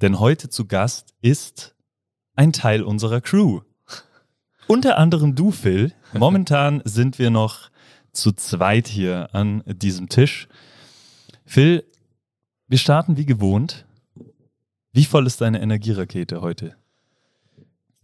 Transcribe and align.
denn 0.00 0.18
heute 0.20 0.48
zu 0.48 0.66
Gast 0.66 1.14
ist 1.20 1.74
ein 2.36 2.52
Teil 2.52 2.82
unserer 2.82 3.20
Crew. 3.20 3.60
Unter 4.66 4.98
anderem 4.98 5.34
du, 5.34 5.50
Phil. 5.50 5.92
Momentan 6.12 6.82
sind 6.84 7.18
wir 7.18 7.30
noch 7.30 7.70
zu 8.12 8.32
zweit 8.32 8.88
hier 8.88 9.28
an 9.32 9.62
diesem 9.66 10.08
Tisch. 10.08 10.48
Phil, 11.44 11.84
wir 12.68 12.78
starten 12.78 13.16
wie 13.16 13.26
gewohnt. 13.26 13.86
Wie 14.92 15.04
voll 15.04 15.26
ist 15.26 15.40
deine 15.40 15.60
Energierakete 15.60 16.40
heute? 16.40 16.76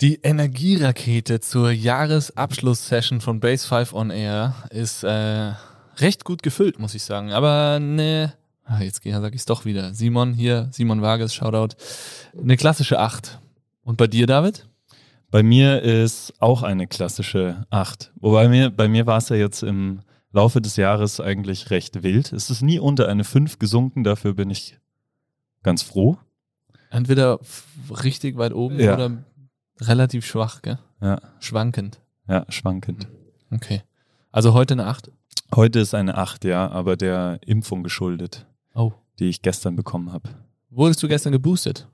Die 0.00 0.16
Energierakete 0.22 1.40
zur 1.40 1.70
Jahresabschlusssession 1.70 3.20
von 3.20 3.38
Base 3.38 3.68
5 3.68 3.92
on 3.92 4.10
Air 4.10 4.54
ist 4.70 5.04
äh, 5.04 5.52
recht 5.98 6.24
gut 6.24 6.42
gefüllt, 6.42 6.78
muss 6.78 6.94
ich 6.94 7.02
sagen. 7.02 7.32
Aber 7.32 7.78
ne, 7.80 8.32
ah, 8.70 8.82
jetzt 8.82 9.02
sage 9.02 9.34
ich 9.34 9.40
es 9.40 9.46
doch 9.46 9.64
wieder. 9.64 9.92
Simon 9.94 10.32
hier, 10.32 10.68
Simon 10.72 11.02
Vargas, 11.02 11.34
Shoutout. 11.34 11.76
Eine 12.40 12.56
klassische 12.56 12.98
8. 12.98 13.40
Und 13.82 13.96
bei 13.96 14.06
dir, 14.06 14.26
David? 14.26 14.68
Bei 15.30 15.42
mir 15.42 15.82
ist 15.82 16.34
auch 16.38 16.62
eine 16.62 16.86
klassische 16.86 17.66
8. 17.70 18.12
Wobei 18.16 18.48
mir, 18.48 18.70
bei 18.70 18.88
mir 18.88 19.06
war 19.06 19.18
es 19.18 19.28
ja 19.28 19.36
jetzt 19.36 19.62
im 19.62 20.00
Laufe 20.32 20.60
des 20.60 20.76
Jahres 20.76 21.20
eigentlich 21.20 21.70
recht 21.70 22.02
wild. 22.02 22.32
Es 22.32 22.50
ist 22.50 22.62
nie 22.62 22.78
unter 22.78 23.08
eine 23.08 23.24
5 23.24 23.58
gesunken, 23.58 24.04
dafür 24.04 24.34
bin 24.34 24.50
ich 24.50 24.78
ganz 25.62 25.82
froh. 25.82 26.18
Entweder 26.90 27.40
richtig 28.02 28.36
weit 28.36 28.52
oben 28.52 28.78
ja. 28.78 28.94
oder 28.94 29.24
relativ 29.80 30.26
schwach, 30.26 30.62
gell? 30.62 30.78
Ja. 31.00 31.20
Schwankend. 31.40 32.00
Ja, 32.28 32.44
schwankend. 32.48 33.08
Okay. 33.50 33.82
Also 34.32 34.54
heute 34.54 34.74
eine 34.74 34.86
8? 34.86 35.10
Heute 35.54 35.80
ist 35.80 35.94
eine 35.94 36.16
8, 36.16 36.44
ja, 36.44 36.70
aber 36.70 36.96
der 36.96 37.40
Impfung 37.44 37.82
geschuldet, 37.82 38.46
oh. 38.74 38.92
die 39.18 39.28
ich 39.28 39.42
gestern 39.42 39.76
bekommen 39.76 40.12
habe. 40.12 40.30
Wurdest 40.70 41.02
du 41.02 41.08
gestern 41.08 41.32
geboostet? 41.32 41.88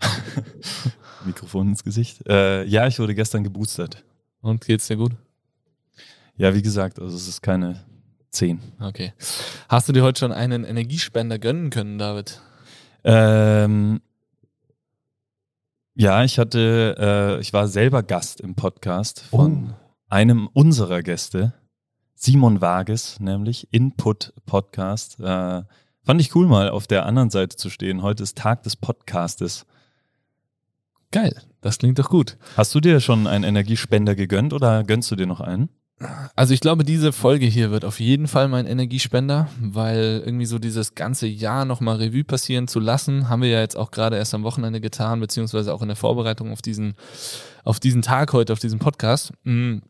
Mikrofon 1.24 1.68
ins 1.68 1.82
Gesicht. 1.82 2.26
Äh, 2.28 2.64
ja, 2.64 2.86
ich 2.86 2.98
wurde 2.98 3.14
gestern 3.14 3.44
geboostert. 3.44 4.04
Und 4.40 4.64
geht's 4.64 4.88
dir 4.88 4.96
gut? 4.96 5.12
Ja, 6.36 6.54
wie 6.54 6.62
gesagt, 6.62 6.98
also 6.98 7.16
es 7.16 7.28
ist 7.28 7.42
keine 7.42 7.84
10. 8.30 8.60
Okay. 8.80 9.12
Hast 9.68 9.88
du 9.88 9.92
dir 9.92 10.02
heute 10.02 10.20
schon 10.20 10.32
einen 10.32 10.64
Energiespender 10.64 11.38
gönnen 11.38 11.70
können, 11.70 11.98
David? 11.98 12.40
Ähm, 13.04 14.00
ja, 15.94 16.24
ich 16.24 16.38
hatte, 16.38 16.96
äh, 16.98 17.40
ich 17.40 17.52
war 17.52 17.68
selber 17.68 18.02
Gast 18.02 18.40
im 18.40 18.54
Podcast 18.54 19.20
von 19.20 19.70
oh. 19.70 19.74
einem 20.08 20.48
unserer 20.52 21.02
Gäste. 21.02 21.54
Simon 22.14 22.60
Wages, 22.60 23.20
nämlich 23.20 23.72
Input 23.72 24.32
Podcast. 24.46 25.18
Äh, 25.20 25.62
fand 26.04 26.20
ich 26.20 26.34
cool, 26.34 26.46
mal 26.46 26.68
auf 26.68 26.86
der 26.86 27.06
anderen 27.06 27.30
Seite 27.30 27.56
zu 27.56 27.70
stehen. 27.70 28.02
Heute 28.02 28.22
ist 28.22 28.38
Tag 28.38 28.62
des 28.62 28.76
Podcastes. 28.76 29.66
Geil, 31.10 31.34
das 31.60 31.78
klingt 31.78 31.98
doch 31.98 32.08
gut. 32.08 32.38
Hast 32.56 32.74
du 32.74 32.80
dir 32.80 33.00
schon 33.00 33.26
einen 33.26 33.44
Energiespender 33.44 34.14
gegönnt 34.14 34.52
oder 34.52 34.82
gönnst 34.84 35.10
du 35.10 35.16
dir 35.16 35.26
noch 35.26 35.40
einen? 35.40 35.68
Also 36.34 36.52
ich 36.52 36.60
glaube, 36.60 36.84
diese 36.84 37.12
Folge 37.12 37.46
hier 37.46 37.70
wird 37.70 37.84
auf 37.84 38.00
jeden 38.00 38.26
Fall 38.26 38.48
mein 38.48 38.66
Energiespender, 38.66 39.48
weil 39.60 40.22
irgendwie 40.24 40.46
so 40.46 40.58
dieses 40.58 40.96
ganze 40.96 41.28
Jahr 41.28 41.64
nochmal 41.64 41.96
Revue 41.96 42.24
passieren 42.24 42.66
zu 42.66 42.80
lassen, 42.80 43.28
haben 43.28 43.42
wir 43.42 43.50
ja 43.50 43.60
jetzt 43.60 43.76
auch 43.76 43.92
gerade 43.92 44.16
erst 44.16 44.34
am 44.34 44.42
Wochenende 44.42 44.80
getan, 44.80 45.20
beziehungsweise 45.20 45.72
auch 45.72 45.82
in 45.82 45.88
der 45.88 45.96
Vorbereitung 45.96 46.50
auf 46.50 46.60
diesen, 46.60 46.94
auf 47.62 47.78
diesen 47.78 48.02
Tag 48.02 48.32
heute, 48.32 48.52
auf 48.52 48.58
diesen 48.58 48.80
Podcast. 48.80 49.32
Mhm 49.44 49.82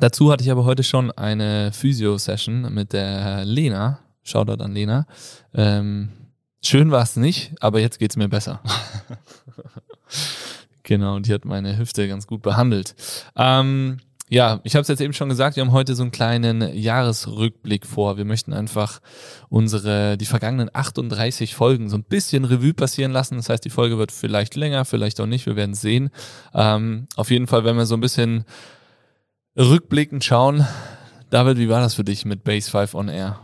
Dazu 0.00 0.32
hatte 0.32 0.42
ich 0.42 0.50
aber 0.50 0.64
heute 0.64 0.82
schon 0.82 1.10
eine 1.10 1.70
Physio-Session 1.72 2.72
mit 2.72 2.92
der 2.92 3.44
Lena. 3.44 3.98
Shoutout 4.22 4.62
an 4.62 4.72
Lena. 4.72 5.06
Ähm, 5.54 6.10
schön 6.62 6.90
war 6.90 7.02
es 7.02 7.16
nicht, 7.16 7.52
aber 7.60 7.80
jetzt 7.80 7.98
geht 7.98 8.10
es 8.10 8.16
mir 8.16 8.28
besser. 8.28 8.60
genau, 10.82 11.18
die 11.18 11.32
hat 11.32 11.44
meine 11.44 11.78
Hüfte 11.78 12.06
ganz 12.08 12.26
gut 12.26 12.42
behandelt. 12.42 12.94
Ähm, 13.36 13.98
ja, 14.32 14.60
ich 14.64 14.74
habe 14.74 14.80
es 14.80 14.88
jetzt 14.88 15.02
eben 15.02 15.12
schon 15.12 15.28
gesagt, 15.28 15.56
wir 15.56 15.62
haben 15.62 15.72
heute 15.72 15.94
so 15.94 16.02
einen 16.02 16.10
kleinen 16.10 16.74
Jahresrückblick 16.74 17.86
vor. 17.86 18.16
Wir 18.16 18.24
möchten 18.24 18.54
einfach 18.54 19.00
unsere, 19.50 20.16
die 20.16 20.24
vergangenen 20.24 20.70
38 20.72 21.54
Folgen 21.54 21.90
so 21.90 21.98
ein 21.98 22.04
bisschen 22.04 22.46
Revue 22.46 22.72
passieren 22.72 23.12
lassen. 23.12 23.36
Das 23.36 23.50
heißt, 23.50 23.62
die 23.62 23.68
Folge 23.68 23.98
wird 23.98 24.10
vielleicht 24.10 24.56
länger, 24.56 24.86
vielleicht 24.86 25.20
auch 25.20 25.26
nicht, 25.26 25.44
wir 25.44 25.56
werden 25.56 25.74
sehen. 25.74 26.08
Ähm, 26.54 27.08
auf 27.14 27.30
jeden 27.30 27.46
Fall, 27.46 27.64
wenn 27.64 27.76
wir 27.76 27.84
so 27.84 27.94
ein 27.94 28.00
bisschen 28.00 28.46
rückblickend 29.54 30.24
schauen. 30.24 30.66
David, 31.28 31.58
wie 31.58 31.68
war 31.68 31.80
das 31.80 31.92
für 31.92 32.04
dich 32.04 32.24
mit 32.24 32.42
Base 32.42 32.70
5 32.70 32.94
on 32.94 33.08
Air? 33.08 33.38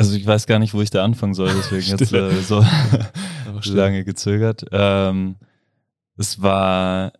Also 0.00 0.16
ich 0.16 0.26
weiß 0.26 0.46
gar 0.46 0.58
nicht, 0.58 0.72
wo 0.72 0.80
ich 0.80 0.88
da 0.88 1.04
anfangen 1.04 1.34
soll, 1.34 1.50
deswegen 1.54 1.98
jetzt 1.98 2.10
äh, 2.10 2.40
so 2.40 2.64
lange 3.70 4.02
gezögert. 4.02 4.64
Ähm, 4.72 5.36
es 6.16 6.40
war 6.40 7.12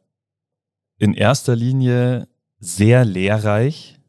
in 0.97 1.13
erster 1.13 1.55
Linie 1.55 2.27
sehr 2.59 3.05
lehrreich 3.05 4.01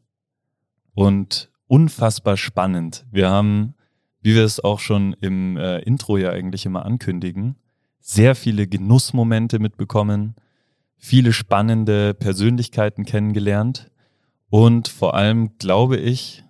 und 0.94 1.50
unfassbar 1.66 2.38
spannend. 2.38 3.04
Wir 3.10 3.28
haben, 3.28 3.74
wie 4.22 4.34
wir 4.34 4.44
es 4.44 4.58
auch 4.58 4.78
schon 4.78 5.14
im 5.20 5.58
äh, 5.58 5.80
Intro 5.80 6.16
ja 6.16 6.30
eigentlich 6.30 6.64
immer 6.64 6.86
ankündigen, 6.86 7.56
sehr 8.00 8.34
viele 8.34 8.66
Genussmomente 8.66 9.58
mitbekommen, 9.58 10.34
viele 10.96 11.34
spannende 11.34 12.14
Persönlichkeiten 12.14 13.04
kennengelernt 13.04 13.90
und 14.48 14.88
vor 14.88 15.14
allem 15.14 15.58
glaube 15.58 15.98
ich, 15.98 16.42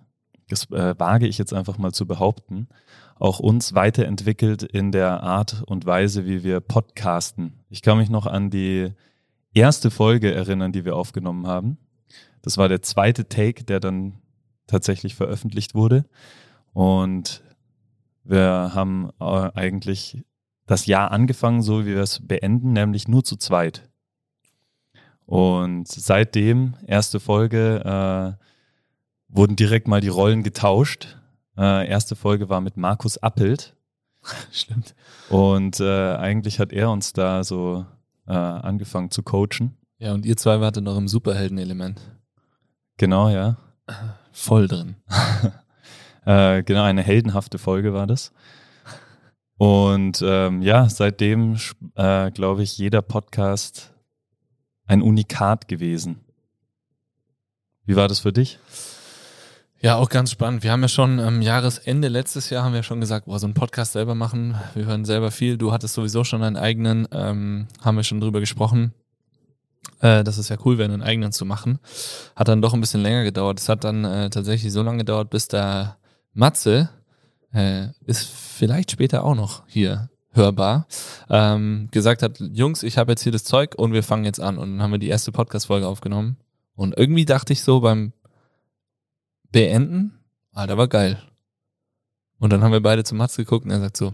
das 0.49 0.69
äh, 0.71 0.97
wage 0.97 1.27
ich 1.27 1.37
jetzt 1.37 1.53
einfach 1.53 1.77
mal 1.77 1.91
zu 1.91 2.05
behaupten, 2.05 2.67
auch 3.15 3.39
uns 3.39 3.73
weiterentwickelt 3.73 4.63
in 4.63 4.91
der 4.91 5.23
Art 5.23 5.63
und 5.65 5.85
Weise, 5.85 6.25
wie 6.25 6.43
wir 6.43 6.59
podcasten. 6.59 7.59
Ich 7.69 7.81
kann 7.81 7.97
mich 7.97 8.09
noch 8.09 8.25
an 8.25 8.49
die 8.49 8.91
erste 9.53 9.91
Folge 9.91 10.33
erinnern, 10.33 10.71
die 10.71 10.85
wir 10.85 10.95
aufgenommen 10.95 11.47
haben. 11.47 11.77
Das 12.41 12.57
war 12.57 12.67
der 12.67 12.81
zweite 12.81 13.29
Take, 13.29 13.63
der 13.63 13.79
dann 13.79 14.19
tatsächlich 14.67 15.15
veröffentlicht 15.15 15.75
wurde. 15.75 16.05
Und 16.73 17.43
wir 18.23 18.71
haben 18.73 19.09
äh, 19.19 19.51
eigentlich 19.53 20.23
das 20.65 20.85
Jahr 20.85 21.11
angefangen, 21.11 21.61
so 21.61 21.81
wie 21.81 21.93
wir 21.93 22.01
es 22.01 22.25
beenden, 22.25 22.73
nämlich 22.73 23.07
nur 23.07 23.23
zu 23.23 23.35
zweit. 23.35 23.89
Und 25.25 25.87
seitdem, 25.87 26.75
erste 26.85 27.19
Folge, 27.19 28.37
äh, 28.39 28.43
wurden 29.33 29.55
direkt 29.55 29.87
mal 29.87 30.01
die 30.01 30.09
Rollen 30.09 30.43
getauscht. 30.43 31.17
Äh, 31.57 31.87
erste 31.87 32.15
Folge 32.15 32.49
war 32.49 32.61
mit 32.61 32.77
Markus 32.77 33.17
Appelt. 33.17 33.75
Stimmt. 34.51 34.95
Und 35.29 35.79
äh, 35.79 36.15
eigentlich 36.15 36.59
hat 36.59 36.71
er 36.71 36.91
uns 36.91 37.13
da 37.13 37.43
so 37.43 37.85
äh, 38.27 38.33
angefangen 38.33 39.11
zu 39.11 39.23
coachen. 39.23 39.75
Ja, 39.97 40.13
und 40.13 40.25
ihr 40.25 40.37
zwei 40.37 40.61
wartet 40.61 40.83
noch 40.83 40.97
im 40.97 41.07
Superhelden-Element. 41.07 41.99
Genau, 42.97 43.29
ja. 43.29 43.57
Voll 44.31 44.67
drin. 44.67 44.95
Äh, 46.25 46.63
genau, 46.63 46.83
eine 46.83 47.01
heldenhafte 47.01 47.57
Folge 47.57 47.93
war 47.93 48.07
das. 48.07 48.31
Und 49.57 50.23
ähm, 50.25 50.61
ja, 50.61 50.87
seitdem 50.89 51.57
äh, 51.95 52.31
glaube 52.31 52.63
ich, 52.63 52.77
jeder 52.77 53.01
Podcast 53.01 53.93
ein 54.85 55.01
Unikat 55.01 55.67
gewesen. 55.67 56.21
Wie 57.85 57.97
war 57.97 58.07
das 58.07 58.21
für 58.21 58.31
dich? 58.31 58.57
Ja, 59.83 59.97
auch 59.97 60.07
ganz 60.07 60.31
spannend. 60.31 60.63
Wir 60.63 60.71
haben 60.71 60.81
ja 60.81 60.87
schon 60.87 61.19
am 61.19 61.41
Jahresende 61.41 62.07
letztes 62.07 62.49
Jahr 62.49 62.63
haben 62.63 62.73
wir 62.73 62.83
schon 62.83 63.01
gesagt, 63.01 63.25
boah, 63.25 63.37
so 63.37 63.47
einen 63.47 63.53
Podcast 63.53 63.91
selber 63.91 64.15
machen. 64.15 64.55
Wir 64.75 64.85
hören 64.85 65.03
selber 65.03 65.29
viel. 65.29 65.57
Du 65.57 65.73
hattest 65.73 65.93
sowieso 65.93 66.23
schon 66.23 66.41
einen 66.41 66.55
eigenen, 66.55 67.05
ähm, 67.11 67.67
haben 67.81 67.97
wir 67.97 68.05
schon 68.05 68.21
drüber 68.21 68.39
gesprochen. 68.39 68.93
Äh, 69.99 70.23
das 70.23 70.37
ist 70.37 70.47
ja 70.47 70.55
cool 70.63 70.77
wäre, 70.77 70.93
einen 70.93 71.03
eigenen 71.03 71.33
zu 71.33 71.43
machen. 71.43 71.79
Hat 72.33 72.47
dann 72.47 72.61
doch 72.61 72.73
ein 72.73 72.79
bisschen 72.79 73.01
länger 73.01 73.25
gedauert. 73.25 73.59
Es 73.59 73.67
hat 73.67 73.83
dann 73.83 74.05
äh, 74.05 74.29
tatsächlich 74.29 74.71
so 74.71 74.83
lange 74.83 74.99
gedauert, 74.99 75.29
bis 75.29 75.49
der 75.49 75.97
Matze, 76.33 76.89
äh, 77.51 77.87
ist 78.05 78.29
vielleicht 78.29 78.89
später 78.89 79.25
auch 79.25 79.35
noch 79.35 79.63
hier 79.67 80.09
hörbar, 80.31 80.87
ähm, 81.29 81.89
gesagt 81.91 82.23
hat, 82.23 82.39
Jungs, 82.39 82.83
ich 82.83 82.97
habe 82.97 83.11
jetzt 83.11 83.23
hier 83.23 83.33
das 83.33 83.43
Zeug 83.43 83.75
und 83.75 83.91
wir 83.91 84.03
fangen 84.03 84.23
jetzt 84.23 84.39
an. 84.39 84.57
Und 84.57 84.71
dann 84.71 84.81
haben 84.81 84.91
wir 84.93 84.97
die 84.97 85.09
erste 85.09 85.33
Podcast-Folge 85.33 85.87
aufgenommen. 85.87 86.37
Und 86.73 86.97
irgendwie 86.97 87.25
dachte 87.25 87.51
ich 87.51 87.63
so 87.63 87.81
beim 87.81 88.13
Beenden, 89.53 90.19
Alter, 90.51 90.77
war 90.77 90.87
geil. 90.87 91.21
Und 92.39 92.51
dann 92.51 92.63
haben 92.63 92.71
wir 92.71 92.81
beide 92.81 93.03
zum 93.03 93.19
Mats 93.19 93.37
geguckt 93.37 93.65
und 93.65 93.71
er 93.71 93.79
sagt 93.79 93.95
so, 93.95 94.13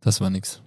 das 0.00 0.20
war 0.20 0.28
nix. 0.28 0.60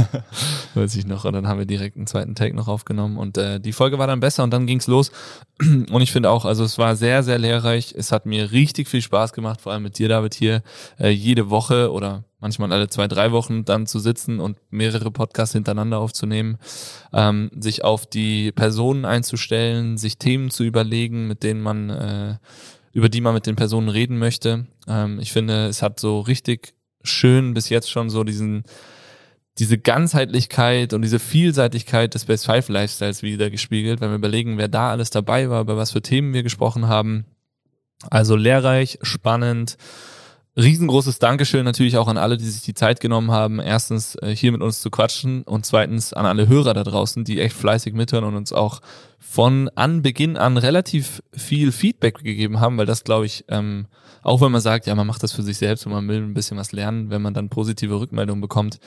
Weiß 0.74 0.94
ich 0.96 1.04
noch. 1.06 1.24
Und 1.24 1.32
dann 1.32 1.48
haben 1.48 1.58
wir 1.58 1.66
direkt 1.66 1.96
einen 1.96 2.06
zweiten 2.06 2.34
Take 2.34 2.54
noch 2.54 2.68
aufgenommen 2.68 3.16
und 3.18 3.38
äh, 3.38 3.60
die 3.60 3.72
Folge 3.72 3.98
war 3.98 4.06
dann 4.06 4.20
besser 4.20 4.44
und 4.44 4.52
dann 4.52 4.66
ging's 4.66 4.86
los. 4.86 5.10
Und 5.60 6.02
ich 6.02 6.12
finde 6.12 6.30
auch, 6.30 6.44
also 6.44 6.64
es 6.64 6.76
war 6.76 6.96
sehr, 6.96 7.22
sehr 7.22 7.38
lehrreich. 7.38 7.94
Es 7.96 8.12
hat 8.12 8.26
mir 8.26 8.52
richtig 8.52 8.88
viel 8.88 9.00
Spaß 9.00 9.32
gemacht, 9.32 9.60
vor 9.60 9.72
allem 9.72 9.84
mit 9.84 9.98
dir, 9.98 10.08
David, 10.08 10.34
hier 10.34 10.62
äh, 10.98 11.08
jede 11.08 11.48
Woche 11.48 11.90
oder 11.90 12.24
manchmal 12.40 12.72
alle 12.72 12.88
zwei, 12.88 13.08
drei 13.08 13.32
Wochen 13.32 13.64
dann 13.64 13.86
zu 13.86 13.98
sitzen 13.98 14.38
und 14.38 14.58
mehrere 14.70 15.10
Podcasts 15.10 15.54
hintereinander 15.54 15.98
aufzunehmen, 15.98 16.58
ähm, 17.12 17.50
sich 17.58 17.82
auf 17.84 18.06
die 18.06 18.52
Personen 18.52 19.04
einzustellen, 19.04 19.96
sich 19.96 20.18
Themen 20.18 20.50
zu 20.50 20.64
überlegen, 20.64 21.26
mit 21.26 21.42
denen 21.42 21.62
man, 21.62 21.90
äh, 21.90 22.36
über 22.96 23.10
die 23.10 23.20
man 23.20 23.34
mit 23.34 23.44
den 23.46 23.56
Personen 23.56 23.90
reden 23.90 24.16
möchte. 24.16 24.68
Ähm, 24.88 25.20
ich 25.20 25.30
finde, 25.30 25.66
es 25.66 25.82
hat 25.82 26.00
so 26.00 26.20
richtig 26.20 26.72
schön 27.02 27.52
bis 27.52 27.68
jetzt 27.68 27.90
schon 27.90 28.08
so 28.08 28.24
diesen, 28.24 28.62
diese 29.58 29.76
Ganzheitlichkeit 29.76 30.94
und 30.94 31.02
diese 31.02 31.18
Vielseitigkeit 31.18 32.14
des 32.14 32.24
Best 32.24 32.46
Five 32.46 32.70
Lifestyles 32.70 33.22
wieder 33.22 33.50
gespiegelt, 33.50 34.00
wenn 34.00 34.08
wir 34.08 34.16
überlegen, 34.16 34.56
wer 34.56 34.68
da 34.68 34.92
alles 34.92 35.10
dabei 35.10 35.50
war, 35.50 35.60
über 35.60 35.76
was 35.76 35.90
für 35.90 36.00
Themen 36.00 36.32
wir 36.32 36.42
gesprochen 36.42 36.88
haben. 36.88 37.26
Also 38.08 38.34
lehrreich, 38.34 38.98
spannend. 39.02 39.76
Riesengroßes 40.56 41.18
Dankeschön 41.18 41.64
natürlich 41.64 41.98
auch 41.98 42.08
an 42.08 42.16
alle, 42.16 42.36
die 42.36 42.46
sich 42.46 42.62
die 42.62 42.74
Zeit 42.74 43.00
genommen 43.00 43.30
haben, 43.30 43.60
erstens 43.60 44.16
äh, 44.22 44.34
hier 44.34 44.52
mit 44.52 44.62
uns 44.62 44.80
zu 44.80 44.90
quatschen 44.90 45.42
und 45.42 45.66
zweitens 45.66 46.12
an 46.12 46.24
alle 46.24 46.48
Hörer 46.48 46.72
da 46.72 46.82
draußen, 46.82 47.24
die 47.24 47.40
echt 47.40 47.54
fleißig 47.56 47.92
mithören 47.92 48.24
und 48.24 48.36
uns 48.36 48.52
auch 48.52 48.80
von 49.18 49.68
Anbeginn 49.74 50.36
an 50.36 50.56
relativ 50.56 51.22
viel 51.32 51.72
Feedback 51.72 52.22
gegeben 52.22 52.60
haben, 52.60 52.78
weil 52.78 52.86
das 52.86 53.04
glaube 53.04 53.26
ich 53.26 53.44
ähm, 53.48 53.86
auch 54.26 54.40
wenn 54.40 54.50
man 54.50 54.60
sagt, 54.60 54.86
ja, 54.86 54.94
man 54.96 55.06
macht 55.06 55.22
das 55.22 55.32
für 55.32 55.44
sich 55.44 55.56
selbst 55.56 55.86
und 55.86 55.92
man 55.92 56.08
will 56.08 56.20
ein 56.20 56.34
bisschen 56.34 56.56
was 56.56 56.72
lernen, 56.72 57.10
wenn 57.10 57.22
man 57.22 57.32
dann 57.32 57.48
positive 57.48 58.00
Rückmeldungen 58.00 58.40
bekommt, 58.40 58.80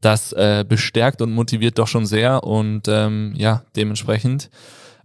das 0.00 0.32
äh, 0.32 0.64
bestärkt 0.66 1.20
und 1.20 1.32
motiviert 1.32 1.78
doch 1.78 1.86
schon 1.86 2.06
sehr 2.06 2.44
und 2.44 2.88
ähm, 2.88 3.34
ja, 3.36 3.62
dementsprechend 3.76 4.48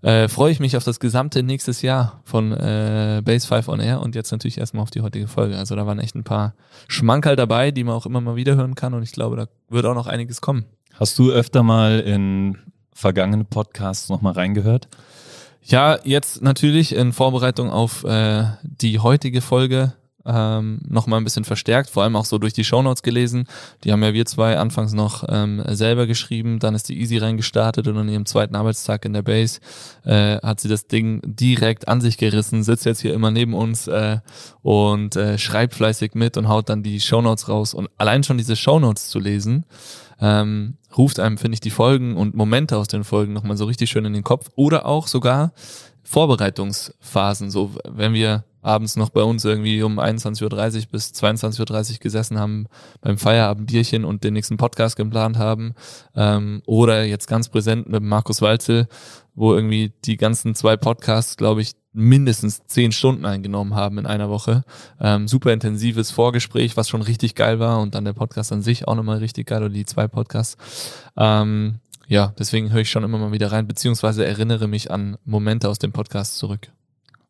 äh, 0.01 0.27
freue 0.27 0.51
ich 0.51 0.59
mich 0.59 0.77
auf 0.77 0.83
das 0.83 0.99
gesamte 0.99 1.43
nächstes 1.43 1.81
Jahr 1.81 2.21
von 2.23 2.51
äh, 2.51 3.21
Base 3.23 3.47
5 3.47 3.67
on 3.67 3.79
Air 3.79 4.01
und 4.01 4.15
jetzt 4.15 4.31
natürlich 4.31 4.57
erstmal 4.57 4.83
auf 4.83 4.91
die 4.91 5.01
heutige 5.01 5.27
Folge. 5.27 5.57
Also 5.57 5.75
da 5.75 5.85
waren 5.85 5.99
echt 5.99 6.15
ein 6.15 6.23
paar 6.23 6.53
Schmankerl 6.87 7.35
dabei, 7.35 7.71
die 7.71 7.83
man 7.83 7.95
auch 7.95 8.05
immer 8.05 8.21
mal 8.21 8.35
wieder 8.35 8.55
hören 8.55 8.75
kann 8.75 8.93
und 8.93 9.03
ich 9.03 9.11
glaube, 9.11 9.35
da 9.35 9.47
wird 9.69 9.85
auch 9.85 9.95
noch 9.95 10.07
einiges 10.07 10.41
kommen. 10.41 10.65
Hast 10.93 11.19
du 11.19 11.31
öfter 11.31 11.63
mal 11.63 11.99
in 11.99 12.57
vergangene 12.93 13.43
Podcasts 13.43 14.09
nochmal 14.09 14.33
reingehört? 14.33 14.87
Ja, 15.61 15.97
jetzt 16.03 16.41
natürlich 16.41 16.95
in 16.95 17.11
Vorbereitung 17.11 17.71
auf 17.71 18.03
äh, 18.03 18.45
die 18.61 18.99
heutige 18.99 19.41
Folge 19.41 19.93
ähm, 20.25 20.79
nochmal 20.87 21.19
ein 21.19 21.23
bisschen 21.23 21.43
verstärkt, 21.43 21.89
vor 21.89 22.03
allem 22.03 22.15
auch 22.15 22.25
so 22.25 22.37
durch 22.37 22.53
die 22.53 22.63
Shownotes 22.63 23.03
gelesen. 23.03 23.47
Die 23.83 23.91
haben 23.91 24.03
ja 24.03 24.13
wir 24.13 24.25
zwei 24.25 24.57
anfangs 24.57 24.93
noch 24.93 25.23
ähm, 25.27 25.63
selber 25.67 26.07
geschrieben, 26.07 26.59
dann 26.59 26.75
ist 26.75 26.89
die 26.89 26.99
Easy 26.99 27.17
reingestartet 27.17 27.87
und 27.87 27.97
an 27.97 28.09
ihrem 28.09 28.25
zweiten 28.25 28.55
Arbeitstag 28.55 29.05
in 29.05 29.13
der 29.13 29.21
Base 29.21 29.59
äh, 30.03 30.37
hat 30.39 30.59
sie 30.59 30.69
das 30.69 30.87
Ding 30.87 31.21
direkt 31.23 31.87
an 31.87 32.01
sich 32.01 32.17
gerissen, 32.17 32.63
sitzt 32.63 32.85
jetzt 32.85 33.01
hier 33.01 33.13
immer 33.13 33.31
neben 33.31 33.53
uns 33.53 33.87
äh, 33.87 34.19
und 34.61 35.15
äh, 35.15 35.37
schreibt 35.37 35.73
fleißig 35.75 36.15
mit 36.15 36.37
und 36.37 36.47
haut 36.47 36.69
dann 36.69 36.83
die 36.83 36.99
Shownotes 36.99 37.49
raus. 37.49 37.73
Und 37.73 37.89
allein 37.97 38.23
schon 38.23 38.37
diese 38.37 38.55
Shownotes 38.55 39.09
zu 39.09 39.19
lesen, 39.19 39.65
ähm, 40.19 40.77
ruft 40.97 41.19
einem, 41.19 41.37
finde 41.37 41.55
ich, 41.55 41.61
die 41.61 41.69
Folgen 41.69 42.15
und 42.15 42.35
Momente 42.35 42.77
aus 42.77 42.87
den 42.87 43.03
Folgen 43.03 43.33
nochmal 43.33 43.57
so 43.57 43.65
richtig 43.65 43.89
schön 43.89 44.05
in 44.05 44.13
den 44.13 44.23
Kopf. 44.23 44.49
Oder 44.55 44.85
auch 44.85 45.07
sogar 45.07 45.53
Vorbereitungsphasen. 46.03 47.49
So, 47.49 47.71
wenn 47.83 48.13
wir 48.13 48.43
abends 48.65 48.95
noch 48.95 49.09
bei 49.09 49.21
uns 49.21 49.45
irgendwie 49.45 49.83
um 49.83 49.99
21.30 49.99 50.43
Uhr 50.43 50.91
bis 50.91 51.11
22.30 51.11 51.91
Uhr 51.93 51.97
gesessen 51.99 52.39
haben 52.39 52.65
beim 53.01 53.17
Feierabendbierchen 53.17 54.03
und 54.05 54.23
den 54.23 54.33
nächsten 54.33 54.57
Podcast 54.57 54.95
geplant 54.95 55.37
haben. 55.37 55.73
Ähm, 56.15 56.61
oder 56.65 57.03
jetzt 57.03 57.27
ganz 57.27 57.49
präsent 57.49 57.87
mit 57.87 58.01
Markus 58.01 58.41
Walzel, 58.41 58.87
wo 59.35 59.53
irgendwie 59.53 59.93
die 60.05 60.17
ganzen 60.17 60.55
zwei 60.55 60.77
Podcasts, 60.77 61.37
glaube 61.37 61.61
ich, 61.61 61.73
mindestens 61.93 62.65
zehn 62.65 62.91
Stunden 62.91 63.25
eingenommen 63.25 63.75
haben 63.75 63.97
in 63.97 64.05
einer 64.05 64.29
Woche. 64.29 64.63
Ähm, 64.99 65.27
super 65.27 65.53
intensives 65.53 66.11
Vorgespräch, 66.11 66.75
was 66.75 66.89
schon 66.89 67.01
richtig 67.01 67.35
geil 67.35 67.59
war 67.59 67.79
und 67.81 67.95
dann 67.95 68.03
der 68.03 68.13
Podcast 68.13 68.51
an 68.51 68.61
sich 68.61 68.87
auch 68.87 68.95
nochmal 68.95 69.19
richtig 69.19 69.47
geil 69.47 69.63
oder 69.63 69.73
die 69.73 69.85
zwei 69.85 70.07
Podcasts. 70.07 70.57
Ähm, 71.15 71.79
ja, 72.07 72.33
deswegen 72.37 72.71
höre 72.71 72.81
ich 72.81 72.89
schon 72.89 73.03
immer 73.03 73.17
mal 73.17 73.31
wieder 73.31 73.51
rein, 73.51 73.67
beziehungsweise 73.67 74.25
erinnere 74.25 74.67
mich 74.67 74.91
an 74.91 75.17
Momente 75.23 75.69
aus 75.69 75.79
dem 75.79 75.91
Podcast 75.91 76.37
zurück. 76.37 76.71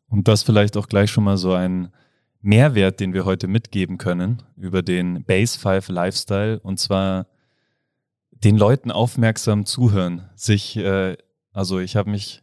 Und 0.08 0.28
das 0.28 0.42
vielleicht 0.42 0.76
auch 0.76 0.88
gleich 0.88 1.10
schon 1.10 1.24
mal 1.24 1.36
so 1.36 1.52
ein 1.52 1.90
Mehrwert, 2.40 3.00
den 3.00 3.12
wir 3.12 3.24
heute 3.24 3.48
mitgeben 3.48 3.98
können 3.98 4.42
über 4.56 4.82
den 4.82 5.24
Base 5.24 5.58
5 5.58 5.88
Lifestyle. 5.88 6.60
Und 6.60 6.78
zwar 6.78 7.26
den 8.30 8.56
Leuten 8.56 8.90
aufmerksam 8.90 9.66
zuhören, 9.66 10.28
sich, 10.34 10.76
äh, 10.76 11.16
also 11.52 11.80
ich 11.80 11.96
habe 11.96 12.10
mich 12.10 12.42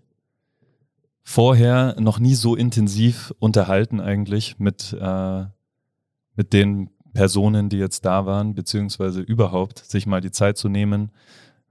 vorher 1.24 1.96
noch 2.00 2.20
nie 2.20 2.36
so 2.36 2.56
intensiv 2.56 3.34
unterhalten 3.40 4.02
eigentlich 4.02 4.60
mit, 4.60 4.94
äh, 5.00 5.46
mit 6.36 6.52
den 6.52 6.90
Personen, 7.14 7.70
die 7.70 7.78
jetzt 7.78 8.06
da 8.06 8.26
waren, 8.26 8.56
beziehungsweise 8.56 9.22
überhaupt 9.22 9.80
sich 9.80 10.06
mal 10.06 10.20
die 10.20 10.32
Zeit 10.32 10.58
zu 10.58 10.68
nehmen, 10.68 11.12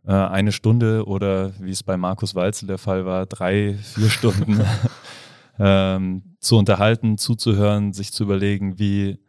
äh, 0.07 0.13
eine 0.13 0.53
Stunde 0.53 1.07
oder 1.07 1.53
wie 1.61 1.71
es 1.71 1.83
bei 1.83 1.97
Markus 1.97 2.35
Walzel 2.35 2.69
der 2.69 2.79
Fall 2.79 3.05
war, 3.05 3.27
drei, 3.27 3.75
vier 3.75 4.09
Stunden 4.09 4.61
ähm, 5.65 6.37
zu 6.41 6.59
unterhalten, 6.59 7.19
zuzuhören, 7.19 7.93
sich 7.93 8.13
zu 8.13 8.25
überlegen, 8.25 8.81
wie 8.81 9.21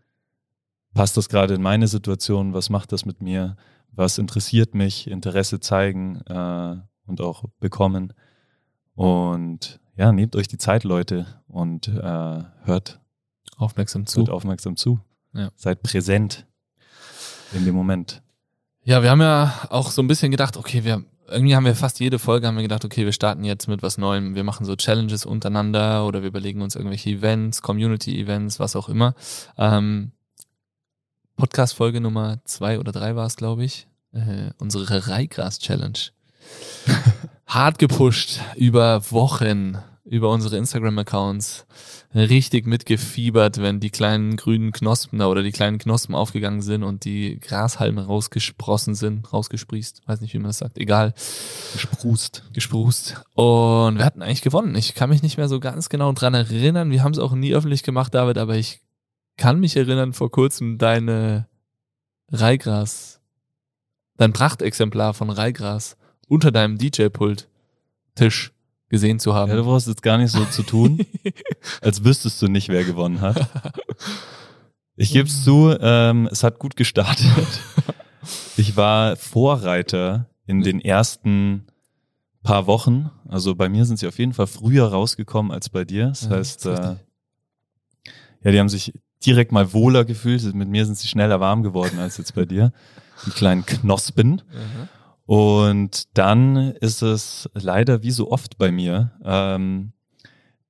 passt 0.95 1.15
das 1.15 1.29
gerade 1.29 1.53
in 1.53 1.61
meine 1.61 1.87
Situation, 1.87 2.55
was 2.55 2.71
macht 2.71 2.91
das 2.91 3.05
mit 3.05 3.21
mir, 3.21 3.55
was 3.91 4.17
interessiert 4.17 4.73
mich, 4.73 5.07
Interesse 5.07 5.59
zeigen 5.59 6.21
äh, 6.25 6.75
und 7.05 7.21
auch 7.21 7.43
bekommen. 7.59 8.13
Und 8.95 9.79
ja, 9.95 10.11
nehmt 10.11 10.35
euch 10.35 10.47
die 10.47 10.57
Zeit, 10.57 10.83
Leute, 10.83 11.27
und 11.47 11.87
äh, 11.87 12.43
hört 12.63 12.99
aufmerksam 13.57 14.07
zu. 14.07 14.21
Hört 14.21 14.31
aufmerksam 14.31 14.75
zu. 14.75 14.99
Ja. 15.33 15.51
Seid 15.55 15.83
präsent 15.83 16.47
in 17.53 17.63
dem 17.63 17.75
Moment. 17.75 18.23
Ja, 18.83 19.03
wir 19.03 19.11
haben 19.11 19.21
ja 19.21 19.53
auch 19.69 19.91
so 19.91 20.01
ein 20.01 20.07
bisschen 20.07 20.31
gedacht, 20.31 20.57
okay, 20.57 20.83
wir 20.83 21.05
irgendwie 21.27 21.55
haben 21.55 21.65
wir 21.65 21.75
fast 21.75 21.99
jede 21.99 22.19
Folge 22.19 22.47
haben 22.47 22.55
wir 22.55 22.63
gedacht, 22.63 22.85
okay, 22.85 23.05
wir 23.05 23.13
starten 23.13 23.43
jetzt 23.43 23.67
mit 23.67 23.81
was 23.81 23.97
Neuem. 23.97 24.35
Wir 24.35 24.43
machen 24.43 24.65
so 24.65 24.75
Challenges 24.75 25.25
untereinander 25.25 26.05
oder 26.05 26.21
wir 26.21 26.29
überlegen 26.29 26.61
uns 26.61 26.75
irgendwelche 26.75 27.09
Events, 27.09 27.61
Community-Events, 27.61 28.59
was 28.59 28.75
auch 28.75 28.89
immer. 28.89 29.15
Ähm, 29.57 30.11
Podcast-Folge 31.35 32.01
Nummer 32.01 32.41
zwei 32.45 32.79
oder 32.79 32.91
drei 32.91 33.15
war 33.15 33.25
es, 33.25 33.35
glaube 33.35 33.63
ich. 33.63 33.87
Äh, 34.11 34.51
unsere 34.59 35.07
Reigras-Challenge. 35.07 35.99
hart 37.47 37.79
gepusht 37.79 38.39
über 38.55 39.11
Wochen, 39.11 39.77
über 40.05 40.29
unsere 40.29 40.57
Instagram-Accounts, 40.57 41.65
richtig 42.13 42.67
mitgefiebert, 42.67 43.61
wenn 43.61 43.79
die 43.79 43.89
kleinen 43.89 44.35
grünen 44.35 44.73
Knospen 44.73 45.19
da 45.19 45.27
oder 45.27 45.43
die 45.43 45.53
kleinen 45.53 45.77
Knospen 45.77 46.13
aufgegangen 46.13 46.61
sind 46.61 46.83
und 46.83 47.05
die 47.05 47.39
Grashalme 47.39 48.05
rausgesprossen 48.05 48.95
sind, 48.95 49.31
rausgesprießt, 49.31 50.01
weiß 50.05 50.19
nicht, 50.19 50.33
wie 50.33 50.39
man 50.39 50.49
das 50.49 50.57
sagt, 50.57 50.77
egal. 50.77 51.13
Gesprust. 51.71 52.43
Gesprust. 52.51 53.23
Und 53.33 53.97
wir 53.97 54.05
hatten 54.05 54.21
eigentlich 54.21 54.41
gewonnen. 54.41 54.75
Ich 54.75 54.93
kann 54.93 55.09
mich 55.09 55.23
nicht 55.23 55.37
mehr 55.37 55.47
so 55.47 55.61
ganz 55.61 55.87
genau 55.87 56.11
dran 56.11 56.33
erinnern. 56.33 56.91
Wir 56.91 57.03
haben 57.03 57.13
es 57.13 57.19
auch 57.19 57.33
nie 57.33 57.53
öffentlich 57.53 57.83
gemacht, 57.83 58.13
David, 58.13 58.37
aber 58.37 58.57
ich 58.57 58.81
kann 59.37 59.59
mich 59.59 59.77
erinnern, 59.77 60.13
vor 60.13 60.31
kurzem 60.31 60.77
deine 60.77 61.47
Reigras, 62.29 63.21
dein 64.17 64.33
Prachtexemplar 64.33 65.13
von 65.13 65.29
Reigras 65.29 65.95
unter 66.27 66.51
deinem 66.51 66.77
DJ-Pult 66.77 67.47
Tisch 68.15 68.52
gesehen 68.93 69.17
zu 69.17 69.33
haben. 69.33 69.49
Ja, 69.49 69.57
du 69.57 69.63
brauchst 69.63 69.87
jetzt 69.87 70.03
gar 70.03 70.19
nicht 70.19 70.29
so 70.29 70.45
zu 70.45 70.61
tun, 70.61 71.03
als 71.81 72.03
wüsstest 72.03 72.39
du 72.43 72.47
nicht, 72.47 72.69
wer 72.69 72.83
gewonnen 72.85 73.19
hat. 73.21 73.49
Ich 74.95 75.11
gebe 75.11 75.27
es 75.27 75.43
zu, 75.43 75.75
ähm, 75.81 76.29
es 76.31 76.43
hat 76.43 76.59
gut 76.59 76.75
gestartet. 76.75 77.25
Ich 78.57 78.77
war 78.77 79.15
Vorreiter 79.15 80.29
in 80.45 80.61
den 80.61 80.79
ersten 80.79 81.65
paar 82.43 82.67
Wochen. 82.67 83.09
Also 83.27 83.55
bei 83.55 83.69
mir 83.69 83.85
sind 83.85 83.97
sie 83.97 84.07
auf 84.07 84.19
jeden 84.19 84.33
Fall 84.33 84.45
früher 84.45 84.85
rausgekommen 84.85 85.51
als 85.51 85.69
bei 85.69 85.83
dir. 85.83 86.09
Das 86.09 86.25
ja, 86.25 86.29
heißt, 86.29 86.67
das 86.67 86.79
äh, 86.79 86.95
ja, 88.43 88.51
die 88.51 88.59
haben 88.59 88.69
sich 88.69 88.93
direkt 89.25 89.51
mal 89.51 89.73
wohler 89.73 90.05
gefühlt. 90.05 90.43
Mit 90.53 90.69
mir 90.69 90.85
sind 90.85 90.99
sie 90.99 91.07
schneller 91.07 91.39
warm 91.39 91.63
geworden 91.63 91.97
als 91.97 92.17
jetzt 92.17 92.35
bei 92.35 92.45
dir. 92.45 92.71
Die 93.25 93.31
kleinen 93.31 93.65
Knospen. 93.65 94.29
Mhm. 94.33 94.89
Und 95.25 96.17
dann 96.17 96.55
ist 96.55 97.01
es 97.01 97.49
leider 97.53 98.03
wie 98.03 98.11
so 98.11 98.31
oft 98.31 98.57
bei 98.57 98.71
mir 98.71 99.11
ähm, 99.23 99.93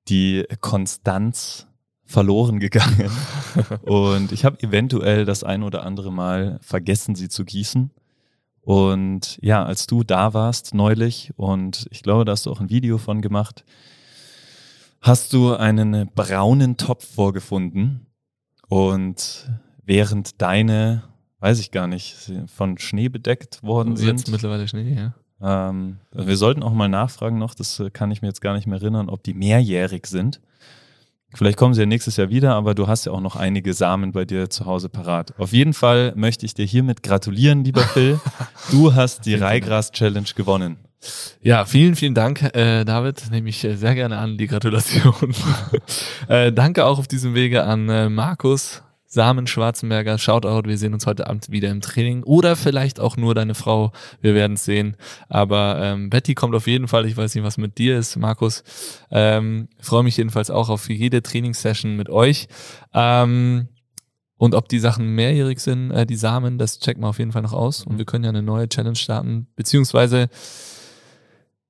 die 0.07 0.45
Konstanz 0.61 1.67
verloren 2.05 2.59
gegangen. 2.59 3.09
und 3.81 4.31
ich 4.31 4.45
habe 4.45 4.61
eventuell 4.61 5.25
das 5.25 5.43
ein 5.43 5.63
oder 5.63 5.83
andere 5.83 6.11
Mal 6.11 6.59
vergessen, 6.61 7.15
sie 7.15 7.29
zu 7.29 7.45
gießen. 7.45 7.91
Und 8.61 9.39
ja, 9.41 9.65
als 9.65 9.87
du 9.87 10.03
da 10.03 10.33
warst 10.33 10.73
neulich, 10.73 11.31
und 11.35 11.87
ich 11.91 12.03
glaube, 12.03 12.23
da 12.23 12.31
hast 12.31 12.45
du 12.45 12.51
auch 12.51 12.61
ein 12.61 12.69
Video 12.69 12.97
von 12.97 13.21
gemacht, 13.21 13.65
hast 15.01 15.33
du 15.33 15.53
einen 15.53 16.09
braunen 16.13 16.77
Topf 16.77 17.13
vorgefunden. 17.13 18.07
Und 18.69 19.51
während 19.83 20.41
deine, 20.41 21.03
weiß 21.43 21.59
ich 21.59 21.71
gar 21.71 21.87
nicht, 21.87 22.15
von 22.55 22.77
Schnee 22.77 23.09
bedeckt 23.09 23.61
worden 23.63 23.97
sind. 23.97 24.19
Jetzt 24.19 24.31
mittlerweile 24.31 24.65
Schnee, 24.65 24.95
ja. 24.95 25.69
Ähm, 25.69 25.97
wir 26.13 26.37
sollten 26.37 26.63
auch 26.63 26.71
mal 26.71 26.87
nachfragen 26.87 27.37
noch, 27.37 27.53
das 27.53 27.81
äh, 27.81 27.89
kann 27.89 28.11
ich 28.11 28.21
mir 28.21 28.29
jetzt 28.29 28.39
gar 28.39 28.55
nicht 28.55 28.65
mehr 28.65 28.77
erinnern, 28.77 29.09
ob 29.09 29.23
die 29.23 29.33
mehrjährig 29.33 30.07
sind. 30.07 30.39
Vielleicht 31.33 31.57
kommen 31.57 31.73
sie 31.73 31.81
ja 31.81 31.85
nächstes 31.85 32.15
Jahr 32.15 32.29
wieder, 32.29 32.53
aber 32.53 32.75
du 32.75 32.87
hast 32.87 33.05
ja 33.05 33.11
auch 33.11 33.19
noch 33.19 33.35
einige 33.35 33.73
Samen 33.73 34.13
bei 34.13 34.23
dir 34.23 34.49
zu 34.49 34.65
Hause 34.65 34.87
parat. 34.87 35.37
Auf 35.37 35.51
jeden 35.51 35.73
Fall 35.73 36.13
möchte 36.15 36.45
ich 36.45 36.53
dir 36.53 36.65
hiermit 36.65 37.03
gratulieren, 37.03 37.65
lieber 37.65 37.81
Phil. 37.81 38.21
Du 38.71 38.95
hast 38.95 39.25
die 39.25 39.35
Reigras-Challenge 39.35 40.29
gewonnen. 40.37 40.77
Ja, 41.41 41.65
vielen, 41.65 41.97
vielen 41.97 42.13
Dank, 42.13 42.41
äh, 42.55 42.85
David. 42.85 43.29
Nehme 43.31 43.49
ich 43.49 43.61
äh, 43.65 43.75
sehr 43.75 43.95
gerne 43.95 44.17
an, 44.17 44.37
die 44.37 44.47
Gratulation. 44.47 45.35
äh, 46.29 46.53
danke 46.53 46.85
auch 46.85 46.99
auf 46.99 47.09
diesem 47.09 47.35
Wege 47.35 47.65
an 47.65 47.89
äh, 47.89 48.07
Markus, 48.07 48.81
Samen 49.13 49.45
Schwarzenberger, 49.45 50.17
Shoutout, 50.17 50.67
wir 50.67 50.77
sehen 50.79 50.95
uns 50.95 51.05
heute 51.05 51.27
Abend 51.27 51.51
wieder 51.51 51.69
im 51.69 51.81
Training 51.81 52.23
oder 52.23 52.55
vielleicht 52.55 52.99
auch 52.99 53.15
nur 53.15 53.35
deine 53.35 53.53
Frau, 53.53 53.91
wir 54.21 54.33
werden 54.33 54.53
es 54.53 54.65
sehen. 54.65 54.97
Aber 55.29 55.77
ähm, 55.79 56.09
Betty 56.09 56.33
kommt 56.33 56.55
auf 56.55 56.65
jeden 56.65 56.87
Fall, 56.87 57.05
ich 57.05 57.15
weiß 57.15 57.35
nicht, 57.35 57.43
was 57.43 57.59
mit 57.59 57.77
dir 57.77 57.99
ist, 57.99 58.15
Markus. 58.15 58.63
Ähm, 59.11 59.69
Freue 59.79 60.01
mich 60.01 60.17
jedenfalls 60.17 60.49
auch 60.49 60.69
auf 60.69 60.89
jede 60.89 61.21
Trainingssession 61.21 61.95
mit 61.95 62.09
euch. 62.09 62.47
Ähm, 62.91 63.67
und 64.37 64.55
ob 64.55 64.67
die 64.67 64.79
Sachen 64.79 65.13
mehrjährig 65.13 65.59
sind, 65.59 65.91
äh, 65.91 66.07
die 66.07 66.15
Samen, 66.15 66.57
das 66.57 66.79
checken 66.79 67.03
wir 67.03 67.09
auf 67.09 67.19
jeden 67.19 67.33
Fall 67.33 67.43
noch 67.43 67.53
aus. 67.53 67.85
Und 67.85 67.99
wir 67.99 68.05
können 68.05 68.23
ja 68.23 68.31
eine 68.31 68.41
neue 68.41 68.67
Challenge 68.67 68.95
starten, 68.95 69.45
beziehungsweise 69.55 70.27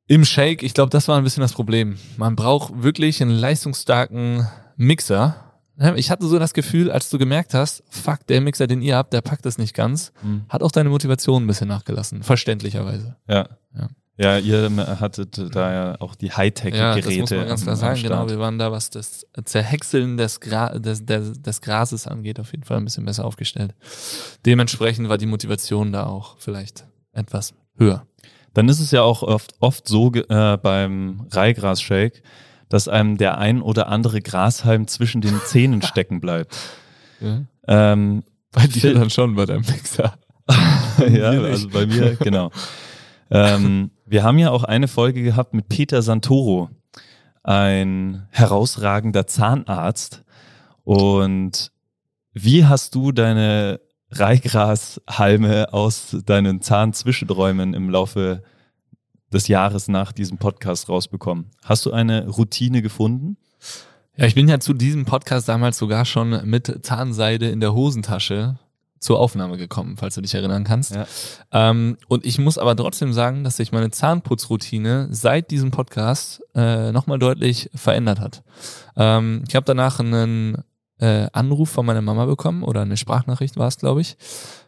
im 0.08 0.24
Shake, 0.24 0.64
ich 0.64 0.74
glaube, 0.74 0.92
das 0.92 1.10
war 1.10 1.18
ein 1.18 1.26
bisschen 1.26 1.42
das 1.42 1.52
Problem. 1.52 1.98
Man 2.16 2.38
braucht 2.38 2.84
wirklich 2.84 3.22
einen 3.22 3.32
leistungsstarken 3.32 4.48
Mixer, 4.78 5.53
ich 5.96 6.12
hatte 6.12 6.28
so 6.28 6.40
das 6.40 6.54
Gefühl, 6.54 6.92
als 6.92 7.10
du 7.10 7.18
gemerkt 7.18 7.54
hast, 7.54 7.84
fuck, 7.90 8.26
der 8.28 8.42
Mixer, 8.42 8.68
den 8.68 8.82
ihr 8.82 8.96
habt, 8.96 9.14
der 9.14 9.22
packt 9.22 9.46
das 9.46 9.58
nicht 9.58 9.74
ganz, 9.74 10.12
mhm. 10.22 10.46
hat 10.50 10.62
auch 10.62 10.72
deine 10.72 10.90
Motivation 10.90 11.44
ein 11.44 11.48
bisschen 11.48 11.68
nachgelassen, 11.68 12.24
verständlicherweise. 12.24 13.16
Ja. 13.28 13.50
ja. 13.76 13.90
Ja, 14.16 14.38
ihr 14.38 14.70
hattet 15.00 15.56
da 15.56 15.74
ja 15.74 15.96
auch 16.00 16.14
die 16.14 16.32
Hightech-Geräte. 16.32 16.78
Ja, 16.78 16.96
das 16.96 17.18
muss 17.18 17.32
man 17.32 17.48
ganz 17.48 17.64
klar 17.64 17.76
sagen, 17.76 18.04
genau. 18.04 18.30
Wir 18.30 18.38
waren 18.38 18.60
da, 18.60 18.72
was 18.72 18.92
das 18.92 19.26
Zerhäckseln 19.46 20.18
des, 20.18 20.40
Gra 20.40 20.78
des, 20.78 21.04
des, 21.04 21.42
des 21.42 21.62
Grases 21.62 22.06
angeht, 22.06 22.40
auf 22.40 22.52
jeden 22.52 22.64
Fall 22.64 22.78
ein 22.78 22.86
bisschen 22.86 23.06
besser 23.06 23.26
aufgestellt. 23.26 23.74
Dementsprechend 24.46 25.10
war 25.10 25.18
die 25.18 25.26
Motivation 25.26 25.92
da 25.92 26.06
auch 26.06 26.36
vielleicht 26.38 26.86
etwas 27.14 27.56
höher. 27.76 28.06
Dann 28.54 28.70
ist 28.70 28.80
es 28.80 28.92
ja 28.92 29.02
auch 29.02 29.24
oft, 29.24 29.56
oft 29.60 29.88
so 29.88 30.14
äh, 30.14 30.58
beim 30.58 31.26
Reigras-Shake, 31.32 32.22
dass 32.74 32.88
einem 32.88 33.18
der 33.18 33.38
ein 33.38 33.62
oder 33.62 33.88
andere 33.88 34.20
Grashalm 34.20 34.88
zwischen 34.88 35.22
den 35.22 35.40
Zähnen 35.46 35.82
stecken 35.84 36.20
bleibt. 36.20 36.58
Ja. 37.20 37.44
Ähm, 37.68 38.24
bei 38.52 38.66
dir 38.66 38.96
dann 38.96 39.12
schon 39.12 39.36
bei 39.36 39.46
deinem 39.46 39.62
Mixer. 39.62 40.16
ja, 41.08 41.30
also 41.30 41.70
bei 41.70 41.86
mir, 41.86 42.16
genau. 42.16 42.50
ähm, 43.30 43.92
wir 44.08 44.24
haben 44.24 44.40
ja 44.40 44.50
auch 44.50 44.64
eine 44.64 44.88
Folge 44.88 45.22
gehabt 45.22 45.54
mit 45.54 45.70
Peter 45.70 46.02
Santoro, 46.02 46.72
ein 47.44 48.26
herausragender 48.32 49.28
Zahnarzt. 49.28 50.24
Und 50.84 51.72
wie 52.34 52.66
hast 52.66 52.96
du 52.96 53.12
deine 53.12 53.82
Reihgrashalme 54.10 55.72
aus 55.72 56.18
deinen 56.26 56.62
Zahnzwischenräumen 56.62 57.76
im 57.76 57.92
Laufe 57.92 58.42
des 59.34 59.48
Jahres 59.48 59.88
nach 59.88 60.12
diesem 60.12 60.38
Podcast 60.38 60.90
rausbekommen. 60.90 61.50
Hast 61.64 61.86
du 61.86 61.92
eine 61.92 62.28
Routine 62.28 62.82
gefunden? 62.82 63.38
Ja, 64.16 64.26
ich 64.26 64.36
bin 64.36 64.48
ja 64.48 64.60
zu 64.60 64.74
diesem 64.74 65.06
Podcast 65.06 65.50
damals 65.50 65.78
sogar 65.78 66.06
schon 66.06 66.48
mit 66.48 66.86
Zahnseide 66.86 67.50
in 67.50 67.60
der 67.60 67.74
Hosentasche 67.74 68.60
zur 69.00 69.20
Aufnahme 69.20 69.58
gekommen, 69.58 69.98
falls 69.98 70.16
du 70.16 70.22
dich 70.22 70.34
erinnern 70.34 70.64
kannst. 70.64 70.96
Ja. 70.96 71.06
Ähm, 71.52 71.98
und 72.08 72.26
ich 72.26 72.40
muss 72.40 72.58
aber 72.58 72.76
trotzdem 72.76 73.12
sagen, 73.12 73.44
dass 73.44 73.58
sich 73.58 73.72
meine 73.72 73.92
Zahnputzroutine 73.92 75.08
seit 75.12 75.52
diesem 75.52 75.72
Podcast 75.72 76.42
äh, 76.56 76.92
nochmal 76.92 77.20
deutlich 77.20 77.70
verändert 77.76 78.20
hat. 78.20 78.44
Ähm, 78.96 79.44
ich 79.48 79.56
habe 79.56 79.66
danach 79.66 80.00
einen 80.00 80.64
äh, 81.00 81.28
Anruf 81.34 81.70
von 81.70 81.86
meiner 81.86 82.02
Mama 82.02 82.26
bekommen 82.26 82.64
oder 82.64 82.82
eine 82.82 82.98
Sprachnachricht 82.98 83.58
war 83.58 83.68
es, 83.68 83.78
glaube 83.78 84.02
ich. 84.02 84.16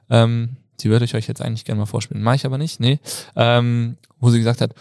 Ähm, 0.09 0.57
die 0.79 0.89
würde 0.89 1.05
ich 1.05 1.15
euch 1.15 1.27
jetzt 1.27 1.41
eigentlich 1.41 1.65
gerne 1.65 1.79
mal 1.79 1.85
vorspielen. 1.85 2.23
Mache 2.23 2.35
ich 2.37 2.45
aber 2.45 2.57
nicht, 2.57 2.79
nee. 2.79 2.99
Ähm, 3.35 3.97
wo 4.19 4.29
sie 4.29 4.37
gesagt 4.37 4.61
hat, 4.61 4.73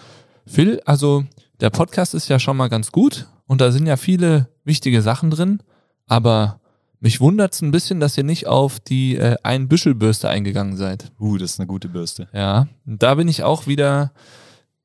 Phil, 0.47 0.81
also 0.85 1.25
der 1.61 1.71
Podcast 1.71 2.15
ist 2.15 2.29
ja 2.29 2.39
schon 2.39 2.57
mal 2.57 2.69
ganz 2.69 2.93
gut 2.93 3.27
und 3.47 3.61
da 3.61 3.73
sind 3.73 3.87
ja 3.87 3.97
viele 3.97 4.49
wichtige 4.65 5.03
Sachen 5.03 5.31
drin, 5.31 5.63
aber 6.07 6.61
mich 7.01 7.21
wundert 7.21 7.53
es 7.53 7.61
ein 7.61 7.71
bisschen, 7.71 8.01
dass 8.01 8.17
ihr 8.17 8.25
nicht 8.25 8.47
auf 8.47 8.81
die 8.81 9.17
äh, 9.17 9.37
Ein-Büschel-Bürste 9.43 10.29
eingegangen 10.29 10.77
seid. 10.77 11.13
Uh, 11.21 11.37
das 11.37 11.53
ist 11.53 11.61
eine 11.61 11.67
gute 11.67 11.89
Bürste. 11.89 12.29
Ja, 12.33 12.67
da 12.87 13.15
bin 13.17 13.29
ich 13.29 13.43
auch 13.43 13.67
wieder, 13.67 14.13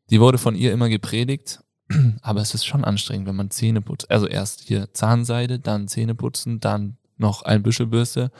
die 0.09 0.19
wurde 0.19 0.37
von 0.37 0.53
ihr 0.53 0.73
immer 0.73 0.89
gepredigt, 0.89 1.61
aber 2.21 2.41
es 2.41 2.53
ist 2.53 2.65
schon 2.65 2.83
anstrengend, 2.83 3.27
wenn 3.27 3.37
man 3.37 3.51
Zähne 3.51 3.81
putzt. 3.81 4.11
Also 4.11 4.27
erst 4.27 4.61
hier 4.61 4.93
Zahnseide, 4.93 5.59
dann 5.59 5.87
Zähne 5.87 6.13
putzen, 6.13 6.59
dann 6.59 6.97
noch 7.17 7.43
ein 7.43 7.63
Büschelbürste. 7.63 8.31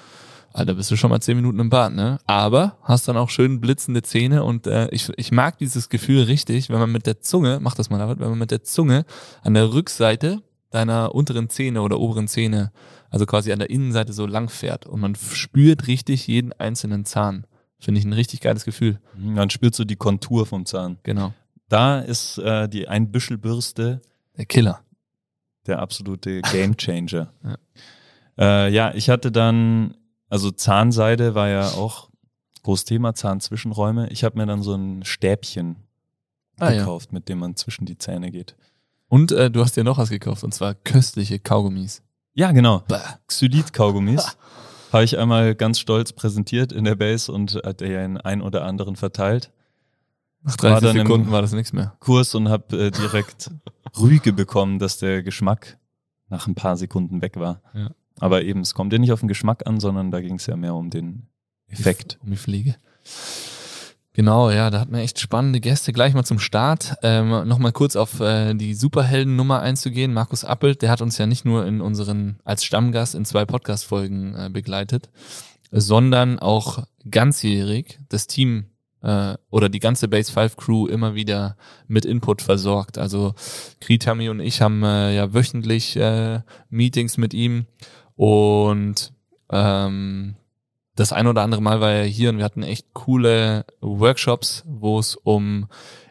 Alter, 0.51 0.73
bist 0.73 0.89
du 0.89 0.95
schon 0.95 1.09
mal 1.09 1.21
zehn 1.21 1.35
Minuten 1.35 1.59
im 1.59 1.69
Bad, 1.69 1.93
ne? 1.93 2.19
Aber 2.25 2.77
hast 2.83 3.07
dann 3.07 3.17
auch 3.17 3.29
schön 3.29 3.61
blitzende 3.61 4.01
Zähne 4.01 4.43
und 4.43 4.67
äh, 4.67 4.89
ich, 4.89 5.09
ich 5.17 5.31
mag 5.31 5.57
dieses 5.57 5.89
Gefühl 5.89 6.23
richtig, 6.23 6.69
wenn 6.69 6.79
man 6.79 6.91
mit 6.91 7.05
der 7.05 7.21
Zunge, 7.21 7.59
mach 7.61 7.75
das 7.75 7.89
mal 7.89 7.99
David, 7.99 8.19
wenn 8.19 8.29
man 8.29 8.39
mit 8.39 8.51
der 8.51 8.63
Zunge 8.63 9.05
an 9.43 9.53
der 9.53 9.73
Rückseite 9.73 10.41
deiner 10.71 11.13
unteren 11.13 11.49
Zähne 11.49 11.81
oder 11.81 11.99
oberen 11.99 12.27
Zähne, 12.27 12.71
also 13.09 13.25
quasi 13.25 13.51
an 13.51 13.59
der 13.59 13.69
Innenseite 13.69 14.13
so 14.13 14.25
lang 14.25 14.49
fährt 14.49 14.85
und 14.85 14.99
man 14.99 15.15
spürt 15.15 15.87
richtig 15.87 16.27
jeden 16.27 16.53
einzelnen 16.53 17.05
Zahn. 17.05 17.45
Finde 17.79 17.99
ich 17.99 18.05
ein 18.05 18.13
richtig 18.13 18.41
geiles 18.41 18.65
Gefühl. 18.65 18.99
Mhm, 19.15 19.35
dann 19.35 19.49
spürst 19.49 19.79
du 19.79 19.85
die 19.85 19.95
Kontur 19.95 20.45
vom 20.45 20.65
Zahn. 20.65 20.97
Genau. 21.03 21.33
Da 21.69 21.99
ist 21.99 22.37
äh, 22.39 22.67
die 22.67 22.87
Einbüschelbürste 22.87 24.01
der 24.37 24.45
Killer. 24.45 24.81
Der 25.67 25.79
absolute 25.79 26.41
Gamechanger. 26.41 27.31
ja. 27.43 27.57
Äh, 28.37 28.71
ja, 28.71 28.93
ich 28.93 29.09
hatte 29.09 29.31
dann 29.31 29.95
also 30.29 30.51
Zahnseide 30.51 31.35
war 31.35 31.49
ja 31.49 31.69
auch 31.69 32.09
großes 32.63 32.85
Thema, 32.85 33.13
Zahnzwischenräume. 33.13 34.09
Ich 34.09 34.23
habe 34.23 34.37
mir 34.37 34.45
dann 34.45 34.61
so 34.61 34.75
ein 34.75 35.03
Stäbchen 35.03 35.77
ah, 36.59 36.71
gekauft, 36.71 37.09
ja. 37.11 37.15
mit 37.15 37.29
dem 37.29 37.39
man 37.39 37.55
zwischen 37.55 37.85
die 37.85 37.97
Zähne 37.97 38.31
geht. 38.31 38.55
Und 39.07 39.31
äh, 39.31 39.49
du 39.49 39.61
hast 39.61 39.75
dir 39.75 39.83
noch 39.83 39.97
was 39.97 40.09
gekauft, 40.09 40.43
und 40.43 40.53
zwar 40.53 40.75
köstliche 40.75 41.39
Kaugummis. 41.39 42.03
Ja, 42.33 42.51
genau. 42.51 42.83
Xylit-Kaugummis. 43.27 44.37
Habe 44.93 45.03
ich 45.03 45.17
einmal 45.17 45.55
ganz 45.55 45.79
stolz 45.79 46.13
präsentiert 46.13 46.71
in 46.71 46.83
der 46.83 46.95
Base 46.95 47.31
und 47.31 47.55
hat 47.63 47.81
er 47.81 48.01
den 48.01 48.17
einen 48.17 48.41
oder 48.41 48.65
anderen 48.65 48.95
verteilt. 48.95 49.51
Nach 50.41 50.55
30 50.55 50.83
war 50.83 50.93
Sekunden 50.93 51.31
war 51.31 51.41
das 51.43 51.51
nichts 51.51 51.73
mehr. 51.73 51.95
Kurs 51.99 52.33
und 52.33 52.49
habe 52.49 52.85
äh, 52.85 52.91
direkt 52.91 53.51
Rüge 53.99 54.33
bekommen, 54.33 54.79
dass 54.79 54.97
der 54.97 55.21
Geschmack 55.21 55.77
nach 56.29 56.47
ein 56.47 56.55
paar 56.55 56.75
Sekunden 56.75 57.21
weg 57.21 57.35
war. 57.35 57.61
Ja. 57.73 57.91
Aber 58.19 58.43
eben, 58.43 58.61
es 58.61 58.73
kommt 58.73 58.93
ja 58.93 58.99
nicht 58.99 59.11
auf 59.11 59.19
den 59.19 59.27
Geschmack 59.27 59.65
an, 59.65 59.79
sondern 59.79 60.11
da 60.11 60.21
ging 60.21 60.35
es 60.35 60.45
ja 60.45 60.55
mehr 60.55 60.75
um 60.75 60.89
den 60.89 61.27
Effekt. 61.67 62.19
Um 62.23 62.31
die 62.31 62.37
Pflege. 62.37 62.75
Genau, 64.13 64.49
ja, 64.49 64.69
da 64.69 64.81
hatten 64.81 64.93
wir 64.93 64.99
echt 64.99 65.19
spannende 65.19 65.61
Gäste. 65.61 65.93
Gleich 65.93 66.13
mal 66.13 66.25
zum 66.25 66.39
Start. 66.39 66.95
Ähm, 67.03 67.29
Nochmal 67.47 67.71
kurz 67.71 67.95
auf 67.95 68.19
äh, 68.19 68.53
die 68.53 68.73
Superhelden-Nummer 68.73 69.61
einzugehen. 69.61 70.13
Markus 70.13 70.43
Appelt, 70.43 70.81
der 70.81 70.91
hat 70.91 71.01
uns 71.01 71.17
ja 71.17 71.25
nicht 71.25 71.45
nur 71.45 71.65
in 71.65 71.79
unseren, 71.79 72.39
als 72.43 72.65
Stammgast 72.65 73.15
in 73.15 73.23
zwei 73.23 73.45
Podcast-Folgen 73.45 74.35
äh, 74.35 74.49
begleitet, 74.51 75.09
sondern 75.71 76.37
auch 76.39 76.83
ganzjährig 77.09 77.99
das 78.09 78.27
Team 78.27 78.65
äh, 79.01 79.35
oder 79.49 79.69
die 79.69 79.79
ganze 79.79 80.07
Base 80.07 80.31
5 80.31 80.57
Crew 80.57 80.87
immer 80.87 81.15
wieder 81.15 81.55
mit 81.87 82.03
Input 82.03 82.41
versorgt. 82.41 82.97
Also 82.97 83.35
Kritami 83.79 84.29
und 84.29 84.39
ich 84.39 84.61
haben 84.61 84.83
äh, 84.83 85.15
ja 85.15 85.33
wöchentlich 85.33 85.95
äh, 85.95 86.41
Meetings 86.69 87.17
mit 87.17 87.33
ihm 87.33 87.67
und 88.19 89.13
ähm, 89.49 90.35
das 90.93 91.13
ein 91.13 91.25
oder 91.25 91.41
andere 91.41 91.61
Mal 91.61 91.79
war 91.79 91.91
er 91.93 92.03
hier 92.03 92.31
und 92.31 92.37
wir 92.37 92.43
hatten 92.43 92.63
echt 92.63 92.93
coole 92.93 93.63
Workshops, 93.79 94.65
wo 94.67 94.99
es 94.99 95.15
um 95.15 95.67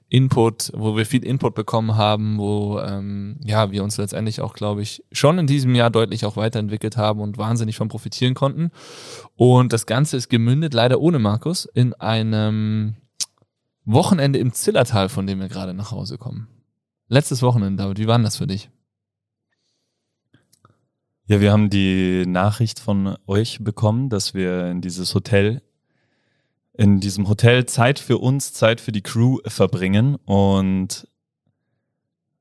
Input, 0.09 0.73
wo 0.75 0.97
wir 0.97 1.05
viel 1.05 1.23
Input 1.23 1.55
bekommen 1.55 1.97
haben, 1.97 2.38
wo 2.38 2.81
ähm, 2.81 3.38
ja 3.45 3.73
wir 3.73 3.85
uns 3.85 3.99
letztendlich 3.99 4.41
auch, 4.41 4.55
glaube 4.55 4.81
ich, 4.81 5.05
schon 5.12 5.37
in 5.37 5.47
diesem 5.47 5.75
Jahr 5.75 5.91
deutlich 5.91 6.25
auch 6.25 6.38
weiterentwickelt 6.38 6.97
haben 6.97 7.21
und 7.21 7.37
wahnsinnig 7.37 7.77
von 7.77 7.88
profitieren 7.88 8.33
konnten. 8.33 8.71
Und 9.37 9.75
das 9.75 9.85
Ganze 9.85 10.17
ist 10.17 10.31
gemündet, 10.31 10.73
leider 10.73 11.00
ohne 11.00 11.19
Markus, 11.19 11.67
in 11.67 11.93
einem 11.93 12.97
Wochenende 13.85 14.38
im 14.38 14.55
Zillertal, 14.55 15.11
von 15.11 15.27
dem 15.27 15.41
wir 15.41 15.49
gerade 15.49 15.75
nach 15.75 15.91
Hause 15.91 16.17
kommen. 16.17 16.49
Letztes 17.09 17.43
Wochenende, 17.43 17.83
David, 17.83 17.99
wie 17.99 18.07
war 18.07 18.17
denn 18.17 18.25
das 18.25 18.38
für 18.38 18.47
dich? 18.47 18.71
Ja, 21.30 21.42
wir 21.42 21.52
haben 21.52 21.68
die 21.68 22.25
Nachricht 22.26 22.80
von 22.80 23.18
euch 23.26 23.58
bekommen, 23.61 24.08
dass 24.08 24.32
wir 24.32 24.68
in 24.68 24.80
dieses 24.80 25.14
Hotel, 25.14 25.61
in 26.73 27.00
diesem 27.00 27.28
Hotel 27.28 27.66
Zeit 27.66 27.99
für 27.99 28.16
uns, 28.16 28.54
Zeit 28.54 28.80
für 28.80 28.92
die 28.92 29.02
Crew 29.02 29.37
verbringen. 29.47 30.14
Und 30.25 31.06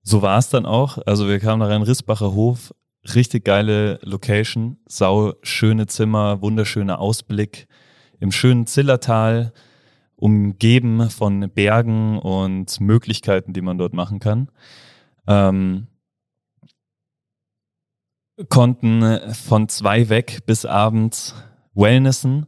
so 0.04 0.22
war 0.22 0.38
es 0.38 0.48
dann 0.48 0.66
auch. 0.66 1.00
Also 1.06 1.28
wir 1.28 1.40
kamen 1.40 1.60
da 1.60 1.68
rein, 1.68 1.82
Rissbacher 1.82 2.34
Hof, 2.34 2.74
richtig 3.14 3.44
geile 3.44 4.00
Location, 4.04 4.78
sau 4.86 5.34
schöne 5.42 5.88
Zimmer, 5.88 6.42
wunderschöner 6.42 7.00
Ausblick 7.00 7.68
im 8.22 8.32
schönen 8.32 8.68
Zillertal, 8.68 9.52
umgeben 10.16 11.10
von 11.10 11.52
Bergen 11.54 12.20
und 12.20 12.80
Möglichkeiten, 12.80 13.52
die 13.52 13.62
man 13.62 13.78
dort 13.78 13.94
machen 13.94 14.20
kann. 14.20 14.48
Ähm, 15.28 15.88
konnten 18.50 19.20
von 19.34 19.68
zwei 19.70 20.10
weg 20.10 20.40
bis 20.46 20.66
abends 20.66 21.36
Wellnessen. 21.74 22.48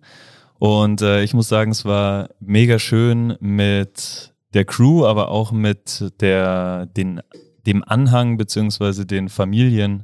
Und 0.60 1.02
äh, 1.02 1.24
ich 1.24 1.34
muss 1.34 1.48
sagen, 1.48 1.72
es 1.72 1.86
war 1.86 2.30
mega 2.40 2.80
schön 2.80 3.38
mit 3.40 4.34
der 4.54 4.66
Crew, 4.66 5.06
aber 5.06 5.30
auch 5.30 5.52
mit 5.52 6.12
der, 6.22 6.88
den, 6.88 7.22
dem 7.66 7.84
Anhang 7.84 8.38
beziehungsweise 8.38 9.06
den 9.06 9.30
Familien 9.30 10.04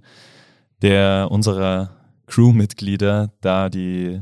der 0.82 1.30
unserer 1.32 1.96
Crewmitglieder 2.27 3.32
da 3.42 3.70
die 3.70 4.22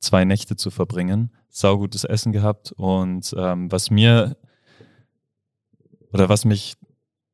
zwei 0.00 0.24
Nächte 0.24 0.56
zu 0.56 0.70
verbringen. 0.70 1.30
Saugutes 1.48 2.04
Essen 2.04 2.32
gehabt 2.32 2.72
und 2.72 3.34
ähm, 3.36 3.70
was 3.70 3.90
mir 3.90 4.36
oder 6.12 6.28
was 6.28 6.44
mich 6.44 6.74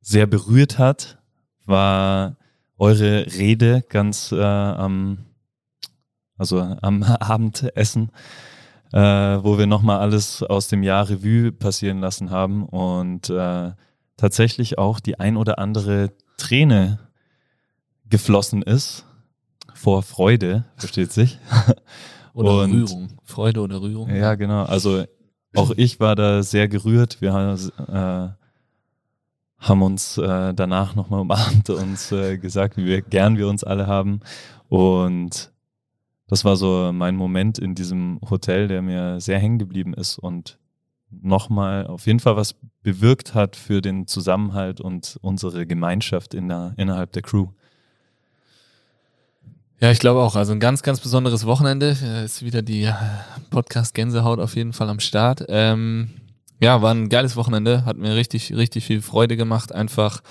sehr 0.00 0.26
berührt 0.26 0.78
hat, 0.78 1.18
war 1.64 2.36
eure 2.78 3.26
Rede 3.34 3.84
ganz 3.88 4.32
äh, 4.32 4.40
am, 4.40 5.26
also 6.36 6.60
am 6.60 7.02
Abendessen, 7.02 8.10
äh, 8.92 8.98
wo 8.98 9.58
wir 9.58 9.66
nochmal 9.66 9.98
alles 9.98 10.42
aus 10.42 10.68
dem 10.68 10.82
Jahr 10.82 11.08
Revue 11.08 11.52
passieren 11.52 12.00
lassen 12.00 12.30
haben 12.30 12.64
und 12.64 13.30
äh, 13.30 13.72
tatsächlich 14.16 14.78
auch 14.78 15.00
die 15.00 15.18
ein 15.18 15.36
oder 15.36 15.58
andere 15.58 16.12
Träne 16.36 16.98
geflossen 18.08 18.62
ist 18.62 19.04
vor 19.74 20.02
Freude, 20.02 20.64
versteht 20.76 21.12
sich. 21.12 21.38
Oder 22.36 22.64
und, 22.64 22.72
Rührung. 22.72 23.08
Freude 23.24 23.60
oder 23.62 23.80
Rührung. 23.80 24.14
Ja, 24.14 24.34
genau. 24.34 24.64
Also 24.64 25.04
auch 25.54 25.70
ich 25.74 26.00
war 26.00 26.14
da 26.14 26.42
sehr 26.42 26.68
gerührt. 26.68 27.22
Wir 27.22 27.32
haben, 27.32 27.56
äh, 27.88 28.28
haben 29.58 29.82
uns 29.82 30.18
äh, 30.18 30.54
danach 30.54 30.94
nochmal 30.94 31.20
umarmt 31.20 31.70
und 31.70 32.12
äh, 32.12 32.38
gesagt, 32.38 32.76
wie 32.76 33.02
gern 33.02 33.36
wir 33.36 33.48
uns 33.48 33.64
alle 33.64 33.86
haben. 33.86 34.20
Und 34.68 35.50
das 36.28 36.44
war 36.44 36.56
so 36.56 36.90
mein 36.92 37.16
Moment 37.16 37.58
in 37.58 37.74
diesem 37.74 38.20
Hotel, 38.28 38.68
der 38.68 38.82
mir 38.82 39.20
sehr 39.20 39.38
hängen 39.38 39.58
geblieben 39.58 39.94
ist 39.94 40.18
und 40.18 40.58
nochmal 41.10 41.86
auf 41.86 42.06
jeden 42.06 42.20
Fall 42.20 42.36
was 42.36 42.54
bewirkt 42.82 43.34
hat 43.34 43.56
für 43.56 43.80
den 43.80 44.06
Zusammenhalt 44.06 44.80
und 44.80 45.18
unsere 45.22 45.66
Gemeinschaft 45.66 46.34
in 46.34 46.48
der, 46.48 46.74
innerhalb 46.76 47.12
der 47.12 47.22
Crew. 47.22 47.48
Ja, 49.78 49.90
ich 49.90 49.98
glaube 49.98 50.20
auch. 50.20 50.36
Also 50.36 50.52
ein 50.52 50.60
ganz, 50.60 50.82
ganz 50.82 51.00
besonderes 51.00 51.44
Wochenende. 51.44 51.96
Ist 52.24 52.42
wieder 52.42 52.62
die 52.62 52.84
äh, 52.84 52.94
Podcast 53.50 53.94
Gänsehaut 53.94 54.40
auf 54.40 54.56
jeden 54.56 54.72
Fall 54.72 54.88
am 54.88 55.00
Start. 55.00 55.44
Ähm, 55.48 56.10
ja, 56.60 56.82
war 56.82 56.92
ein 56.92 57.08
geiles 57.08 57.36
Wochenende. 57.36 57.84
Hat 57.84 57.96
mir 57.96 58.14
richtig, 58.14 58.54
richtig 58.54 58.84
viel 58.84 59.02
Freude 59.02 59.36
gemacht, 59.36 59.72
einfach 59.72 60.22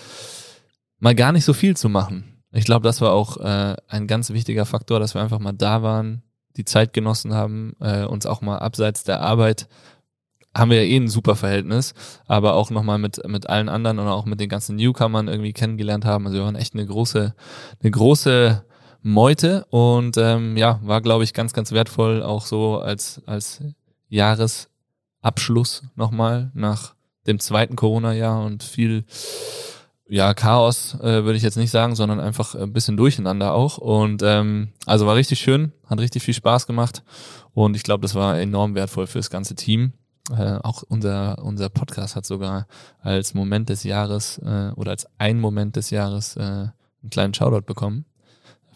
mal 1.00 1.15
gar 1.15 1.32
nicht 1.32 1.46
so 1.46 1.53
viel 1.53 1.77
zu 1.77 1.89
machen. 1.89 2.41
Ich 2.51 2.65
glaube, 2.65 2.84
das 2.84 3.01
war 3.01 3.12
auch 3.12 3.38
äh, 3.38 3.75
ein 3.88 4.08
ganz 4.08 4.29
wichtiger 4.32 4.65
Faktor, 4.65 5.00
dass 5.00 5.13
wir 5.13 5.22
einfach 5.22 5.39
mal 5.39 5.51
da 5.51 5.84
waren, 5.84 6.24
die 6.55 6.65
Zeit 6.65 6.94
genossen 6.94 7.34
haben, 7.34 7.74
äh, 7.82 8.05
uns 8.05 8.25
auch 8.25 8.41
mal 8.41 8.60
abseits 8.60 9.03
der 9.03 9.20
Arbeit 9.22 9.67
haben 10.55 10.72
wir 10.72 10.82
ja 10.82 10.89
eh 10.89 10.98
ein 10.98 11.10
super 11.10 11.36
Verhältnis, 11.36 11.94
aber 12.27 12.53
auch 12.53 12.70
nochmal 12.70 12.98
mit, 12.98 13.22
mit 13.27 13.50
allen 13.50 13.67
anderen 13.67 14.00
und 14.00 14.08
auch 14.08 14.25
mit 14.25 14.39
den 14.39 14.50
ganzen 14.50 14.77
Newcomern 14.77 15.27
irgendwie 15.27 15.53
kennengelernt 15.53 16.05
haben. 16.05 16.25
Also 16.25 16.38
wir 16.38 16.46
waren 16.46 16.55
echt 16.55 16.74
eine 16.74 16.86
große, 16.86 17.36
eine 17.82 17.91
große 17.91 18.63
Meute 19.01 19.65
und 19.70 20.17
ähm, 20.17 20.55
ja, 20.58 20.79
war, 20.82 21.01
glaube 21.01 21.25
ich, 21.25 21.34
ganz, 21.34 21.53
ganz 21.53 21.74
wertvoll, 21.74 22.24
auch 22.24 22.46
so 22.46 22.79
als, 22.79 23.22
als 23.25 23.62
Jahresabschluss 25.25 25.84
nochmal 25.96 26.51
nach 26.53 26.94
dem 27.25 27.40
zweiten 27.40 27.75
Corona-Jahr 27.75 28.44
und 28.46 28.64
viel 28.64 29.05
ja, 30.07 30.35
Chaos 30.35 30.94
äh, 31.01 31.24
würde 31.24 31.35
ich 31.35 31.42
jetzt 31.42 31.57
nicht 31.57 31.72
sagen, 31.72 31.96
sondern 31.96 32.20
einfach 32.20 32.53
ein 32.53 32.72
bisschen 32.72 32.96
durcheinander 32.96 33.53
auch. 33.53 33.79
Und 33.79 34.22
ähm, 34.24 34.70
also 34.85 35.07
war 35.07 35.16
richtig 35.16 35.40
schön, 35.40 35.72
hat 35.88 36.00
richtig 36.00 36.22
viel 36.22 36.35
Spaß 36.35 36.68
gemacht 36.68 37.03
und 37.53 37.75
ich 37.75 37.81
glaube, 37.81 38.03
das 38.03 38.14
war 38.14 38.40
enorm 38.40 38.75
wertvoll 38.75 39.07
für 39.07 39.18
das 39.18 39.31
ganze 39.31 39.55
Team. 39.55 39.94
Äh, 40.29 40.59
auch 40.61 40.83
unser, 40.88 41.44
unser 41.44 41.70
Podcast 41.70 42.16
hat 42.16 42.25
sogar 42.25 42.68
als 43.00 43.33
Moment 43.33 43.70
des 43.70 43.83
Jahres 43.83 44.38
äh, 44.40 44.72
oder 44.75 44.92
als 44.92 45.07
ein 45.18 45.40
Moment 45.40 45.75
des 45.75 45.90
Jahres 45.90 46.35
äh, 46.35 46.42
einen 46.42 47.09
kleinen 47.09 47.33
Shoutout 47.33 47.66
bekommen 47.66 48.05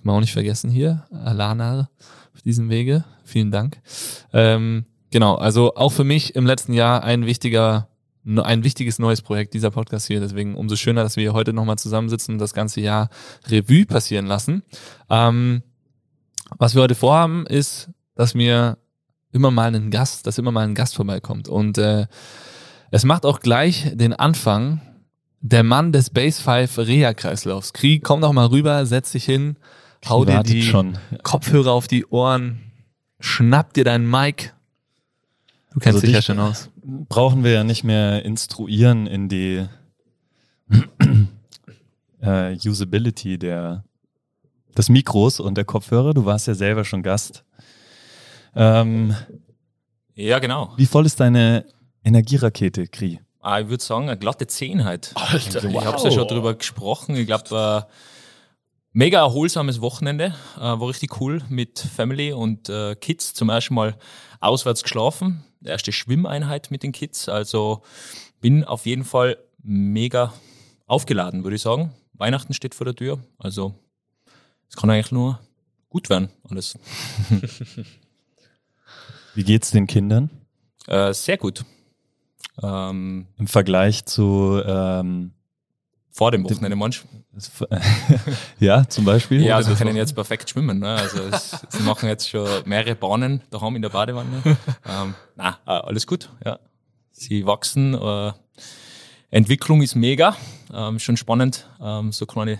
wir 0.04 0.14
auch 0.14 0.20
nicht 0.20 0.34
vergessen 0.34 0.70
hier, 0.70 1.06
Alana 1.12 1.90
auf 2.34 2.42
diesem 2.42 2.70
Wege. 2.70 3.04
Vielen 3.24 3.52
Dank. 3.52 3.82
Ähm, 4.34 4.86
genau, 5.12 5.36
also 5.36 5.76
auch 5.76 5.92
für 5.92 6.04
mich 6.04 6.36
im 6.36 6.46
letzten 6.46 6.74
Jahr 6.74 7.04
ein 7.04 7.26
wichtiger, 7.26 7.88
ein 8.26 8.64
wichtiges 8.64 9.00
neues 9.00 9.22
Projekt, 9.22 9.54
dieser 9.54 9.72
Podcast 9.72 10.08
hier. 10.08 10.20
Deswegen 10.20 10.56
umso 10.56 10.76
schöner, 10.76 11.04
dass 11.04 11.18
wir 11.18 11.34
heute 11.34 11.54
nochmal 11.54 11.78
zusammensitzen 11.78 12.36
und 12.36 12.40
das 12.40 12.54
ganze 12.54 12.82
Jahr 12.82 13.10
Revue 13.48 13.86
passieren 13.86 14.26
lassen. 14.26 14.64
Ähm, 15.10 15.64
was 16.58 16.76
wir 16.76 16.82
heute 16.82 16.96
vorhaben, 16.96 17.46
ist, 17.46 17.90
dass 18.16 18.34
mir 18.34 18.78
immer 19.32 19.52
mal 19.52 19.68
einen 19.68 19.92
Gast, 19.92 20.26
dass 20.26 20.38
immer 20.38 20.52
mal 20.52 20.68
ein 20.68 20.76
Gast 20.76 20.96
vorbeikommt. 20.96 21.48
Und 21.48 21.78
äh, 21.78 22.08
es 22.92 23.06
macht 23.06 23.26
auch 23.26 23.40
gleich 23.40 23.92
den 23.94 24.14
Anfang 24.14 24.82
der 25.42 25.64
Mann 25.64 25.92
des 25.92 26.10
Base 26.10 26.42
5 26.42 26.80
Reha-Kreislaufs. 26.80 27.74
Krieg, 27.74 28.04
komm 28.04 28.22
doch 28.22 28.34
mal 28.34 28.48
rüber, 28.48 28.86
setz 28.86 29.12
dich 29.12 29.26
hin 29.26 29.56
hau 30.08 30.26
dir 30.26 30.44
die 30.44 30.64
schon. 30.64 30.98
Kopfhörer 31.24 31.72
auf 31.72 31.88
die 31.88 32.06
Ohren, 32.06 32.60
schnapp 33.20 33.74
dir 33.74 33.84
dein 33.84 34.10
Mic. 34.10 34.54
Du 35.72 35.80
kennst 35.80 35.98
also 35.98 36.08
dich 36.08 36.16
ja 36.16 36.22
schon 36.22 36.40
aus. 36.40 36.70
Brauchen 36.84 37.44
wir 37.44 37.52
ja 37.52 37.64
nicht 37.64 37.84
mehr 37.84 38.26
instruieren 38.26 39.08
in 39.08 39.30
die 39.30 39.66
äh, 42.22 42.56
Usability 42.56 43.38
der, 43.38 43.84
des 44.78 44.90
Mikros 44.90 45.40
und 45.40 45.56
der 45.56 45.66
Kopfhörer. 45.66 46.14
Du 46.14 46.26
warst 46.26 46.48
ja 46.48 46.56
selber 46.56 46.86
schon 46.86 47.04
Gast. 47.04 47.44
Ähm, 48.56 49.16
ja, 50.16 50.40
genau. 50.40 50.74
Wie 50.78 50.88
voll 50.88 51.06
ist 51.06 51.20
deine 51.20 51.66
Energierakete, 52.04 52.88
Kri? 52.88 53.20
Ah, 53.42 53.60
ich 53.60 53.70
würde 53.70 53.84
sagen, 53.84 54.10
eine 54.10 54.18
glatte 54.18 54.48
10 54.48 54.84
halt. 54.84 55.12
Alter, 55.16 55.64
ich 55.64 55.74
wow. 55.74 55.86
habe 55.86 56.04
ja 56.04 56.12
schon 56.12 56.28
drüber 56.28 56.56
gesprochen. 56.56 57.16
Ich 57.16 57.28
glaube, 57.28 57.86
äh, 57.88 57.92
Mega 58.92 59.20
erholsames 59.20 59.82
Wochenende, 59.82 60.34
äh, 60.58 60.62
war 60.62 60.88
richtig 60.88 61.22
cool 61.22 61.44
mit 61.48 61.78
Family 61.78 62.34
und 62.34 62.70
äh, 62.70 62.96
Kids. 62.96 63.36
Zum 63.36 63.50
ersten 63.50 63.76
Mal 63.76 63.96
auswärts 64.40 64.82
geschlafen, 64.82 65.46
erste 65.64 65.92
Schwimmeinheit 65.92 66.72
mit 66.72 66.84
den 66.84 66.92
Kids. 66.92 67.30
Also 67.30 67.84
bin 68.42 68.64
auf 68.64 68.86
jeden 68.86 69.04
Fall 69.04 69.38
mega 69.62 70.34
aufgeladen, 70.88 71.44
würde 71.44 71.56
ich 71.56 71.62
sagen. 71.62 71.94
Weihnachten 72.14 72.54
steht 72.54 72.76
vor 72.76 72.86
der 72.86 72.96
Tür, 72.96 73.20
also 73.38 73.74
es 74.70 74.76
kann 74.76 74.90
eigentlich 74.90 75.12
nur 75.12 75.40
gut 75.90 76.10
werden 76.10 76.30
alles. 76.50 76.78
Wie 79.36 79.44
geht's 79.44 79.72
den 79.72 79.88
Kindern? 79.88 80.30
Äh, 80.88 81.14
sehr 81.14 81.38
gut. 81.38 81.64
Ähm, 82.62 83.28
Im 83.38 83.48
Vergleich 83.48 84.06
zu 84.06 84.62
ähm, 84.66 85.32
vor 86.12 86.32
dem 86.32 86.44
Wochenende 86.44 86.76
manch. 86.76 87.04
ja, 88.60 88.88
zum 88.90 89.06
Beispiel. 89.06 89.44
Ja, 89.44 89.56
also 89.56 89.74
können 89.76 89.96
jetzt 89.96 90.16
perfekt 90.16 90.50
schwimmen. 90.50 90.80
Ne? 90.80 90.90
Also 90.90 91.20
es, 91.24 91.56
sie 91.70 91.84
machen 91.84 92.10
jetzt 92.10 92.30
schon 92.30 92.48
mehrere 92.66 92.96
Bahnen 92.96 93.42
daheim 93.52 93.76
in 93.76 93.82
der 93.82 93.90
Badewanne. 93.90 94.42
ähm, 94.86 95.16
na, 95.36 95.58
äh, 95.66 95.72
alles 95.72 96.08
gut. 96.08 96.30
Ja, 96.44 96.60
sie 97.12 97.46
wachsen. 97.46 97.94
Äh, 97.94 98.32
Entwicklung 99.32 99.82
ist 99.82 99.96
mega. 99.96 100.36
Ähm, 100.74 101.00
schon 101.00 101.18
spannend, 101.18 101.70
ähm, 101.82 102.12
so 102.12 102.26
kleine 102.26 102.60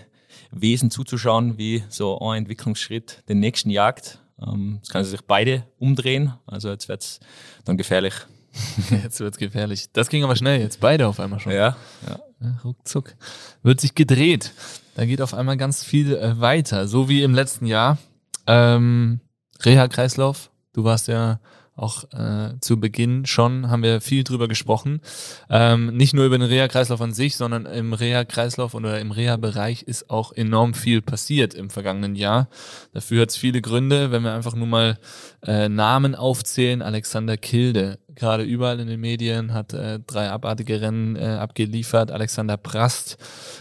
Wesen 0.52 0.90
zuzuschauen, 0.90 1.58
wie 1.58 1.84
so 1.88 2.18
ein 2.20 2.38
Entwicklungsschritt 2.38 3.24
den 3.28 3.40
nächsten 3.40 3.70
jagt. 3.70 4.20
Ähm, 4.40 4.76
jetzt 4.78 4.90
können 4.90 5.04
sie 5.04 5.10
sich 5.10 5.22
beide 5.22 5.64
umdrehen. 5.78 6.34
Also 6.46 6.70
jetzt 6.70 6.88
wird's 6.88 7.20
dann 7.64 7.76
gefährlich. 7.76 8.14
Jetzt 8.90 9.20
wird's 9.20 9.38
gefährlich. 9.38 9.88
Das 9.92 10.08
ging 10.08 10.24
aber 10.24 10.36
schnell, 10.36 10.60
jetzt 10.60 10.80
beide 10.80 11.06
auf 11.06 11.20
einmal 11.20 11.40
schon. 11.40 11.52
Ja, 11.52 11.76
ja. 12.06 12.20
ruckzuck. 12.64 13.14
Wird 13.62 13.80
sich 13.80 13.94
gedreht. 13.94 14.52
Da 14.94 15.06
geht 15.06 15.22
auf 15.22 15.34
einmal 15.34 15.56
ganz 15.56 15.84
viel 15.84 16.16
äh, 16.16 16.40
weiter. 16.40 16.88
So 16.88 17.08
wie 17.08 17.22
im 17.22 17.34
letzten 17.34 17.66
Jahr. 17.66 17.98
Ähm, 18.46 19.20
Reha-Kreislauf. 19.64 20.50
Du 20.72 20.84
warst 20.84 21.08
ja 21.08 21.40
auch 21.76 22.04
äh, 22.12 22.58
zu 22.60 22.78
Beginn 22.78 23.24
schon 23.26 23.70
haben 23.70 23.82
wir 23.82 24.00
viel 24.00 24.22
drüber 24.24 24.48
gesprochen. 24.48 25.00
Ähm, 25.48 25.96
nicht 25.96 26.14
nur 26.14 26.26
über 26.26 26.36
den 26.36 26.46
Reha-Kreislauf 26.46 27.00
an 27.00 27.12
sich, 27.12 27.36
sondern 27.36 27.64
im 27.66 27.92
Reha-Kreislauf 27.92 28.74
oder 28.74 29.00
im 29.00 29.12
Reha-Bereich 29.12 29.82
ist 29.82 30.10
auch 30.10 30.32
enorm 30.32 30.74
viel 30.74 31.00
passiert 31.00 31.54
im 31.54 31.70
vergangenen 31.70 32.16
Jahr. 32.16 32.48
Dafür 32.92 33.22
hat 33.22 33.30
es 33.30 33.36
viele 33.36 33.62
Gründe, 33.62 34.10
wenn 34.10 34.22
wir 34.22 34.34
einfach 34.34 34.54
nur 34.54 34.66
mal 34.66 34.98
äh, 35.46 35.68
Namen 35.68 36.14
aufzählen. 36.14 36.82
Alexander 36.82 37.36
Kilde, 37.36 37.98
gerade 38.14 38.42
überall 38.42 38.78
in 38.80 38.88
den 38.88 39.00
Medien, 39.00 39.54
hat 39.54 39.72
äh, 39.72 40.00
drei 40.00 40.30
abartige 40.30 40.80
Rennen 40.80 41.16
äh, 41.16 41.38
abgeliefert. 41.40 42.10
Alexander 42.10 42.56
Prast, 42.56 43.16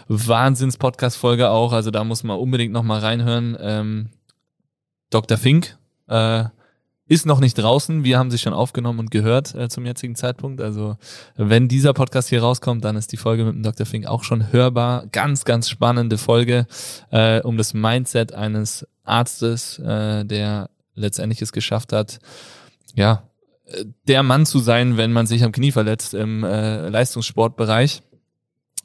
Wahnsinns-Podcast-Folge 0.10 1.50
auch, 1.50 1.72
also 1.72 1.89
da 1.91 2.04
muss 2.04 2.24
man 2.24 2.38
unbedingt 2.38 2.74
nochmal 2.74 3.00
reinhören. 3.00 3.58
Ähm, 3.60 4.10
Dr. 5.10 5.38
Fink, 5.38 5.78
äh, 6.08 6.45
ist 7.10 7.26
noch 7.26 7.39
nicht 7.39 7.56
draußen. 7.56 8.04
Wir 8.04 8.19
haben 8.19 8.32
sie 8.32 8.38
schon 8.38 8.54
aufgenommen 8.54 9.00
und 9.00 9.12
gehört 9.12 9.56
äh, 9.56 9.67
zum 9.67 9.86
jetzigen 9.86 10.15
Zeitpunkt. 10.15 10.62
Also 10.62 10.95
wenn 11.36 11.67
dieser 11.67 11.93
Podcast 11.93 12.30
hier 12.30 12.41
rauskommt, 12.41 12.86
dann 12.86 12.95
ist 12.95 13.12
die 13.12 13.17
Folge 13.17 13.43
mit 13.43 13.56
dem 13.56 13.63
Dr. 13.63 13.86
Fink 13.86 14.06
auch 14.06 14.24
schon 14.24 14.54
hörbar. 14.54 15.08
Ganz, 15.12 15.43
ganz 15.43 15.69
spannende 15.69 16.19
Folge 16.19 16.67
äh, 17.12 17.41
um 17.41 17.58
das 17.58 17.74
Mindset 17.74 18.34
eines 18.34 18.88
Arztes, 19.04 19.80
äh, 19.80 20.24
der 20.24 20.69
letztendlich 20.93 21.41
es 21.41 21.52
geschafft 21.52 21.93
hat, 21.93 22.19
ja, 22.93 23.24
äh, 23.65 23.86
der 24.08 24.22
Mann 24.22 24.45
zu 24.45 24.60
sein, 24.60 24.98
wenn 24.98 25.12
man 25.12 25.26
sich 25.26 25.43
am 25.43 25.52
Knie 25.52 25.72
verletzt 25.72 26.13
im 26.13 26.43
äh, 26.43 26.89
Leistungssportbereich. 26.89 28.04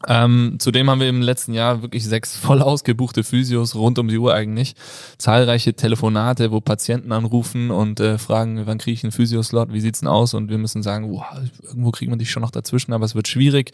Ähm, 0.08 0.56
zudem 0.58 0.90
haben 0.90 1.00
wir 1.00 1.08
im 1.08 1.22
letzten 1.22 1.54
Jahr 1.54 1.82
wirklich 1.82 2.04
sechs 2.04 2.36
voll 2.36 2.62
ausgebuchte 2.62 3.24
Physios 3.24 3.74
rund 3.74 3.98
um 3.98 4.08
die 4.08 4.18
Uhr 4.18 4.34
eigentlich. 4.34 4.74
Zahlreiche 5.18 5.74
Telefonate, 5.74 6.50
wo 6.50 6.60
Patienten 6.60 7.12
anrufen 7.12 7.70
und 7.70 8.00
äh, 8.00 8.18
fragen, 8.18 8.66
wann 8.66 8.78
kriege 8.78 8.94
ich 8.94 9.04
einen 9.04 9.12
Physioslot, 9.12 9.72
wie 9.72 9.80
sieht's 9.80 10.00
denn 10.00 10.08
aus? 10.08 10.34
Und 10.34 10.50
wir 10.50 10.58
müssen 10.58 10.82
sagen, 10.82 11.10
wow, 11.10 11.24
irgendwo 11.62 11.90
kriegt 11.90 12.10
man 12.10 12.18
dich 12.18 12.30
schon 12.30 12.42
noch 12.42 12.50
dazwischen, 12.50 12.92
aber 12.92 13.04
es 13.04 13.14
wird 13.14 13.28
schwierig. 13.28 13.72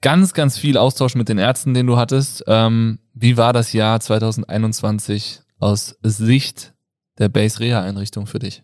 Ganz, 0.00 0.32
ganz 0.32 0.58
viel 0.58 0.76
Austausch 0.76 1.14
mit 1.14 1.28
den 1.28 1.38
Ärzten, 1.38 1.74
den 1.74 1.86
du 1.86 1.96
hattest. 1.96 2.44
Ähm, 2.46 3.00
wie 3.14 3.36
war 3.36 3.52
das 3.52 3.72
Jahr 3.72 3.98
2021 3.98 5.40
aus 5.58 5.96
Sicht 6.02 6.74
der 7.18 7.28
Base 7.28 7.58
Reha 7.58 7.82
Einrichtung 7.82 8.26
für 8.26 8.38
dich? 8.38 8.62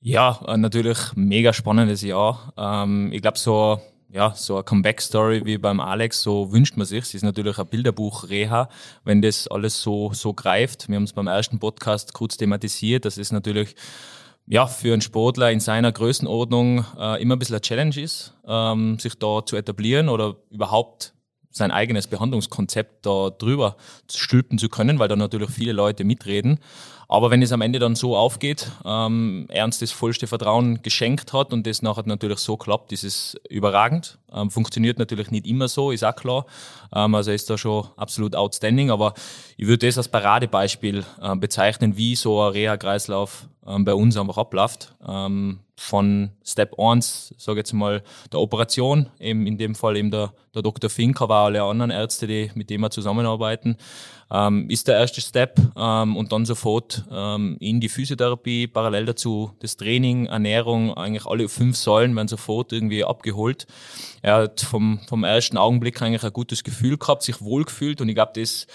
Ja, 0.00 0.40
äh, 0.46 0.56
natürlich 0.56 0.98
mega 1.16 1.52
spannendes 1.52 2.02
Jahr. 2.02 2.52
Ähm, 2.56 3.10
ich 3.12 3.22
glaube 3.22 3.38
so 3.38 3.80
ja, 4.16 4.32
so 4.34 4.54
eine 4.54 4.64
Comeback-Story 4.64 5.44
wie 5.44 5.58
beim 5.58 5.78
Alex, 5.78 6.22
so 6.22 6.50
wünscht 6.50 6.78
man 6.78 6.86
sich. 6.86 7.04
Es 7.04 7.12
ist 7.12 7.22
natürlich 7.22 7.58
ein 7.58 7.66
Bilderbuch 7.66 8.30
Reha, 8.30 8.70
wenn 9.04 9.20
das 9.20 9.46
alles 9.46 9.82
so, 9.82 10.10
so 10.14 10.32
greift. 10.32 10.88
Wir 10.88 10.96
haben 10.96 11.04
es 11.04 11.12
beim 11.12 11.26
ersten 11.26 11.58
Podcast 11.58 12.14
kurz 12.14 12.38
thematisiert. 12.38 13.04
Das 13.04 13.18
ist 13.18 13.30
natürlich 13.30 13.76
ja, 14.46 14.66
für 14.66 14.94
einen 14.94 15.02
Sportler 15.02 15.52
in 15.52 15.60
seiner 15.60 15.92
Größenordnung 15.92 16.86
äh, 16.98 17.20
immer 17.20 17.36
ein 17.36 17.38
bisschen 17.38 17.56
eine 17.56 17.60
Challenge 17.60 18.00
ist, 18.00 18.32
ähm, 18.46 18.98
sich 18.98 19.18
da 19.18 19.44
zu 19.44 19.54
etablieren 19.54 20.08
oder 20.08 20.36
überhaupt 20.50 21.12
sein 21.50 21.70
eigenes 21.70 22.06
Behandlungskonzept 22.06 23.04
da 23.04 23.28
drüber 23.28 23.76
stülpen 24.10 24.56
zu 24.56 24.70
können, 24.70 24.98
weil 24.98 25.08
da 25.08 25.16
natürlich 25.16 25.50
viele 25.50 25.72
Leute 25.72 26.04
mitreden. 26.04 26.58
Aber 27.08 27.30
wenn 27.30 27.40
es 27.40 27.52
am 27.52 27.60
Ende 27.60 27.78
dann 27.78 27.94
so 27.94 28.16
aufgeht, 28.16 28.70
ähm, 28.84 29.46
Ernst 29.48 29.80
das 29.82 29.92
vollste 29.92 30.26
Vertrauen 30.26 30.82
geschenkt 30.82 31.32
hat 31.32 31.52
und 31.52 31.66
das 31.66 31.82
nachher 31.82 32.04
natürlich 32.06 32.38
so 32.40 32.56
klappt, 32.56 32.92
ist 32.92 33.04
es 33.04 33.36
überragend. 33.48 34.18
Ähm, 34.32 34.50
funktioniert 34.50 34.98
natürlich 34.98 35.30
nicht 35.30 35.46
immer 35.46 35.68
so, 35.68 35.92
ist 35.92 36.04
auch 36.04 36.16
klar. 36.16 36.46
Ähm, 36.92 37.14
also 37.14 37.30
ist 37.30 37.48
da 37.48 37.56
schon 37.56 37.86
absolut 37.96 38.34
outstanding, 38.34 38.90
aber 38.90 39.14
ich 39.56 39.66
würde 39.68 39.86
das 39.86 39.98
als 39.98 40.08
Paradebeispiel 40.08 41.04
äh, 41.20 41.36
bezeichnen, 41.36 41.96
wie 41.96 42.16
so 42.16 42.42
ein 42.42 42.52
Reha-Kreislauf 42.52 43.46
ähm, 43.66 43.84
bei 43.84 43.94
uns 43.94 44.16
einfach 44.16 44.38
abläuft. 44.38 44.94
Ähm, 45.06 45.60
von 45.78 46.30
Step 46.42 46.78
1, 46.78 47.34
sage 47.36 47.58
jetzt 47.58 47.72
mal, 47.72 48.02
der 48.32 48.40
Operation, 48.40 49.10
eben 49.20 49.46
in 49.46 49.58
dem 49.58 49.74
Fall 49.74 49.96
eben 49.96 50.10
der, 50.10 50.32
der 50.54 50.62
Dr. 50.62 50.88
Fink, 50.88 51.20
aber 51.20 51.40
auch 51.40 51.44
alle 51.46 51.62
anderen 51.62 51.90
Ärzte, 51.90 52.26
die 52.26 52.50
mit 52.54 52.70
dem 52.70 52.80
wir 52.80 52.90
zusammenarbeiten, 52.90 53.76
ähm, 54.30 54.68
ist 54.68 54.88
der 54.88 54.98
erste 54.98 55.20
Step 55.20 55.60
ähm, 55.76 56.16
und 56.16 56.32
dann 56.32 56.44
sofort 56.44 57.04
ähm, 57.10 57.56
in 57.60 57.80
die 57.80 57.88
Physiotherapie, 57.88 58.66
parallel 58.66 59.06
dazu 59.06 59.52
das 59.60 59.76
Training, 59.76 60.26
Ernährung, 60.26 60.94
eigentlich 60.94 61.26
alle 61.26 61.48
fünf 61.48 61.76
Säulen 61.76 62.14
werden 62.16 62.28
sofort 62.28 62.72
irgendwie 62.72 63.04
abgeholt. 63.04 63.66
Er 64.22 64.36
hat 64.36 64.60
vom, 64.60 65.00
vom 65.08 65.24
ersten 65.24 65.56
Augenblick 65.56 66.00
eigentlich 66.02 66.24
ein 66.24 66.32
gutes 66.32 66.64
Gefühl 66.64 66.98
gehabt, 66.98 67.22
sich 67.22 67.40
wohlgefühlt 67.40 68.00
und 68.00 68.08
ich 68.08 68.14
glaube, 68.14 68.32
das 68.34 68.66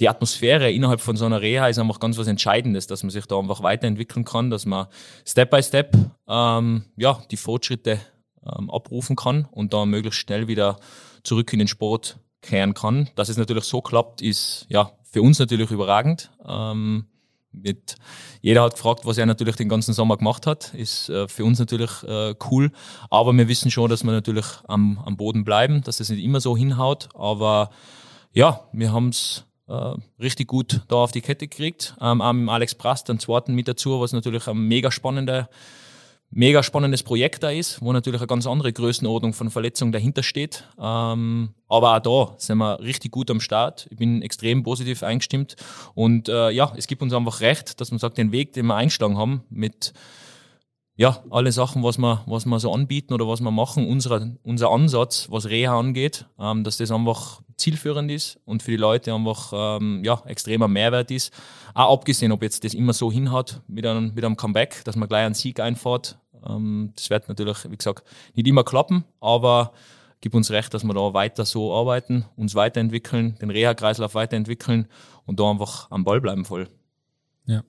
die 0.00 0.08
Atmosphäre 0.08 0.70
innerhalb 0.70 1.00
von 1.00 1.16
so 1.16 1.26
einer 1.26 1.42
Reha 1.42 1.68
ist 1.68 1.78
einfach 1.78 2.00
ganz 2.00 2.18
was 2.18 2.26
Entscheidendes, 2.26 2.86
dass 2.86 3.02
man 3.02 3.10
sich 3.10 3.26
da 3.26 3.38
einfach 3.38 3.62
weiterentwickeln 3.62 4.24
kann, 4.24 4.50
dass 4.50 4.66
man 4.66 4.86
Step 5.24 5.50
by 5.50 5.62
Step 5.62 5.96
ähm, 6.26 6.84
ja, 6.96 7.22
die 7.30 7.36
Fortschritte 7.36 8.00
ähm, 8.44 8.70
abrufen 8.70 9.16
kann 9.16 9.46
und 9.50 9.72
da 9.72 9.84
möglichst 9.86 10.20
schnell 10.20 10.48
wieder 10.48 10.78
zurück 11.22 11.52
in 11.52 11.60
den 11.60 11.68
Sport 11.68 12.18
kehren 12.42 12.74
kann. 12.74 13.08
Dass 13.14 13.28
es 13.28 13.36
natürlich 13.36 13.64
so 13.64 13.80
klappt, 13.80 14.20
ist 14.20 14.66
ja 14.68 14.92
für 15.02 15.22
uns 15.22 15.38
natürlich 15.38 15.70
überragend. 15.70 16.30
Ähm, 16.46 17.06
mit, 17.52 17.96
jeder 18.40 18.62
hat 18.62 18.74
gefragt, 18.74 19.04
was 19.04 19.18
er 19.18 19.26
natürlich 19.26 19.56
den 19.56 19.68
ganzen 19.68 19.92
Sommer 19.92 20.16
gemacht 20.16 20.46
hat. 20.46 20.72
Ist 20.74 21.08
äh, 21.08 21.28
für 21.28 21.44
uns 21.44 21.58
natürlich 21.58 21.90
äh, 22.02 22.34
cool. 22.50 22.72
Aber 23.10 23.32
wir 23.32 23.48
wissen 23.48 23.70
schon, 23.70 23.90
dass 23.90 24.04
wir 24.04 24.12
natürlich 24.12 24.46
am, 24.66 24.98
am 25.04 25.16
Boden 25.16 25.44
bleiben, 25.44 25.82
dass 25.82 26.00
es 26.00 26.08
nicht 26.08 26.24
immer 26.24 26.40
so 26.40 26.56
hinhaut. 26.56 27.08
Aber 27.14 27.70
ja, 28.32 28.60
wir 28.72 28.92
haben 28.92 29.10
es 29.10 29.44
äh, 29.68 29.94
richtig 30.20 30.48
gut 30.48 30.80
da 30.88 30.96
auf 30.96 31.12
die 31.12 31.20
Kette 31.20 31.46
gekriegt. 31.46 31.94
Ähm, 32.00 32.20
auch 32.22 32.32
mit 32.32 32.48
Alex 32.48 32.74
Prast, 32.74 33.08
den 33.08 33.18
zweiten 33.18 33.54
mit 33.54 33.68
dazu, 33.68 34.00
was 34.00 34.12
natürlich 34.12 34.46
ein 34.48 34.58
mega 34.58 34.90
spannender 34.90 35.48
mega 36.32 36.62
spannendes 36.62 37.02
Projekt 37.02 37.42
da 37.42 37.50
ist, 37.50 37.80
wo 37.82 37.92
natürlich 37.92 38.20
eine 38.20 38.26
ganz 38.26 38.46
andere 38.46 38.72
Größenordnung 38.72 39.34
von 39.34 39.50
Verletzungen 39.50 39.92
dahinter 39.92 40.22
steht. 40.22 40.64
Ähm, 40.80 41.50
aber 41.68 41.96
auch 41.96 42.00
da 42.00 42.34
sind 42.38 42.58
wir 42.58 42.80
richtig 42.80 43.12
gut 43.12 43.30
am 43.30 43.40
Start. 43.40 43.86
Ich 43.90 43.98
bin 43.98 44.22
extrem 44.22 44.62
positiv 44.62 45.02
eingestimmt. 45.02 45.56
Und 45.94 46.28
äh, 46.28 46.50
ja, 46.50 46.72
es 46.76 46.86
gibt 46.86 47.02
uns 47.02 47.12
einfach 47.12 47.40
recht, 47.40 47.80
dass 47.80 47.90
man 47.90 47.98
sagt, 47.98 48.18
den 48.18 48.32
Weg, 48.32 48.54
den 48.54 48.66
wir 48.66 48.74
eingeschlagen 48.74 49.18
haben, 49.18 49.44
mit 49.50 49.92
ja, 50.96 51.22
alle 51.30 51.52
Sachen, 51.52 51.82
was 51.82 51.98
wir, 51.98 52.22
was 52.26 52.44
wir 52.44 52.60
so 52.60 52.72
anbieten 52.72 53.14
oder 53.14 53.26
was 53.26 53.40
wir 53.40 53.50
machen, 53.50 53.88
unsere, 53.88 54.36
unser 54.42 54.70
Ansatz, 54.70 55.26
was 55.30 55.48
Reha 55.48 55.78
angeht, 55.78 56.26
ähm, 56.38 56.64
dass 56.64 56.76
das 56.76 56.90
einfach 56.90 57.40
zielführend 57.56 58.10
ist 58.10 58.38
und 58.44 58.62
für 58.62 58.72
die 58.72 58.76
Leute 58.76 59.14
einfach 59.14 59.52
ähm, 59.54 60.02
ja, 60.04 60.22
extremer 60.26 60.68
Mehrwert 60.68 61.10
ist. 61.10 61.32
Auch 61.74 61.92
abgesehen, 61.94 62.32
ob 62.32 62.42
jetzt 62.42 62.64
das 62.64 62.74
immer 62.74 62.92
so 62.92 63.10
hinhaut 63.10 63.62
mit 63.68 63.86
einem, 63.86 64.12
mit 64.14 64.24
einem 64.24 64.36
Comeback, 64.36 64.82
dass 64.84 64.96
man 64.96 65.08
gleich 65.08 65.24
einen 65.24 65.34
Sieg 65.34 65.60
einfährt. 65.60 66.18
Ähm, 66.48 66.92
das 66.96 67.10
wird 67.10 67.28
natürlich, 67.28 67.70
wie 67.70 67.76
gesagt, 67.76 68.04
nicht 68.34 68.46
immer 68.46 68.64
klappen, 68.64 69.04
aber 69.20 69.72
gibt 70.20 70.34
uns 70.34 70.50
recht, 70.50 70.72
dass 70.72 70.84
wir 70.84 70.94
da 70.94 71.12
weiter 71.14 71.44
so 71.44 71.74
arbeiten, 71.74 72.24
uns 72.36 72.54
weiterentwickeln, 72.54 73.36
den 73.40 73.50
Reha-Kreislauf 73.50 74.14
weiterentwickeln 74.14 74.86
und 75.26 75.38
da 75.40 75.50
einfach 75.50 75.90
am 75.90 76.04
Ball 76.04 76.20
bleiben 76.20 76.44
voll. 76.44 76.68
Ja. 77.46 77.62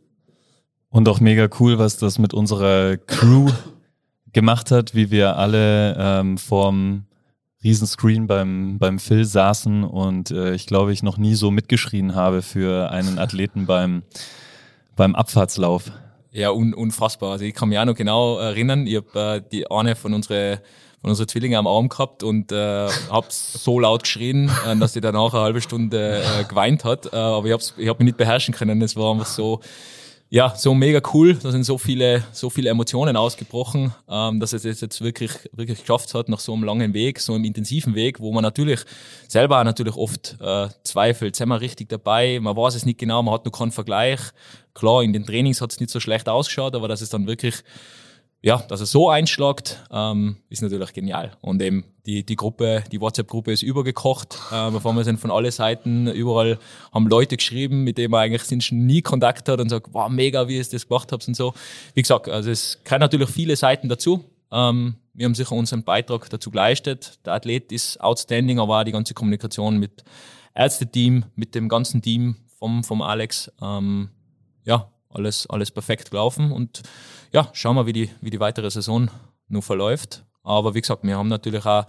Und 0.89 1.09
auch 1.09 1.19
mega 1.19 1.49
cool, 1.59 1.79
was 1.79 1.97
das 1.97 2.19
mit 2.19 2.33
unserer 2.33 2.97
Crew 2.97 3.49
gemacht 4.31 4.71
hat, 4.71 4.93
wie 4.93 5.11
wir 5.11 5.37
alle 5.37 5.95
ähm, 5.97 6.37
vorm 6.37 7.05
Riesenscreen 7.63 8.27
beim, 8.27 8.77
beim 8.77 8.99
Phil 8.99 9.25
saßen 9.25 9.83
und 9.83 10.31
äh, 10.31 10.53
ich 10.53 10.67
glaube, 10.67 10.91
ich 10.91 11.01
noch 11.01 11.17
nie 11.17 11.33
so 11.35 11.49
mitgeschrien 11.49 12.13
habe 12.13 12.41
für 12.41 12.91
einen 12.91 13.17
Athleten 13.19 13.65
beim, 13.65 14.03
beim 14.95 15.15
Abfahrtslauf. 15.15 15.91
Ja, 16.33 16.51
un, 16.51 16.73
unfassbar. 16.73 17.33
Also 17.33 17.45
ich 17.45 17.53
kann 17.53 17.69
mich 17.69 17.77
auch 17.77 17.85
noch 17.85 17.95
genau 17.95 18.39
erinnern, 18.39 18.87
ich 18.87 18.95
habe 18.95 19.37
äh, 19.37 19.41
die 19.51 19.69
eine 19.69 19.95
von 19.95 20.13
unseren 20.13 20.59
von 20.99 21.09
unseren 21.09 21.27
Zwillingen 21.27 21.57
am 21.57 21.67
Arm 21.67 21.89
gehabt 21.89 22.23
und 22.23 22.53
äh, 22.53 22.87
habe 23.09 23.27
so 23.29 23.77
laut 23.77 24.03
geschrien, 24.03 24.49
äh, 24.65 24.75
dass 24.77 24.93
sie 24.93 25.01
danach 25.01 25.33
eine 25.33 25.43
halbe 25.43 25.59
Stunde 25.59 26.23
äh, 26.23 26.45
geweint 26.45 26.85
hat. 26.85 27.11
Äh, 27.11 27.17
aber 27.17 27.45
ich 27.45 27.51
habe 27.51 27.63
ich 27.77 27.89
hab 27.89 27.99
mich 27.99 28.05
nicht 28.05 28.17
beherrschen 28.17 28.53
können. 28.53 28.81
Es 28.81 28.95
war 28.95 29.11
einfach 29.11 29.25
so, 29.25 29.59
ja, 30.29 30.55
so 30.55 30.73
mega 30.73 31.01
cool. 31.13 31.35
Da 31.35 31.51
sind 31.51 31.65
so 31.65 31.77
viele, 31.77 32.23
so 32.31 32.49
viele 32.49 32.69
Emotionen 32.69 33.17
ausgebrochen, 33.17 33.93
ähm, 34.09 34.39
dass 34.39 34.53
es 34.53 34.63
jetzt 34.63 35.01
wirklich, 35.01 35.31
wirklich 35.51 35.81
geschafft 35.81 36.13
hat 36.13 36.29
nach 36.29 36.39
so 36.39 36.53
einem 36.53 36.63
langen 36.63 36.93
Weg, 36.93 37.19
so 37.19 37.33
einem 37.33 37.43
intensiven 37.43 37.95
Weg, 37.95 38.21
wo 38.21 38.31
man 38.31 38.41
natürlich 38.41 38.79
selber 39.27 39.61
natürlich 39.65 39.95
oft 39.95 40.37
äh, 40.39 40.69
zweifelt, 40.83 41.35
sind 41.35 41.49
wir 41.49 41.59
richtig 41.59 41.89
dabei, 41.89 42.39
man 42.41 42.55
weiß 42.55 42.75
es 42.75 42.85
nicht 42.85 42.97
genau, 42.97 43.21
man 43.21 43.33
hat 43.33 43.45
noch 43.45 43.51
keinen 43.51 43.71
Vergleich. 43.71 44.21
Klar, 44.73 45.03
in 45.03 45.13
den 45.13 45.25
Trainings 45.25 45.61
hat 45.61 45.71
es 45.71 45.79
nicht 45.79 45.91
so 45.91 45.99
schlecht 45.99 46.27
ausgeschaut, 46.27 46.75
aber 46.75 46.87
dass 46.87 47.01
es 47.01 47.09
dann 47.09 47.27
wirklich 47.27 47.63
ja, 48.45 48.57
dass 48.57 48.81
er 48.81 48.85
so 48.85 49.09
einschlagt, 49.09 49.81
ähm, 49.89 50.35
ist 50.49 50.61
natürlich 50.61 50.91
genial. 50.91 51.31
Und 51.39 51.61
eben 51.61 51.85
die, 52.05 52.25
die 52.25 52.35
Gruppe, 52.35 52.83
die 52.91 52.99
WhatsApp-Gruppe 52.99 53.53
ist 53.53 53.63
übergekocht. 53.63 54.37
Ähm, 54.51 54.75
auf 54.75 54.85
einmal 54.85 55.05
sind 55.05 55.17
von 55.17 55.31
alle 55.31 55.49
Seiten 55.49 56.07
überall 56.07 56.59
haben 56.91 57.07
Leute 57.07 57.37
geschrieben, 57.37 57.85
mit 57.85 57.97
denen 57.97 58.11
man 58.11 58.19
eigentlich 58.19 58.43
sind 58.43 58.61
schon 58.61 58.85
nie 58.85 59.01
Kontakt 59.01 59.47
hat 59.47 59.61
und 59.61 59.69
sagt, 59.69 59.87
wow, 59.93 60.09
mega, 60.09 60.49
wie 60.49 60.57
ihr 60.57 60.65
das 60.65 60.89
gemacht 60.89 61.13
habt 61.13 61.25
und 61.25 61.35
so. 61.35 61.53
Wie 61.93 62.01
gesagt, 62.01 62.27
also 62.27 62.51
es 62.51 62.83
kann 62.83 62.99
natürlich 62.99 63.29
viele 63.29 63.55
Seiten 63.55 63.87
dazu. 63.87 64.25
Ähm, 64.51 64.95
wir 65.13 65.25
haben 65.25 65.35
sicher 65.35 65.55
unseren 65.55 65.85
Beitrag 65.85 66.29
dazu 66.29 66.51
geleistet. 66.51 67.19
Der 67.25 67.33
Athlet 67.33 67.71
ist 67.71 68.01
outstanding, 68.01 68.59
aber 68.59 68.81
auch 68.81 68.83
die 68.83 68.91
ganze 68.91 69.13
Kommunikation 69.13 69.77
mit 69.77 70.03
Ärzteteam, 70.53 71.23
mit 71.35 71.55
dem 71.55 71.69
ganzen 71.69 72.01
Team 72.01 72.35
vom, 72.59 72.83
vom 72.83 73.01
Alex. 73.01 73.49
Ähm, 73.61 74.09
ja, 74.65 74.89
alles, 75.09 75.47
alles 75.47 75.71
perfekt 75.71 76.11
gelaufen 76.11 76.51
und 76.51 76.81
ja, 77.31 77.49
schauen 77.53 77.75
wir, 77.75 77.85
wie 77.85 77.93
die, 77.93 78.09
wie 78.21 78.29
die 78.29 78.39
weitere 78.39 78.69
Saison 78.69 79.09
nur 79.47 79.61
verläuft. 79.61 80.23
Aber 80.43 80.75
wie 80.75 80.81
gesagt, 80.81 81.03
wir 81.03 81.17
haben 81.17 81.29
natürlich 81.29 81.65
auch 81.65 81.85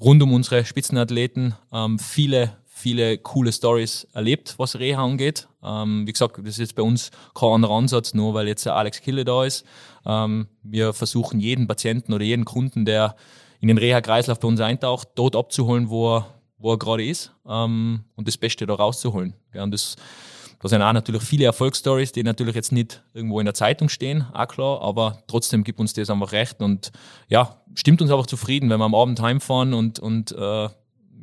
rund 0.00 0.22
um 0.22 0.32
unsere 0.32 0.64
Spitzenathleten 0.64 1.54
ähm, 1.72 1.98
viele, 1.98 2.56
viele 2.66 3.18
coole 3.18 3.52
Stories 3.52 4.06
erlebt, 4.12 4.54
was 4.58 4.78
Reha 4.78 5.02
angeht. 5.02 5.48
Ähm, 5.62 6.06
wie 6.06 6.12
gesagt, 6.12 6.38
das 6.38 6.46
ist 6.46 6.58
jetzt 6.58 6.74
bei 6.74 6.82
uns 6.82 7.10
kein 7.34 7.50
anderer 7.50 7.74
Ansatz, 7.74 8.12
nur 8.14 8.34
weil 8.34 8.48
jetzt 8.48 8.66
der 8.66 8.74
Alex 8.74 9.00
Kille 9.00 9.24
da 9.24 9.44
ist. 9.44 9.64
Ähm, 10.04 10.48
wir 10.62 10.92
versuchen 10.92 11.40
jeden 11.40 11.66
Patienten 11.66 12.12
oder 12.12 12.24
jeden 12.24 12.44
Kunden, 12.44 12.84
der 12.84 13.16
in 13.60 13.68
den 13.68 13.78
Reha-Kreislauf 13.78 14.40
bei 14.40 14.48
uns 14.48 14.60
eintaucht, 14.60 15.08
dort 15.14 15.36
abzuholen, 15.36 15.88
wo 15.88 16.16
er, 16.16 16.26
wo 16.58 16.72
er 16.72 16.78
gerade 16.78 17.06
ist 17.06 17.32
ähm, 17.46 18.04
und 18.16 18.26
das 18.26 18.36
Beste 18.36 18.66
da 18.66 18.74
rauszuholen. 18.74 19.34
Ja, 19.54 19.62
und 19.62 19.70
das, 19.70 19.94
da 20.62 20.68
sind 20.68 20.80
auch 20.80 20.92
natürlich 20.92 21.22
viele 21.22 21.44
Erfolgsstories, 21.44 22.12
die 22.12 22.22
natürlich 22.22 22.54
jetzt 22.54 22.70
nicht 22.70 23.02
irgendwo 23.14 23.40
in 23.40 23.46
der 23.46 23.54
Zeitung 23.54 23.88
stehen, 23.88 24.24
auch 24.32 24.46
klar, 24.46 24.80
aber 24.80 25.18
trotzdem 25.26 25.64
gibt 25.64 25.80
uns 25.80 25.92
das 25.92 26.08
einfach 26.08 26.30
recht 26.30 26.62
und 26.62 26.92
ja, 27.28 27.60
stimmt 27.74 28.00
uns 28.00 28.12
einfach 28.12 28.26
zufrieden, 28.26 28.70
wenn 28.70 28.78
wir 28.78 28.84
am 28.84 28.94
Abend 28.94 29.20
heimfahren 29.20 29.74
und, 29.74 29.98
und 29.98 30.30
äh, 30.30 30.68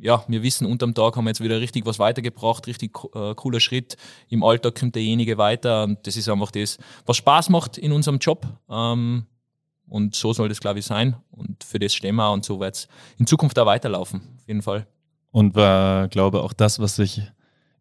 ja, 0.02 0.24
wir 0.28 0.42
wissen, 0.42 0.66
unterm 0.66 0.92
Tag 0.92 1.16
haben 1.16 1.24
wir 1.24 1.30
jetzt 1.30 1.42
wieder 1.42 1.58
richtig 1.58 1.86
was 1.86 1.98
weitergebracht, 1.98 2.66
richtig 2.66 2.92
äh, 3.14 3.34
cooler 3.34 3.60
Schritt. 3.60 3.96
Im 4.28 4.44
Alltag 4.44 4.78
kommt 4.78 4.94
derjenige 4.94 5.38
weiter 5.38 5.84
und 5.84 6.06
das 6.06 6.16
ist 6.16 6.28
einfach 6.28 6.50
das, 6.50 6.76
was 7.06 7.16
Spaß 7.16 7.48
macht 7.48 7.78
in 7.78 7.92
unserem 7.92 8.18
Job. 8.18 8.46
Ähm, 8.68 9.24
und 9.88 10.14
so 10.14 10.32
soll 10.32 10.48
das, 10.48 10.60
glaube 10.60 10.78
ich, 10.78 10.86
sein. 10.86 11.16
Und 11.30 11.64
für 11.64 11.78
das 11.78 11.94
stehen 11.94 12.14
wir 12.16 12.30
und 12.30 12.44
so 12.44 12.60
wird 12.60 12.76
es 12.76 12.88
in 13.18 13.26
Zukunft 13.26 13.58
auch 13.58 13.66
weiterlaufen, 13.66 14.20
auf 14.38 14.46
jeden 14.46 14.62
Fall. 14.62 14.86
Und 15.32 15.54
war, 15.54 16.08
glaube 16.08 16.42
auch 16.42 16.52
das, 16.52 16.78
was 16.78 16.96
sich 16.96 17.22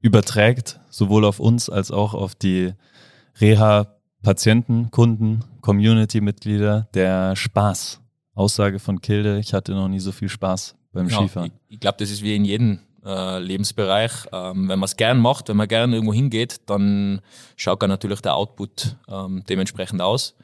überträgt, 0.02 0.80
sowohl 0.90 1.26
auf 1.26 1.40
uns 1.40 1.70
als 1.70 1.92
auch 1.92 2.14
auf 2.14 2.36
die 2.36 2.74
Reha-Patienten, 3.40 4.92
Kunden, 4.92 5.44
Community-Mitglieder, 5.62 6.88
der 6.94 7.36
Spaß. 7.36 8.02
Aussage 8.36 8.80
von 8.80 9.02
Kilde, 9.02 9.40
ich 9.40 9.54
hatte 9.54 9.74
noch 9.74 9.90
nie 9.90 10.00
so 10.00 10.14
viel 10.14 10.30
Spaß 10.30 10.76
beim 10.94 11.10
ja, 11.10 11.18
Skifahren. 11.18 11.52
Ich, 11.68 11.76
ich 11.76 11.80
glaube, 11.82 11.98
das 12.00 12.10
ist 12.10 12.22
wie 12.22 12.36
in 12.36 12.46
jedem 12.46 12.80
äh, 13.06 13.40
Lebensbereich. 13.40 14.12
Ähm, 14.32 14.70
wenn 14.70 14.80
man 14.80 14.84
es 14.84 14.96
gern 14.96 15.20
macht, 15.20 15.50
wenn 15.50 15.58
man 15.58 15.68
gern 15.68 15.92
irgendwo 15.92 16.14
hingeht, 16.14 16.62
dann 16.68 17.22
schaut 17.58 17.82
dann 17.82 17.90
natürlich 17.90 18.22
der 18.22 18.36
Output 18.36 18.96
ähm, 19.10 19.44
dementsprechend 19.50 20.02
aus. 20.02 20.36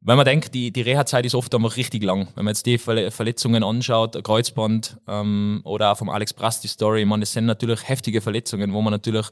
Wenn 0.00 0.16
man 0.16 0.24
denkt, 0.24 0.54
die, 0.54 0.70
die 0.70 0.82
Reha-Zeit 0.82 1.26
ist 1.26 1.34
oft 1.34 1.54
einfach 1.54 1.76
richtig 1.76 2.04
lang. 2.04 2.28
Wenn 2.34 2.44
man 2.44 2.52
jetzt 2.52 2.66
die 2.66 2.78
Verletzungen 2.78 3.64
anschaut, 3.64 4.22
Kreuzband 4.22 4.98
ähm, 5.08 5.62
oder 5.64 5.92
auch 5.92 5.98
vom 5.98 6.10
Alex 6.10 6.32
Brass 6.32 6.60
die 6.60 6.68
Story, 6.68 7.04
man, 7.04 7.20
das 7.20 7.32
sind 7.32 7.46
natürlich 7.46 7.88
heftige 7.88 8.20
Verletzungen, 8.20 8.72
wo 8.72 8.82
man 8.82 8.92
natürlich 8.92 9.26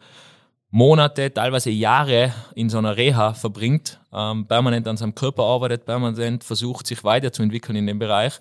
Monate, 0.70 1.32
teilweise 1.32 1.70
Jahre 1.70 2.34
in 2.56 2.68
so 2.68 2.78
einer 2.78 2.96
Reha 2.96 3.34
verbringt, 3.34 4.00
ähm, 4.12 4.46
permanent 4.46 4.88
an 4.88 4.96
seinem 4.96 5.14
Körper 5.14 5.44
arbeitet, 5.44 5.86
permanent 5.86 6.42
versucht, 6.42 6.88
sich 6.88 7.04
weiterzuentwickeln 7.04 7.76
in 7.76 7.86
dem 7.86 8.00
Bereich. 8.00 8.40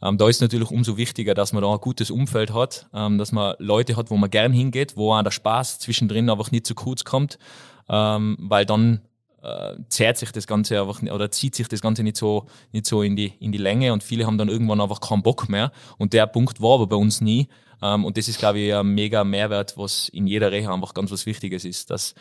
Ähm, 0.00 0.16
da 0.16 0.28
ist 0.28 0.40
natürlich 0.40 0.70
umso 0.70 0.96
wichtiger, 0.96 1.34
dass 1.34 1.52
man 1.52 1.64
da 1.64 1.72
ein 1.72 1.80
gutes 1.80 2.12
Umfeld 2.12 2.54
hat, 2.54 2.86
ähm, 2.94 3.18
dass 3.18 3.32
man 3.32 3.56
Leute 3.58 3.96
hat, 3.96 4.10
wo 4.10 4.16
man 4.16 4.30
gern 4.30 4.52
hingeht, 4.52 4.96
wo 4.96 5.12
auch 5.12 5.22
der 5.22 5.32
Spaß 5.32 5.80
zwischendrin 5.80 6.30
einfach 6.30 6.52
nicht 6.52 6.66
zu 6.66 6.76
kurz 6.76 7.02
kommt, 7.02 7.40
ähm, 7.88 8.36
weil 8.38 8.66
dann 8.66 9.00
äh, 9.44 9.76
zerrt 9.88 10.16
sich 10.16 10.32
das 10.32 10.46
Ganze 10.46 10.80
einfach 10.80 11.02
oder 11.02 11.30
zieht 11.30 11.54
sich 11.54 11.68
das 11.68 11.80
Ganze 11.80 12.02
nicht 12.02 12.16
so, 12.16 12.46
nicht 12.72 12.86
so 12.86 13.02
in, 13.02 13.14
die, 13.14 13.32
in 13.40 13.52
die 13.52 13.58
Länge 13.58 13.92
und 13.92 14.02
viele 14.02 14.26
haben 14.26 14.38
dann 14.38 14.48
irgendwann 14.48 14.80
einfach 14.80 15.00
keinen 15.00 15.22
Bock 15.22 15.48
mehr. 15.48 15.70
Und 15.98 16.12
der 16.12 16.26
Punkt 16.26 16.60
war 16.60 16.74
aber 16.74 16.86
bei 16.86 16.96
uns 16.96 17.20
nie. 17.20 17.48
Ähm, 17.82 18.04
und 18.04 18.16
das 18.16 18.28
ist, 18.28 18.38
glaube 18.38 18.58
ich, 18.60 18.74
ein 18.74 18.86
mega 18.86 19.22
Mehrwert, 19.22 19.76
was 19.76 20.08
in 20.08 20.26
jeder 20.26 20.50
Reha 20.50 20.72
einfach 20.72 20.94
ganz 20.94 21.10
was 21.10 21.26
Wichtiges 21.26 21.64
ist, 21.64 21.90
dass 21.90 22.14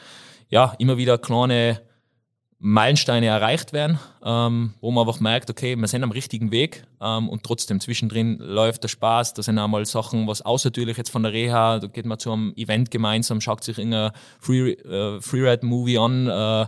ja 0.50 0.76
immer 0.78 0.98
wieder 0.98 1.18
kleine 1.18 1.82
Meilensteine 2.66 3.26
erreicht 3.26 3.74
werden, 3.74 4.00
ähm, 4.24 4.74
wo 4.80 4.90
man 4.90 5.06
einfach 5.06 5.20
merkt, 5.20 5.50
okay, 5.50 5.76
wir 5.76 5.88
sind 5.90 6.02
am 6.02 6.12
richtigen 6.12 6.52
Weg 6.52 6.86
ähm, 7.02 7.28
und 7.28 7.44
trotzdem 7.44 7.82
zwischendrin 7.82 8.38
läuft 8.40 8.84
der 8.84 8.88
Spaß. 8.88 9.34
Da 9.34 9.44
sind 9.44 9.60
einmal 9.60 9.86
Sachen, 9.86 10.28
was 10.28 10.42
außertürlich 10.42 10.96
jetzt 10.96 11.10
von 11.10 11.24
der 11.24 11.34
Reha, 11.34 11.80
da 11.80 11.88
geht 11.88 12.06
man 12.06 12.20
zu 12.20 12.32
einem 12.32 12.54
Event 12.56 12.90
gemeinsam, 12.90 13.42
schaut 13.42 13.66
sich 13.66 13.78
irgendein 13.78 14.12
Free, 14.40 14.72
äh, 14.72 15.20
Freeride-Movie 15.20 15.98
an, 15.98 16.28
äh, 16.28 16.68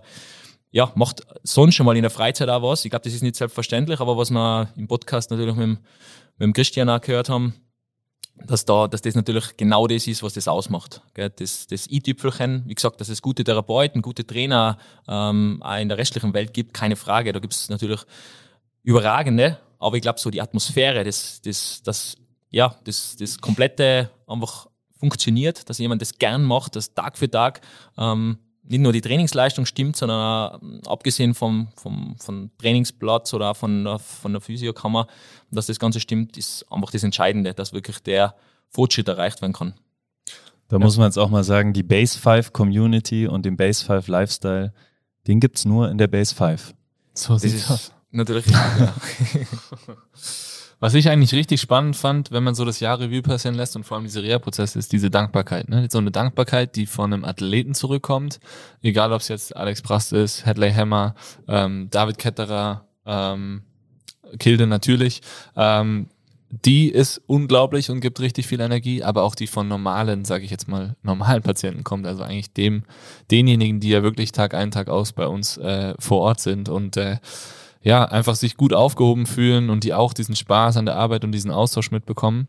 ja, 0.76 0.92
macht 0.96 1.26
sonst 1.44 1.76
schon 1.76 1.86
mal 1.86 1.96
in 1.96 2.02
der 2.02 2.12
Freizeit 2.12 2.50
auch 2.50 2.62
was. 2.62 2.84
Ich 2.84 2.92
glaube, 2.92 3.06
das 3.06 3.14
ist 3.14 3.24
nicht 3.24 3.38
selbstverständlich, 3.38 4.02
aber 4.02 4.18
was 4.18 4.30
wir 4.30 4.68
im 4.76 4.90
Podcast 4.90 5.32
natürlich 5.32 5.56
mit, 5.56 5.70
mit 5.70 5.80
dem 6.38 6.52
Christian 6.52 6.90
auch 6.90 7.00
gehört 7.00 7.30
haben, 7.30 7.54
dass, 8.46 8.66
da, 8.66 8.90
dass 8.90 9.02
das 9.02 9.16
natürlich 9.16 9.56
genau 9.56 9.88
das 9.88 10.06
ist, 10.06 10.22
was 10.22 10.34
das 10.34 10.50
ausmacht. 10.50 11.02
Gell? 11.14 11.30
Das, 11.30 11.68
das 11.68 11.88
i-Tüpfelchen, 11.90 12.64
wie 12.66 12.76
gesagt, 12.76 13.00
dass 13.00 13.08
es 13.08 13.22
gute 13.22 13.46
Therapeuten, 13.46 14.02
gute 14.02 14.28
Trainer 14.28 14.78
ähm, 15.08 15.64
auch 15.64 15.78
in 15.78 15.88
der 15.88 15.98
restlichen 15.98 16.34
Welt 16.34 16.54
gibt, 16.54 16.74
keine 16.74 16.98
Frage. 16.98 17.32
Da 17.32 17.40
gibt 17.40 17.54
es 17.54 17.70
natürlich 17.70 18.02
überragende, 18.84 19.58
aber 19.80 19.96
ich 19.96 20.02
glaube, 20.02 20.20
so 20.20 20.30
die 20.30 20.42
Atmosphäre, 20.42 21.06
das, 21.06 21.42
das, 21.42 21.84
das, 21.86 22.18
ja, 22.50 22.76
das, 22.84 23.16
das 23.18 23.38
komplette 23.38 24.10
einfach 24.28 24.68
funktioniert, 25.00 25.70
dass 25.70 25.78
jemand 25.78 26.02
das 26.02 26.18
gern 26.18 26.44
macht, 26.44 26.76
das 26.76 26.94
Tag 26.94 27.18
für 27.18 27.32
Tag 27.32 27.62
ähm, 27.98 28.40
nicht 28.68 28.82
nur 28.82 28.94
die 28.94 29.02
Trainingsleistung 29.02 29.66
stimmt, 29.66 29.96
sondern 29.96 30.20
auch, 30.20 30.62
ähm, 30.62 30.82
abgesehen 30.86 31.34
vom, 31.34 31.68
vom, 31.76 32.16
vom 32.20 32.50
Trainingsplatz 32.58 33.34
oder 33.34 33.52
auch 33.52 33.56
von, 33.56 33.98
von 34.00 34.32
der 34.32 34.42
Physiokammer, 34.42 35.08
dass 35.52 35.68
das 35.68 35.80
Ganze 35.80 36.00
stimmt, 36.00 36.38
ist 36.38 36.66
einfach 36.72 36.92
das 36.92 37.04
Entscheidende, 37.04 37.54
dass 37.54 37.74
wirklich 37.74 38.00
der 38.00 38.36
Fortschritt 38.70 39.08
erreicht 39.08 39.42
werden 39.42 39.54
kann. 39.54 39.74
Da 40.68 40.78
ja. 40.78 40.84
muss 40.84 40.98
man 40.98 41.08
jetzt 41.08 41.18
auch 41.18 41.30
mal 41.30 41.44
sagen, 41.44 41.74
die 41.74 41.84
Base 41.84 42.18
5 42.18 42.52
Community 42.52 43.28
und 43.28 43.46
den 43.46 43.56
Base 43.56 43.86
5 43.86 44.08
Lifestyle, 44.08 44.74
den 45.28 45.40
gibt 45.40 45.58
es 45.58 45.66
nur 45.66 45.90
in 45.90 45.98
der 45.98 46.08
Base 46.08 46.34
5. 46.34 46.74
So 47.14 47.38
sieht 47.38 47.70
das. 47.70 47.92
Natürlich. 48.12 48.48
Ja. 48.48 48.94
Was 50.80 50.94
ich 50.94 51.10
eigentlich 51.10 51.34
richtig 51.34 51.62
spannend 51.62 51.96
fand, 51.96 52.32
wenn 52.32 52.44
man 52.44 52.56
so 52.56 52.66
das 52.66 52.80
Jahr 52.80 53.00
Revue 53.00 53.22
passieren 53.22 53.56
lässt 53.56 53.76
und 53.76 53.86
vor 53.86 53.98
allem 53.98 54.06
diese 54.06 54.22
Reha-Prozesse, 54.22 54.78
ist 54.78 54.92
diese 54.92 55.10
Dankbarkeit. 55.10 55.70
Ne? 55.70 55.88
So 55.90 56.00
eine 56.00 56.12
Dankbarkeit, 56.12 56.76
die 56.76 56.86
von 56.86 57.14
einem 57.14 57.26
Athleten 57.26 57.74
zurückkommt, 57.74 58.40
egal 58.82 59.14
ob 59.14 59.22
es 59.22 59.30
jetzt 59.30 59.56
Alex 59.56 59.82
Prast 59.82 60.14
ist, 60.14 60.46
Hadley 60.46 60.72
Hammer, 60.74 61.16
ähm, 61.48 61.88
David 61.92 62.18
Ketterer, 62.18 62.86
ähm, 63.06 63.64
Kilde 64.40 64.68
natürlich. 64.68 65.22
Ähm, 65.56 66.08
die 66.64 66.90
ist 66.90 67.22
unglaublich 67.26 67.90
und 67.90 68.02
gibt 68.02 68.20
richtig 68.20 68.48
viel 68.48 68.60
Energie, 68.60 69.04
aber 69.04 69.24
auch 69.24 69.36
die 69.36 69.48
von 69.48 69.68
normalen, 69.68 70.26
sage 70.26 70.46
ich 70.46 70.52
jetzt 70.52 70.68
mal, 70.68 70.96
normalen 71.04 71.42
Patienten 71.42 71.84
kommt, 71.84 72.06
also 72.06 72.24
eigentlich 72.24 72.54
dem, 72.54 72.84
denjenigen, 73.32 73.80
die 73.80 73.90
ja 73.90 74.04
wirklich 74.04 74.32
Tag 74.32 74.54
ein, 74.54 74.72
Tag 74.72 74.88
aus 74.88 75.12
bei 75.12 75.28
uns 75.28 75.58
äh, 75.58 75.96
vor 76.00 76.22
Ort 76.22 76.40
sind 76.40 76.70
und 76.70 76.98
äh, 76.98 77.18
ja, 77.86 78.04
einfach 78.04 78.34
sich 78.34 78.58
gut 78.58 78.74
aufgehoben 78.74 79.28
fühlen 79.28 79.70
und 79.70 79.84
die 79.84 79.94
auch 79.94 80.14
diesen 80.14 80.36
Spaß 80.36 80.76
an 80.78 80.88
der 80.88 80.96
Arbeit 80.96 81.24
und 81.24 81.32
diesen 81.32 81.52
Austausch 81.52 81.92
mitbekommen. 81.92 82.48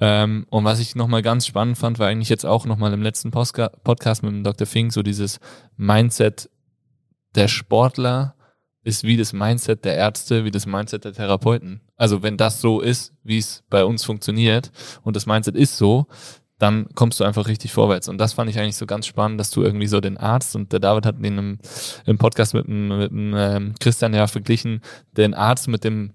Ähm, 0.00 0.44
und 0.50 0.64
was 0.64 0.80
ich 0.80 0.96
nochmal 0.96 1.22
ganz 1.22 1.46
spannend 1.46 1.78
fand, 1.78 2.00
war 2.00 2.08
eigentlich 2.08 2.28
jetzt 2.28 2.44
auch 2.44 2.66
nochmal 2.66 2.92
im 2.92 3.00
letzten 3.00 3.30
Postka 3.30 3.68
Podcast 3.84 4.24
mit 4.24 4.32
dem 4.32 4.42
Dr. 4.42 4.66
Fink, 4.66 4.92
so 4.92 5.04
dieses 5.04 5.38
Mindset 5.76 6.50
der 7.36 7.46
Sportler 7.46 8.34
ist 8.82 9.04
wie 9.04 9.16
das 9.16 9.32
Mindset 9.32 9.84
der 9.84 9.94
Ärzte, 9.94 10.44
wie 10.44 10.50
das 10.50 10.66
Mindset 10.66 11.04
der 11.04 11.12
Therapeuten. 11.12 11.80
Also 11.96 12.24
wenn 12.24 12.36
das 12.36 12.60
so 12.60 12.80
ist, 12.80 13.14
wie 13.22 13.38
es 13.38 13.62
bei 13.70 13.84
uns 13.84 14.04
funktioniert 14.04 14.72
und 15.04 15.14
das 15.14 15.26
Mindset 15.26 15.54
ist 15.54 15.76
so, 15.76 16.08
dann 16.62 16.86
kommst 16.94 17.18
du 17.18 17.24
einfach 17.24 17.48
richtig 17.48 17.72
vorwärts. 17.72 18.08
Und 18.08 18.18
das 18.18 18.34
fand 18.34 18.48
ich 18.48 18.58
eigentlich 18.58 18.76
so 18.76 18.86
ganz 18.86 19.06
spannend, 19.06 19.40
dass 19.40 19.50
du 19.50 19.62
irgendwie 19.62 19.88
so 19.88 20.00
den 20.00 20.16
Arzt, 20.16 20.54
und 20.54 20.72
der 20.72 20.78
David 20.78 21.06
hat 21.06 21.16
den 21.22 21.36
im, 21.36 21.58
im 22.06 22.18
Podcast 22.18 22.54
mit 22.54 22.68
dem, 22.68 22.88
mit 22.88 23.10
dem 23.10 23.34
ähm, 23.36 23.74
Christian 23.80 24.14
ja 24.14 24.28
verglichen, 24.28 24.80
den 25.16 25.34
Arzt 25.34 25.68
mit 25.68 25.84
dem 25.84 26.12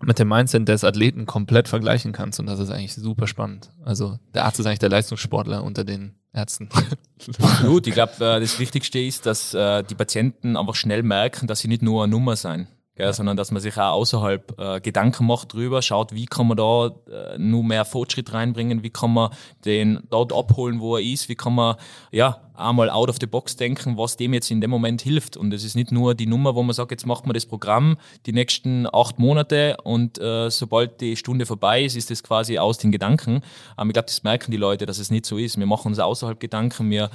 mit 0.00 0.20
dem 0.20 0.28
Mindset 0.28 0.68
des 0.68 0.84
Athleten 0.84 1.26
komplett 1.26 1.66
vergleichen 1.66 2.12
kannst 2.12 2.38
und 2.38 2.46
das 2.46 2.60
ist 2.60 2.70
eigentlich 2.70 2.94
super 2.94 3.26
spannend. 3.26 3.70
Also 3.84 4.20
der 4.32 4.44
Arzt 4.44 4.60
ist 4.60 4.66
eigentlich 4.66 4.78
der 4.78 4.90
Leistungssportler 4.90 5.64
unter 5.64 5.82
den 5.82 6.14
Ärzten. 6.32 6.68
Absolut. 7.18 7.84
Ich 7.88 7.94
glaube, 7.94 8.12
äh, 8.20 8.38
das 8.38 8.60
Wichtigste 8.60 9.00
ist, 9.00 9.26
dass 9.26 9.54
äh, 9.54 9.82
die 9.82 9.96
Patienten 9.96 10.56
einfach 10.56 10.76
schnell 10.76 11.02
merken, 11.02 11.48
dass 11.48 11.58
sie 11.58 11.66
nicht 11.66 11.82
nur 11.82 12.04
eine 12.04 12.12
Nummer 12.12 12.36
sein 12.36 12.68
gell, 12.98 13.12
sondern 13.12 13.36
dass 13.36 13.50
man 13.50 13.62
sich 13.62 13.76
auch 13.78 13.92
außerhalb 13.92 14.58
äh, 14.58 14.80
Gedanken 14.80 15.26
macht 15.26 15.54
drüber, 15.54 15.80
schaut, 15.80 16.12
wie 16.12 16.26
kann 16.26 16.48
man 16.48 16.56
da 16.56 16.86
äh, 16.86 17.38
nur 17.38 17.64
mehr 17.64 17.84
Fortschritt 17.84 18.32
reinbringen, 18.32 18.82
wie 18.82 18.90
kann 18.90 19.14
man 19.14 19.30
den 19.64 20.00
dort 20.10 20.32
abholen, 20.32 20.80
wo 20.80 20.96
er 20.96 21.02
ist, 21.02 21.28
wie 21.28 21.36
kann 21.36 21.54
man 21.54 21.76
ja 22.10 22.40
einmal 22.54 22.90
out 22.90 23.08
of 23.08 23.16
the 23.20 23.26
box 23.26 23.56
denken, 23.56 23.96
was 23.96 24.16
dem 24.16 24.34
jetzt 24.34 24.50
in 24.50 24.60
dem 24.60 24.70
Moment 24.70 25.00
hilft. 25.00 25.36
Und 25.36 25.54
es 25.54 25.62
ist 25.62 25.76
nicht 25.76 25.92
nur 25.92 26.16
die 26.16 26.26
Nummer, 26.26 26.56
wo 26.56 26.62
man 26.62 26.74
sagt, 26.74 26.90
jetzt 26.90 27.06
macht 27.06 27.24
man 27.24 27.34
das 27.34 27.46
Programm 27.46 27.96
die 28.26 28.32
nächsten 28.32 28.86
acht 28.92 29.20
Monate 29.20 29.76
und 29.84 30.18
äh, 30.18 30.50
sobald 30.50 31.00
die 31.00 31.16
Stunde 31.16 31.46
vorbei 31.46 31.84
ist, 31.84 31.96
ist 31.96 32.10
das 32.10 32.24
quasi 32.24 32.58
aus 32.58 32.78
den 32.78 32.90
Gedanken. 32.90 33.42
Aber 33.76 33.88
ich 33.88 33.94
glaube, 33.94 34.06
das 34.06 34.24
merken 34.24 34.50
die 34.50 34.56
Leute, 34.56 34.86
dass 34.86 34.98
es 34.98 35.10
nicht 35.10 35.24
so 35.24 35.38
ist. 35.38 35.56
Wir 35.56 35.66
machen 35.66 35.88
uns 35.88 36.00
außerhalb 36.00 36.40
Gedanken, 36.40 36.90
wir 36.90 37.10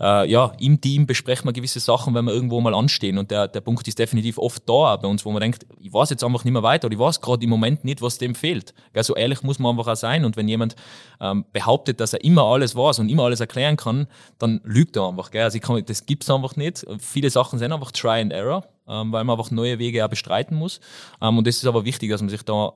äh, 0.00 0.30
ja, 0.30 0.52
im 0.58 0.80
Team 0.80 1.06
besprechen 1.06 1.46
wir 1.46 1.52
gewisse 1.52 1.80
Sachen, 1.80 2.14
wenn 2.14 2.24
wir 2.24 2.32
irgendwo 2.32 2.60
mal 2.60 2.74
anstehen. 2.74 3.18
Und 3.18 3.30
der, 3.30 3.48
der 3.48 3.60
Punkt 3.60 3.86
ist 3.88 3.98
definitiv 3.98 4.38
oft 4.38 4.68
da 4.68 4.96
bei 4.96 5.08
uns, 5.08 5.24
wo 5.24 5.32
man 5.32 5.40
denkt, 5.40 5.66
ich 5.80 5.92
weiß 5.92 6.10
jetzt 6.10 6.22
einfach 6.24 6.44
nicht 6.44 6.52
mehr 6.52 6.62
weiter 6.62 6.86
oder 6.86 6.94
ich 6.94 7.00
weiß 7.00 7.20
gerade 7.20 7.42
im 7.42 7.50
Moment 7.50 7.84
nicht, 7.84 8.02
was 8.02 8.18
dem 8.18 8.34
fehlt. 8.34 8.74
Gell, 8.92 9.02
so 9.02 9.14
ehrlich 9.14 9.42
muss 9.42 9.58
man 9.58 9.76
einfach 9.76 9.92
auch 9.92 9.96
sein. 9.96 10.24
Und 10.24 10.36
wenn 10.36 10.48
jemand 10.48 10.76
ähm, 11.20 11.44
behauptet, 11.52 12.00
dass 12.00 12.12
er 12.12 12.22
immer 12.24 12.42
alles 12.44 12.76
weiß 12.76 12.98
und 12.98 13.08
immer 13.08 13.24
alles 13.24 13.40
erklären 13.40 13.76
kann, 13.76 14.06
dann 14.38 14.60
lügt 14.64 14.96
da 14.96 15.08
einfach. 15.08 15.30
Gell? 15.30 15.44
Also 15.44 15.56
ich 15.56 15.62
kann, 15.62 15.82
das 15.84 16.06
gibt's 16.06 16.28
einfach 16.30 16.56
nicht. 16.56 16.84
Viele 16.98 17.30
Sachen 17.30 17.58
sind 17.58 17.72
einfach 17.72 17.92
Try 17.92 18.20
and 18.20 18.32
Error, 18.32 18.64
ähm, 18.86 19.12
weil 19.12 19.24
man 19.24 19.38
einfach 19.38 19.50
neue 19.50 19.78
Wege 19.78 20.04
auch 20.04 20.10
bestreiten 20.10 20.56
muss. 20.56 20.80
Ähm, 21.22 21.38
und 21.38 21.46
das 21.46 21.56
ist 21.56 21.66
aber 21.66 21.84
wichtig, 21.84 22.10
dass 22.10 22.20
man 22.20 22.28
sich 22.28 22.42
da 22.42 22.72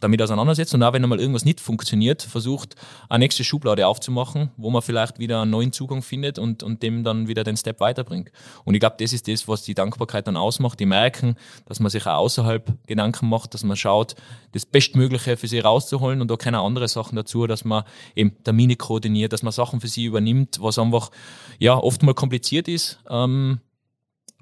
damit 0.00 0.20
auseinandersetzt 0.22 0.74
und 0.74 0.82
auch 0.82 0.92
wenn 0.92 1.02
einmal 1.02 1.20
irgendwas 1.20 1.44
nicht 1.44 1.60
funktioniert, 1.60 2.22
versucht, 2.22 2.74
eine 3.08 3.24
nächste 3.24 3.44
Schublade 3.44 3.86
aufzumachen, 3.86 4.50
wo 4.56 4.70
man 4.70 4.82
vielleicht 4.82 5.18
wieder 5.18 5.42
einen 5.42 5.50
neuen 5.50 5.72
Zugang 5.72 6.02
findet 6.02 6.38
und, 6.38 6.62
und 6.62 6.82
dem 6.82 7.04
dann 7.04 7.28
wieder 7.28 7.44
den 7.44 7.56
Step 7.56 7.80
weiterbringt. 7.80 8.30
Und 8.64 8.74
ich 8.74 8.80
glaube, 8.80 8.96
das 8.98 9.12
ist 9.12 9.28
das, 9.28 9.46
was 9.46 9.62
die 9.62 9.74
Dankbarkeit 9.74 10.26
dann 10.26 10.36
ausmacht. 10.36 10.80
Die 10.80 10.86
merken, 10.86 11.36
dass 11.66 11.80
man 11.80 11.90
sich 11.90 12.06
auch 12.06 12.18
außerhalb 12.18 12.86
Gedanken 12.86 13.28
macht, 13.28 13.54
dass 13.54 13.62
man 13.62 13.76
schaut, 13.76 14.14
das 14.52 14.66
Bestmögliche 14.66 15.36
für 15.36 15.46
sie 15.46 15.60
rauszuholen 15.60 16.20
und 16.20 16.30
da 16.30 16.36
keine 16.36 16.60
andere 16.60 16.88
Sachen 16.88 17.16
dazu, 17.16 17.46
dass 17.46 17.64
man 17.64 17.84
eben 18.16 18.42
Termine 18.42 18.76
koordiniert, 18.76 19.32
dass 19.32 19.42
man 19.42 19.52
Sachen 19.52 19.80
für 19.80 19.88
sie 19.88 20.04
übernimmt, 20.04 20.58
was 20.60 20.78
einfach 20.78 21.10
ja 21.58 21.76
oft 21.76 22.02
mal 22.02 22.14
kompliziert 22.14 22.68
ist. 22.68 22.98
Ähm, 23.08 23.60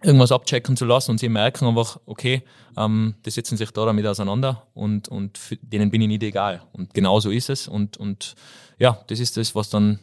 irgendwas 0.03 0.33
abchecken 0.33 0.77
zu 0.77 0.85
lassen 0.85 1.13
und 1.13 1.19
sie 1.19 1.29
merken 1.29 1.67
einfach, 1.67 1.99
okay, 2.07 2.43
ähm, 2.77 3.15
die 3.25 3.31
setzen 3.31 3.57
sich 3.57 3.71
da 3.73 3.85
damit 3.85 4.07
auseinander 4.07 4.67
und, 4.75 5.09
und 5.09 5.39
denen 5.63 5.91
bin 5.91 6.03
ich 6.03 6.09
nicht 6.09 6.23
egal. 6.23 6.63
Und 6.73 6.95
genau 6.95 7.21
so 7.21 7.31
ist 7.31 7.51
es. 7.51 7.67
Und, 7.67 7.97
und 7.97 8.35
ja, 8.79 9.03
das 9.09 9.19
ist 9.19 9.37
das, 9.37 9.55
was 9.55 9.71
dann 9.71 9.99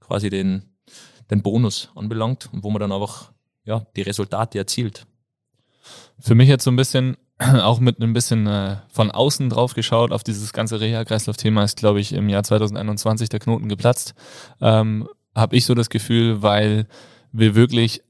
quasi 0.00 0.30
den, 0.30 0.62
den 1.30 1.42
Bonus 1.42 1.90
anbelangt 1.94 2.48
und 2.52 2.64
wo 2.64 2.70
man 2.70 2.80
dann 2.80 2.92
einfach 2.92 3.32
ja, 3.64 3.86
die 3.96 4.02
Resultate 4.02 4.58
erzielt. 4.58 5.06
Für 6.18 6.34
mich 6.34 6.48
jetzt 6.48 6.64
so 6.64 6.70
ein 6.70 6.76
bisschen, 6.76 7.16
auch 7.38 7.80
mit 7.80 8.00
ein 8.00 8.12
bisschen 8.14 8.46
äh, 8.46 8.76
von 8.88 9.10
außen 9.10 9.50
drauf 9.50 9.74
geschaut 9.74 10.12
auf 10.12 10.24
dieses 10.24 10.52
ganze 10.52 10.80
Reha-Kreislauf-Thema 10.80 11.64
ist, 11.64 11.76
glaube 11.76 12.00
ich, 12.00 12.12
im 12.12 12.28
Jahr 12.28 12.44
2021 12.44 13.28
der 13.28 13.40
Knoten 13.40 13.68
geplatzt. 13.68 14.14
Ähm, 14.60 15.08
Habe 15.34 15.56
ich 15.56 15.66
so 15.66 15.74
das 15.74 15.90
Gefühl, 15.90 16.42
weil 16.42 16.86
wir 17.32 17.54
wirklich 17.54 18.02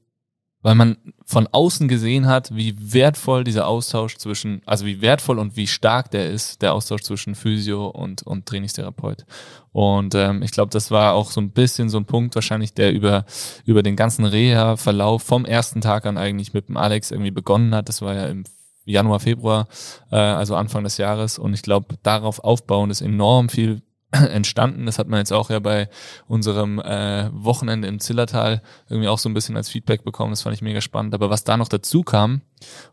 weil 0.65 0.73
man 0.73 0.97
von 1.27 1.45
außen 1.45 1.87
gesehen 1.87 2.25
hat, 2.25 2.55
wie 2.55 2.75
wertvoll 2.91 3.43
dieser 3.43 3.67
Austausch 3.67 4.17
zwischen, 4.17 4.63
also 4.65 4.87
wie 4.87 4.99
wertvoll 4.99 5.37
und 5.37 5.55
wie 5.55 5.67
stark 5.67 6.09
der 6.09 6.31
ist, 6.31 6.63
der 6.63 6.73
Austausch 6.73 7.03
zwischen 7.03 7.35
Physio 7.35 7.85
und, 7.85 8.23
und 8.23 8.47
Trainingstherapeut. 8.47 9.27
Und 9.73 10.15
ähm, 10.15 10.41
ich 10.41 10.49
glaube, 10.49 10.71
das 10.71 10.89
war 10.89 11.13
auch 11.13 11.29
so 11.29 11.39
ein 11.39 11.51
bisschen 11.51 11.89
so 11.89 11.99
ein 11.99 12.05
Punkt 12.05 12.33
wahrscheinlich, 12.33 12.73
der 12.73 12.93
über, 12.93 13.25
über 13.65 13.83
den 13.83 13.95
ganzen 13.95 14.25
Reha-Verlauf 14.25 15.21
vom 15.21 15.45
ersten 15.45 15.81
Tag 15.81 16.07
an 16.07 16.17
eigentlich 16.17 16.53
mit 16.53 16.67
dem 16.67 16.77
Alex 16.77 17.11
irgendwie 17.11 17.29
begonnen 17.29 17.75
hat. 17.75 17.87
Das 17.87 18.01
war 18.01 18.15
ja 18.15 18.25
im 18.25 18.43
Januar, 18.85 19.19
Februar, 19.19 19.67
äh, 20.11 20.15
also 20.15 20.55
Anfang 20.55 20.83
des 20.83 20.97
Jahres. 20.97 21.37
Und 21.37 21.53
ich 21.53 21.61
glaube, 21.61 21.95
darauf 22.01 22.39
aufbauen 22.43 22.89
ist 22.89 23.01
enorm 23.01 23.49
viel 23.49 23.83
entstanden. 24.31 24.85
Das 24.85 24.99
hat 24.99 25.07
man 25.07 25.19
jetzt 25.19 25.33
auch 25.33 25.49
ja 25.49 25.59
bei 25.59 25.89
unserem 26.27 26.79
äh, 26.79 27.29
Wochenende 27.33 27.87
im 27.87 27.99
Zillertal 27.99 28.61
irgendwie 28.89 29.07
auch 29.07 29.19
so 29.19 29.29
ein 29.29 29.33
bisschen 29.33 29.57
als 29.57 29.69
Feedback 29.69 30.03
bekommen. 30.03 30.31
Das 30.31 30.41
fand 30.41 30.55
ich 30.55 30.61
mega 30.61 30.81
spannend. 30.81 31.13
Aber 31.13 31.29
was 31.29 31.43
da 31.43 31.57
noch 31.57 31.67
dazu 31.67 32.03
kam, 32.03 32.41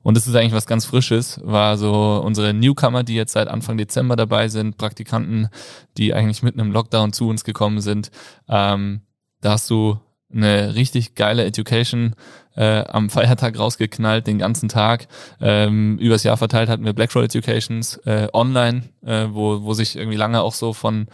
und 0.02 0.16
das 0.16 0.26
ist 0.26 0.34
eigentlich 0.34 0.52
was 0.52 0.66
ganz 0.66 0.84
Frisches, 0.84 1.40
war 1.42 1.76
so 1.76 2.20
unsere 2.24 2.52
Newcomer, 2.52 3.02
die 3.02 3.14
jetzt 3.14 3.32
seit 3.32 3.48
Anfang 3.48 3.76
Dezember 3.76 4.16
dabei 4.16 4.48
sind, 4.48 4.76
Praktikanten, 4.76 5.48
die 5.96 6.14
eigentlich 6.14 6.42
mitten 6.42 6.60
im 6.60 6.72
Lockdown 6.72 7.12
zu 7.12 7.28
uns 7.28 7.44
gekommen 7.44 7.80
sind. 7.80 8.10
Ähm, 8.48 9.02
da 9.40 9.52
hast 9.52 9.70
du 9.70 9.98
eine 10.34 10.74
richtig 10.74 11.14
geile 11.14 11.44
Education 11.44 12.14
äh, 12.56 12.84
am 12.84 13.10
Feiertag 13.10 13.58
rausgeknallt, 13.58 14.26
den 14.26 14.38
ganzen 14.38 14.68
Tag. 14.68 15.06
Ähm, 15.40 15.98
übers 15.98 16.22
Jahr 16.22 16.36
verteilt 16.36 16.68
hatten 16.68 16.84
wir 16.84 16.92
Blackroll 16.92 17.24
Educations 17.24 17.96
äh, 18.04 18.28
online, 18.32 18.84
äh, 19.04 19.26
wo, 19.30 19.62
wo 19.62 19.74
sich 19.74 19.96
irgendwie 19.96 20.16
lange 20.16 20.42
auch 20.42 20.54
so 20.54 20.72
von, 20.72 21.06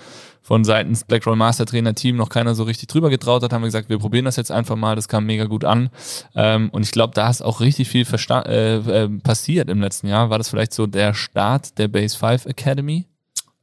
von 0.43 0.65
seitens 0.65 1.05
Blackroll 1.05 1.37
Master 1.37 1.67
Trainer 1.67 1.95
Team 1.95 2.17
noch 2.17 2.29
keiner 2.29 2.55
so 2.55 2.65
richtig 2.65 2.89
drüber 2.89 3.11
getraut 3.11 3.43
hat, 3.43 3.53
haben 3.53 3.63
wir 3.63 3.69
gesagt, 3.69 3.89
wir 3.89 3.99
probieren 3.99 4.25
das 4.25 4.37
jetzt 4.37 4.51
einfach 4.51 4.77
mal, 4.77 4.97
das 4.97 5.09
kam 5.09 5.27
mega 5.27 5.45
gut 5.45 5.65
an. 5.65 5.91
Ähm, 6.35 6.71
und 6.71 6.83
ich 6.85 6.91
glaube, 6.91 7.15
da 7.15 7.31
ist 7.31 7.43
auch 7.43 7.61
richtig 7.61 7.89
viel 7.89 8.07
äh, 8.47 8.77
äh, 8.77 9.09
passiert 9.21 9.69
im 9.69 9.81
letzten 9.81 10.09
Jahr. 10.09 10.31
War 10.31 10.39
das 10.39 10.49
vielleicht 10.49 10.73
so 10.73 10.87
der 10.87 11.15
Start 11.15 11.79
der 11.79 11.89
Base 11.89 12.17
5 12.17 12.47
Academy? 12.47 13.07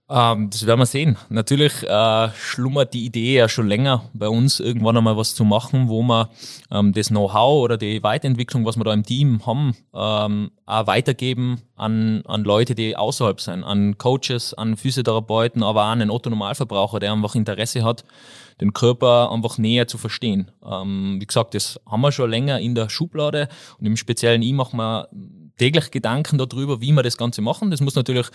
Ähm, 0.07 0.51
das 0.51 0.67
werden 0.67 0.79
wir 0.79 0.85
sehen. 0.85 1.17
Natürlich 1.29 1.81
äh, 1.81 2.29
schlummert 2.35 2.93
die 2.93 3.05
Idee 3.05 3.37
ja 3.37 3.49
schon 3.49 3.67
länger 3.67 4.03
bei 4.13 4.29
uns, 4.29 4.59
irgendwann 4.59 4.97
einmal 4.97 5.17
was 5.17 5.33
zu 5.33 5.43
machen, 5.43 5.89
wo 5.89 6.03
wir 6.03 6.29
ähm, 6.69 6.93
das 6.93 7.07
Know-how 7.07 7.63
oder 7.63 7.77
die 7.77 8.03
Weiterentwicklung, 8.03 8.65
was 8.65 8.77
wir 8.77 8.83
da 8.83 8.93
im 8.93 9.03
Team 9.03 9.43
haben, 9.47 9.75
ähm, 9.95 10.51
auch 10.67 10.85
weitergeben 10.85 11.61
an, 11.75 12.21
an 12.25 12.43
Leute, 12.43 12.75
die 12.75 12.95
außerhalb 12.95 13.41
sind, 13.41 13.63
an 13.63 13.97
Coaches, 13.97 14.53
an 14.53 14.77
Physiotherapeuten, 14.77 15.63
aber 15.63 15.85
auch 15.85 15.89
an 15.89 15.99
den 15.99 16.11
Otto-Normalverbraucher, 16.11 16.99
der 16.99 17.11
einfach 17.11 17.33
Interesse 17.33 17.83
hat, 17.83 18.05
den 18.61 18.73
Körper 18.73 19.31
einfach 19.31 19.57
näher 19.57 19.87
zu 19.87 19.97
verstehen. 19.97 20.51
Ähm, 20.63 21.17
wie 21.19 21.25
gesagt, 21.25 21.55
das 21.55 21.79
haben 21.89 22.01
wir 22.01 22.11
schon 22.11 22.29
länger 22.29 22.59
in 22.59 22.75
der 22.75 22.89
Schublade 22.89 23.47
und 23.79 23.87
im 23.87 23.97
speziellen 23.97 24.43
ich 24.43 24.53
mache 24.53 24.77
mir 24.77 25.09
täglich 25.57 25.91
Gedanken 25.91 26.37
darüber, 26.37 26.81
wie 26.81 26.91
wir 26.91 27.03
das 27.03 27.17
Ganze 27.17 27.41
machen. 27.41 27.71
Das 27.71 27.81
muss 27.81 27.95
natürlich, 27.95 28.27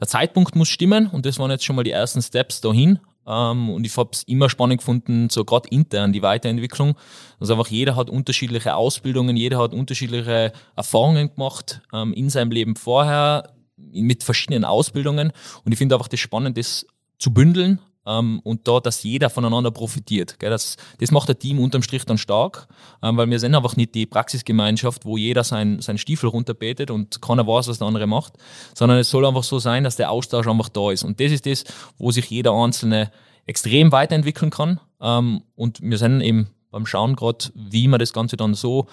der 0.00 0.08
Zeitpunkt 0.08 0.56
muss 0.56 0.68
stimmen 0.68 1.08
und 1.08 1.26
das 1.26 1.38
waren 1.38 1.50
jetzt 1.50 1.64
schon 1.64 1.76
mal 1.76 1.84
die 1.84 1.90
ersten 1.90 2.22
Steps 2.22 2.60
dahin. 2.60 2.98
Ähm, 3.26 3.70
und 3.70 3.84
ich 3.86 3.96
habe 3.96 4.10
es 4.12 4.22
immer 4.24 4.50
spannend 4.50 4.78
gefunden, 4.78 5.30
so 5.30 5.44
gerade 5.44 5.68
intern 5.70 6.12
die 6.12 6.22
Weiterentwicklung. 6.22 6.94
Also 7.40 7.54
einfach 7.54 7.68
jeder 7.68 7.96
hat 7.96 8.10
unterschiedliche 8.10 8.74
Ausbildungen, 8.76 9.36
jeder 9.36 9.58
hat 9.58 9.72
unterschiedliche 9.72 10.52
Erfahrungen 10.76 11.34
gemacht 11.34 11.80
ähm, 11.92 12.12
in 12.12 12.30
seinem 12.30 12.50
Leben 12.50 12.76
vorher 12.76 13.50
mit 13.76 14.22
verschiedenen 14.22 14.64
Ausbildungen. 14.64 15.32
Und 15.64 15.72
ich 15.72 15.78
finde 15.78 15.94
einfach 15.94 16.08
das 16.08 16.20
spannend, 16.20 16.58
das 16.58 16.86
zu 17.18 17.32
bündeln 17.32 17.80
ähm, 18.06 18.40
und 18.44 18.66
da, 18.68 18.80
dass 18.80 19.02
jeder 19.02 19.30
voneinander 19.30 19.70
profitiert. 19.70 20.38
Gell? 20.38 20.50
Das, 20.50 20.76
das 20.98 21.10
macht 21.10 21.28
der 21.28 21.38
Team 21.38 21.58
unterm 21.58 21.82
Strich 21.82 22.04
dann 22.04 22.18
stark, 22.18 22.68
ähm, 23.02 23.16
weil 23.16 23.30
wir 23.30 23.38
sind 23.38 23.54
einfach 23.54 23.76
nicht 23.76 23.94
die 23.94 24.06
Praxisgemeinschaft, 24.06 25.04
wo 25.04 25.16
jeder 25.16 25.44
sein, 25.44 25.80
sein 25.80 25.98
Stiefel 25.98 26.28
runterbetet 26.28 26.90
und 26.90 27.20
keiner 27.22 27.46
weiß, 27.46 27.68
was 27.68 27.78
der 27.78 27.86
andere 27.86 28.06
macht, 28.06 28.34
sondern 28.74 28.98
es 28.98 29.10
soll 29.10 29.26
einfach 29.26 29.44
so 29.44 29.58
sein, 29.58 29.84
dass 29.84 29.96
der 29.96 30.10
Austausch 30.10 30.46
einfach 30.46 30.68
da 30.68 30.90
ist. 30.90 31.04
Und 31.04 31.20
das 31.20 31.32
ist 31.32 31.46
das, 31.46 31.64
wo 31.98 32.10
sich 32.10 32.28
jeder 32.30 32.52
Einzelne 32.52 33.10
extrem 33.46 33.92
weiterentwickeln 33.92 34.50
kann. 34.50 34.80
Ähm, 35.00 35.42
und 35.54 35.80
wir 35.82 35.98
sind 35.98 36.20
eben 36.20 36.48
beim 36.70 36.86
Schauen 36.86 37.14
gerade, 37.14 37.46
wie 37.54 37.88
man 37.88 38.00
das 38.00 38.12
Ganze 38.12 38.36
dann 38.36 38.54
so 38.54 38.86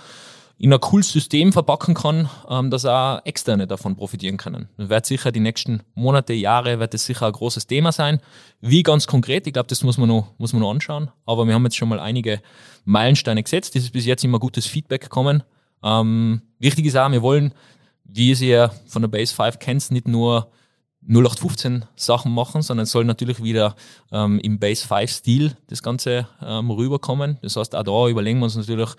in 0.62 0.72
ein 0.72 0.80
cooles 0.80 1.12
System 1.12 1.52
verpacken 1.52 1.96
kann, 1.96 2.30
ähm, 2.48 2.70
dass 2.70 2.86
auch 2.86 3.26
Externe 3.26 3.66
davon 3.66 3.96
profitieren 3.96 4.38
können. 4.38 4.70
Das 4.78 4.90
wird 4.90 5.06
sicher 5.08 5.32
die 5.32 5.40
nächsten 5.40 5.82
Monate, 5.96 6.34
Jahre, 6.34 6.80
wird 6.80 6.94
das 6.94 7.08
sicher 7.08 7.26
ein 7.26 7.32
großes 7.32 7.66
Thema 7.66 7.92
sein. 7.92 8.20
Wie 8.60 8.84
ganz 8.84 9.08
konkret, 9.08 9.48
ich 9.48 9.54
glaube, 9.54 9.70
das 9.70 9.84
muss 9.84 9.98
man, 9.98 10.08
noch, 10.08 10.36
muss 10.38 10.54
man 10.54 10.62
noch 10.62 10.70
anschauen. 10.70 11.10
Aber 11.26 11.48
wir 11.48 11.56
haben 11.56 11.64
jetzt 11.64 11.78
schon 11.78 11.90
mal 11.90 12.00
einige 12.00 12.44
Meilensteine 12.86 13.42
gesetzt. 13.42 13.74
Das 13.74 13.82
ist 13.82 13.92
bis 13.92 14.06
jetzt 14.06 14.24
immer 14.24 14.38
gutes 14.38 14.68
Feedback 14.68 15.02
gekommen. 15.02 15.42
Ähm, 15.82 16.44
wichtig 16.60 16.86
ist 16.86 16.96
auch, 16.96 17.12
wir 17.12 17.24
wollen, 17.24 17.56
wie 18.04 18.30
ihr 18.30 18.36
sie 18.36 18.50
ja 18.50 18.70
von 18.86 19.02
der 19.02 19.10
Base 19.10 19.34
5 19.34 19.58
kennt, 19.58 19.90
nicht 19.90 20.08
nur 20.08 20.52
0815 21.08 21.86
Sachen 21.96 22.32
machen, 22.34 22.62
sondern 22.62 22.84
es 22.84 22.92
soll 22.92 23.06
natürlich 23.06 23.42
wieder 23.44 23.76
ähm, 24.12 24.40
im 24.40 24.60
Base 24.60 24.88
5 24.88 25.10
Stil 25.10 25.58
das 25.68 25.82
Ganze 25.82 26.28
ähm, 26.42 26.70
rüberkommen. 26.70 27.38
Das 27.42 27.56
heißt, 27.56 27.76
auch 27.76 27.84
da 27.84 28.08
überlegen 28.08 28.40
wir 28.40 28.46
uns 28.46 28.56
natürlich 28.56 28.90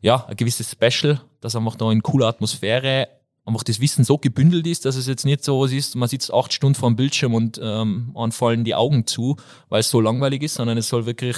ja, 0.00 0.26
ein 0.26 0.36
gewisses 0.36 0.70
Special, 0.72 1.20
dass 1.40 1.56
einfach 1.56 1.76
da 1.76 1.90
in 1.92 2.02
cooler 2.02 2.26
Atmosphäre 2.26 3.08
einfach 3.46 3.62
das 3.62 3.80
Wissen 3.80 4.04
so 4.04 4.18
gebündelt 4.18 4.66
ist, 4.66 4.84
dass 4.84 4.96
es 4.96 5.06
jetzt 5.06 5.24
nicht 5.24 5.44
so 5.44 5.60
was 5.60 5.70
ist, 5.70 5.94
man 5.94 6.08
sitzt 6.08 6.34
acht 6.34 6.52
Stunden 6.52 6.74
vor 6.74 6.90
dem 6.90 6.96
Bildschirm 6.96 7.32
und 7.32 7.60
ähm, 7.62 8.12
fallen 8.30 8.64
die 8.64 8.74
Augen 8.74 9.06
zu, 9.06 9.36
weil 9.68 9.80
es 9.80 9.90
so 9.90 10.00
langweilig 10.00 10.42
ist, 10.42 10.54
sondern 10.54 10.76
es 10.76 10.88
soll 10.88 11.06
wirklich, 11.06 11.36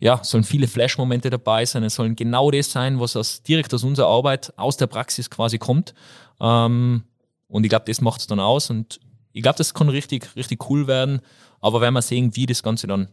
ja, 0.00 0.24
sollen 0.24 0.44
viele 0.44 0.68
Flash-Momente 0.68 1.28
dabei 1.28 1.66
sein, 1.66 1.82
es 1.82 1.96
sollen 1.96 2.16
genau 2.16 2.50
das 2.50 2.72
sein, 2.72 2.98
was 2.98 3.14
aus, 3.14 3.42
direkt 3.42 3.74
aus 3.74 3.84
unserer 3.84 4.08
Arbeit, 4.08 4.54
aus 4.56 4.78
der 4.78 4.86
Praxis 4.86 5.28
quasi 5.28 5.58
kommt. 5.58 5.92
Ähm, 6.40 7.02
und 7.48 7.64
ich 7.64 7.68
glaube, 7.68 7.84
das 7.86 8.00
macht 8.00 8.22
es 8.22 8.26
dann 8.26 8.40
aus 8.40 8.70
und 8.70 9.00
ich 9.32 9.42
glaube, 9.42 9.58
das 9.58 9.74
kann 9.74 9.88
richtig, 9.88 10.34
richtig 10.36 10.68
cool 10.70 10.86
werden, 10.86 11.20
aber 11.60 11.80
werden 11.80 11.94
wir 11.94 12.02
sehen, 12.02 12.34
wie 12.36 12.46
das 12.46 12.62
Ganze 12.62 12.86
dann 12.86 13.08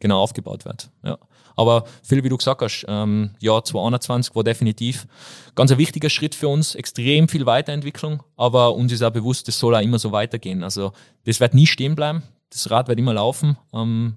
genau 0.00 0.20
aufgebaut 0.20 0.64
wird. 0.64 0.90
Ja. 1.02 1.18
Aber 1.56 1.84
Phil, 2.02 2.24
wie 2.24 2.28
du 2.28 2.38
gesagt 2.38 2.62
hast, 2.62 2.86
ähm, 2.88 3.30
Jahr 3.40 3.62
2021 3.62 4.34
war 4.34 4.44
definitiv 4.44 5.06
ganz 5.54 5.70
ein 5.70 5.78
wichtiger 5.78 6.08
Schritt 6.08 6.34
für 6.34 6.48
uns, 6.48 6.74
extrem 6.74 7.28
viel 7.28 7.44
Weiterentwicklung, 7.44 8.22
aber 8.36 8.74
uns 8.74 8.92
ist 8.92 9.02
auch 9.02 9.10
bewusst, 9.10 9.46
das 9.46 9.58
soll 9.58 9.74
auch 9.74 9.82
immer 9.82 9.98
so 9.98 10.10
weitergehen. 10.10 10.64
Also 10.64 10.92
das 11.24 11.38
wird 11.38 11.54
nie 11.54 11.66
stehen 11.66 11.94
bleiben, 11.94 12.22
das 12.48 12.70
Rad 12.70 12.88
wird 12.88 12.98
immer 12.98 13.14
laufen. 13.14 13.58
Ähm, 13.74 14.16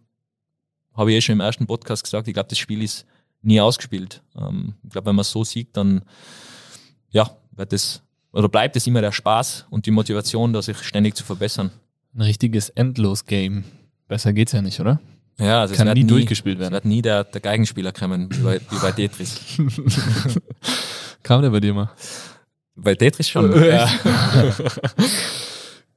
Habe 0.93 1.11
ich 1.11 1.17
eh 1.17 1.21
schon 1.21 1.33
im 1.33 1.41
ersten 1.41 1.67
Podcast 1.67 2.03
gesagt, 2.03 2.27
ich 2.27 2.33
glaube, 2.33 2.49
das 2.49 2.57
Spiel 2.57 2.81
ist 2.81 3.05
nie 3.41 3.59
ausgespielt. 3.59 4.23
Ähm, 4.37 4.75
ich 4.83 4.91
glaube, 4.91 5.07
wenn 5.07 5.15
man 5.15 5.25
so 5.25 5.43
sieht, 5.43 5.75
dann 5.75 6.03
ja, 7.09 7.29
wird 7.51 7.73
das 7.73 8.01
oder 8.33 8.49
bleibt 8.49 8.75
es 8.75 8.85
immer 8.87 9.01
der 9.01 9.11
Spaß 9.11 9.67
und 9.69 9.85
die 9.85 9.91
Motivation, 9.91 10.51
da 10.51 10.61
sich 10.61 10.77
ständig 10.79 11.15
zu 11.15 11.23
verbessern. 11.23 11.71
Ein 12.15 12.21
richtiges 12.21 12.69
Endlos-Game. 12.69 13.63
Besser 14.07 14.33
geht's 14.33 14.51
ja 14.51 14.61
nicht, 14.61 14.79
oder? 14.79 14.99
Ja, 15.39 15.61
also 15.61 15.75
Kann 15.75 15.87
es 15.87 15.93
nie, 15.93 16.03
nie 16.03 16.07
durchgespielt 16.09 16.59
werden. 16.59 16.73
Es 16.73 16.77
wird 16.77 16.85
nie 16.85 17.01
der, 17.01 17.23
der 17.23 17.41
Geigenspieler 17.41 17.91
kommen, 17.91 18.29
wie 18.31 18.43
bei, 18.43 18.59
wie 18.69 18.79
bei 18.81 18.91
Tetris. 18.91 19.39
Kam 21.23 21.41
der 21.41 21.49
bei 21.49 21.59
dir 21.59 21.73
mal? 21.73 21.89
Bei 22.75 22.93
Tetris 22.95 23.29
schon. 23.29 23.51
ja. 23.65 23.89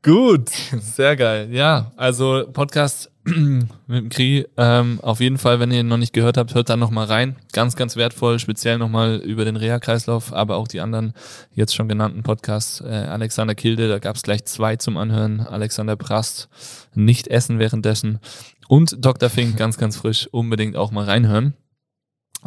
Gut, 0.02 0.50
sehr 0.50 1.16
geil. 1.16 1.48
Ja, 1.52 1.90
also 1.96 2.46
Podcast 2.52 3.10
mit 3.86 4.02
dem 4.02 4.08
Kri. 4.08 4.46
Ähm, 4.56 5.00
auf 5.02 5.18
jeden 5.18 5.38
Fall, 5.38 5.58
wenn 5.58 5.72
ihr 5.72 5.80
ihn 5.80 5.88
noch 5.88 5.96
nicht 5.96 6.12
gehört 6.12 6.36
habt, 6.36 6.54
hört 6.54 6.68
da 6.68 6.76
nochmal 6.76 7.06
rein. 7.06 7.34
Ganz, 7.52 7.74
ganz 7.74 7.96
wertvoll, 7.96 8.38
speziell 8.38 8.78
nochmal 8.78 9.16
über 9.16 9.44
den 9.44 9.56
Reha-Kreislauf, 9.56 10.32
aber 10.32 10.56
auch 10.56 10.68
die 10.68 10.80
anderen 10.80 11.12
jetzt 11.52 11.74
schon 11.74 11.88
genannten 11.88 12.22
Podcasts. 12.22 12.80
Äh, 12.80 12.86
Alexander 12.86 13.56
Kilde, 13.56 13.88
da 13.88 13.98
gab 13.98 14.14
es 14.14 14.22
gleich 14.22 14.44
zwei 14.44 14.76
zum 14.76 14.96
Anhören. 14.96 15.40
Alexander 15.40 15.96
Prast, 15.96 16.48
nicht 16.94 17.26
essen 17.26 17.58
währenddessen. 17.58 18.20
Und 18.68 19.04
Dr. 19.04 19.28
Fink, 19.28 19.56
ganz, 19.56 19.76
ganz 19.76 19.96
frisch, 19.96 20.28
unbedingt 20.28 20.76
auch 20.76 20.92
mal 20.92 21.04
reinhören. 21.04 21.54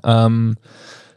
Ähm, 0.05 0.55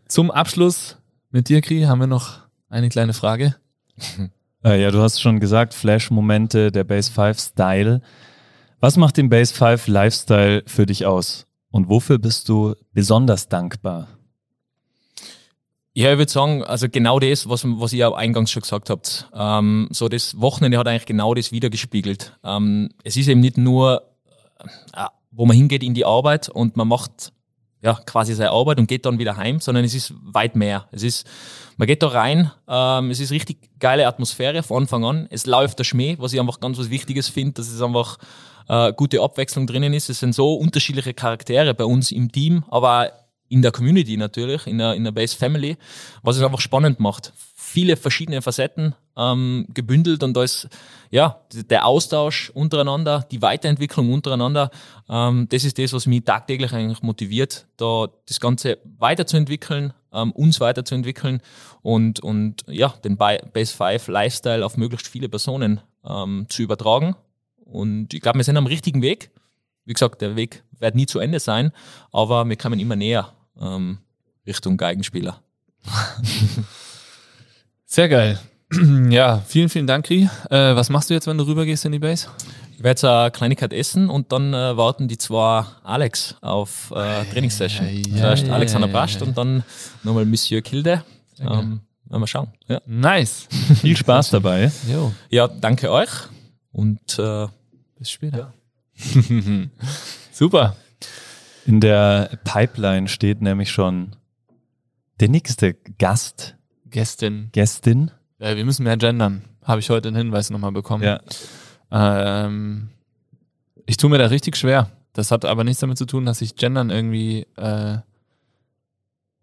zum 0.09 0.33
Abschluss 0.33 0.99
mit 1.31 1.49
dir, 1.49 1.61
Kri, 1.61 1.83
haben 1.83 2.01
wir 2.01 2.09
noch 2.09 2.41
eine 2.69 2.89
kleine 2.89 3.13
Frage. 3.13 3.55
Äh, 4.65 4.81
ja, 4.81 4.93
du 4.93 5.03
hast 5.03 5.21
schon 5.21 5.41
gesagt, 5.41 5.75
Flash-Momente, 5.75 6.71
der 6.71 6.85
Base 6.85 7.11
5 7.11 7.37
Style. 7.37 8.01
Was 8.83 8.97
macht 8.97 9.17
den 9.17 9.29
Base 9.29 9.55
5 9.55 9.87
Lifestyle 9.87 10.65
für 10.67 10.87
dich 10.87 11.07
aus? 11.07 11.47
Und 11.71 11.89
wofür 11.89 12.19
bist 12.19 12.49
du 12.49 12.75
besonders 12.93 13.49
dankbar? 13.49 14.09
Ja, 15.95 16.11
ich 16.11 16.19
würde 16.19 16.33
sagen, 16.33 16.65
also 16.65 16.89
genau 16.89 17.21
das, 17.21 17.49
was, 17.49 17.63
was 17.65 17.93
ihr 17.93 18.09
auch 18.09 18.17
eingangs 18.17 18.51
schon 18.51 18.63
gesagt 18.63 18.91
habt. 18.91 19.29
Ähm, 19.33 19.87
so 19.93 20.09
das 20.09 20.41
Wochenende 20.41 20.79
hat 20.79 20.89
eigentlich 20.89 21.07
genau 21.07 21.33
das 21.33 21.53
wiedergespiegelt. 21.53 22.37
Ähm, 22.43 22.89
es 23.05 23.17
ist 23.17 23.29
eben 23.29 23.39
nicht 23.39 23.57
nur, 23.57 24.03
äh, 24.97 25.05
wo 25.31 25.47
man 25.47 25.57
hingeht 25.57 25.85
in 25.85 25.95
die 25.95 26.05
Arbeit 26.05 26.49
und 26.49 26.77
man 26.77 26.89
macht 26.89 27.33
ja, 27.83 27.95
quasi 27.95 28.35
seine 28.35 28.51
Arbeit 28.51 28.81
und 28.81 28.89
geht 28.89 29.07
dann 29.07 29.21
wieder 29.21 29.37
heim, 29.37 29.61
sondern 29.61 29.85
es 29.85 29.95
ist 29.95 30.13
weit 30.25 30.57
mehr. 30.57 30.89
Es 30.91 31.05
ist, 31.05 31.25
man 31.77 31.87
geht 31.87 32.03
da 32.03 32.09
rein, 32.09 32.51
ähm, 32.67 33.11
es 33.11 33.21
ist 33.21 33.31
richtig 33.31 33.59
geile 33.79 34.09
Atmosphäre 34.09 34.65
von 34.65 34.83
Anfang 34.83 35.05
an. 35.05 35.29
Es 35.31 35.47
läuft 35.47 35.79
der 35.79 35.85
Schmäh, 35.85 36.17
was 36.19 36.33
ich 36.33 36.41
einfach 36.41 36.59
ganz 36.59 36.79
was 36.79 36.91
Wichtiges 36.91 37.29
finde, 37.29 37.53
dass 37.53 37.69
es 37.69 37.81
einfach 37.81 38.19
äh, 38.69 38.93
gute 38.93 39.21
Abwechslung 39.21 39.67
drinnen 39.67 39.95
ist. 39.95 40.09
Es 40.11 40.21
sind 40.21 40.35
so 40.35 40.55
unterschiedliche 40.55 41.15
Charaktere 41.15 41.75
bei 41.75 41.85
uns 41.85 42.13
im 42.13 42.31
Team, 42.31 42.65
aber 42.71 43.07
auch 43.07 43.23
in 43.53 43.61
der 43.61 43.71
Community 43.71 44.17
natürlich, 44.17 44.67
in 44.67 44.79
der, 44.79 44.95
in 44.95 45.05
der 45.05 45.13
Base 45.13 45.37
Family, 45.37 45.77
was 46.23 46.37
es 46.37 46.43
einfach 46.43 46.61
spannend 46.61 47.01
macht. 47.01 47.35
Viele 47.55 47.97
verschiedene 47.97 48.41
Facetten 48.41 48.95
ähm, 49.15 49.67
gebündelt 49.75 50.23
und 50.23 50.35
da 50.35 50.43
ist 50.43 50.69
ja 51.11 51.39
der 51.53 51.85
Austausch 51.85 52.51
untereinander, 52.55 53.27
die 53.31 53.43
Weiterentwicklung 53.43 54.11
untereinander, 54.11 54.71
ähm, 55.09 55.49
das 55.51 55.65
ist 55.65 55.79
das, 55.79 55.93
was 55.93 56.07
mich 56.07 56.25
tagtäglich 56.25 56.73
eigentlich 56.73 57.03
motiviert, 57.03 57.67
da 57.77 58.09
das 58.27 58.41
Ganze 58.41 58.79
weiterzuentwickeln, 58.99 59.93
ähm, 60.15 60.33
uns 60.33 60.59
weiterzuentwickeln 60.61 61.43
und, 61.83 62.21
und 62.21 62.65
ja, 62.69 62.89
den 63.05 63.19
Base 63.19 63.75
5 63.77 64.09
Lifestyle 64.09 64.65
auf 64.65 64.79
möglichst 64.79 65.09
viele 65.09 65.29
Personen 65.29 65.83
ähm, 66.07 66.47
zu 66.49 66.63
übertragen. 66.63 67.17
Und 67.73 68.13
ich 68.13 68.21
glaube, 68.21 68.39
wir 68.39 68.45
sind 68.45 68.57
am 68.57 68.67
richtigen 68.67 69.03
Weg. 69.03 69.31
Wie 69.85 69.95
gesagt, 69.95 70.21
der 70.21 70.37
Weg 70.37 70.63
wird 70.79 70.95
nie 70.95 71.07
zu 71.07 71.19
Ende 71.19 71.41
sein, 71.41 71.73
aber 72.13 72.49
wir 72.49 72.57
kommen 72.57 72.79
immer 72.79 72.97
näher 72.97 73.33
ähm, 73.61 73.99
Richtung 74.47 74.77
Geigenspieler. 74.77 75.41
Sehr 77.87 78.09
geil. 78.09 78.39
Ja, 79.11 79.43
vielen, 79.47 79.69
vielen 79.69 79.87
Dank, 79.87 80.07
Kri. 80.07 80.31
Äh, 80.49 80.75
was 80.75 80.89
machst 80.89 81.11
du 81.11 81.15
jetzt, 81.15 81.27
wenn 81.27 81.37
du 81.37 81.45
rübergehst 81.45 81.85
in 81.85 81.93
die 81.93 81.99
Base? 81.99 82.29
Ich 82.73 82.79
werde 82.79 82.89
jetzt 82.89 83.05
eine 83.05 83.31
Kleinigkeit 83.31 83.71
essen 83.75 84.09
und 84.09 84.33
dann 84.33 84.55
äh, 84.55 84.75
warten 84.79 85.09
die 85.09 85.19
zwei 85.19 85.67
Alex 85.85 86.37
auf 86.41 86.91
äh, 86.91 87.25
Trainingssession. 87.27 87.87
Ja, 87.87 88.17
Zuerst 88.17 88.47
ja, 88.47 88.55
Alexander 88.55 88.87
ja, 88.87 88.93
Brast 88.95 89.21
und 89.21 89.37
dann 89.37 89.63
nochmal 90.03 90.25
Monsieur 90.25 90.63
Kilde. 90.63 91.05
Ähm, 91.39 91.81
mal 92.09 92.27
schauen. 92.27 92.49
Ja. 92.67 92.81
Nice. 92.87 93.47
Viel 93.83 93.97
Spaß 93.97 94.31
dabei. 94.31 94.73
Jo. 94.91 95.13
Ja, 95.29 95.49
danke 95.49 95.91
euch 95.91 96.09
und 96.73 97.19
äh, 97.19 97.47
bis 98.03 98.11
später. 98.11 98.53
Super. 100.33 100.77
In 101.67 101.79
der 101.79 102.37
Pipeline 102.43 103.07
steht 103.07 103.41
nämlich 103.41 103.71
schon 103.71 104.17
der 105.21 105.29
nächste 105.29 105.75
Gast. 105.99 106.57
Gästin. 106.91 107.51
Gästin. 107.53 108.11
Ja, 108.41 108.57
wir 108.57 108.65
müssen 108.65 108.83
mehr 108.83 108.97
gendern. 108.97 109.45
Habe 109.63 109.79
ich 109.79 109.89
heute 109.89 110.09
einen 110.09 110.17
Hinweis 110.17 110.51
nochmal 110.51 110.73
bekommen. 110.73 111.05
Ja. 111.05 111.21
Ähm, 111.93 112.89
ich 113.87 113.99
tue 113.99 114.11
mir 114.11 114.19
da 114.19 114.27
richtig 114.27 114.57
schwer. 114.57 114.91
Das 115.13 115.31
hat 115.31 115.45
aber 115.45 115.63
nichts 115.63 115.79
damit 115.79 115.97
zu 115.97 116.07
tun, 116.07 116.27
dass 116.27 116.41
ich 116.41 116.57
Gendern 116.57 116.91
irgendwie 116.91 117.47
äh, 117.55 117.99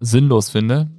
sinnlos 0.01 0.49
finde, 0.49 0.89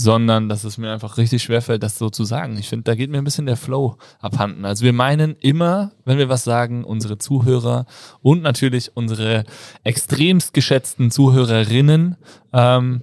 sondern 0.00 0.48
dass 0.48 0.62
es 0.62 0.78
mir 0.78 0.92
einfach 0.92 1.18
richtig 1.18 1.42
schwerfällt, 1.42 1.82
das 1.82 1.98
so 1.98 2.08
zu 2.08 2.22
sagen. 2.22 2.56
Ich 2.56 2.68
finde, 2.68 2.84
da 2.84 2.94
geht 2.94 3.10
mir 3.10 3.18
ein 3.18 3.24
bisschen 3.24 3.46
der 3.46 3.56
Flow 3.56 3.96
abhanden. 4.20 4.64
Also 4.64 4.84
wir 4.84 4.92
meinen 4.92 5.34
immer, 5.40 5.90
wenn 6.04 6.18
wir 6.18 6.28
was 6.28 6.44
sagen, 6.44 6.84
unsere 6.84 7.18
Zuhörer 7.18 7.84
und 8.22 8.42
natürlich 8.42 8.96
unsere 8.96 9.44
extremst 9.82 10.54
geschätzten 10.54 11.10
Zuhörerinnen, 11.10 12.16
ähm, 12.52 13.02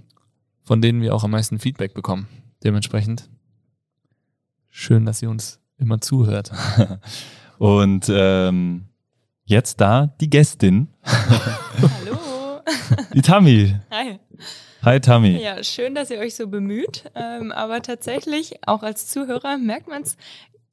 von 0.64 0.82
denen 0.82 1.02
wir 1.02 1.14
auch 1.14 1.26
am 1.26 1.32
meisten 1.32 1.60
Feedback 1.60 1.94
bekommen. 1.94 2.28
Dementsprechend 2.64 3.30
Schön, 4.78 5.06
dass 5.06 5.22
ihr 5.22 5.30
uns 5.30 5.62
immer 5.78 6.02
zuhört. 6.02 6.52
Und 7.60 8.08
ähm, 8.10 8.90
jetzt 9.46 9.80
da 9.80 10.08
die 10.20 10.30
Gästin. 10.30 10.90
Hallo. 11.04 12.62
Die 13.14 13.22
Tammy. 13.22 13.74
Hi. 13.90 14.20
Hi 14.86 15.00
Tammy. 15.00 15.42
Ja, 15.42 15.64
schön, 15.64 15.96
dass 15.96 16.12
ihr 16.12 16.20
euch 16.20 16.36
so 16.36 16.48
bemüht. 16.48 17.06
Ähm, 17.16 17.52
aber 17.52 17.82
tatsächlich, 17.82 18.60
auch 18.68 18.84
als 18.84 19.08
Zuhörer 19.08 19.58
merkt 19.58 19.88
man 19.88 20.04
es, 20.04 20.16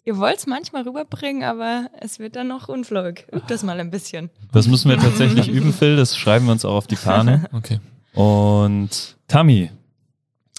ihr 0.04 0.18
wollt 0.18 0.36
es 0.36 0.46
manchmal 0.46 0.82
rüberbringen, 0.82 1.44
aber 1.44 1.88
es 1.98 2.18
wird 2.18 2.36
dann 2.36 2.48
noch 2.48 2.68
unflog. 2.68 3.20
Übt 3.32 3.46
das 3.48 3.62
mal 3.62 3.80
ein 3.80 3.90
bisschen. 3.90 4.28
Das 4.52 4.68
müssen 4.68 4.90
wir 4.90 4.98
tatsächlich 5.00 5.48
üben, 5.48 5.72
Phil. 5.72 5.96
Das 5.96 6.14
schreiben 6.14 6.44
wir 6.44 6.52
uns 6.52 6.66
auch 6.66 6.74
auf 6.74 6.86
die 6.86 6.96
Fahne. 6.96 7.48
Okay. 7.54 7.80
Und 8.12 9.16
Tammy, 9.28 9.70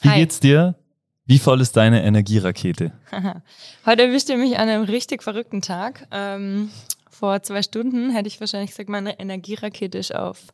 wie 0.01 0.09
Hi. 0.09 0.19
geht's 0.21 0.39
dir? 0.39 0.73
Wie 1.27 1.37
voll 1.37 1.61
ist 1.61 1.77
deine 1.77 2.03
Energierakete? 2.03 2.91
Heute 3.85 4.01
erwischt 4.01 4.29
ihr 4.29 4.37
mich 4.37 4.57
an 4.57 4.67
einem 4.67 4.85
richtig 4.85 5.21
verrückten 5.21 5.61
Tag. 5.61 6.07
Ähm, 6.09 6.71
vor 7.07 7.43
zwei 7.43 7.61
Stunden 7.61 8.09
hätte 8.09 8.27
ich 8.27 8.39
wahrscheinlich 8.39 8.71
gesagt, 8.71 8.89
meine 8.89 9.19
Energierakete 9.19 9.99
ist 9.99 10.15
auf 10.15 10.47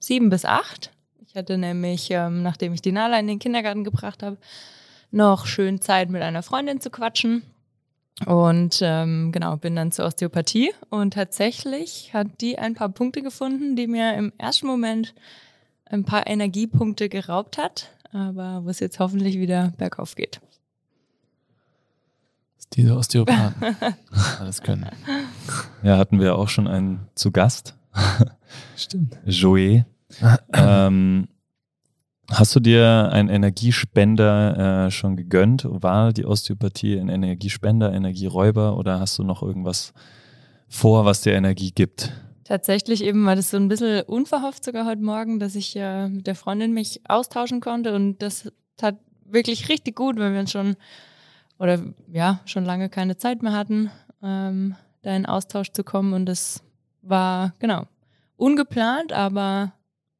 sieben 0.00 0.28
bis 0.28 0.44
acht. 0.44 0.90
Ich 1.36 1.38
hatte 1.38 1.58
nämlich, 1.58 2.08
ähm, 2.12 2.42
nachdem 2.42 2.72
ich 2.72 2.80
die 2.80 2.92
Nala 2.92 3.18
in 3.18 3.26
den 3.26 3.38
Kindergarten 3.38 3.84
gebracht 3.84 4.22
habe, 4.22 4.38
noch 5.10 5.44
schön 5.44 5.82
Zeit 5.82 6.08
mit 6.08 6.22
einer 6.22 6.42
Freundin 6.42 6.80
zu 6.80 6.88
quatschen. 6.88 7.42
Und 8.24 8.80
ähm, 8.80 9.32
genau, 9.32 9.58
bin 9.58 9.76
dann 9.76 9.92
zur 9.92 10.06
Osteopathie 10.06 10.72
und 10.88 11.12
tatsächlich 11.12 12.14
hat 12.14 12.40
die 12.40 12.58
ein 12.58 12.72
paar 12.72 12.88
Punkte 12.88 13.20
gefunden, 13.20 13.76
die 13.76 13.86
mir 13.86 14.14
im 14.14 14.32
ersten 14.38 14.66
Moment 14.66 15.14
ein 15.84 16.04
paar 16.04 16.26
Energiepunkte 16.26 17.10
geraubt 17.10 17.58
hat 17.58 17.90
aber 18.12 18.64
wo 18.64 18.70
es 18.70 18.80
jetzt 18.80 18.98
hoffentlich 18.98 19.38
wieder 19.38 19.74
bergauf 19.76 20.14
geht. 20.14 20.40
Diese 22.72 22.96
Osteopathen 22.96 23.76
alles 24.40 24.62
können. 24.62 24.88
Ja, 25.82 25.98
hatten 25.98 26.18
wir 26.18 26.36
auch 26.36 26.48
schon 26.48 26.66
einen 26.66 27.08
zu 27.14 27.30
Gast. 27.30 27.74
Stimmt. 28.76 29.18
Joey. 29.26 29.84
Ähm, 30.52 31.28
hast 32.30 32.54
du 32.54 32.60
dir 32.60 33.10
einen 33.12 33.28
Energiespender 33.28 34.86
äh, 34.86 34.90
schon 34.90 35.16
gegönnt? 35.16 35.66
War 35.68 36.12
die 36.12 36.26
Osteopathie 36.26 36.98
ein 36.98 37.08
Energiespender, 37.08 37.92
Energieräuber 37.92 38.76
oder 38.76 39.00
hast 39.00 39.18
du 39.18 39.24
noch 39.24 39.42
irgendwas 39.42 39.92
vor, 40.68 41.04
was 41.04 41.22
dir 41.22 41.34
Energie 41.34 41.72
gibt? 41.72 42.12
Tatsächlich 42.44 43.02
eben 43.02 43.26
war 43.26 43.34
das 43.34 43.50
so 43.50 43.56
ein 43.56 43.68
bisschen 43.68 44.02
unverhofft 44.02 44.64
sogar 44.64 44.86
heute 44.86 45.02
Morgen, 45.02 45.40
dass 45.40 45.56
ich 45.56 45.74
äh, 45.76 46.08
mit 46.08 46.26
der 46.26 46.36
Freundin 46.36 46.72
mich 46.72 47.00
austauschen 47.08 47.60
konnte 47.60 47.94
und 47.94 48.22
das 48.22 48.52
tat 48.76 48.96
wirklich 49.24 49.68
richtig 49.68 49.96
gut, 49.96 50.16
weil 50.18 50.32
wir 50.32 50.40
uns 50.40 50.52
schon 50.52 50.76
oder 51.58 51.80
ja 52.12 52.40
schon 52.44 52.64
lange 52.64 52.88
keine 52.88 53.16
Zeit 53.16 53.42
mehr 53.42 53.52
hatten, 53.52 53.90
ähm, 54.22 54.76
da 55.02 55.16
in 55.16 55.26
Austausch 55.26 55.72
zu 55.72 55.82
kommen 55.82 56.12
und 56.12 56.26
das 56.26 56.62
war 57.02 57.52
genau 57.58 57.86
ungeplant, 58.36 59.12
aber 59.12 59.72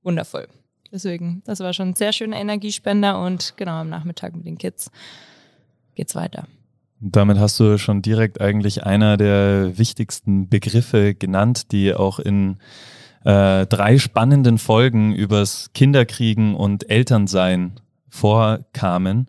wundervoll. 0.07 0.48
Deswegen, 0.92 1.42
das 1.44 1.61
war 1.61 1.72
schon 1.72 1.90
ein 1.90 1.94
sehr 1.94 2.12
schöner 2.12 2.36
Energiespender 2.38 3.20
und 3.20 3.54
genau 3.57 3.72
am 3.72 3.90
Nachmittag 3.90 4.34
mit 4.34 4.46
den 4.46 4.57
Kids 4.57 4.90
geht's 5.94 6.14
weiter. 6.14 6.46
Damit 7.00 7.38
hast 7.38 7.61
du 7.61 7.76
schon 7.76 8.00
direkt 8.00 8.40
eigentlich 8.40 8.84
einer 8.84 9.16
der 9.16 9.76
wichtigsten 9.76 10.48
Begriffe 10.48 11.14
genannt, 11.14 11.72
die 11.72 11.92
auch 11.92 12.18
in 12.18 12.57
äh, 13.24 13.66
drei 13.66 13.98
spannenden 13.98 14.57
Folgen 14.57 15.14
übers 15.14 15.72
Kinderkriegen 15.74 16.54
und 16.54 16.88
Elternsein 16.88 17.72
vorkamen. 18.09 19.28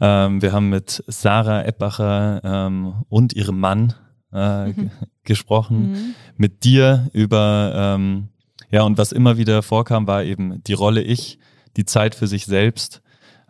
Ähm, 0.00 0.40
wir 0.40 0.52
haben 0.52 0.68
mit 0.68 1.02
Sarah 1.08 1.64
Eppacher 1.64 2.42
ähm, 2.44 2.94
und 3.08 3.32
ihrem 3.32 3.58
Mann 3.58 3.94
äh, 4.32 4.68
mhm. 4.68 4.90
gesprochen, 5.24 5.92
mhm. 5.92 6.14
mit 6.36 6.64
dir 6.64 7.08
über, 7.12 7.72
ähm, 7.74 8.28
ja, 8.70 8.82
und 8.82 8.98
was 8.98 9.12
immer 9.12 9.36
wieder 9.36 9.62
vorkam, 9.62 10.06
war 10.06 10.24
eben 10.24 10.62
die 10.64 10.72
Rolle 10.72 11.02
Ich, 11.02 11.38
die 11.76 11.84
Zeit 11.84 12.14
für 12.14 12.26
sich 12.26 12.46
selbst. 12.46 13.02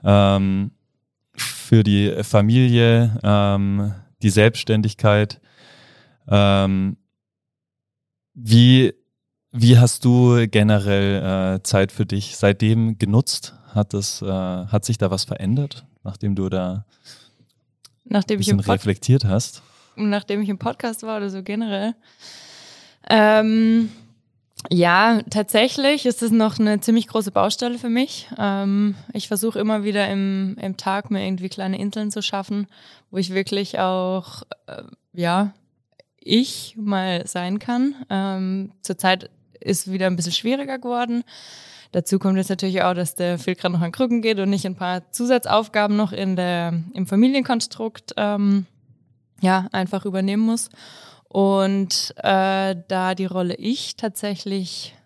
Ähm, 0.04 0.72
für 1.34 1.82
die 1.82 2.22
Familie, 2.22 3.18
ähm, 3.22 3.94
die 4.22 4.30
Selbstständigkeit. 4.30 5.40
Ähm, 6.28 6.96
wie 8.34 8.94
Wie 9.52 9.78
hast 9.78 10.04
du 10.04 10.46
generell 10.48 11.56
äh, 11.56 11.62
Zeit 11.64 11.90
für 11.90 12.06
dich 12.06 12.36
seitdem 12.36 12.98
genutzt? 12.98 13.54
Hat, 13.74 13.94
das, 13.94 14.22
äh, 14.22 14.26
hat 14.26 14.84
sich 14.84 14.96
da 14.96 15.10
was 15.10 15.24
verändert, 15.24 15.86
nachdem 16.04 16.34
du 16.36 16.48
da 16.48 16.84
nachdem 18.04 18.36
ein 18.36 18.38
bisschen 18.38 18.60
ich 18.60 18.68
reflektiert 18.68 19.24
hast? 19.24 19.62
Nachdem 19.96 20.40
ich 20.40 20.48
im 20.48 20.58
Podcast 20.58 21.02
war 21.02 21.16
oder 21.16 21.30
so 21.30 21.42
generell. 21.42 21.94
Ähm, 23.08 23.90
ja, 24.68 25.22
tatsächlich 25.30 26.04
ist 26.04 26.22
es 26.22 26.30
noch 26.30 26.58
eine 26.58 26.80
ziemlich 26.80 27.06
große 27.06 27.30
Baustelle 27.30 27.78
für 27.78 27.88
mich. 27.88 28.28
Ähm, 28.38 28.94
ich 29.12 29.28
versuche 29.28 29.58
immer 29.58 29.84
wieder 29.84 30.08
im, 30.08 30.56
im 30.60 30.76
Tag 30.76 31.10
mir 31.10 31.24
irgendwie 31.24 31.48
kleine 31.48 31.78
Inseln 31.78 32.10
zu 32.10 32.22
schaffen, 32.22 32.66
wo 33.10 33.16
ich 33.16 33.32
wirklich 33.32 33.78
auch, 33.78 34.42
äh, 34.66 34.82
ja, 35.14 35.54
ich 36.18 36.74
mal 36.76 37.26
sein 37.26 37.58
kann. 37.58 37.94
Ähm, 38.10 38.72
zurzeit 38.82 39.30
ist 39.60 39.90
wieder 39.90 40.06
ein 40.06 40.16
bisschen 40.16 40.32
schwieriger 40.32 40.78
geworden. 40.78 41.24
Dazu 41.92 42.18
kommt 42.18 42.36
jetzt 42.36 42.50
natürlich 42.50 42.82
auch, 42.82 42.94
dass 42.94 43.14
der 43.14 43.38
Phil 43.38 43.56
gerade 43.56 43.74
noch 43.74 43.80
an 43.80 43.92
Krücken 43.92 44.22
geht 44.22 44.38
und 44.38 44.50
nicht 44.50 44.66
ein 44.66 44.76
paar 44.76 45.10
Zusatzaufgaben 45.10 45.96
noch 45.96 46.12
in 46.12 46.36
der, 46.36 46.74
im 46.94 47.06
Familienkonstrukt 47.06 48.14
ähm, 48.16 48.66
ja, 49.40 49.66
einfach 49.72 50.04
übernehmen 50.04 50.44
muss. 50.44 50.68
Und 51.32 52.12
äh, 52.16 52.74
da 52.88 53.14
die 53.14 53.26
Rolle 53.26 53.54
ich 53.54 53.94
tatsächlich 53.94 54.96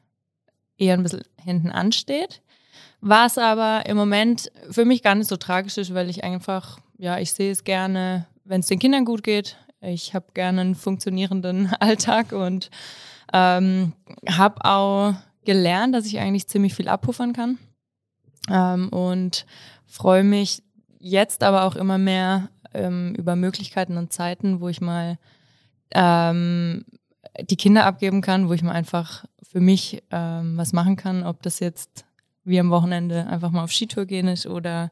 eher 0.78 0.94
ein 0.94 1.02
bisschen 1.02 1.24
hinten 1.36 1.70
ansteht, 1.70 2.40
war 3.02 3.26
es 3.26 3.36
aber 3.36 3.84
im 3.84 3.98
Moment 3.98 4.50
für 4.70 4.86
mich 4.86 5.02
gar 5.02 5.14
nicht 5.14 5.28
so 5.28 5.36
tragisch 5.36 5.76
ist, 5.76 5.92
weil 5.92 6.08
ich 6.08 6.24
einfach, 6.24 6.78
ja, 6.96 7.18
ich 7.18 7.34
sehe 7.34 7.52
es 7.52 7.62
gerne, 7.62 8.26
wenn 8.44 8.60
es 8.60 8.68
den 8.68 8.78
Kindern 8.78 9.04
gut 9.04 9.22
geht. 9.22 9.58
Ich 9.82 10.14
habe 10.14 10.28
gerne 10.32 10.62
einen 10.62 10.74
funktionierenden 10.74 11.74
Alltag 11.78 12.32
und 12.32 12.70
ähm, 13.34 13.92
habe 14.26 14.64
auch 14.64 15.12
gelernt, 15.44 15.94
dass 15.94 16.06
ich 16.06 16.18
eigentlich 16.20 16.46
ziemlich 16.46 16.74
viel 16.74 16.88
abpuffern 16.88 17.34
kann. 17.34 17.58
Ähm, 18.50 18.88
und 18.88 19.44
freue 19.84 20.24
mich 20.24 20.62
jetzt 21.00 21.42
aber 21.42 21.64
auch 21.64 21.76
immer 21.76 21.98
mehr 21.98 22.48
ähm, 22.72 23.14
über 23.14 23.36
Möglichkeiten 23.36 23.98
und 23.98 24.10
Zeiten, 24.10 24.62
wo 24.62 24.70
ich 24.70 24.80
mal 24.80 25.18
ähm, 25.94 26.84
die 27.40 27.56
Kinder 27.56 27.86
abgeben 27.86 28.20
kann, 28.20 28.48
wo 28.48 28.52
ich 28.52 28.62
mal 28.62 28.72
einfach 28.72 29.24
für 29.42 29.60
mich 29.60 30.02
ähm, 30.10 30.56
was 30.56 30.72
machen 30.72 30.96
kann, 30.96 31.24
ob 31.24 31.42
das 31.42 31.60
jetzt 31.60 32.04
wie 32.44 32.60
am 32.60 32.70
Wochenende 32.70 33.26
einfach 33.26 33.50
mal 33.50 33.64
auf 33.64 33.72
Skitour 33.72 34.04
gehen 34.04 34.28
ist 34.28 34.46
oder 34.46 34.90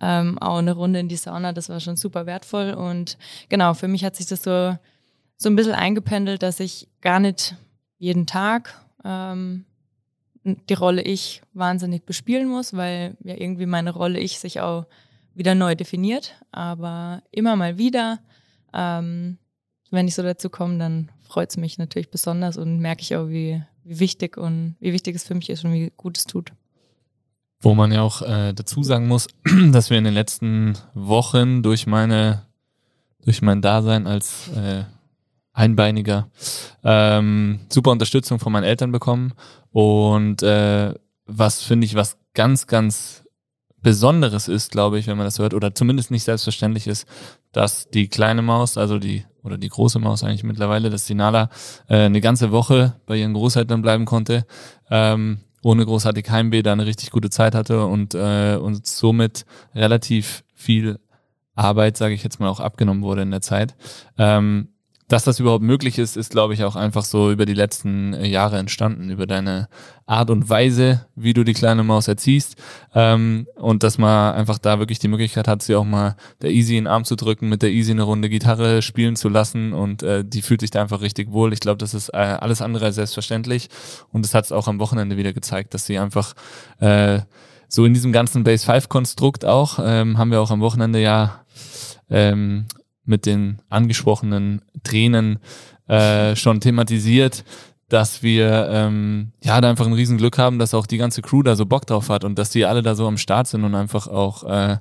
ähm, 0.00 0.38
auch 0.38 0.58
eine 0.58 0.72
Runde 0.72 0.98
in 0.98 1.08
die 1.08 1.16
Sauna, 1.16 1.52
das 1.52 1.68
war 1.68 1.80
schon 1.80 1.96
super 1.96 2.26
wertvoll. 2.26 2.72
Und 2.72 3.18
genau, 3.48 3.74
für 3.74 3.88
mich 3.88 4.04
hat 4.04 4.16
sich 4.16 4.26
das 4.26 4.42
so, 4.42 4.76
so 5.36 5.48
ein 5.48 5.56
bisschen 5.56 5.74
eingependelt, 5.74 6.42
dass 6.42 6.60
ich 6.60 6.88
gar 7.02 7.20
nicht 7.20 7.56
jeden 7.98 8.26
Tag 8.26 8.80
ähm, 9.04 9.64
die 10.44 10.74
Rolle 10.74 11.02
ich 11.02 11.42
wahnsinnig 11.52 12.04
bespielen 12.04 12.48
muss, 12.48 12.74
weil 12.74 13.16
ja 13.22 13.34
irgendwie 13.34 13.66
meine 13.66 13.90
Rolle 13.90 14.18
ich 14.18 14.38
sich 14.38 14.60
auch 14.60 14.86
wieder 15.34 15.54
neu 15.54 15.74
definiert. 15.74 16.34
Aber 16.52 17.22
immer 17.30 17.56
mal 17.56 17.78
wieder 17.78 18.20
ähm, 18.72 19.38
wenn 19.90 20.08
ich 20.08 20.14
so 20.14 20.22
dazu 20.22 20.50
komme, 20.50 20.78
dann 20.78 21.10
freut 21.22 21.50
es 21.50 21.56
mich 21.56 21.78
natürlich 21.78 22.10
besonders 22.10 22.56
und 22.56 22.78
merke 22.78 23.02
ich 23.02 23.16
auch, 23.16 23.28
wie, 23.28 23.62
wie 23.84 24.00
wichtig 24.00 24.36
und 24.36 24.76
wie 24.80 24.92
wichtig 24.92 25.16
es 25.16 25.24
für 25.24 25.34
mich 25.34 25.50
ist 25.50 25.64
und 25.64 25.72
wie 25.72 25.92
gut 25.96 26.18
es 26.18 26.24
tut. 26.24 26.52
Wo 27.60 27.74
man 27.74 27.92
ja 27.92 28.02
auch 28.02 28.22
äh, 28.22 28.52
dazu 28.52 28.82
sagen 28.82 29.08
muss, 29.08 29.28
dass 29.72 29.90
wir 29.90 29.98
in 29.98 30.04
den 30.04 30.14
letzten 30.14 30.76
Wochen 30.94 31.62
durch 31.62 31.86
meine, 31.86 32.42
durch 33.24 33.42
mein 33.42 33.62
Dasein 33.62 34.06
als 34.06 34.48
äh, 34.48 34.84
Einbeiniger 35.52 36.28
ähm, 36.84 37.60
super 37.70 37.90
Unterstützung 37.90 38.38
von 38.38 38.52
meinen 38.52 38.64
Eltern 38.64 38.92
bekommen. 38.92 39.32
Und 39.72 40.42
äh, 40.42 40.94
was 41.24 41.62
finde 41.62 41.86
ich, 41.86 41.94
was 41.94 42.18
ganz, 42.34 42.66
ganz 42.66 43.24
Besonderes 43.80 44.48
ist, 44.48 44.72
glaube 44.72 44.98
ich, 44.98 45.06
wenn 45.06 45.16
man 45.16 45.26
das 45.26 45.38
hört, 45.38 45.54
oder 45.54 45.74
zumindest 45.74 46.10
nicht 46.10 46.24
selbstverständlich 46.24 46.86
ist, 46.86 47.06
dass 47.52 47.88
die 47.88 48.08
kleine 48.08 48.42
Maus, 48.42 48.76
also 48.76 48.98
die, 48.98 49.24
oder 49.46 49.56
die 49.56 49.68
große 49.68 49.98
Maus 49.98 50.24
eigentlich 50.24 50.44
mittlerweile, 50.44 50.90
dass 50.90 51.06
die 51.06 51.14
Nala 51.14 51.48
äh, 51.88 52.04
eine 52.04 52.20
ganze 52.20 52.50
Woche 52.50 52.96
bei 53.06 53.16
ihren 53.16 53.32
Großeltern 53.32 53.80
bleiben 53.80 54.04
konnte, 54.04 54.44
ähm, 54.90 55.38
ohne 55.62 55.86
großartig 55.86 56.28
Heimweh, 56.30 56.62
da 56.62 56.72
eine 56.72 56.86
richtig 56.86 57.10
gute 57.10 57.30
Zeit 57.30 57.54
hatte 57.54 57.86
und, 57.86 58.14
äh, 58.14 58.56
und 58.56 58.86
somit 58.86 59.46
relativ 59.74 60.44
viel 60.54 60.98
Arbeit, 61.54 61.96
sage 61.96 62.14
ich 62.14 62.22
jetzt 62.22 62.38
mal, 62.38 62.48
auch 62.48 62.60
abgenommen 62.60 63.02
wurde 63.02 63.22
in 63.22 63.30
der 63.30 63.40
Zeit. 63.40 63.74
Ähm, 64.18 64.68
dass 65.08 65.22
das 65.22 65.38
überhaupt 65.38 65.62
möglich 65.62 65.98
ist, 65.98 66.16
ist, 66.16 66.32
glaube 66.32 66.54
ich, 66.54 66.64
auch 66.64 66.74
einfach 66.74 67.04
so 67.04 67.30
über 67.30 67.46
die 67.46 67.54
letzten 67.54 68.12
äh, 68.12 68.26
Jahre 68.26 68.58
entstanden, 68.58 69.10
über 69.10 69.26
deine 69.26 69.68
Art 70.04 70.30
und 70.30 70.50
Weise, 70.50 71.06
wie 71.14 71.32
du 71.32 71.44
die 71.44 71.52
kleine 71.52 71.84
Maus 71.84 72.08
erziehst. 72.08 72.56
Ähm, 72.92 73.46
und 73.54 73.84
dass 73.84 73.98
man 73.98 74.34
einfach 74.34 74.58
da 74.58 74.80
wirklich 74.80 74.98
die 74.98 75.08
Möglichkeit 75.08 75.46
hat, 75.46 75.62
sie 75.62 75.76
auch 75.76 75.84
mal 75.84 76.16
der 76.42 76.50
Easy 76.50 76.76
in 76.76 76.84
den 76.84 76.92
Arm 76.92 77.04
zu 77.04 77.14
drücken, 77.14 77.48
mit 77.48 77.62
der 77.62 77.70
Easy 77.70 77.92
eine 77.92 78.02
Runde 78.02 78.28
Gitarre 78.28 78.82
spielen 78.82 79.14
zu 79.14 79.28
lassen. 79.28 79.72
Und 79.72 80.02
äh, 80.02 80.24
die 80.24 80.42
fühlt 80.42 80.60
sich 80.60 80.70
da 80.70 80.82
einfach 80.82 81.00
richtig 81.00 81.30
wohl. 81.30 81.52
Ich 81.52 81.60
glaube, 81.60 81.78
das 81.78 81.94
ist 81.94 82.08
äh, 82.08 82.16
alles 82.16 82.60
andere 82.60 82.86
als 82.86 82.96
selbstverständlich. 82.96 83.68
Und 84.10 84.24
das 84.24 84.34
hat 84.34 84.46
es 84.46 84.52
auch 84.52 84.66
am 84.66 84.80
Wochenende 84.80 85.16
wieder 85.16 85.32
gezeigt, 85.32 85.72
dass 85.74 85.86
sie 85.86 85.98
einfach 85.98 86.34
äh, 86.80 87.20
so 87.68 87.84
in 87.84 87.94
diesem 87.94 88.12
ganzen 88.12 88.42
Base 88.42 88.64
5 88.64 88.88
Konstrukt 88.88 89.44
auch, 89.44 89.78
ähm, 89.82 90.18
haben 90.18 90.30
wir 90.30 90.40
auch 90.40 90.50
am 90.50 90.60
Wochenende 90.60 91.00
ja 91.00 91.44
ähm, 92.10 92.66
mit 93.06 93.26
den 93.26 93.62
angesprochenen 93.68 94.62
Tränen 94.82 95.38
äh, 95.88 96.36
schon 96.36 96.60
thematisiert, 96.60 97.44
dass 97.88 98.22
wir 98.22 98.68
ähm, 98.70 99.32
ja 99.42 99.60
da 99.60 99.70
einfach 99.70 99.86
ein 99.86 99.92
Riesenglück 99.92 100.38
haben, 100.38 100.58
dass 100.58 100.74
auch 100.74 100.86
die 100.86 100.98
ganze 100.98 101.22
Crew 101.22 101.42
da 101.42 101.54
so 101.54 101.66
Bock 101.66 101.86
drauf 101.86 102.08
hat 102.08 102.24
und 102.24 102.38
dass 102.38 102.50
die 102.50 102.64
alle 102.64 102.82
da 102.82 102.94
so 102.94 103.06
am 103.06 103.16
Start 103.16 103.46
sind 103.46 103.64
und 103.64 103.74
einfach 103.74 104.08
auch 104.08 104.44
äh, 104.44 104.78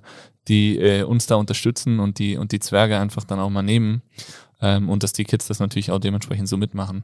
die 0.48 0.78
äh, 0.78 1.04
uns 1.04 1.28
da 1.28 1.36
unterstützen 1.36 2.00
und 2.00 2.20
die 2.20 2.38
und 2.38 2.52
die 2.52 2.60
Zwerge 2.60 3.00
einfach 3.00 3.24
dann 3.24 3.40
auch 3.40 3.50
mal 3.50 3.62
nehmen 3.62 4.02
ähm, 4.62 4.90
und 4.90 5.04
dass 5.04 5.14
die 5.14 5.24
Kids 5.24 5.48
das 5.48 5.60
natürlich 5.60 5.92
auch 5.92 6.00
dementsprechend 6.00 6.50
so 6.50 6.58
mitmachen. 6.58 7.04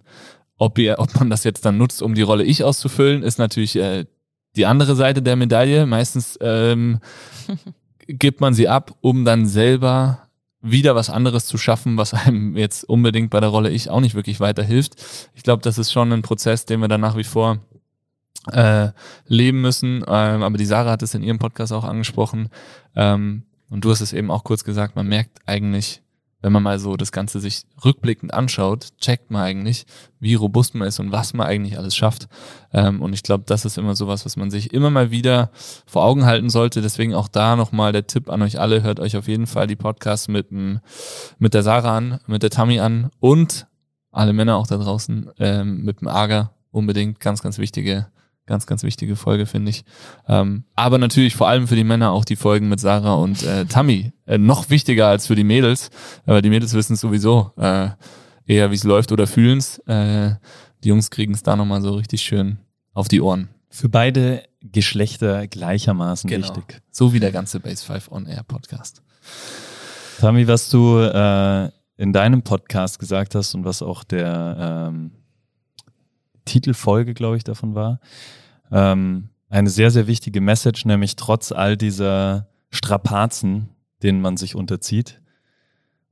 Ob 0.57 0.77
ihr, 0.77 0.99
ob 0.99 1.15
man 1.15 1.29
das 1.29 1.43
jetzt 1.43 1.65
dann 1.65 1.77
nutzt, 1.77 2.01
um 2.01 2.13
die 2.13 2.21
Rolle 2.21 2.43
ich 2.43 2.63
auszufüllen, 2.63 3.23
ist 3.23 3.39
natürlich 3.39 3.75
äh, 3.75 4.05
die 4.55 4.65
andere 4.65 4.95
Seite 4.95 5.21
der 5.21 5.35
Medaille. 5.35 5.85
Meistens 5.85 6.37
ähm, 6.41 6.99
gibt 8.07 8.41
man 8.41 8.53
sie 8.53 8.67
ab, 8.67 8.95
um 9.01 9.25
dann 9.25 9.45
selber 9.45 10.27
wieder 10.61 10.95
was 10.95 11.09
anderes 11.09 11.45
zu 11.45 11.57
schaffen, 11.57 11.97
was 11.97 12.13
einem 12.13 12.55
jetzt 12.55 12.83
unbedingt 12.83 13.29
bei 13.29 13.39
der 13.39 13.49
Rolle 13.49 13.69
ich 13.69 13.89
auch 13.89 13.99
nicht 13.99 14.15
wirklich 14.15 14.39
weiterhilft. 14.39 14.95
Ich 15.33 15.43
glaube, 15.43 15.63
das 15.63 15.77
ist 15.77 15.91
schon 15.91 16.11
ein 16.11 16.21
Prozess, 16.21 16.65
den 16.65 16.79
wir 16.79 16.87
dann 16.87 17.01
nach 17.01 17.17
wie 17.17 17.23
vor 17.23 17.59
äh, 18.51 18.89
leben 19.27 19.61
müssen. 19.61 20.03
Ähm, 20.07 20.43
aber 20.43 20.57
die 20.57 20.65
Sarah 20.65 20.91
hat 20.91 21.03
es 21.03 21.13
in 21.13 21.23
ihrem 21.23 21.39
Podcast 21.39 21.73
auch 21.73 21.83
angesprochen. 21.83 22.49
Ähm, 22.95 23.43
und 23.69 23.85
du 23.85 23.91
hast 23.91 24.01
es 24.01 24.13
eben 24.13 24.31
auch 24.31 24.43
kurz 24.43 24.63
gesagt, 24.63 24.95
man 24.95 25.07
merkt 25.07 25.39
eigentlich, 25.45 26.01
wenn 26.41 26.51
man 26.51 26.63
mal 26.63 26.79
so 26.79 26.97
das 26.97 27.11
Ganze 27.11 27.39
sich 27.39 27.63
rückblickend 27.83 28.33
anschaut, 28.33 28.89
checkt 28.99 29.31
man 29.31 29.43
eigentlich, 29.43 29.85
wie 30.19 30.35
robust 30.35 30.75
man 30.75 30.87
ist 30.87 30.99
und 30.99 31.11
was 31.11 31.33
man 31.33 31.47
eigentlich 31.47 31.77
alles 31.77 31.95
schafft. 31.95 32.27
Ähm, 32.73 33.01
und 33.01 33.13
ich 33.13 33.23
glaube, 33.23 33.43
das 33.45 33.65
ist 33.65 33.77
immer 33.77 33.95
sowas, 33.95 34.25
was 34.25 34.37
man 34.37 34.51
sich 34.51 34.73
immer 34.73 34.89
mal 34.89 35.11
wieder 35.11 35.51
vor 35.85 36.03
Augen 36.03 36.25
halten 36.25 36.49
sollte. 36.49 36.81
Deswegen 36.81 37.13
auch 37.13 37.27
da 37.27 37.55
nochmal 37.55 37.91
der 37.91 38.07
Tipp 38.07 38.29
an 38.29 38.41
euch 38.41 38.59
alle, 38.59 38.83
hört 38.83 38.99
euch 38.99 39.17
auf 39.17 39.27
jeden 39.27 39.47
Fall 39.47 39.67
die 39.67 39.75
Podcasts 39.75 40.27
mit, 40.27 40.51
mit 40.51 41.53
der 41.53 41.63
Sarah 41.63 41.97
an, 41.97 42.19
mit 42.27 42.43
der 42.43 42.49
Tammy 42.49 42.79
an 42.79 43.11
und 43.19 43.67
alle 44.11 44.33
Männer 44.33 44.57
auch 44.57 44.67
da 44.67 44.77
draußen 44.77 45.31
ähm, 45.39 45.83
mit 45.83 46.01
dem 46.01 46.07
Ager. 46.07 46.51
Unbedingt 46.71 47.19
ganz, 47.19 47.41
ganz 47.41 47.57
wichtige 47.57 48.07
Ganz, 48.47 48.65
ganz 48.65 48.83
wichtige 48.83 49.15
Folge, 49.15 49.45
finde 49.45 49.69
ich. 49.69 49.85
Ähm, 50.27 50.65
aber 50.75 50.97
natürlich 50.97 51.35
vor 51.35 51.47
allem 51.47 51.67
für 51.67 51.75
die 51.75 51.83
Männer 51.83 52.11
auch 52.11 52.25
die 52.25 52.35
Folgen 52.35 52.69
mit 52.69 52.79
Sarah 52.79 53.13
und 53.13 53.43
äh, 53.43 53.65
Tammy. 53.65 54.11
Äh, 54.25 54.37
noch 54.37 54.69
wichtiger 54.69 55.07
als 55.07 55.27
für 55.27 55.35
die 55.35 55.43
Mädels. 55.43 55.89
Aber 56.25 56.41
die 56.41 56.49
Mädels 56.49 56.73
wissen 56.73 56.95
sowieso 56.95 57.51
äh, 57.57 57.89
eher, 58.45 58.71
wie 58.71 58.75
es 58.75 58.83
läuft 58.83 59.11
oder 59.11 59.27
fühlen 59.27 59.59
es. 59.59 59.77
Äh, 59.87 60.35
die 60.83 60.89
Jungs 60.89 61.11
kriegen 61.11 61.33
es 61.33 61.43
da 61.43 61.55
nochmal 61.55 61.81
so 61.81 61.93
richtig 61.93 62.21
schön 62.21 62.57
auf 62.93 63.07
die 63.07 63.21
Ohren. 63.21 63.49
Für 63.69 63.89
beide 63.89 64.43
Geschlechter 64.61 65.47
gleichermaßen 65.47 66.29
genau. 66.29 66.47
wichtig. 66.47 66.81
So 66.91 67.13
wie 67.13 67.19
der 67.19 67.31
ganze 67.31 67.59
Base 67.59 67.85
5 67.85 68.11
On 68.11 68.25
Air 68.25 68.43
Podcast. 68.43 69.01
Tammy, 70.19 70.47
was 70.47 70.69
du 70.69 70.99
äh, 70.99 71.69
in 71.97 72.13
deinem 72.13 72.41
Podcast 72.41 72.99
gesagt 72.99 73.35
hast 73.35 73.53
und 73.55 73.65
was 73.65 73.81
auch 73.81 74.03
der 74.03 74.89
ähm, 74.89 75.11
Titelfolge, 76.45 77.13
glaube 77.13 77.37
ich, 77.37 77.43
davon 77.43 77.75
war. 77.75 77.99
Ähm, 78.71 79.29
eine 79.49 79.69
sehr, 79.69 79.91
sehr 79.91 80.07
wichtige 80.07 80.41
Message, 80.41 80.85
nämlich 80.85 81.15
trotz 81.15 81.51
all 81.51 81.75
dieser 81.77 82.47
Strapazen, 82.69 83.69
denen 84.01 84.21
man 84.21 84.37
sich 84.37 84.55
unterzieht 84.55 85.21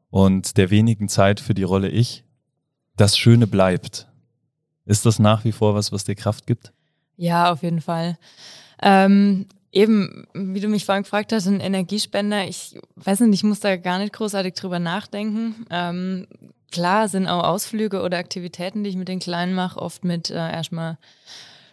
und 0.09 0.57
der 0.57 0.69
wenigen 0.69 1.07
Zeit 1.07 1.39
für 1.39 1.53
die 1.53 1.63
Rolle 1.63 1.89
Ich, 1.89 2.23
das 2.95 3.17
Schöne 3.17 3.47
bleibt. 3.47 4.07
Ist 4.85 5.05
das 5.05 5.19
nach 5.19 5.45
wie 5.45 5.51
vor 5.51 5.75
was, 5.75 5.91
was 5.91 6.03
dir 6.03 6.15
Kraft 6.15 6.47
gibt? 6.47 6.73
Ja, 7.15 7.51
auf 7.51 7.63
jeden 7.63 7.81
Fall. 7.81 8.17
Ähm, 8.81 9.45
eben, 9.71 10.25
wie 10.33 10.59
du 10.59 10.67
mich 10.67 10.85
vorhin 10.85 11.03
gefragt 11.03 11.31
hast, 11.31 11.47
ein 11.47 11.59
Energiespender, 11.59 12.47
ich 12.47 12.77
weiß 12.95 13.21
nicht, 13.21 13.35
ich 13.35 13.43
muss 13.43 13.59
da 13.59 13.77
gar 13.77 13.99
nicht 13.99 14.13
großartig 14.13 14.53
drüber 14.55 14.79
nachdenken. 14.79 15.65
Ähm, 15.69 16.27
klar 16.71 17.07
sind 17.07 17.27
auch 17.27 17.43
Ausflüge 17.43 18.01
oder 18.01 18.17
Aktivitäten, 18.17 18.83
die 18.83 18.89
ich 18.89 18.95
mit 18.95 19.07
den 19.07 19.19
Kleinen 19.19 19.53
mache, 19.53 19.79
oft 19.79 20.03
mit 20.03 20.29
äh, 20.29 20.35
erstmal 20.35 20.97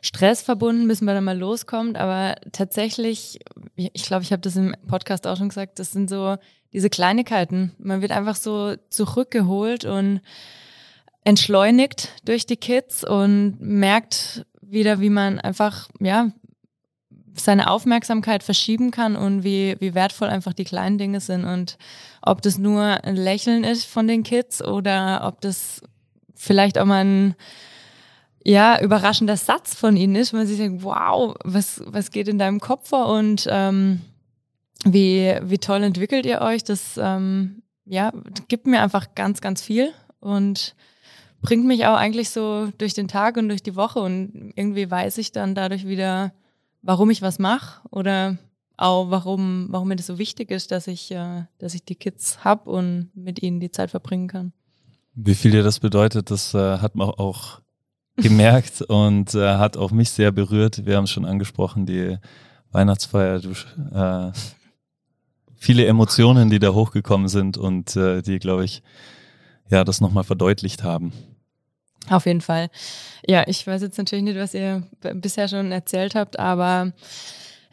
Stress 0.01 0.43
verbunden, 0.43 0.89
bis 0.89 1.01
man 1.01 1.15
dann 1.15 1.25
mal 1.25 1.39
loskommt. 1.39 1.97
Aber 1.97 2.37
tatsächlich, 2.53 3.41
ich 3.77 4.05
glaube, 4.05 4.23
ich 4.23 4.33
habe 4.33 4.43
das 4.43 4.57
im 4.57 4.75
Podcast 4.87 5.27
auch 5.27 5.37
schon 5.37 5.49
gesagt, 5.49 5.79
das 5.79 5.93
sind 5.93 6.09
so 6.09 6.37
diese 6.73 6.91
Kleinigkeiten. 6.91 7.73
Man 7.79 8.03
wird 8.03 8.13
einfach 8.13 8.37
so 8.37 8.77
zurückgeholt 8.91 9.85
und 9.85 10.21
entschleunigt 11.25 12.11
durch 12.25 12.47
die 12.47 12.57
Kids 12.57 13.03
und 13.03 13.57
merkt 13.61 14.47
wieder, 14.61 15.01
wie 15.01 15.11
man 15.11 15.41
einfach, 15.41 15.89
ja, 16.01 16.31
seine 17.35 17.71
Aufmerksamkeit 17.71 18.43
verschieben 18.43 18.91
kann 18.91 19.17
und 19.17 19.45
wie, 19.45 19.77
wie 19.81 19.95
wertvoll 19.95 20.29
einfach 20.29 20.53
die 20.53 20.65
kleinen 20.65 20.99
Dinge 20.99 21.21
sind 21.21 21.45
und 21.45 21.77
ob 22.27 22.43
das 22.43 22.59
nur 22.59 22.83
ein 22.83 23.17
Lächeln 23.17 23.65
ist 23.65 23.85
von 23.85 24.07
den 24.07 24.23
Kids 24.23 24.63
oder 24.63 25.23
ob 25.25 25.41
das 25.41 25.81
vielleicht 26.35 26.77
auch 26.79 26.85
mal 26.85 27.05
ein 27.05 27.35
ja, 28.45 28.81
überraschender 28.81 29.37
Satz 29.37 29.75
von 29.75 29.97
ihnen 29.97 30.15
ist, 30.15 30.33
man 30.33 30.47
sich 30.47 30.59
denkt, 30.59 30.85
wow, 30.85 31.35
was, 31.43 31.83
was 31.87 32.11
geht 32.11 32.29
in 32.29 32.39
deinem 32.39 32.61
Kopf 32.61 32.91
vor 32.91 33.09
und 33.09 33.47
ähm, 33.51 34.03
wie, 34.85 35.35
wie 35.43 35.59
toll 35.59 35.83
entwickelt 35.83 36.27
ihr 36.27 36.41
euch? 36.43 36.63
Das 36.63 36.97
ähm, 36.97 37.63
ja, 37.87 38.13
gibt 38.49 38.67
mir 38.67 38.83
einfach 38.83 39.15
ganz, 39.15 39.41
ganz 39.41 39.63
viel 39.63 39.93
und 40.21 40.75
bringt 41.43 41.65
mich 41.65 41.87
auch 41.87 41.97
eigentlich 41.97 42.31
so 42.31 42.69
durch 42.79 42.95
den 42.95 43.09
Tag 43.09 43.37
und 43.37 43.49
durch 43.49 43.63
die 43.63 43.77
Woche 43.77 44.01
und 44.01 44.53
irgendwie 44.55 44.91
weiß 44.91 45.19
ich 45.19 45.33
dann 45.33 45.55
dadurch 45.55 45.87
wieder, 45.87 46.33
warum 46.83 47.11
ich 47.11 47.23
was 47.23 47.39
mache 47.39 47.81
oder 47.91 48.37
auch 48.77 49.11
warum, 49.11 49.67
warum 49.71 49.89
mir 49.89 49.97
das 49.97 50.07
so 50.07 50.19
wichtig 50.19 50.51
ist, 50.51 50.71
dass 50.71 50.87
ich, 50.87 51.11
äh, 51.11 51.45
dass 51.59 51.75
ich 51.75 51.85
die 51.85 51.95
Kids 51.95 52.45
hab 52.45 52.67
und 52.67 53.11
mit 53.15 53.43
ihnen 53.43 53.61
die 53.61 53.71
Zeit 53.71 53.91
verbringen 53.91 54.29
kann. 54.29 54.53
Wie 55.15 55.35
viel 55.35 55.51
dir 55.51 55.63
das 55.63 55.81
bedeutet, 55.81 56.31
das 56.31 56.55
äh, 56.55 56.79
hat 56.79 56.95
man 56.95 57.09
auch 57.09 57.61
gemerkt 58.17 58.83
und 58.83 59.35
äh, 59.35 59.57
hat 59.57 59.77
auch 59.77 59.91
mich 59.91 60.11
sehr 60.11 60.33
berührt. 60.33 60.85
Wir 60.85 60.97
haben 60.97 61.05
es 61.05 61.11
schon 61.11 61.25
angesprochen, 61.25 61.87
die 61.87 62.19
Weihnachtsfeier, 62.71 63.41
du, 63.41 63.53
äh, 63.95 64.33
viele 65.57 65.87
Emotionen, 65.87 66.51
die 66.51 66.59
da 66.59 66.73
hochgekommen 66.73 67.29
sind 67.29 67.57
und 67.57 67.97
äh, 67.97 68.23
die, 68.23 68.39
glaube 68.39 68.65
ich, 68.65 68.83
ja, 69.71 69.85
das 69.85 70.01
nochmal 70.01 70.25
verdeutlicht 70.25 70.83
haben. 70.83 71.13
Auf 72.09 72.27
jeden 72.27 72.41
Fall. 72.41 72.71
Ja, 73.27 73.45
ich 73.47 73.67
weiß 73.67 73.83
jetzt 73.83 73.99
natürlich 73.99 74.25
nicht, 74.25 74.39
was 74.39 74.55
ihr 74.55 74.85
bisher 75.15 75.49
schon 75.49 75.73
erzählt 75.73 76.15
habt, 76.15 76.39
aber 76.39 76.93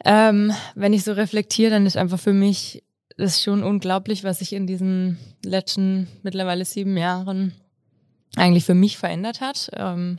ähm, 0.04 0.52
wenn 0.74 0.92
ich 0.92 1.04
so 1.04 1.12
reflektiere, 1.12 1.70
dann 1.70 1.86
ist 1.86 1.96
einfach 1.96 2.20
für 2.20 2.32
mich 2.32 2.84
das 3.16 3.42
schon 3.42 3.62
unglaublich, 3.62 4.24
was 4.24 4.40
sich 4.40 4.52
in 4.52 4.66
diesen 4.66 5.18
letzten 5.44 6.08
mittlerweile 6.22 6.64
sieben 6.64 6.96
Jahren 6.96 7.54
eigentlich 8.36 8.64
für 8.64 8.74
mich 8.74 8.98
verändert 8.98 9.40
hat. 9.40 9.70
Ähm, 9.74 10.18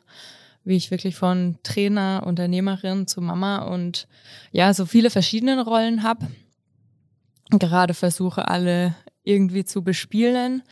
wie 0.66 0.76
ich 0.76 0.92
wirklich 0.92 1.16
von 1.16 1.58
Trainer, 1.64 2.24
Unternehmerin 2.26 3.08
zu 3.08 3.22
Mama 3.22 3.60
und 3.60 4.08
ja, 4.52 4.74
so 4.74 4.86
viele 4.86 5.12
verschiedene 5.12 5.64
Rollen 5.64 6.04
habe. 6.04 6.28
Gerade 7.52 7.94
versuche 7.94 8.48
alle 8.48 8.96
irgendwie 9.24 9.64
zu 9.64 9.84
bespielen 9.84 10.64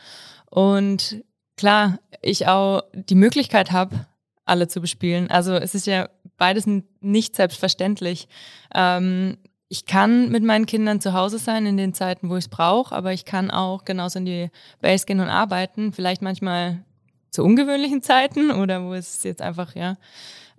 und 0.50 1.22
klar, 1.56 2.00
ich 2.20 2.48
auch 2.48 2.82
die 2.92 3.14
Möglichkeit 3.14 3.70
habe, 3.70 4.06
alle 4.44 4.66
zu 4.66 4.80
bespielen. 4.80 5.30
Also 5.30 5.54
es 5.54 5.76
ist 5.76 5.86
ja 5.86 6.08
beides 6.36 6.66
nicht 7.00 7.36
selbstverständlich. 7.36 8.28
Ähm, 8.74 9.38
ich 9.68 9.86
kann 9.86 10.30
mit 10.30 10.44
meinen 10.44 10.66
Kindern 10.66 11.00
zu 11.00 11.14
Hause 11.14 11.38
sein 11.38 11.66
in 11.66 11.76
den 11.76 11.94
Zeiten, 11.94 12.28
wo 12.28 12.36
ich 12.36 12.44
es 12.44 12.48
brauche, 12.48 12.94
aber 12.94 13.12
ich 13.12 13.24
kann 13.24 13.50
auch 13.50 13.84
genauso 13.84 14.18
in 14.18 14.26
die 14.26 14.50
Base 14.80 15.06
gehen 15.06 15.20
und 15.20 15.28
arbeiten. 15.28 15.92
Vielleicht 15.92 16.22
manchmal 16.22 16.84
zu 17.30 17.42
ungewöhnlichen 17.42 18.02
Zeiten 18.02 18.50
oder 18.50 18.84
wo 18.84 18.94
es 18.94 19.22
jetzt 19.24 19.42
einfach 19.42 19.74
ja 19.74 19.96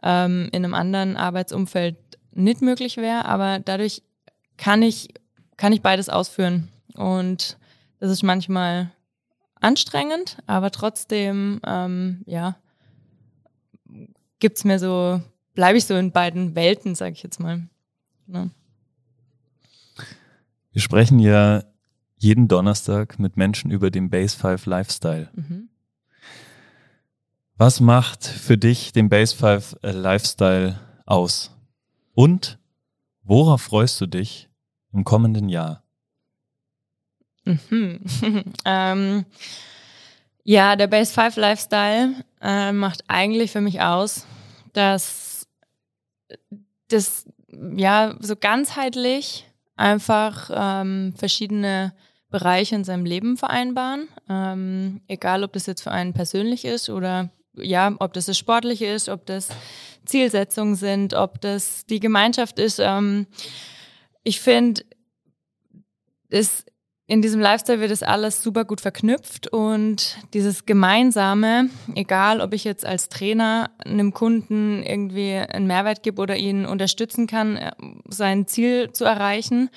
ähm, 0.04 0.50
in 0.52 0.66
einem 0.66 0.74
anderen 0.74 1.18
Arbeitsumfeld 1.18 1.98
nicht 2.32 2.62
möglich 2.62 2.98
wäre. 2.98 3.26
Aber 3.26 3.60
dadurch 3.60 4.02
kann 4.58 4.82
ich 4.82 5.14
kann 5.58 5.72
ich 5.72 5.82
beides 5.82 6.10
ausführen 6.10 6.70
und 6.96 7.58
das 8.00 8.12
ist 8.12 8.24
manchmal 8.24 8.92
anstrengend, 9.60 10.38
aber 10.48 10.70
trotzdem, 10.72 11.62
ähm, 11.66 12.24
ja, 12.26 12.58
gibt's 14.40 14.64
mir 14.64 14.80
so, 14.80 15.22
bleibe 15.56 15.78
ich 15.78 15.86
so 15.86 15.96
in 15.96 16.12
beiden 16.12 16.54
Welten, 16.56 16.94
sag 16.96 17.14
ich 17.14 17.24
jetzt 17.24 17.40
mal. 17.40 17.68
Ja. 18.28 18.50
Wir 20.72 20.82
sprechen 20.82 21.20
ja 21.20 21.64
jeden 22.18 22.48
Donnerstag 22.48 23.18
mit 23.18 23.38
Menschen 23.38 23.72
über 23.72 23.90
den 23.90 24.10
Base 24.10 24.38
5 24.38 24.66
Lifestyle. 24.66 25.30
Mhm. 25.34 25.70
Was 27.58 27.80
macht 27.80 28.26
für 28.26 28.58
dich 28.58 28.92
den 28.92 29.08
Base 29.08 29.36
5 29.36 29.78
äh, 29.82 29.92
Lifestyle 29.92 30.80
aus? 31.06 31.52
Und 32.14 32.60
worauf 33.24 33.62
freust 33.62 34.02
du 34.02 34.08
dich 34.08 34.50
im 34.92 35.06
kommenden 35.06 35.48
Jahr? 35.48 35.84
Mhm. 37.46 38.02
ähm, 38.66 39.26
ja, 40.44 40.76
der 40.76 40.88
Base 40.88 41.14
5 41.14 41.38
Lifestyle 41.38 42.16
äh, 42.42 42.72
macht 42.72 43.04
eigentlich 43.08 43.52
für 43.52 43.62
mich 43.62 43.82
aus, 43.82 44.26
dass 44.74 45.35
das 46.88 47.26
ja 47.50 48.16
so 48.20 48.36
ganzheitlich 48.36 49.48
einfach 49.76 50.50
ähm, 50.54 51.14
verschiedene 51.18 51.94
Bereiche 52.30 52.76
in 52.76 52.84
seinem 52.84 53.06
Leben 53.06 53.38
vereinbaren. 53.38 54.08
Ähm, 54.30 55.02
egal, 55.08 55.44
ob 55.44 55.54
das 55.54 55.66
jetzt 55.66 55.82
für 55.82 55.92
einen 55.92 56.14
persönlich 56.14 56.66
ist 56.66 56.90
oder 56.90 57.30
ja, 57.58 57.96
ob 58.00 58.14
das 58.14 58.26
das 58.26 58.38
Sportliche 58.38 58.88
ist, 58.88 59.08
ob 59.10 59.26
das 59.26 59.50
Zielsetzungen 60.06 60.76
sind, 60.76 61.14
ob 61.14 61.40
das 61.42 61.86
die 61.86 62.00
Gemeinschaft 62.00 62.60
ist. 62.60 62.80
Ähm, 62.80 63.28
ich 64.24 64.42
finde, 64.42 64.84
es 66.30 66.66
in 67.08 67.22
diesem 67.22 67.40
Lifestyle 67.40 67.80
wird 67.80 67.92
das 67.92 68.02
alles 68.02 68.42
super 68.42 68.66
gut 68.66 68.82
verknüpft 68.82 69.48
und 69.48 70.18
dieses 70.34 70.66
Gemeinsame, 70.66 71.70
egal 71.94 72.42
ob 72.42 72.54
ich 72.54 72.64
jetzt 72.64 72.86
als 72.86 73.10
Trainer 73.10 73.70
einem 73.86 74.12
Kunden 74.12 74.82
irgendwie 74.82 75.34
einen 75.34 75.68
Mehrwert 75.68 76.02
gebe 76.02 76.20
oder 76.20 76.36
ihn 76.36 76.66
unterstützen 76.66 77.28
kann, 77.28 77.58
äh, 77.58 77.72
sein 78.10 78.48
Ziel 78.48 78.92
zu 78.92 79.06
erreichen, 79.06 79.70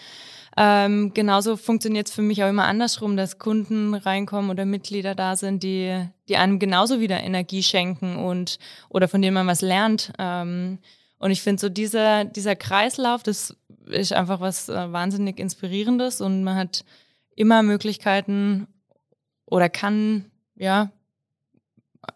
ähm, 0.57 1.13
genauso 1.13 1.57
funktioniert 1.57 2.09
es 2.09 2.15
für 2.15 2.23
mich 2.23 2.43
auch 2.43 2.49
immer 2.49 2.65
andersrum, 2.65 3.17
dass 3.17 3.39
Kunden 3.39 3.95
reinkommen 3.95 4.51
oder 4.51 4.65
Mitglieder 4.65 5.15
da 5.15 5.37
sind, 5.37 5.63
die, 5.63 6.09
die 6.29 6.37
einem 6.37 6.59
genauso 6.59 6.99
wieder 6.99 7.23
Energie 7.23 7.63
schenken 7.63 8.17
und 8.17 8.59
oder 8.89 9.07
von 9.07 9.21
denen 9.21 9.35
man 9.35 9.47
was 9.47 9.61
lernt. 9.61 10.13
Ähm, 10.19 10.79
und 11.19 11.31
ich 11.31 11.43
finde 11.43 11.61
so 11.61 11.69
dieser, 11.69 12.25
dieser 12.25 12.57
Kreislauf, 12.57 13.23
das 13.23 13.55
ist 13.87 14.13
einfach 14.13 14.41
was 14.41 14.69
äh, 14.69 14.93
wahnsinnig 14.93 15.39
Inspirierendes 15.39 16.21
und 16.21 16.43
man 16.43 16.57
hat 16.57 16.85
immer 17.39 17.63
Möglichkeiten 17.63 18.67
oder 19.47 19.69
kann, 19.69 20.27
ja, 20.57 20.91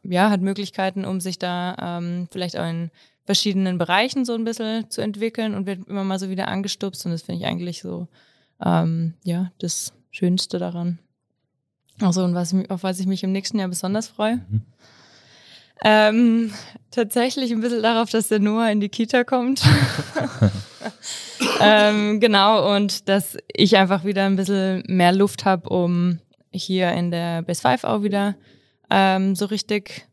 ja, 0.03 0.31
hat 0.31 0.41
Möglichkeiten, 0.41 1.05
um 1.05 1.21
sich 1.21 1.39
da 1.39 1.77
ähm, 1.99 2.29
vielleicht 2.31 2.59
auch 2.59 2.69
in 2.69 2.91
verschiedenen 3.25 3.79
Bereichen 3.79 4.25
so 4.25 4.35
ein 4.35 4.45
bisschen 4.45 4.91
zu 4.91 5.01
entwickeln 5.01 5.55
und 5.55 5.67
wird 5.67 5.87
immer 5.87 6.03
mal 6.03 6.19
so 6.19 6.29
wieder 6.29 6.49
angestupst. 6.49 7.07
Und 7.07 7.13
das 7.13 7.23
finde 7.23 7.41
ich 7.41 7.47
eigentlich 7.47 7.83
so, 7.83 8.09
ähm, 8.65 9.15
ja, 9.23 9.53
das 9.59 9.93
Schönste 10.11 10.59
daran. 10.59 10.99
Also, 12.01 12.25
und 12.25 12.35
was, 12.35 12.55
auf 12.69 12.83
was 12.83 12.99
ich 12.99 13.07
mich 13.07 13.23
im 13.23 13.33
nächsten 13.33 13.59
Jahr 13.59 13.69
besonders 13.69 14.09
freue. 14.09 14.37
Mhm. 14.37 14.63
Ähm, 15.85 16.53
tatsächlich 16.91 17.51
ein 17.51 17.61
bisschen 17.61 17.83
darauf, 17.83 18.11
dass 18.11 18.29
der 18.29 18.39
Noah 18.39 18.71
in 18.71 18.81
die 18.81 18.89
Kita 18.89 19.25
kommt. 19.25 19.63
ähm, 21.61 22.21
genau, 22.21 22.75
und 22.75 23.09
dass 23.09 23.37
ich 23.53 23.77
einfach 23.77 24.05
wieder 24.05 24.25
ein 24.25 24.37
bisschen 24.37 24.85
mehr 24.87 25.13
Luft 25.13 25.45
habe, 25.45 25.69
um 25.69 26.21
hier 26.53 26.93
in 26.93 27.11
der 27.11 27.43
Base 27.43 27.63
5 27.63 27.85
auch 27.85 28.03
wieder 28.03 28.37
ähm, 28.91 29.35
so 29.35 29.47
richtig 29.47 30.07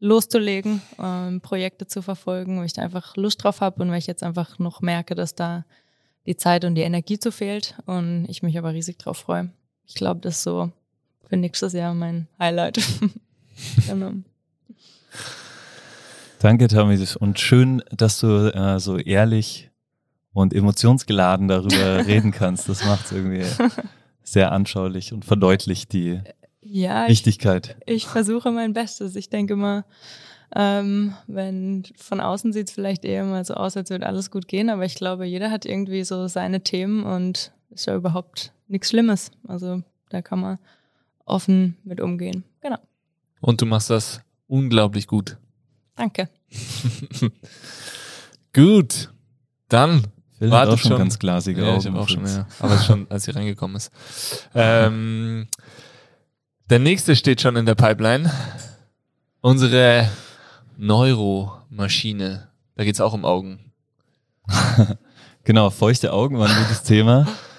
loszulegen, 0.00 0.82
ähm, 1.02 1.40
Projekte 1.40 1.86
zu 1.86 2.02
verfolgen, 2.02 2.58
wo 2.58 2.62
ich 2.62 2.74
da 2.74 2.82
einfach 2.82 3.16
Lust 3.16 3.42
drauf 3.42 3.60
habe 3.60 3.82
und 3.82 3.90
weil 3.90 3.98
ich 3.98 4.06
jetzt 4.06 4.22
einfach 4.22 4.58
noch 4.58 4.82
merke, 4.82 5.14
dass 5.14 5.34
da 5.34 5.64
die 6.26 6.36
Zeit 6.36 6.64
und 6.64 6.74
die 6.74 6.82
Energie 6.82 7.18
zu 7.18 7.32
fehlt 7.32 7.76
und 7.86 8.26
ich 8.28 8.42
mich 8.42 8.58
aber 8.58 8.72
riesig 8.72 8.98
drauf 8.98 9.18
freue. 9.18 9.50
Ich 9.86 9.94
glaube, 9.94 10.20
das 10.20 10.36
ist 10.36 10.42
so 10.42 10.70
für 11.28 11.36
nächstes 11.36 11.72
Jahr 11.72 11.94
mein 11.94 12.28
Highlight. 12.38 12.80
genau. 13.88 14.12
Danke, 16.40 16.68
Tommy. 16.68 17.02
Und 17.20 17.40
schön, 17.40 17.82
dass 17.90 18.20
du 18.20 18.54
äh, 18.54 18.78
so 18.78 18.98
ehrlich 18.98 19.70
und 20.34 20.52
emotionsgeladen 20.52 21.48
darüber 21.48 22.06
reden 22.06 22.32
kannst. 22.32 22.68
Das 22.68 22.84
macht 22.84 23.06
es 23.06 23.12
irgendwie 23.12 23.44
sehr 24.22 24.52
anschaulich 24.52 25.12
und 25.12 25.24
verdeutlicht 25.24 25.92
die 25.92 26.20
ja, 26.60 27.08
Wichtigkeit. 27.08 27.76
Ich, 27.86 27.94
ich 27.94 28.06
versuche 28.06 28.50
mein 28.50 28.72
Bestes. 28.72 29.16
Ich 29.16 29.30
denke 29.30 29.56
mal, 29.56 29.84
ähm, 30.54 31.14
wenn 31.26 31.84
von 31.96 32.20
außen 32.20 32.52
sieht 32.52 32.68
es 32.68 32.74
vielleicht 32.74 33.04
eher 33.04 33.24
mal 33.24 33.44
so 33.44 33.54
aus, 33.54 33.76
als 33.76 33.90
würde 33.90 34.06
alles 34.06 34.30
gut 34.30 34.48
gehen, 34.48 34.70
aber 34.70 34.84
ich 34.84 34.94
glaube, 34.94 35.24
jeder 35.24 35.50
hat 35.50 35.64
irgendwie 35.64 36.04
so 36.04 36.28
seine 36.28 36.62
Themen 36.62 37.04
und 37.04 37.52
ist 37.70 37.86
ja 37.86 37.96
überhaupt 37.96 38.52
nichts 38.68 38.90
Schlimmes. 38.90 39.30
Also 39.48 39.82
da 40.10 40.22
kann 40.22 40.40
man 40.40 40.58
offen 41.24 41.76
mit 41.84 42.00
umgehen. 42.00 42.44
Genau. 42.60 42.78
Und 43.40 43.60
du 43.60 43.66
machst 43.66 43.90
das 43.90 44.20
unglaublich 44.46 45.06
gut. 45.06 45.38
Danke. 45.96 46.28
gut. 48.52 49.12
Dann 49.68 50.02
Phil 50.38 50.50
Wartet 50.50 50.68
hat 50.68 50.74
auch 50.74 50.78
schon, 50.78 50.88
schon. 50.90 50.98
ganz 50.98 51.18
glasige 51.18 51.62
ja, 51.62 51.74
Augen. 51.74 51.80
ich 51.80 51.94
auch 51.94 52.08
schon, 52.08 52.26
ja. 52.26 52.46
Aber 52.58 52.78
schon, 52.78 53.06
als 53.10 53.24
sie 53.24 53.30
reingekommen 53.30 53.76
ist. 53.76 53.90
Ähm, 54.54 55.48
der 56.70 56.78
nächste 56.78 57.16
steht 57.16 57.40
schon 57.40 57.56
in 57.56 57.66
der 57.66 57.74
Pipeline. 57.74 58.30
Unsere 59.40 60.08
Neuromaschine. 60.76 62.48
Da 62.74 62.84
geht's 62.84 63.00
auch 63.00 63.12
um 63.12 63.24
Augen. 63.24 63.72
Genau, 65.44 65.68
feuchte 65.68 66.14
Augen 66.14 66.38
war 66.38 66.48
ein 66.48 66.56
gutes 66.62 66.82
Thema. 66.84 67.28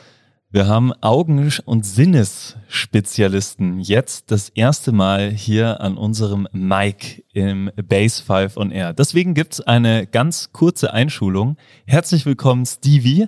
Wir 0.51 0.67
haben 0.67 0.93
Augen- 1.01 1.51
und 1.65 1.85
Sinnesspezialisten 1.85 3.79
jetzt 3.79 4.31
das 4.31 4.49
erste 4.49 4.91
Mal 4.93 5.29
hier 5.31 5.81
an 5.81 5.97
unserem 5.97 6.47
Mic 6.53 7.25
im 7.33 7.71
Base 7.75 8.23
5 8.23 8.55
on 8.55 8.71
Air. 8.71 8.93
Deswegen 8.93 9.33
gibt's 9.33 9.59
eine 9.59 10.07
ganz 10.07 10.51
kurze 10.53 10.93
Einschulung. 10.93 11.57
Herzlich 11.85 12.25
willkommen, 12.25 12.65
Stevie. 12.65 13.27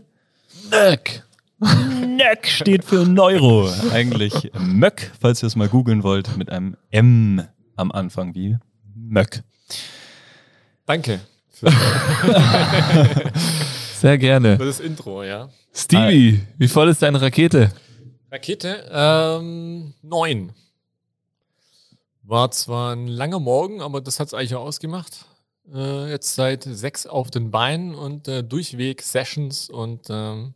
Nöck. 0.71 1.23
Nöck 1.59 2.45
steht 2.47 2.85
für 2.85 3.03
Neuro. 3.05 3.69
Eigentlich 3.91 4.51
Möck, 4.59 5.11
falls 5.19 5.43
ihr 5.43 5.47
es 5.47 5.55
mal 5.57 5.67
googeln 5.67 6.03
wollt, 6.03 6.37
mit 6.37 6.49
einem 6.49 6.77
M 6.91 7.41
am 7.75 7.91
Anfang 7.91 8.35
wie 8.35 8.57
Möck. 8.95 9.43
Danke 10.85 11.19
für, 11.49 11.69
Sehr 13.95 14.17
gerne. 14.17 14.57
für 14.57 14.65
das 14.65 14.79
Intro, 14.79 15.23
ja. 15.23 15.49
Stevie, 15.77 16.41
wie 16.57 16.67
voll 16.67 16.89
ist 16.89 17.03
deine 17.03 17.21
Rakete? 17.21 17.71
Rakete, 18.31 18.89
ähm, 18.91 19.93
neun. 20.01 20.51
War 22.23 22.49
zwar 22.49 22.95
ein 22.95 23.07
langer 23.07 23.39
Morgen, 23.39 23.81
aber 23.81 24.01
das 24.01 24.19
hat's 24.19 24.33
eigentlich 24.33 24.55
auch 24.55 24.65
ausgemacht. 24.65 25.25
Äh, 25.71 26.09
jetzt 26.09 26.33
seit 26.33 26.63
sechs 26.63 27.05
auf 27.05 27.29
den 27.29 27.51
Beinen 27.51 27.93
und 27.93 28.27
äh, 28.27 28.43
durchweg 28.43 29.03
Sessions 29.03 29.69
und 29.69 30.07
ähm, 30.09 30.55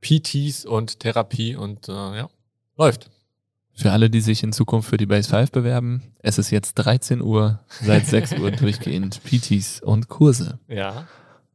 PTs 0.00 0.64
und 0.64 1.00
Therapie 1.00 1.54
und 1.54 1.88
äh, 1.90 1.92
ja, 1.92 2.30
läuft. 2.78 3.10
Für 3.74 3.92
alle, 3.92 4.08
die 4.08 4.22
sich 4.22 4.42
in 4.42 4.54
Zukunft 4.54 4.88
für 4.88 4.96
die 4.96 5.04
Base 5.04 5.28
5 5.28 5.52
bewerben, 5.52 6.14
es 6.20 6.38
ist 6.38 6.50
jetzt 6.50 6.76
13 6.76 7.20
Uhr, 7.20 7.60
seit 7.82 8.06
6 8.06 8.38
Uhr 8.38 8.50
durchgehend 8.52 9.20
PTs 9.22 9.82
und 9.82 10.08
Kurse. 10.08 10.58
Ja. 10.66 11.06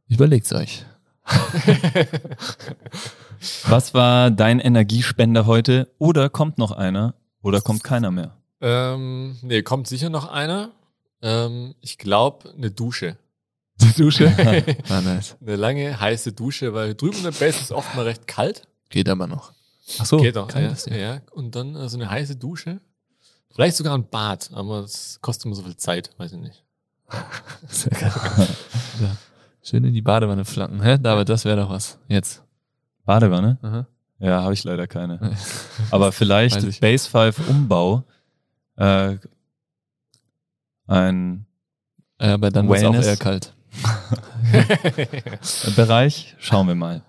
Überlegt's 0.08 0.52
euch. 0.52 0.84
Was 3.64 3.94
war 3.94 4.30
dein 4.30 4.60
Energiespender 4.60 5.46
heute? 5.46 5.88
Oder 5.98 6.28
kommt 6.28 6.58
noch 6.58 6.72
einer? 6.72 7.14
Oder 7.42 7.60
kommt 7.60 7.84
keiner 7.84 8.10
mehr? 8.10 8.36
Ähm, 8.60 9.36
nee, 9.42 9.62
kommt 9.62 9.88
sicher 9.88 10.10
noch 10.10 10.30
einer. 10.30 10.70
Ähm, 11.22 11.74
ich 11.80 11.98
glaube, 11.98 12.52
eine 12.56 12.70
Dusche. 12.70 13.16
Die 13.80 13.92
Dusche? 13.92 14.32
ah, 14.88 15.00
nice. 15.00 15.36
Eine 15.40 15.56
lange, 15.56 16.00
heiße 16.00 16.32
Dusche, 16.32 16.74
weil 16.74 16.94
drüben 16.94 17.18
in 17.18 17.24
der 17.24 17.32
Base 17.32 17.60
ist 17.60 17.72
oft 17.72 17.94
mal 17.96 18.04
recht 18.04 18.26
kalt. 18.26 18.62
Geht 18.90 19.08
aber 19.08 19.26
noch. 19.26 19.52
Ach 19.98 20.06
so, 20.06 20.18
Geht 20.18 20.36
auch, 20.36 20.48
kann 20.48 20.62
ja, 20.62 20.70
das 20.70 20.86
ja. 20.86 20.96
ja. 20.96 21.20
Und 21.32 21.56
dann 21.56 21.88
so 21.88 21.96
eine 21.96 22.08
heiße 22.08 22.36
Dusche. 22.36 22.80
Vielleicht 23.50 23.76
sogar 23.76 23.96
ein 23.96 24.08
Bad, 24.08 24.50
aber 24.54 24.80
es 24.80 25.18
kostet 25.20 25.46
immer 25.46 25.54
so 25.54 25.62
viel 25.62 25.76
Zeit, 25.76 26.10
weiß 26.16 26.32
ich 26.32 26.38
nicht. 26.38 26.64
Sehr 27.68 27.92
geil. 27.92 28.10
ja. 29.00 29.16
Schön 29.62 29.84
in 29.84 29.94
die 29.94 30.02
Badewanne 30.02 30.44
flanken. 30.44 30.82
Hä, 30.82 30.98
David, 30.98 31.28
das 31.28 31.44
wäre 31.44 31.56
doch 31.62 31.70
was. 31.70 31.98
Jetzt. 32.08 32.42
Badewanne? 33.04 33.58
Aha. 33.62 33.86
Ja, 34.18 34.42
habe 34.42 34.54
ich 34.54 34.62
leider 34.64 34.86
keine. 34.86 35.36
Aber 35.90 36.12
vielleicht 36.12 36.62
ich. 36.62 36.80
Base 36.80 37.08
5 37.08 37.48
Umbau. 37.48 38.04
Äh, 38.76 39.16
ein 40.86 41.46
Äh, 42.18 42.28
aber 42.30 42.50
dann 42.50 42.68
wird 42.68 42.78
auch 42.84 42.92
Wellness. 42.92 43.06
eher 43.06 43.16
kalt. 43.16 43.54
Bereich. 45.76 46.34
Schauen 46.38 46.68
wir 46.68 46.74
mal. 46.74 47.02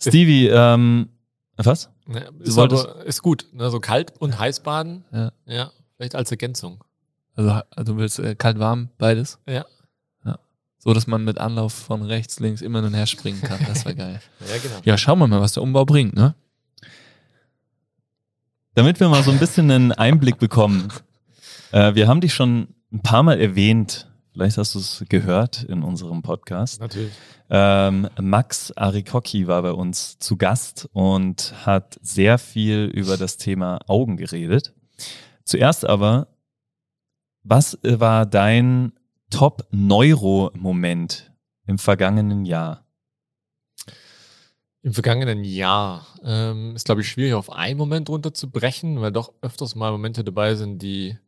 Stevie, 0.00 0.48
ähm, 0.48 1.08
was? 1.56 1.90
Ja, 2.08 2.20
ist, 2.40 2.56
wolltest- 2.56 2.86
aber, 2.88 3.04
ist 3.04 3.22
gut. 3.22 3.46
Ne? 3.52 3.68
So 3.70 3.80
kalt 3.80 4.12
und 4.20 4.38
heiß 4.38 4.60
baden. 4.60 5.04
Ja. 5.12 5.32
Ja, 5.46 5.70
vielleicht 5.96 6.14
als 6.14 6.30
Ergänzung. 6.30 6.82
Also, 7.34 7.50
also 7.50 7.92
du 7.92 7.96
willst 7.98 8.18
äh, 8.20 8.34
kalt, 8.34 8.58
warm, 8.58 8.88
beides? 8.98 9.38
Ja. 9.46 9.64
So, 10.88 10.94
dass 10.94 11.06
man 11.06 11.22
mit 11.22 11.36
Anlauf 11.36 11.74
von 11.74 12.00
rechts, 12.00 12.40
links 12.40 12.62
immer 12.62 12.78
hin 12.78 12.86
und 12.86 12.94
her 12.94 13.04
springen 13.04 13.42
kann. 13.42 13.58
Das 13.66 13.84
wäre 13.84 13.94
geil. 13.94 14.22
Ja, 14.40 14.56
genau. 14.56 14.80
Ja, 14.84 14.96
schauen 14.96 15.18
wir 15.18 15.26
mal, 15.26 15.38
was 15.38 15.52
der 15.52 15.62
Umbau 15.62 15.84
bringt, 15.84 16.16
ne? 16.16 16.34
Damit 18.72 18.98
wir 18.98 19.10
mal 19.10 19.22
so 19.22 19.30
ein 19.30 19.38
bisschen 19.38 19.70
einen 19.70 19.92
Einblick 19.92 20.38
bekommen. 20.38 20.88
Äh, 21.72 21.94
wir 21.94 22.08
haben 22.08 22.22
dich 22.22 22.32
schon 22.32 22.68
ein 22.90 23.02
paar 23.02 23.22
Mal 23.22 23.38
erwähnt. 23.38 24.08
Vielleicht 24.32 24.56
hast 24.56 24.74
du 24.74 24.78
es 24.78 25.04
gehört 25.10 25.64
in 25.64 25.82
unserem 25.82 26.22
Podcast. 26.22 26.80
Natürlich. 26.80 27.12
Ähm, 27.50 28.08
Max 28.18 28.72
Arikocki 28.74 29.46
war 29.46 29.60
bei 29.60 29.72
uns 29.72 30.18
zu 30.18 30.38
Gast 30.38 30.88
und 30.94 31.52
hat 31.66 31.98
sehr 32.00 32.38
viel 32.38 32.86
über 32.86 33.18
das 33.18 33.36
Thema 33.36 33.80
Augen 33.86 34.16
geredet. 34.16 34.72
Zuerst 35.44 35.86
aber, 35.86 36.28
was 37.42 37.78
war 37.82 38.24
dein 38.24 38.92
Top-Neuro-Moment 39.30 41.32
im 41.66 41.78
vergangenen 41.78 42.44
Jahr? 42.44 42.84
Im 44.82 44.94
vergangenen 44.94 45.44
Jahr 45.44 46.06
ähm, 46.22 46.74
ist, 46.74 46.84
glaube 46.84 47.02
ich, 47.02 47.08
schwierig 47.08 47.34
auf 47.34 47.52
einen 47.52 47.76
Moment 47.76 48.08
runterzubrechen, 48.08 49.00
weil 49.00 49.12
doch 49.12 49.32
öfters 49.42 49.74
mal 49.74 49.90
Momente 49.90 50.24
dabei 50.24 50.54
sind, 50.54 50.80
die 50.80 51.18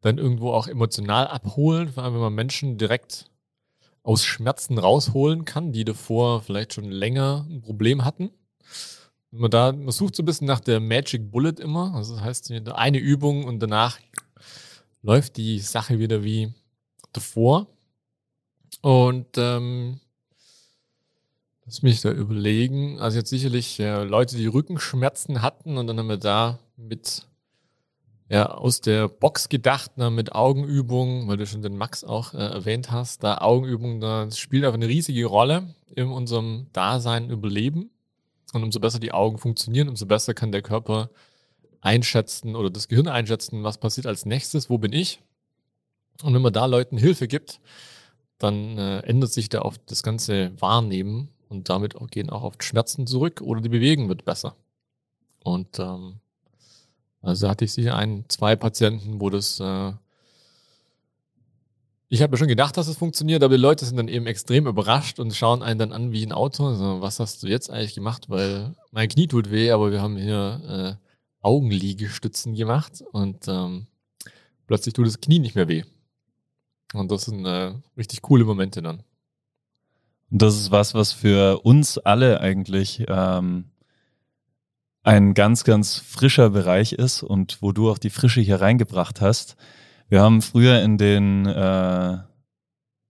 dann 0.00 0.18
irgendwo 0.18 0.52
auch 0.52 0.68
emotional 0.68 1.26
abholen, 1.26 1.88
vor 1.88 2.04
allem 2.04 2.14
wenn 2.14 2.20
man 2.20 2.34
Menschen 2.34 2.78
direkt 2.78 3.30
aus 4.02 4.24
Schmerzen 4.24 4.78
rausholen 4.78 5.44
kann, 5.44 5.72
die 5.72 5.84
davor 5.84 6.42
vielleicht 6.42 6.74
schon 6.74 6.90
länger 6.90 7.46
ein 7.48 7.60
Problem 7.60 8.04
hatten. 8.04 8.30
Man 9.30 9.50
da, 9.50 9.72
man 9.72 9.90
sucht 9.90 10.16
so 10.16 10.22
ein 10.22 10.26
bisschen 10.26 10.46
nach 10.46 10.60
der 10.60 10.80
Magic 10.80 11.30
Bullet 11.30 11.60
immer, 11.60 11.94
also 11.94 12.14
das 12.14 12.24
heißt 12.24 12.50
eine 12.50 12.98
Übung 12.98 13.44
und 13.44 13.60
danach 13.60 13.98
läuft 15.02 15.36
die 15.36 15.58
Sache 15.58 15.98
wieder 15.98 16.24
wie 16.24 16.52
davor. 17.12 17.66
Und 18.82 19.36
ähm, 19.36 20.00
Lass 21.70 21.82
mich 21.82 22.00
da 22.00 22.10
überlegen. 22.10 22.98
Also 22.98 23.18
jetzt 23.18 23.30
sicherlich 23.30 23.78
äh, 23.78 24.02
Leute, 24.02 24.36
die 24.36 24.48
Rückenschmerzen 24.48 25.40
hatten 25.40 25.78
und 25.78 25.86
dann 25.86 26.00
haben 26.00 26.08
wir 26.08 26.16
da 26.16 26.58
mit 26.76 27.28
ja, 28.28 28.46
aus 28.46 28.80
der 28.80 29.06
Box 29.06 29.48
gedacht, 29.48 29.92
na, 29.94 30.10
mit 30.10 30.32
Augenübungen, 30.32 31.28
weil 31.28 31.36
du 31.36 31.46
schon 31.46 31.62
den 31.62 31.76
Max 31.76 32.02
auch 32.02 32.34
äh, 32.34 32.38
erwähnt 32.38 32.90
hast, 32.90 33.22
da 33.22 33.38
Augenübungen, 33.38 34.00
das 34.00 34.36
spielt 34.36 34.64
einfach 34.64 34.74
eine 34.74 34.88
riesige 34.88 35.24
Rolle 35.26 35.72
in 35.94 36.08
unserem 36.08 36.66
Dasein, 36.72 37.30
Überleben. 37.30 37.90
Und 38.52 38.64
umso 38.64 38.80
besser 38.80 38.98
die 38.98 39.12
Augen 39.12 39.38
funktionieren, 39.38 39.88
umso 39.88 40.06
besser 40.06 40.34
kann 40.34 40.50
der 40.50 40.62
Körper 40.62 41.08
einschätzen 41.80 42.56
oder 42.56 42.70
das 42.70 42.88
Gehirn 42.88 43.06
einschätzen, 43.06 43.62
was 43.62 43.78
passiert 43.78 44.08
als 44.08 44.26
nächstes, 44.26 44.70
wo 44.70 44.78
bin 44.78 44.92
ich. 44.92 45.20
Und 46.22 46.34
wenn 46.34 46.42
man 46.42 46.52
da 46.52 46.66
Leuten 46.66 46.98
Hilfe 46.98 47.28
gibt, 47.28 47.60
dann 48.38 48.78
äh, 48.78 49.00
ändert 49.00 49.32
sich 49.32 49.48
da 49.48 49.62
oft 49.62 49.80
das 49.86 50.02
ganze 50.02 50.52
Wahrnehmen 50.60 51.28
und 51.48 51.68
damit 51.68 51.96
auch, 51.96 52.08
gehen 52.08 52.30
auch 52.30 52.42
oft 52.42 52.64
Schmerzen 52.64 53.06
zurück 53.06 53.40
oder 53.42 53.60
die 53.60 53.68
Bewegung 53.68 54.08
wird 54.08 54.24
besser. 54.24 54.56
Und 55.42 55.78
ähm, 55.78 56.20
also 57.22 57.48
hatte 57.48 57.64
ich 57.64 57.72
sicher 57.72 57.96
ein, 57.96 58.24
zwei 58.28 58.56
Patienten, 58.56 59.20
wo 59.20 59.30
das 59.30 59.60
äh, 59.60 59.92
ich 62.12 62.22
habe 62.22 62.32
mir 62.32 62.38
schon 62.38 62.48
gedacht, 62.48 62.76
dass 62.76 62.88
es 62.88 62.96
funktioniert, 62.96 63.44
aber 63.44 63.54
die 63.54 63.62
Leute 63.62 63.84
sind 63.84 63.96
dann 63.96 64.08
eben 64.08 64.26
extrem 64.26 64.66
überrascht 64.66 65.20
und 65.20 65.32
schauen 65.32 65.62
einen 65.62 65.78
dann 65.78 65.92
an 65.92 66.10
wie 66.10 66.26
ein 66.26 66.32
Auto. 66.32 66.66
Also, 66.66 67.00
was 67.00 67.20
hast 67.20 67.44
du 67.44 67.46
jetzt 67.46 67.70
eigentlich 67.70 67.94
gemacht? 67.94 68.28
Weil 68.28 68.74
mein 68.90 69.08
Knie 69.08 69.28
tut 69.28 69.52
weh, 69.52 69.70
aber 69.70 69.92
wir 69.92 70.02
haben 70.02 70.16
hier 70.16 70.98
äh, 71.00 71.06
Augenliegestützen 71.40 72.56
gemacht 72.56 73.04
und 73.12 73.46
ähm, 73.46 73.86
plötzlich 74.66 74.92
tut 74.92 75.06
das 75.06 75.20
Knie 75.20 75.38
nicht 75.38 75.54
mehr 75.54 75.68
weh. 75.68 75.84
Und 76.92 77.10
das 77.10 77.26
sind 77.26 77.44
äh, 77.46 77.72
richtig 77.96 78.22
coole 78.22 78.44
Momente 78.44 78.82
dann. 78.82 79.02
Und 80.30 80.42
das 80.42 80.56
ist 80.56 80.70
was, 80.70 80.94
was 80.94 81.12
für 81.12 81.60
uns 81.64 81.98
alle 81.98 82.40
eigentlich 82.40 83.04
ähm, 83.08 83.70
ein 85.02 85.34
ganz, 85.34 85.64
ganz 85.64 85.96
frischer 85.96 86.50
Bereich 86.50 86.92
ist 86.92 87.22
und 87.22 87.58
wo 87.62 87.72
du 87.72 87.90
auch 87.90 87.98
die 87.98 88.10
Frische 88.10 88.40
hier 88.40 88.60
reingebracht 88.60 89.20
hast. 89.20 89.56
Wir 90.08 90.20
haben 90.20 90.42
früher 90.42 90.82
in 90.82 90.98
den, 90.98 91.46
äh, 91.46 92.18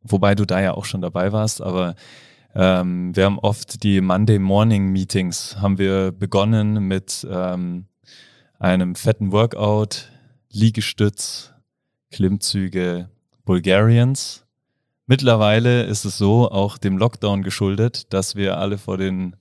wobei 0.03 0.35
du 0.35 0.45
da 0.45 0.61
ja 0.61 0.75
auch 0.75 0.85
schon 0.85 1.01
dabei 1.01 1.33
warst, 1.33 1.61
aber 1.61 1.95
ähm, 2.55 3.15
wir 3.15 3.25
haben 3.25 3.39
oft 3.39 3.83
die 3.83 4.01
Monday 4.01 4.39
Morning 4.39 4.89
Meetings, 4.93 5.57
haben 5.61 5.79
wir 5.79 6.13
begonnen 6.13 6.87
mit 6.87 7.27
ähm, 7.31 7.87
einem 8.59 8.95
fetten 8.95 9.33
Workout, 9.33 10.11
Liegestütz, 10.51 11.53
Klimmzüge, 12.11 13.09
Bulgarians. 13.51 14.47
Mittlerweile 15.09 15.83
ist 15.83 16.05
es 16.05 16.17
so, 16.17 16.49
auch 16.53 16.79
dem 16.79 16.97
Lockdown 16.97 17.43
geschuldet, 17.43 18.13
dass 18.13 18.37
wir 18.37 18.59
alle 18.59 18.79
vor 18.79 18.97
den 18.97 19.35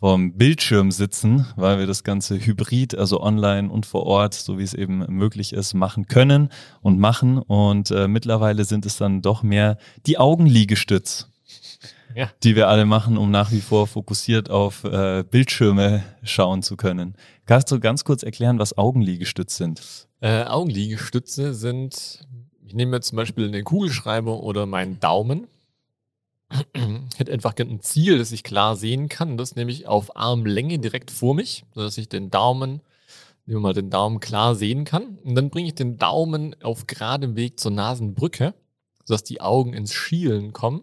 vorm 0.00 0.32
Bildschirm 0.32 0.90
sitzen, 0.90 1.46
weil 1.54 1.78
wir 1.78 1.86
das 1.86 2.02
Ganze 2.02 2.44
hybrid, 2.44 2.98
also 2.98 3.22
online 3.22 3.70
und 3.70 3.86
vor 3.86 4.06
Ort, 4.06 4.34
so 4.34 4.58
wie 4.58 4.64
es 4.64 4.74
eben 4.74 5.06
möglich 5.06 5.52
ist, 5.52 5.72
machen 5.72 6.08
können 6.08 6.48
und 6.80 6.98
machen. 6.98 7.38
Und 7.38 7.92
äh, 7.92 8.08
mittlerweile 8.08 8.64
sind 8.64 8.86
es 8.86 8.96
dann 8.96 9.22
doch 9.22 9.44
mehr 9.44 9.78
die 10.04 10.18
Augenliegestütz, 10.18 11.28
ja. 12.16 12.28
die 12.42 12.56
wir 12.56 12.66
alle 12.66 12.86
machen, 12.86 13.18
um 13.18 13.30
nach 13.30 13.52
wie 13.52 13.60
vor 13.60 13.86
fokussiert 13.86 14.50
auf 14.50 14.82
äh, 14.82 15.22
Bildschirme 15.22 16.02
schauen 16.24 16.62
zu 16.64 16.76
können. 16.76 17.14
Kannst 17.46 17.70
du 17.70 17.78
ganz 17.78 18.02
kurz 18.02 18.24
erklären, 18.24 18.58
was 18.58 18.76
Augenliegestütze 18.76 19.58
sind? 19.58 20.08
Äh, 20.20 20.42
Augenliegestütze 20.42 21.54
sind, 21.54 22.26
ich 22.72 22.76
nehme 22.76 22.96
jetzt 22.96 23.08
zum 23.08 23.16
Beispiel 23.16 23.50
den 23.50 23.64
Kugelschreiber 23.64 24.42
oder 24.42 24.66
meinen 24.66 24.98
Daumen 24.98 25.46
ich 26.74 27.18
hätte 27.18 27.32
einfach 27.32 27.54
ein 27.56 27.80
Ziel, 27.80 28.18
das 28.18 28.32
ich 28.32 28.44
klar 28.44 28.76
sehen 28.76 29.08
kann. 29.08 29.36
Das 29.36 29.56
nehme 29.56 29.70
ich 29.70 29.86
auf 29.86 30.16
Armlänge 30.16 30.78
direkt 30.78 31.10
vor 31.10 31.34
mich, 31.34 31.64
sodass 31.74 31.98
ich 31.98 32.08
den 32.08 32.30
Daumen, 32.30 32.80
nehmen 33.46 33.58
wir 33.58 33.60
mal 33.60 33.72
den 33.72 33.90
Daumen 33.90 34.20
klar 34.20 34.54
sehen 34.54 34.84
kann. 34.84 35.18
Und 35.24 35.34
dann 35.34 35.50
bringe 35.50 35.68
ich 35.68 35.74
den 35.74 35.96
Daumen 35.96 36.54
auf 36.62 36.86
geradem 36.86 37.36
Weg 37.36 37.58
zur 37.58 37.70
Nasenbrücke, 37.70 38.54
sodass 39.04 39.24
die 39.24 39.40
Augen 39.40 39.72
ins 39.72 39.94
Schielen 39.94 40.52
kommen. 40.52 40.82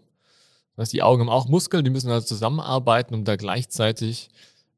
Das 0.76 0.84
heißt, 0.84 0.92
die 0.92 1.02
Augen 1.02 1.22
haben 1.22 1.28
auch 1.28 1.48
Muskeln, 1.48 1.84
die 1.84 1.90
müssen 1.90 2.10
also 2.10 2.26
zusammenarbeiten, 2.26 3.14
um 3.14 3.24
da 3.24 3.36
gleichzeitig 3.36 4.30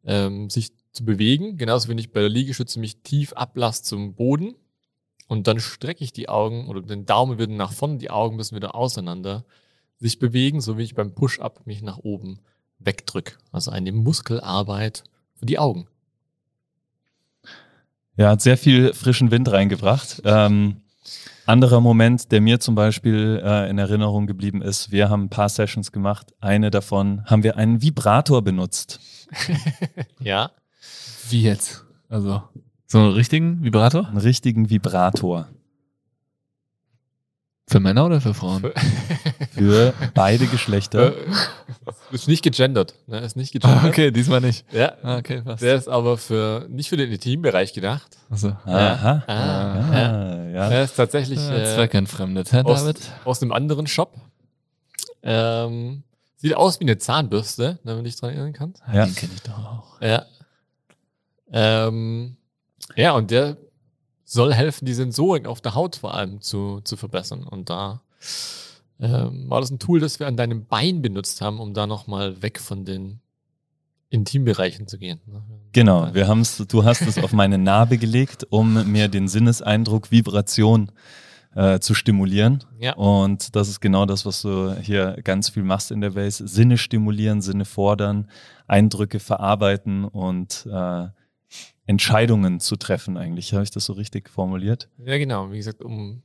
ähm, 0.05 0.51
sich 0.51 0.73
zu 0.93 1.05
bewegen. 1.05 1.57
Genauso 1.57 1.89
wenn 1.89 1.99
ich 1.99 2.13
bei 2.13 2.21
der 2.21 2.29
Liegestütze 2.29 2.81
mich 2.81 2.99
tief 2.99 3.33
ablasse 3.33 3.83
zum 3.83 4.15
Boden. 4.15 4.55
Und 5.33 5.47
dann 5.47 5.61
strecke 5.61 6.05
ich 6.05 6.13
die 6.13 6.29
Augen 6.29 6.69
oder 6.69 6.83
den 6.83 7.07
Daumen 7.07 7.39
wieder 7.39 7.51
nach 7.51 7.73
vorne, 7.73 7.97
die 7.97 8.11
Augen 8.11 8.37
müssen 8.37 8.55
wieder 8.55 8.75
auseinander 8.75 9.47
sich 9.99 10.19
bewegen, 10.19 10.61
so 10.61 10.77
wie 10.77 10.83
ich 10.83 10.95
beim 10.95 11.15
Push-Up 11.15 11.67
mich 11.67 11.81
nach 11.81 11.97
oben 11.97 12.41
wegdrücke. 12.81 13.37
Also 13.51 13.71
eine 13.71 13.93
Muskelarbeit 13.93 15.05
für 15.37 15.47
die 15.47 15.59
Augen. 15.59 15.87
Ja, 18.19 18.29
hat 18.29 18.43
sehr 18.43 18.59
viel 18.59 18.93
frischen 18.93 19.31
Wind 19.31 19.51
reingebracht. 19.51 20.21
Ähm, 20.27 20.83
anderer 21.47 21.81
Moment, 21.81 22.31
der 22.31 22.43
mir 22.43 22.61
zum 22.61 22.75
Beispiel 22.75 23.41
äh, 23.43 23.71
in 23.71 23.79
Erinnerung 23.79 24.27
geblieben 24.27 24.61
ist, 24.61 24.93
wir 24.93 25.09
haben 25.09 25.23
ein 25.23 25.31
paar 25.31 25.49
Sessions 25.49 25.93
gemacht. 25.93 26.35
Eine 26.41 26.71
davon 26.71 27.25
haben 27.25 27.43
wir 27.43 27.57
einen 27.57 27.81
Vibrator 27.81 28.43
benutzt. 28.43 29.01
ja. 30.21 30.51
Wie 31.31 31.41
jetzt? 31.41 31.87
Also 32.11 32.43
so 32.93 32.99
einen 32.99 33.13
richtigen 33.13 33.65
Vibrator? 33.65 34.07
Einen 34.07 34.19
richtigen 34.19 34.69
Vibrator. 34.69 35.49
Für 37.67 37.81
Männer 37.81 38.05
oder 38.05 38.21
für 38.21 38.35
Frauen? 38.35 38.71
Für 39.53 39.95
beide 40.15 40.47
Geschlechter. 40.47 41.17
Äh, 41.17 41.23
ist 42.11 42.29
nicht 42.29 42.43
gegendert. 42.43 42.95
Ne? 43.07 43.21
Ist 43.21 43.35
nicht 43.35 43.53
gegendert. 43.55 43.85
okay, 43.85 44.11
diesmal 44.11 44.43
nicht. 44.43 44.71
Ja. 44.75 44.93
Ah, 45.03 45.17
okay, 45.17 45.41
fast. 45.43 45.63
Der 45.63 45.77
ist 45.77 45.89
aber 45.89 46.19
für 46.19 46.67
nicht 46.69 46.91
für 46.91 46.99
den 46.99 47.11
Intimbereich 47.11 47.73
gedacht. 47.73 48.19
Also. 48.29 48.49
Aha. 48.67 49.25
Ah, 49.27 49.33
ah, 49.33 49.95
ja. 49.95 50.49
ja. 50.51 50.69
Der 50.69 50.85
ist 50.85 50.95
tatsächlich 50.95 51.41
äh, 51.41 51.65
zweckentfremdet, 51.65 52.53
Herr 52.53 52.67
aus, 52.67 52.83
David. 52.83 53.01
Aus 53.25 53.41
einem 53.41 53.53
anderen 53.53 53.87
Shop. 53.87 54.15
Ähm, 55.23 56.03
sieht 56.37 56.55
aus 56.55 56.79
wie 56.79 56.85
eine 56.85 56.99
Zahnbürste, 56.99 57.79
wenn 57.85 57.97
du 57.97 58.03
dich 58.03 58.17
dran 58.17 58.31
erinnern 58.31 58.53
kannst. 58.53 58.83
Ja. 58.93 59.07
Den 59.07 59.15
kenne 59.15 59.33
ich 59.35 59.43
doch 59.43 59.59
auch. 59.59 60.01
Ja. 60.03 60.27
Ähm, 61.51 62.37
ja, 62.97 63.13
und 63.13 63.31
der 63.31 63.57
soll 64.25 64.55
helfen, 64.55 64.87
die 64.87 64.95
Sensorik 64.95 65.47
auf 65.47 65.61
der 65.61 65.75
Haut 65.75 65.97
vor 65.97 66.15
allem 66.15 66.41
zu, 66.41 66.81
zu 66.85 66.97
verbessern. 66.97 67.45
Und 67.45 67.71
da 67.71 68.03
ähm, 69.01 69.51
war 69.51 69.61
das 69.61 69.71
ein 69.71 69.79
Tool, 69.79 70.01
das 70.01 70.21
wir 70.21 70.27
an 70.27 70.37
deinem 70.37 70.67
Bein 70.67 71.03
benutzt 71.03 71.41
haben, 71.41 71.61
um 71.61 71.75
da 71.75 71.87
nochmal 71.87 72.41
weg 72.43 72.61
von 72.61 72.85
den 72.85 73.21
Intimbereichen 74.11 74.87
zu 74.87 74.99
gehen. 74.99 75.21
Ne? 75.27 75.43
Genau, 75.73 76.13
wir 76.15 76.29
haben's, 76.29 76.59
du 76.69 76.85
hast 76.85 77.03
es 77.03 77.19
auf 77.19 77.33
meine 77.33 77.59
Narbe 77.59 77.99
gelegt, 77.99 78.47
um 78.51 78.91
mir 78.91 79.09
den 79.09 79.27
Sinneseindruck 79.27 80.11
Vibration 80.11 80.93
äh, 81.55 81.81
zu 81.81 81.95
stimulieren. 81.95 82.65
Ja. 82.79 82.95
Und 82.95 83.57
das 83.57 83.69
ist 83.69 83.81
genau 83.81 84.07
das, 84.07 84.25
was 84.25 84.43
du 84.43 84.75
hier 84.81 85.17
ganz 85.25 85.49
viel 85.49 85.63
machst 85.63 85.91
in 85.91 86.01
der 86.01 86.11
Base. 86.11 86.47
Sinne 86.47 86.79
stimulieren, 86.79 87.41
Sinne 87.41 87.65
fordern, 87.65 88.29
Eindrücke 88.67 89.19
verarbeiten 89.19 90.05
und 90.05 90.67
äh, 90.71 91.09
Entscheidungen 91.87 92.61
zu 92.61 92.77
treffen 92.77 93.17
eigentlich. 93.17 93.53
Habe 93.53 93.65
ich 93.65 93.71
das 93.71 93.85
so 93.85 93.93
richtig 93.93 94.31
formuliert? 94.31 94.89
Ja, 94.99 95.19
genau. 95.19 95.51
Wie 95.53 95.57
gesagt, 95.57 95.83
um 95.83 96.23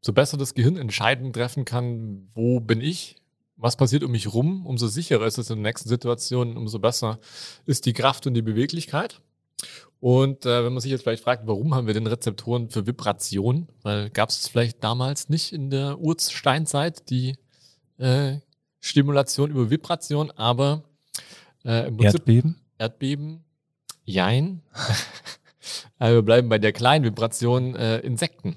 so 0.00 0.12
besser 0.12 0.36
das 0.36 0.54
Gehirn 0.54 0.76
Entscheidungen 0.76 1.32
treffen 1.32 1.64
kann, 1.64 2.28
wo 2.34 2.60
bin 2.60 2.80
ich, 2.80 3.16
was 3.56 3.76
passiert 3.76 4.02
um 4.02 4.12
mich 4.12 4.32
rum, 4.32 4.64
umso 4.66 4.86
sicherer 4.86 5.26
ist 5.26 5.38
es 5.38 5.50
in 5.50 5.62
der 5.62 5.70
nächsten 5.70 5.88
Situation, 5.88 6.56
umso 6.56 6.78
besser 6.78 7.18
ist 7.66 7.84
die 7.86 7.92
Kraft 7.92 8.26
und 8.26 8.34
die 8.34 8.42
Beweglichkeit. 8.42 9.20
Und 10.00 10.46
äh, 10.46 10.64
wenn 10.64 10.72
man 10.72 10.80
sich 10.80 10.90
jetzt 10.90 11.02
vielleicht 11.02 11.22
fragt, 11.22 11.46
warum 11.46 11.74
haben 11.74 11.86
wir 11.86 11.92
denn 11.92 12.06
Rezeptoren 12.06 12.70
für 12.70 12.86
Vibration? 12.86 13.68
Weil 13.82 14.08
gab 14.08 14.30
es 14.30 14.48
vielleicht 14.48 14.82
damals 14.82 15.28
nicht 15.28 15.52
in 15.52 15.68
der 15.68 15.98
Ursteinzeit 15.98 17.10
die 17.10 17.36
äh, 17.98 18.38
Stimulation 18.80 19.50
über 19.50 19.68
Vibration, 19.68 20.30
aber 20.30 20.84
äh, 21.66 21.88
im 21.88 21.98
Prinzip 21.98 22.20
Erdbeben? 22.20 22.60
Erdbeben 22.78 23.44
Jein. 24.10 24.62
also 25.98 26.16
wir 26.16 26.22
bleiben 26.22 26.48
bei 26.48 26.58
der 26.58 26.72
kleinen 26.72 27.04
Vibration 27.04 27.74
äh, 27.76 27.98
Insekten. 28.00 28.56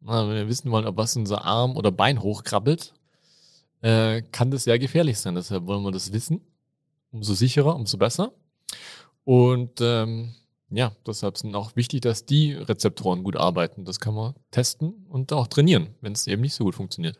Na, 0.00 0.28
wenn 0.28 0.34
wir 0.34 0.48
wissen 0.48 0.70
wollen, 0.70 0.86
ob 0.86 0.96
was 0.96 1.16
unser 1.16 1.44
Arm 1.44 1.76
oder 1.76 1.92
Bein 1.92 2.22
hochkrabbelt, 2.22 2.92
äh, 3.82 4.22
kann 4.32 4.50
das 4.50 4.64
sehr 4.64 4.78
gefährlich 4.78 5.18
sein. 5.18 5.34
Deshalb 5.34 5.66
wollen 5.66 5.82
wir 5.82 5.92
das 5.92 6.12
wissen. 6.12 6.40
Umso 7.12 7.34
sicherer, 7.34 7.76
umso 7.76 7.98
besser. 7.98 8.32
Und 9.24 9.80
ähm, 9.80 10.34
ja, 10.70 10.92
deshalb 11.06 11.38
sind 11.38 11.54
auch 11.54 11.76
wichtig, 11.76 12.00
dass 12.00 12.24
die 12.24 12.54
Rezeptoren 12.54 13.22
gut 13.22 13.36
arbeiten. 13.36 13.84
Das 13.84 14.00
kann 14.00 14.14
man 14.14 14.34
testen 14.50 15.06
und 15.08 15.32
auch 15.32 15.46
trainieren, 15.46 15.88
wenn 16.00 16.12
es 16.12 16.26
eben 16.26 16.42
nicht 16.42 16.54
so 16.54 16.64
gut 16.64 16.74
funktioniert. 16.74 17.18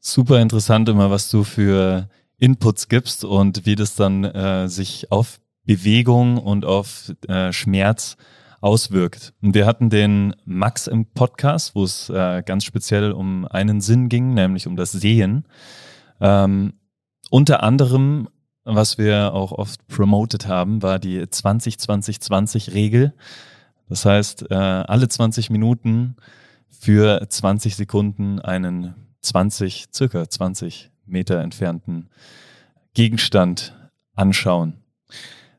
Super 0.00 0.40
interessant 0.40 0.88
immer, 0.88 1.10
was 1.10 1.30
du 1.30 1.44
für 1.44 2.08
Inputs 2.38 2.88
gibst 2.88 3.24
und 3.24 3.66
wie 3.66 3.74
das 3.74 3.96
dann 3.96 4.24
äh, 4.24 4.68
sich 4.68 5.10
auf 5.10 5.40
Bewegung 5.64 6.38
und 6.38 6.64
auf 6.64 7.12
äh, 7.28 7.52
Schmerz 7.52 8.16
auswirkt. 8.60 9.34
Und 9.42 9.54
wir 9.54 9.66
hatten 9.66 9.90
den 9.90 10.34
Max 10.44 10.86
im 10.86 11.06
Podcast, 11.06 11.74
wo 11.74 11.84
es 11.84 12.08
äh, 12.08 12.42
ganz 12.44 12.64
speziell 12.64 13.12
um 13.12 13.46
einen 13.46 13.80
Sinn 13.80 14.08
ging, 14.08 14.32
nämlich 14.32 14.66
um 14.66 14.76
das 14.76 14.92
Sehen. 14.92 15.44
Ähm, 16.20 16.74
unter 17.30 17.62
anderem, 17.62 18.28
was 18.64 18.96
wir 18.96 19.34
auch 19.34 19.52
oft 19.52 19.86
promoted 19.86 20.46
haben, 20.46 20.82
war 20.82 20.98
die 20.98 21.20
20-20-20-Regel. 21.20 23.12
Das 23.88 24.06
heißt, 24.06 24.50
äh, 24.50 24.54
alle 24.54 25.08
20 25.08 25.50
Minuten 25.50 26.16
für 26.70 27.26
20 27.28 27.76
Sekunden 27.76 28.40
einen 28.40 28.94
20, 29.20 29.86
circa 29.92 30.28
20 30.28 30.90
Meter 31.06 31.40
entfernten 31.40 32.08
Gegenstand 32.94 33.74
anschauen. 34.14 34.83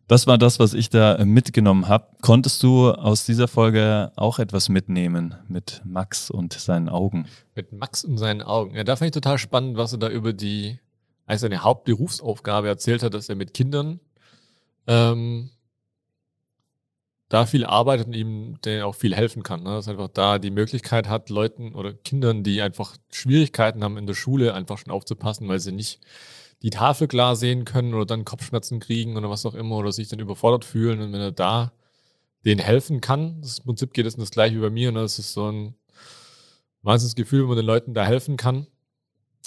Das 0.08 0.28
war 0.28 0.38
das, 0.38 0.60
was 0.60 0.74
ich 0.74 0.90
da 0.90 1.16
äh, 1.16 1.26
mitgenommen 1.26 1.88
habe. 1.88 2.08
Konntest 2.22 2.62
du 2.62 2.92
aus 2.92 3.26
dieser 3.26 3.48
Folge 3.48 4.12
auch 4.16 4.38
etwas 4.38 4.70
mitnehmen 4.70 5.36
mit 5.48 5.82
Max 5.84 6.30
und 6.30 6.54
seinen 6.54 6.90
Augen? 6.90 7.28
Mit 7.56 7.74
Max 7.74 8.04
und 8.04 8.18
seinen 8.18 8.44
Augen. 8.44 8.76
Ja, 8.76 8.84
da 8.84 8.96
fand 8.96 9.08
ich 9.08 9.14
total 9.14 9.40
spannend, 9.40 9.78
was 9.78 9.94
er 9.94 9.98
da 9.98 10.10
über 10.10 10.32
die, 10.32 10.80
als 11.26 11.42
seine 11.42 11.64
Hauptberufsaufgabe 11.64 12.68
erzählt 12.68 13.02
hat, 13.02 13.16
dass 13.16 13.30
er 13.30 13.36
mit 13.36 13.56
Kindern 13.56 14.00
ähm, 14.86 15.50
da 17.30 17.48
viel 17.48 17.66
arbeitet 17.66 18.06
und 18.06 18.14
ihm 18.14 18.62
denen 18.64 18.84
auch 18.84 18.94
viel 18.94 19.16
helfen 19.16 19.42
kann. 19.42 19.64
Ne? 19.64 19.72
Dass 19.72 19.88
er 19.88 19.94
einfach 19.94 20.10
da 20.10 20.38
die 20.38 20.52
Möglichkeit 20.52 21.10
hat, 21.10 21.32
Leuten 21.32 21.74
oder 21.74 21.94
Kindern, 21.94 22.44
die 22.44 22.62
einfach 22.62 22.96
Schwierigkeiten 23.12 23.84
haben 23.84 23.98
in 23.98 24.06
der 24.06 24.14
Schule, 24.14 24.54
einfach 24.54 24.78
schon 24.78 24.94
aufzupassen, 24.94 25.48
weil 25.48 25.60
sie 25.60 25.72
nicht 25.72 26.00
die 26.62 26.70
Tafel 26.70 27.08
klar 27.08 27.36
sehen 27.36 27.66
können 27.66 27.94
oder 27.94 28.06
dann 28.06 28.26
Kopfschmerzen 28.26 28.80
kriegen 28.80 29.18
oder 29.18 29.30
was 29.30 29.46
auch 29.46 29.54
immer 29.54 29.78
oder 29.78 29.92
sich 29.92 30.08
dann 30.08 30.20
überfordert 30.20 30.66
fühlen. 30.66 31.02
Und 31.02 31.14
wenn 31.14 31.22
er 31.22 31.32
da 31.32 31.72
denen 32.44 32.60
helfen 32.60 33.02
kann, 33.02 33.42
das 33.42 33.62
Prinzip 33.62 33.94
geht 33.94 34.06
es 34.06 34.16
das 34.16 34.32
gleiche 34.32 34.56
wie 34.56 34.62
bei 34.62 34.70
mir. 34.70 34.92
Ne? 34.92 35.02
Das 35.02 35.20
ist 35.20 35.34
so 35.34 35.52
ein 35.52 35.76
Wahnsinnsgefühl, 36.82 37.42
wenn 37.42 37.50
man 37.50 37.58
den 37.58 37.66
Leuten 37.66 37.94
da 37.94 38.06
helfen 38.06 38.38
kann 38.38 38.68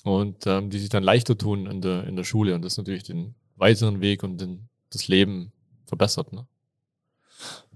und 0.05 0.47
ähm, 0.47 0.71
die 0.71 0.79
sich 0.79 0.89
dann 0.89 1.03
leichter 1.03 1.39
tun 1.39 1.67
in 1.67 1.81
der, 1.81 2.05
in 2.05 2.17
der 2.17 2.25
Schule 2.25 2.55
und 2.55 2.63
das 2.63 2.77
natürlich 2.77 3.05
den 3.05 3.35
weiteren 3.57 4.01
Weg 4.01 4.23
und 4.23 4.41
den, 4.41 4.69
das 4.91 5.09
Leben 5.09 5.53
verbessert. 5.87 6.33
Ne? 6.33 6.47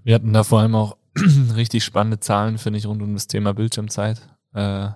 Wir 0.03 0.15
hatten 0.15 0.33
da 0.33 0.43
vor 0.43 0.59
allem 0.59 0.75
auch 0.75 0.97
richtig 1.55 1.83
spannende 1.83 2.19
Zahlen, 2.19 2.57
finde 2.57 2.79
ich, 2.79 2.85
rund 2.85 3.01
um 3.01 3.13
das 3.13 3.27
Thema 3.27 3.53
Bildschirmzeit. 3.53 4.21
Äh, 4.53 4.89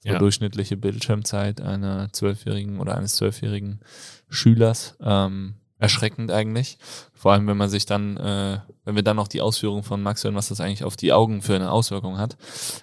so 0.00 0.10
ja. 0.10 0.18
durchschnittliche 0.18 0.76
Bildschirmzeit 0.76 1.60
einer 1.60 2.12
zwölfjährigen 2.12 2.80
oder 2.80 2.96
eines 2.96 3.16
zwölfjährigen 3.16 3.80
Schülers. 4.28 4.96
Ähm, 5.00 5.54
erschreckend 5.80 6.30
eigentlich. 6.30 6.78
Vor 7.14 7.32
allem, 7.32 7.46
wenn 7.46 7.56
man 7.56 7.70
sich 7.70 7.86
dann, 7.86 8.16
äh, 8.16 8.60
wenn 8.84 8.94
wir 8.94 9.02
dann 9.02 9.16
noch 9.16 9.28
die 9.28 9.40
Ausführungen 9.40 9.82
von 9.82 10.02
Max 10.02 10.22
hören, 10.22 10.34
was 10.34 10.48
das 10.48 10.60
eigentlich 10.60 10.84
auf 10.84 10.96
die 10.96 11.12
Augen 11.12 11.42
für 11.42 11.54
eine 11.54 11.72
Auswirkung 11.72 12.18
hat. 12.18 12.36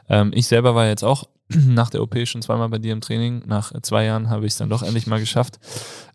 Ähm, 0.10 0.32
ich 0.34 0.48
selber 0.48 0.76
war 0.76 0.88
jetzt 0.88 1.04
auch 1.04 1.26
nach 1.50 1.90
der 1.90 2.02
OP 2.02 2.18
schon 2.28 2.42
zweimal 2.42 2.70
bei 2.70 2.80
dir 2.80 2.94
im 2.94 3.02
Training. 3.02 3.44
Nach 3.46 3.72
zwei 3.82 4.06
Jahren 4.06 4.30
habe 4.30 4.46
ich 4.46 4.54
es 4.54 4.58
dann 4.58 4.70
doch 4.70 4.84
endlich 4.84 5.08
mal 5.08 5.20
geschafft. 5.20 5.60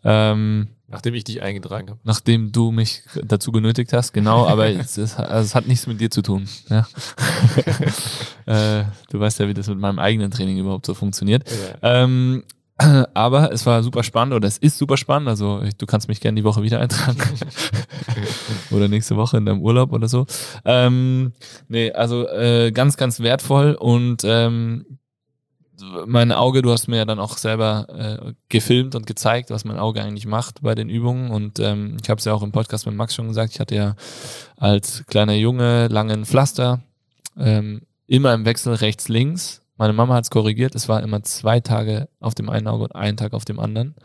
Ähm, 0.03 0.67
Nachdem 0.93 1.13
ich 1.15 1.23
dich 1.23 1.41
eingetragen 1.41 1.89
habe. 1.89 1.99
Nachdem 2.03 2.51
du 2.51 2.71
mich 2.71 3.03
dazu 3.23 3.51
genötigt 3.51 3.93
hast, 3.93 4.13
genau, 4.13 4.47
aber 4.47 4.67
es, 4.69 4.97
ist, 4.97 5.19
also 5.19 5.45
es 5.45 5.55
hat 5.55 5.67
nichts 5.67 5.87
mit 5.87 5.99
dir 5.99 6.09
zu 6.09 6.21
tun. 6.21 6.47
Ja? 6.69 6.87
äh, 8.79 8.85
du 9.09 9.19
weißt 9.19 9.39
ja, 9.39 9.47
wie 9.47 9.53
das 9.53 9.67
mit 9.67 9.79
meinem 9.79 9.99
eigenen 9.99 10.31
Training 10.31 10.57
überhaupt 10.57 10.85
so 10.85 10.93
funktioniert. 10.93 11.49
Ja. 11.81 12.03
Ähm, 12.03 12.43
aber 13.13 13.51
es 13.51 13.65
war 13.65 13.83
super 13.83 14.03
spannend 14.03 14.33
oder 14.33 14.47
es 14.47 14.57
ist 14.57 14.77
super 14.77 14.97
spannend. 14.97 15.29
Also 15.29 15.61
ich, 15.63 15.75
du 15.75 15.85
kannst 15.85 16.07
mich 16.07 16.21
gerne 16.21 16.35
die 16.35 16.43
Woche 16.43 16.63
wieder 16.63 16.79
eintragen. 16.79 17.17
oder 18.71 18.87
nächste 18.87 19.15
Woche 19.15 19.37
in 19.37 19.45
deinem 19.45 19.61
Urlaub 19.61 19.91
oder 19.91 20.07
so. 20.07 20.25
Ähm, 20.65 21.33
nee, 21.67 21.91
also 21.91 22.27
äh, 22.27 22.71
ganz, 22.71 22.97
ganz 22.97 23.19
wertvoll 23.19 23.73
und 23.73 24.23
ähm, 24.25 24.85
mein 26.05 26.31
Auge, 26.31 26.61
du 26.61 26.71
hast 26.71 26.87
mir 26.87 26.97
ja 26.97 27.05
dann 27.05 27.19
auch 27.19 27.37
selber 27.37 27.87
äh, 27.89 28.33
gefilmt 28.49 28.95
und 28.95 29.07
gezeigt, 29.07 29.49
was 29.49 29.65
mein 29.65 29.79
Auge 29.79 30.01
eigentlich 30.01 30.25
macht 30.25 30.61
bei 30.61 30.75
den 30.75 30.89
Übungen. 30.89 31.31
Und 31.31 31.59
ähm, 31.59 31.97
ich 32.01 32.09
habe 32.09 32.19
es 32.19 32.25
ja 32.25 32.33
auch 32.33 32.43
im 32.43 32.51
Podcast 32.51 32.85
mit 32.85 32.95
Max 32.95 33.15
schon 33.15 33.27
gesagt, 33.27 33.53
ich 33.53 33.59
hatte 33.59 33.75
ja 33.75 33.95
als 34.57 35.05
kleiner 35.07 35.33
Junge 35.33 35.87
langen 35.87 36.25
Pflaster, 36.25 36.81
ähm, 37.37 37.81
immer 38.07 38.33
im 38.33 38.45
Wechsel 38.45 38.73
rechts, 38.73 39.09
links. 39.09 39.61
Meine 39.77 39.93
Mama 39.93 40.15
hat 40.15 40.25
es 40.25 40.29
korrigiert, 40.29 40.75
es 40.75 40.87
war 40.87 41.01
immer 41.01 41.23
zwei 41.23 41.59
Tage 41.59 42.07
auf 42.19 42.35
dem 42.35 42.49
einen 42.49 42.67
Auge 42.67 42.83
und 42.85 42.95
einen 42.95 43.17
Tag 43.17 43.33
auf 43.33 43.45
dem 43.45 43.59
anderen. 43.59 43.95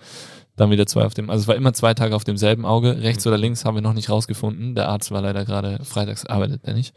Dann 0.57 0.71
wieder 0.71 0.87
zwei 0.87 1.05
auf 1.05 1.15
dem, 1.15 1.31
also 1.31 1.43
es 1.43 1.49
war 1.49 1.55
immer 1.55 1.73
zwei 1.73 1.95
Tage 1.95 2.17
auf 2.17 2.25
demselben 2.25 2.67
Auge. 2.67 3.01
Rechts 3.01 3.27
oder 3.27 3.39
links 3.39 3.65
haben 3.65 3.77
wir 3.77 3.83
noch 3.83 3.93
nicht 3.93 4.11
rausgefunden. 4.11 4.75
Der 4.75 4.89
Arzt 4.89 5.13
war 5.13 5.23
leider 5.23 5.45
gerade 5.45 5.85
freitags 5.85 6.27
arbeitet 6.27 6.63
er 6.65 6.75
nicht. 6.75 6.95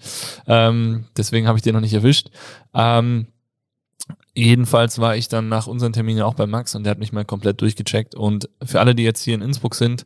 Ähm, 0.47 1.05
deswegen 1.15 1.47
habe 1.47 1.59
ich 1.59 1.61
den 1.61 1.73
noch 1.73 1.81
nicht 1.81 1.93
erwischt. 1.93 2.31
Ähm, 2.73 3.27
Jedenfalls 4.33 4.99
war 4.99 5.15
ich 5.15 5.27
dann 5.27 5.49
nach 5.49 5.67
unseren 5.67 5.93
Terminen 5.93 6.21
auch 6.21 6.35
bei 6.35 6.47
Max 6.47 6.73
und 6.75 6.83
der 6.83 6.91
hat 6.91 6.99
mich 6.99 7.11
mal 7.11 7.25
komplett 7.25 7.61
durchgecheckt. 7.61 8.15
Und 8.15 8.49
für 8.63 8.79
alle, 8.79 8.95
die 8.95 9.03
jetzt 9.03 9.23
hier 9.23 9.35
in 9.35 9.41
Innsbruck 9.41 9.75
sind 9.75 10.05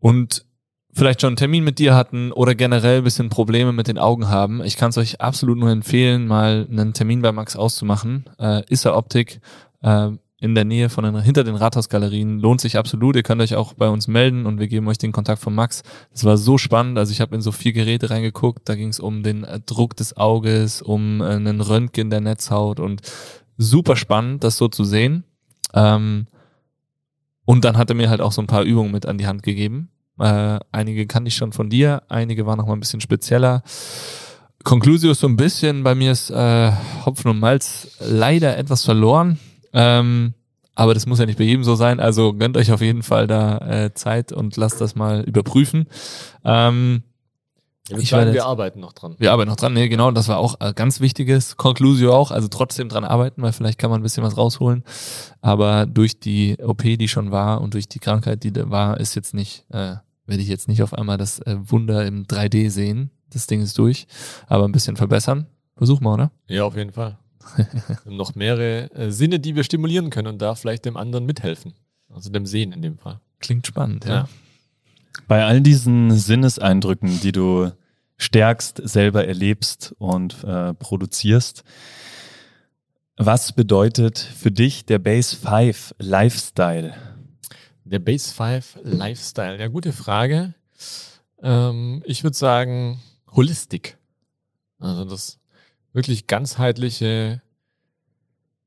und 0.00 0.44
vielleicht 0.92 1.20
schon 1.20 1.28
einen 1.28 1.36
Termin 1.36 1.62
mit 1.62 1.78
dir 1.78 1.94
hatten 1.94 2.32
oder 2.32 2.56
generell 2.56 2.98
ein 2.98 3.04
bisschen 3.04 3.28
Probleme 3.28 3.72
mit 3.72 3.86
den 3.86 3.98
Augen 3.98 4.28
haben, 4.28 4.62
ich 4.64 4.76
kann 4.76 4.90
es 4.90 4.98
euch 4.98 5.20
absolut 5.20 5.56
nur 5.56 5.70
empfehlen, 5.70 6.26
mal 6.26 6.66
einen 6.68 6.92
Termin 6.92 7.22
bei 7.22 7.30
Max 7.30 7.54
auszumachen. 7.54 8.28
Äh, 8.38 8.62
Issa 8.68 8.96
Optik, 8.96 9.40
äh, 9.82 10.10
in 10.40 10.54
der 10.54 10.64
Nähe 10.64 10.88
von 10.88 11.04
den, 11.04 11.20
hinter 11.20 11.44
den 11.44 11.54
Rathausgalerien. 11.54 12.38
Lohnt 12.38 12.62
sich 12.62 12.78
absolut. 12.78 13.14
Ihr 13.14 13.22
könnt 13.22 13.42
euch 13.42 13.54
auch 13.54 13.74
bei 13.74 13.88
uns 13.88 14.08
melden 14.08 14.46
und 14.46 14.58
wir 14.58 14.68
geben 14.68 14.88
euch 14.88 14.96
den 14.96 15.12
Kontakt 15.12 15.42
von 15.42 15.54
Max. 15.54 15.82
Das 16.12 16.24
war 16.24 16.38
so 16.38 16.56
spannend. 16.56 16.98
Also 16.98 17.12
ich 17.12 17.20
habe 17.20 17.34
in 17.34 17.42
so 17.42 17.52
vier 17.52 17.72
Geräte 17.72 18.08
reingeguckt. 18.08 18.66
Da 18.68 18.74
ging 18.74 18.88
es 18.88 19.00
um 19.00 19.22
den 19.22 19.44
äh, 19.44 19.60
Druck 19.60 19.96
des 19.96 20.16
Auges, 20.16 20.80
um 20.80 21.20
äh, 21.20 21.26
einen 21.26 21.60
Röntgen 21.60 22.08
der 22.08 22.22
Netzhaut 22.22 22.80
und 22.80 23.02
super 23.58 23.96
spannend, 23.96 24.42
das 24.42 24.56
so 24.56 24.68
zu 24.68 24.84
sehen. 24.84 25.24
Ähm, 25.74 26.26
und 27.44 27.64
dann 27.64 27.76
hat 27.76 27.90
er 27.90 27.96
mir 27.96 28.08
halt 28.08 28.22
auch 28.22 28.32
so 28.32 28.40
ein 28.40 28.46
paar 28.46 28.62
Übungen 28.62 28.92
mit 28.92 29.04
an 29.04 29.18
die 29.18 29.26
Hand 29.26 29.42
gegeben. 29.42 29.90
Äh, 30.18 30.58
einige 30.72 31.06
kannte 31.06 31.28
ich 31.28 31.34
schon 31.34 31.52
von 31.52 31.68
dir, 31.68 32.02
einige 32.08 32.46
waren 32.46 32.58
noch 32.58 32.66
mal 32.66 32.74
ein 32.74 32.80
bisschen 32.80 33.00
spezieller. 33.02 33.62
Conclusio 34.64 35.10
ist 35.10 35.20
so 35.20 35.26
ein 35.26 35.36
bisschen, 35.36 35.82
bei 35.82 35.94
mir 35.94 36.12
ist 36.12 36.30
äh, 36.30 36.72
Hopfen 37.04 37.30
und 37.30 37.40
Malz 37.40 37.96
leider 38.00 38.56
etwas 38.56 38.84
verloren. 38.84 39.38
Ähm, 39.72 40.34
aber 40.74 40.94
das 40.94 41.06
muss 41.06 41.18
ja 41.18 41.26
nicht 41.26 41.38
bei 41.38 41.44
jedem 41.44 41.64
so 41.64 41.74
sein. 41.74 42.00
Also 42.00 42.32
gönnt 42.32 42.56
euch 42.56 42.72
auf 42.72 42.80
jeden 42.80 43.02
Fall 43.02 43.26
da 43.26 43.58
äh, 43.58 43.94
Zeit 43.94 44.32
und 44.32 44.56
lasst 44.56 44.80
das 44.80 44.94
mal 44.94 45.22
überprüfen. 45.22 45.86
Ähm, 46.44 47.02
ich 47.98 48.10
sagen, 48.10 48.32
wir 48.32 48.46
arbeiten 48.46 48.80
noch 48.80 48.92
dran. 48.92 49.16
Wir 49.18 49.32
arbeiten 49.32 49.50
noch 49.50 49.56
dran, 49.56 49.72
nee, 49.72 49.88
genau. 49.88 50.10
Das 50.10 50.28
war 50.28 50.38
auch 50.38 50.60
äh, 50.60 50.72
ganz 50.74 51.00
wichtiges. 51.00 51.56
Conclusio 51.56 52.14
auch, 52.14 52.30
also 52.30 52.48
trotzdem 52.48 52.88
dran 52.88 53.04
arbeiten, 53.04 53.42
weil 53.42 53.52
vielleicht 53.52 53.78
kann 53.78 53.90
man 53.90 54.00
ein 54.00 54.02
bisschen 54.02 54.22
was 54.22 54.36
rausholen. 54.36 54.84
Aber 55.40 55.86
durch 55.86 56.20
die 56.20 56.56
OP, 56.62 56.82
die 56.82 57.08
schon 57.08 57.30
war 57.30 57.60
und 57.60 57.74
durch 57.74 57.88
die 57.88 57.98
Krankheit, 57.98 58.44
die 58.44 58.52
da 58.52 58.70
war, 58.70 59.00
ist 59.00 59.14
jetzt 59.16 59.34
nicht, 59.34 59.66
äh, 59.70 59.96
werde 60.26 60.42
ich 60.42 60.48
jetzt 60.48 60.68
nicht 60.68 60.82
auf 60.82 60.94
einmal 60.94 61.18
das 61.18 61.40
äh, 61.40 61.56
Wunder 61.58 62.06
im 62.06 62.26
3D 62.26 62.70
sehen. 62.70 63.10
Das 63.30 63.46
Ding 63.46 63.60
ist 63.60 63.78
durch, 63.78 64.06
aber 64.46 64.64
ein 64.64 64.72
bisschen 64.72 64.96
verbessern. 64.96 65.46
Versuch 65.76 66.00
mal, 66.00 66.14
oder? 66.14 66.30
Ja, 66.46 66.64
auf 66.64 66.76
jeden 66.76 66.92
Fall. 66.92 67.18
Noch 68.04 68.34
mehrere 68.34 68.90
äh, 68.92 69.10
Sinne, 69.10 69.40
die 69.40 69.56
wir 69.56 69.64
stimulieren 69.64 70.10
können 70.10 70.28
und 70.28 70.42
da 70.42 70.54
vielleicht 70.54 70.84
dem 70.84 70.96
anderen 70.96 71.26
mithelfen. 71.26 71.74
Also 72.08 72.30
dem 72.30 72.46
Sehen 72.46 72.72
in 72.72 72.82
dem 72.82 72.98
Fall. 72.98 73.20
Klingt 73.38 73.66
spannend, 73.66 74.04
ja. 74.04 74.12
ja. 74.12 74.28
Bei 75.26 75.44
all 75.44 75.60
diesen 75.60 76.10
Sinneseindrücken, 76.10 77.20
die 77.20 77.32
du 77.32 77.72
stärkst, 78.16 78.80
selber 78.84 79.26
erlebst 79.26 79.94
und 79.98 80.44
äh, 80.44 80.74
produzierst, 80.74 81.64
was 83.16 83.52
bedeutet 83.52 84.18
für 84.18 84.50
dich 84.50 84.86
der 84.86 84.98
Base 84.98 85.36
5 85.36 85.94
Lifestyle? 85.98 86.94
Der 87.84 87.98
Base 87.98 88.32
5 88.32 88.78
Lifestyle, 88.84 89.58
ja, 89.58 89.68
gute 89.68 89.92
Frage. 89.92 90.54
Ähm, 91.42 92.02
ich 92.06 92.22
würde 92.22 92.36
sagen, 92.36 93.00
Holistik. 93.32 93.98
Also 94.78 95.04
das 95.04 95.39
wirklich 95.92 96.26
ganzheitliche 96.26 97.42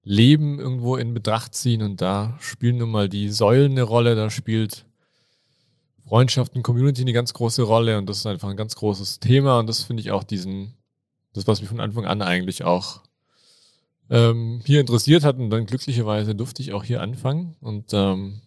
Leben 0.04 0.60
irgendwo 0.60 0.98
in 0.98 1.14
Betracht 1.14 1.56
ziehen 1.56 1.82
und 1.82 2.02
da 2.02 2.38
spielen 2.40 2.78
nun 2.78 2.92
mal 2.92 3.08
die 3.08 3.30
Säulen 3.30 3.72
eine 3.72 3.84
Rolle, 3.84 4.16
da 4.16 4.30
spielt 4.30 4.86
Freundschaft 6.06 6.56
und 6.56 6.64
Community 6.64 7.02
eine 7.02 7.14
ganz 7.14 7.34
große 7.34 7.64
Rolle 7.64 7.98
und 7.98 8.08
das 8.10 8.18
ist 8.18 8.26
einfach 8.26 8.50
ein 8.50 8.58
ganz 8.58 8.76
großes 8.76 9.20
Thema 9.20 9.60
und 9.60 9.68
das 9.68 9.84
finde 9.84 10.02
ich 10.02 10.12
auch 10.12 10.24
diesen, 10.24 10.74
das 11.32 11.48
was 11.48 11.62
mich 11.62 11.70
von 11.70 11.80
Anfang 11.80 12.06
an 12.06 12.22
eigentlich 12.22 12.64
auch 12.66 13.02
ähm, 14.10 14.62
hier 14.66 14.82
interessiert 14.82 15.24
hat 15.24 15.38
und 15.38 15.50
dann 15.50 15.66
glücklicherweise 15.66 16.36
durfte 16.36 16.62
ich 16.62 16.74
auch 16.74 16.84
hier 16.84 17.02
anfangen 17.02 17.56
und 17.62 17.94
ähm, 17.94 18.42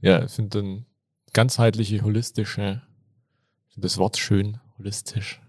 ja, 0.00 0.24
ich 0.24 0.32
finde 0.32 0.58
dann 0.58 0.86
ganzheitliche, 1.32 2.02
holistische, 2.02 2.82
das 3.76 3.98
Wort 3.98 4.16
schön, 4.16 4.58
holistisch, 4.78 5.40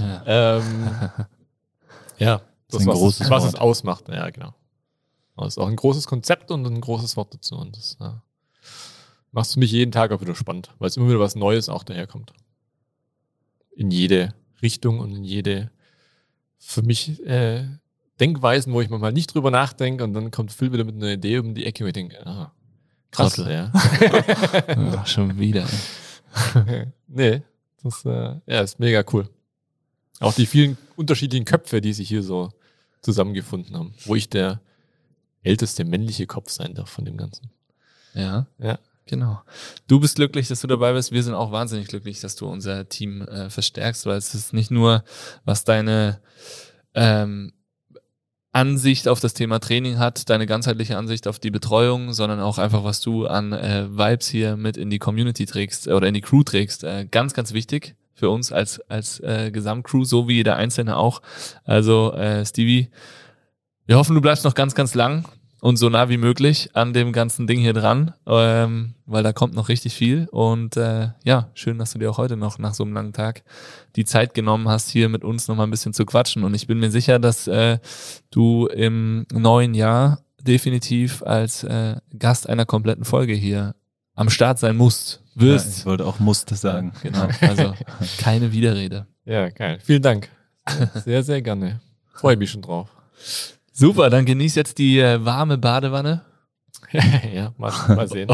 ja. 0.00 0.22
Ähm, 0.26 0.90
ja, 2.18 2.36
das, 2.68 2.78
das 2.78 2.86
was, 2.86 2.98
großes 2.98 3.30
was 3.30 3.44
es 3.44 3.54
ausmacht. 3.54 4.08
Ja, 4.08 4.30
genau. 4.30 4.54
Das 5.36 5.48
ist 5.48 5.58
auch 5.58 5.68
ein 5.68 5.76
großes 5.76 6.06
Konzept 6.06 6.50
und 6.50 6.66
ein 6.66 6.80
großes 6.80 7.16
Wort 7.16 7.32
dazu. 7.32 7.56
Und 7.56 7.76
das 7.76 7.96
ja, 8.00 8.22
macht 9.30 9.52
für 9.52 9.60
mich 9.60 9.70
jeden 9.70 9.92
Tag 9.92 10.10
auch 10.10 10.20
wieder 10.20 10.34
spannend, 10.34 10.70
weil 10.78 10.88
es 10.88 10.96
immer 10.96 11.08
wieder 11.08 11.20
was 11.20 11.36
Neues 11.36 11.68
auch 11.68 11.84
daherkommt. 11.84 12.32
In 13.76 13.90
jede 13.90 14.34
Richtung 14.60 14.98
und 14.98 15.14
in 15.14 15.24
jede, 15.24 15.70
für 16.58 16.82
mich, 16.82 17.24
äh, 17.24 17.68
Denkweisen, 18.20 18.72
wo 18.72 18.80
ich 18.80 18.90
manchmal 18.90 19.12
nicht 19.12 19.34
drüber 19.34 19.50
nachdenke 19.50 20.04
und 20.04 20.12
dann 20.12 20.30
kommt 20.30 20.52
Phil 20.52 20.72
wieder 20.72 20.84
mit 20.84 20.96
einer 20.96 21.12
Idee 21.12 21.38
um 21.38 21.54
die 21.54 21.66
Ecke 21.66 21.84
und 21.84 21.88
ich 21.88 21.94
denke, 21.94 22.26
ah, 22.26 22.52
krass, 23.10 23.34
Trottel. 23.34 23.52
ja. 23.52 23.72
ja. 24.92 25.06
Schon 25.06 25.38
wieder. 25.38 25.66
nee, 27.06 27.42
das 27.82 28.04
äh, 28.04 28.34
ja, 28.46 28.60
ist 28.60 28.80
mega 28.80 29.04
cool. 29.12 29.28
Auch 30.20 30.34
die 30.34 30.46
vielen 30.46 30.76
unterschiedlichen 30.96 31.44
Köpfe, 31.44 31.80
die 31.80 31.92
sich 31.92 32.08
hier 32.08 32.22
so 32.22 32.50
zusammengefunden 33.02 33.76
haben, 33.76 33.94
wo 34.04 34.14
ich 34.14 34.28
der 34.28 34.60
älteste 35.42 35.84
männliche 35.84 36.26
Kopf 36.26 36.50
sein 36.50 36.74
darf 36.74 36.90
von 36.90 37.04
dem 37.04 37.16
Ganzen. 37.16 37.50
Ja. 38.14 38.46
Ja. 38.58 38.78
Genau. 39.06 39.40
Du 39.86 40.00
bist 40.00 40.16
glücklich, 40.16 40.48
dass 40.48 40.60
du 40.60 40.66
dabei 40.66 40.92
bist. 40.92 41.12
Wir 41.12 41.22
sind 41.22 41.32
auch 41.32 41.50
wahnsinnig 41.50 41.88
glücklich, 41.88 42.20
dass 42.20 42.36
du 42.36 42.46
unser 42.46 42.90
Team 42.90 43.22
äh, 43.22 43.48
verstärkst, 43.48 44.04
weil 44.04 44.18
es 44.18 44.34
ist 44.34 44.52
nicht 44.52 44.70
nur, 44.70 45.02
was 45.46 45.64
deine 45.64 46.20
ähm, 46.94 47.54
Ansicht 48.52 49.08
auf 49.08 49.20
das 49.20 49.32
Thema 49.32 49.60
Training 49.60 49.98
hat, 49.98 50.28
deine 50.28 50.44
ganzheitliche 50.44 50.98
Ansicht 50.98 51.26
auf 51.26 51.38
die 51.38 51.50
Betreuung, 51.50 52.12
sondern 52.12 52.40
auch 52.40 52.58
einfach, 52.58 52.84
was 52.84 53.00
du 53.00 53.26
an 53.26 53.52
äh, 53.54 53.88
Vibes 53.90 54.28
hier 54.28 54.56
mit 54.56 54.76
in 54.76 54.90
die 54.90 54.98
Community 54.98 55.46
trägst 55.46 55.86
äh, 55.86 55.92
oder 55.92 56.06
in 56.06 56.14
die 56.14 56.20
Crew 56.20 56.42
trägst. 56.42 56.84
Äh, 56.84 57.06
ganz, 57.10 57.32
ganz 57.32 57.54
wichtig 57.54 57.94
für 58.18 58.30
uns 58.30 58.50
als, 58.52 58.80
als 58.88 59.20
äh, 59.20 59.50
Gesamtcrew, 59.52 60.04
so 60.04 60.28
wie 60.28 60.34
jeder 60.34 60.56
Einzelne 60.56 60.96
auch. 60.96 61.22
Also 61.64 62.12
äh, 62.12 62.44
Stevie, 62.44 62.90
wir 63.86 63.96
hoffen, 63.96 64.14
du 64.14 64.20
bleibst 64.20 64.44
noch 64.44 64.54
ganz, 64.54 64.74
ganz 64.74 64.94
lang 64.94 65.24
und 65.60 65.76
so 65.76 65.88
nah 65.88 66.08
wie 66.08 66.18
möglich 66.18 66.70
an 66.74 66.92
dem 66.92 67.12
ganzen 67.12 67.46
Ding 67.46 67.60
hier 67.60 67.72
dran, 67.72 68.12
ähm, 68.26 68.94
weil 69.06 69.22
da 69.22 69.32
kommt 69.32 69.54
noch 69.54 69.68
richtig 69.68 69.94
viel. 69.94 70.28
Und 70.30 70.76
äh, 70.76 71.10
ja, 71.24 71.50
schön, 71.54 71.78
dass 71.78 71.92
du 71.92 71.98
dir 71.98 72.10
auch 72.10 72.18
heute 72.18 72.36
noch 72.36 72.58
nach 72.58 72.74
so 72.74 72.84
einem 72.84 72.94
langen 72.94 73.12
Tag 73.12 73.42
die 73.96 74.04
Zeit 74.04 74.34
genommen 74.34 74.68
hast, 74.68 74.90
hier 74.90 75.08
mit 75.08 75.24
uns 75.24 75.48
noch 75.48 75.56
mal 75.56 75.64
ein 75.64 75.70
bisschen 75.70 75.92
zu 75.92 76.04
quatschen. 76.04 76.44
Und 76.44 76.54
ich 76.54 76.66
bin 76.66 76.78
mir 76.78 76.90
sicher, 76.90 77.18
dass 77.18 77.46
äh, 77.46 77.78
du 78.30 78.66
im 78.66 79.26
neuen 79.32 79.74
Jahr 79.74 80.20
definitiv 80.42 81.22
als 81.22 81.64
äh, 81.64 81.96
Gast 82.18 82.48
einer 82.48 82.64
kompletten 82.66 83.04
Folge 83.04 83.34
hier 83.34 83.74
am 84.18 84.30
Start 84.30 84.58
sein 84.58 84.76
musst, 84.76 85.22
wirst. 85.36 85.66
Ja, 85.66 85.78
ich 85.78 85.86
wollte 85.86 86.04
auch 86.04 86.18
musste 86.18 86.56
sagen. 86.56 86.92
Genau, 87.02 87.28
also 87.40 87.74
keine 88.18 88.52
Widerrede. 88.52 89.06
Ja, 89.24 89.48
geil. 89.48 89.78
Vielen 89.82 90.02
Dank. 90.02 90.28
Sehr, 91.04 91.22
sehr 91.22 91.40
gerne. 91.40 91.80
Freue 92.12 92.36
mich 92.36 92.50
schon 92.50 92.62
drauf. 92.62 92.88
Super, 93.72 94.10
dann 94.10 94.24
genieß 94.24 94.56
jetzt 94.56 94.78
die 94.78 94.98
äh, 94.98 95.24
warme 95.24 95.56
Badewanne. 95.56 96.22
ja, 97.32 97.54
mal, 97.58 97.72
mal 97.94 98.08
sehen. 98.12 98.28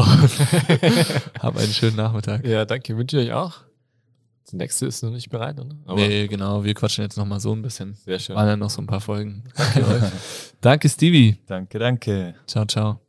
Hab 1.39 1.55
einen 1.55 1.71
schönen 1.71 1.97
Nachmittag. 1.97 2.43
Ja, 2.45 2.65
danke. 2.65 2.97
Wünsche 2.97 3.21
ich 3.21 3.27
euch 3.27 3.33
auch. 3.33 3.59
Das 4.43 4.53
nächste 4.53 4.87
ist 4.87 5.03
noch 5.03 5.11
nicht 5.11 5.29
bereit, 5.29 5.59
oder? 5.59 5.75
Aber 5.85 5.95
nee, 5.95 6.27
genau. 6.27 6.63
Wir 6.63 6.73
quatschen 6.73 7.03
jetzt 7.03 7.17
noch 7.17 7.25
mal 7.25 7.39
so 7.39 7.53
ein 7.53 7.61
bisschen. 7.61 7.93
Sehr 7.93 8.17
schön. 8.17 8.35
Waren 8.35 8.47
ja 8.47 8.57
noch 8.57 8.69
so 8.71 8.81
ein 8.81 8.87
paar 8.87 9.01
Folgen. 9.01 9.43
Danke 9.55 9.87
euch. 9.87 10.03
danke, 10.61 10.89
Stevie. 10.89 11.37
Danke, 11.45 11.77
danke. 11.77 12.35
Ciao, 12.47 12.65
ciao. 12.65 12.99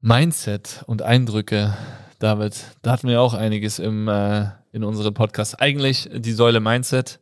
Mindset 0.00 0.84
und 0.86 1.02
Eindrücke, 1.02 1.76
David, 2.20 2.54
da 2.82 2.92
hatten 2.92 3.08
wir 3.08 3.20
auch 3.20 3.34
einiges 3.34 3.80
im, 3.80 4.06
äh, 4.06 4.46
in 4.70 4.84
unserem 4.84 5.12
Podcast. 5.12 5.60
Eigentlich 5.60 6.08
die 6.14 6.32
Säule 6.32 6.60
Mindset. 6.60 7.18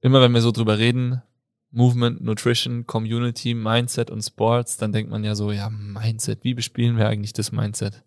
Immer 0.00 0.20
wenn 0.20 0.32
wir 0.32 0.40
so 0.40 0.50
drüber 0.50 0.78
reden, 0.78 1.22
Movement, 1.70 2.22
Nutrition, 2.22 2.86
Community, 2.86 3.54
Mindset 3.54 4.10
und 4.10 4.22
Sports, 4.22 4.78
dann 4.78 4.92
denkt 4.92 5.12
man 5.12 5.22
ja 5.22 5.36
so, 5.36 5.52
ja, 5.52 5.70
Mindset, 5.70 6.42
wie 6.42 6.54
bespielen 6.54 6.96
wir 6.96 7.08
eigentlich 7.08 7.32
das 7.32 7.52
Mindset? 7.52 8.02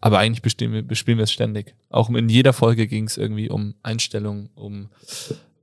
Aber 0.00 0.18
eigentlich 0.18 0.42
bespielen 0.42 0.72
wir, 0.72 0.82
bespielen 0.82 1.18
wir 1.18 1.24
es 1.24 1.32
ständig. 1.32 1.74
Auch 1.90 2.08
in 2.08 2.30
jeder 2.30 2.54
Folge 2.54 2.86
ging 2.86 3.04
es 3.04 3.18
irgendwie 3.18 3.50
um 3.50 3.74
Einstellung, 3.82 4.48
um 4.54 4.88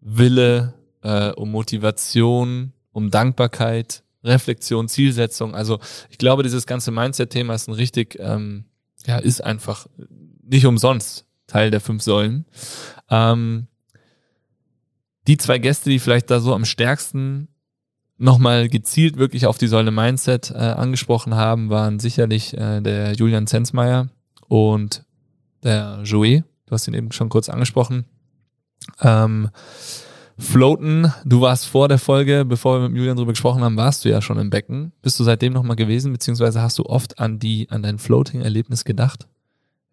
Wille, 0.02 0.76
äh, 1.02 1.32
um 1.32 1.50
Motivation, 1.50 2.74
um 2.92 3.10
Dankbarkeit, 3.10 4.04
Reflexion, 4.24 4.88
Zielsetzung. 4.88 5.56
Also 5.56 5.80
ich 6.10 6.18
glaube, 6.18 6.44
dieses 6.44 6.66
ganze 6.66 6.92
Mindset-Thema 6.92 7.54
ist 7.54 7.68
ein 7.68 7.74
richtig, 7.74 8.18
ähm, 8.20 8.66
ja, 9.06 9.18
ist 9.18 9.44
einfach 9.44 9.88
nicht 10.44 10.66
umsonst 10.66 11.26
Teil 11.48 11.72
der 11.72 11.82
fünf 11.82 12.04
Säulen. 12.04 12.46
Ähm, 13.10 13.68
die 15.28 15.38
zwei 15.38 15.60
Gäste, 15.60 15.90
die 15.90 16.00
vielleicht 16.00 16.30
da 16.32 16.40
so 16.40 16.54
am 16.54 16.66
stärksten 16.66 17.50
nochmal 18.18 18.68
gezielt 18.68 19.18
wirklich 19.18 19.46
auf 19.46 19.58
die 19.58 19.68
Säule 19.68 19.92
Mindset 19.92 20.52
äh, 20.52 20.58
angesprochen 20.58 21.36
haben, 21.36 21.70
waren 21.70 22.00
sicherlich 22.00 22.56
äh, 22.56 22.82
der 22.82 23.14
Julian 23.14 23.48
Zensmeier 23.48 24.10
und 24.48 25.06
der 25.64 26.02
Joey. 26.04 26.44
Du 26.66 26.72
hast 26.72 26.88
ihn 26.88 26.94
eben 26.94 27.12
schon 27.12 27.30
kurz 27.30 27.50
angesprochen. 27.50 28.06
Ähm, 29.02 29.50
Floaten, 30.40 31.14
du 31.26 31.42
warst 31.42 31.68
vor 31.68 31.90
der 31.90 32.00
Folge, 32.00 32.46
bevor 32.46 32.80
wir 32.80 32.88
mit 32.88 32.98
Julian 32.98 33.18
drüber 33.18 33.34
gesprochen 33.34 33.62
haben, 33.62 33.76
warst 33.76 34.06
du 34.06 34.10
ja 34.10 34.22
schon 34.22 34.40
im 34.40 34.50
Becken. 34.50 34.94
Bist 35.02 35.20
du 35.20 35.26
seitdem 35.26 35.52
nochmal 35.52 35.76
gewesen, 35.76 36.14
beziehungsweise 36.14 36.62
hast 36.62 36.80
du 36.80 36.86
oft 36.86 37.20
an 37.20 37.40
die, 37.40 37.70
an 37.70 37.84
dein 37.84 38.00
Floating-Erlebnis 38.00 38.86
gedacht? 38.86 39.28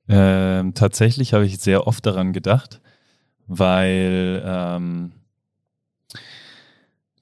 Ähm, 0.08 0.72
tatsächlich 0.74 1.34
habe 1.34 1.44
ich 1.46 1.58
sehr 1.58 1.88
oft 1.88 2.06
daran 2.06 2.32
gedacht, 2.32 2.80
weil 3.48 4.40
ähm, 4.46 5.12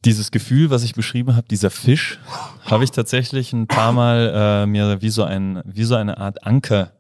dieses 0.05 0.31
Gefühl, 0.31 0.69
was 0.69 0.85
ich 0.85 0.95
beschrieben 0.95 1.35
habe, 1.35 1.49
dieser 1.49 1.71
Fisch, 1.71 2.21
habe 2.67 2.85
ich 2.85 2.91
tatsächlich 2.91 3.55
ein 3.55 3.67
paar 3.67 3.93
Mal 3.93 4.33
äh, 4.65 4.67
mir 4.67 5.01
wie 5.01 5.09
so, 5.09 5.25
ein, 5.25 5.63
wie 5.65 5.85
so 5.85 5.95
eine 5.95 6.19
Art 6.19 6.47
Anker 6.47 6.93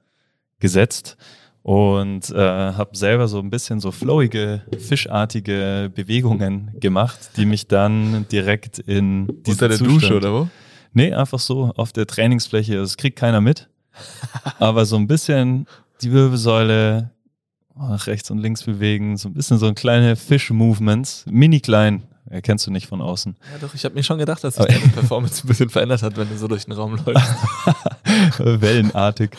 gesetzt 0.59 1.19
und 1.65 2.29
äh, 2.31 2.37
habe 2.37 2.95
selber 2.95 3.27
so 3.27 3.39
ein 3.39 3.49
bisschen 3.49 3.81
so 3.81 3.91
flowige, 3.91 4.63
fischartige 4.79 5.91
Bewegungen 5.95 6.71
gemacht, 6.79 7.31
die 7.39 7.47
mich 7.47 7.67
dann 7.69 8.27
direkt 8.31 8.81
in 8.81 9.29
die 9.47 9.53
Unter 9.53 9.69
der 9.69 9.79
Dusche 9.79 10.15
oder 10.15 10.33
wo? 10.33 10.49
Nee, 10.93 11.15
einfach 11.15 11.39
so 11.39 11.73
auf 11.77 11.95
der 11.95 12.07
Trainingsfläche. 12.07 12.77
Das 12.77 12.99
kriegt 12.99 13.19
keiner 13.19 13.41
mit. 13.41 13.71
Aber 14.59 14.85
so 14.85 14.97
ein 14.97 15.07
bisschen 15.07 15.67
die 16.03 16.13
Wirbelsäule 16.13 17.11
nach 17.75 18.07
rechts 18.09 18.31
und 18.31 18.39
links 18.39 18.63
bewegen, 18.63 19.17
so 19.17 19.31
ein 19.31 19.35
bisschen 19.35 19.57
so 19.57 19.67
ein 19.67 19.75
kleine 19.75 20.17
Fish-Movements, 20.17 21.25
mini 21.31 21.61
klein, 21.61 22.03
erkennst 22.29 22.67
du 22.67 22.73
nicht 22.73 22.87
von 22.87 23.01
außen. 23.01 23.37
Ja, 23.53 23.59
doch, 23.59 23.75
ich 23.75 23.85
habe 23.85 23.95
mir 23.95 24.03
schon 24.03 24.19
gedacht, 24.19 24.45
dass 24.45 24.57
sich 24.57 24.67
deine 24.67 24.89
Performance 24.95 25.45
ein 25.45 25.49
bisschen 25.49 25.71
verändert 25.71 26.03
hat, 26.03 26.17
wenn 26.17 26.29
du 26.29 26.37
so 26.37 26.47
durch 26.47 26.67
den 26.67 26.75
Raum 26.75 26.99
läufst. 27.05 27.35
Wellenartig. 28.39 29.31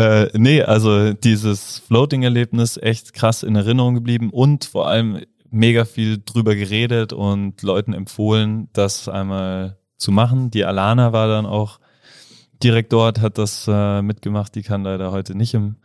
Äh, 0.00 0.30
nee, 0.34 0.62
also 0.62 1.12
dieses 1.12 1.80
Floating-Erlebnis 1.80 2.78
echt 2.78 3.12
krass 3.12 3.42
in 3.42 3.54
Erinnerung 3.54 3.94
geblieben 3.94 4.30
und 4.30 4.64
vor 4.64 4.88
allem 4.88 5.20
mega 5.50 5.84
viel 5.84 6.22
drüber 6.24 6.54
geredet 6.54 7.12
und 7.12 7.60
Leuten 7.62 7.92
empfohlen, 7.92 8.70
das 8.72 9.10
einmal 9.10 9.76
zu 9.98 10.10
machen. 10.10 10.50
Die 10.50 10.64
Alana 10.64 11.12
war 11.12 11.28
dann 11.28 11.44
auch 11.44 11.80
direkt 12.62 12.94
dort, 12.94 13.20
hat 13.20 13.36
das 13.36 13.66
äh, 13.68 14.00
mitgemacht. 14.00 14.54
Die 14.54 14.62
kann 14.62 14.84
leider 14.84 15.12
heute 15.12 15.34
nicht 15.34 15.52
im 15.52 15.76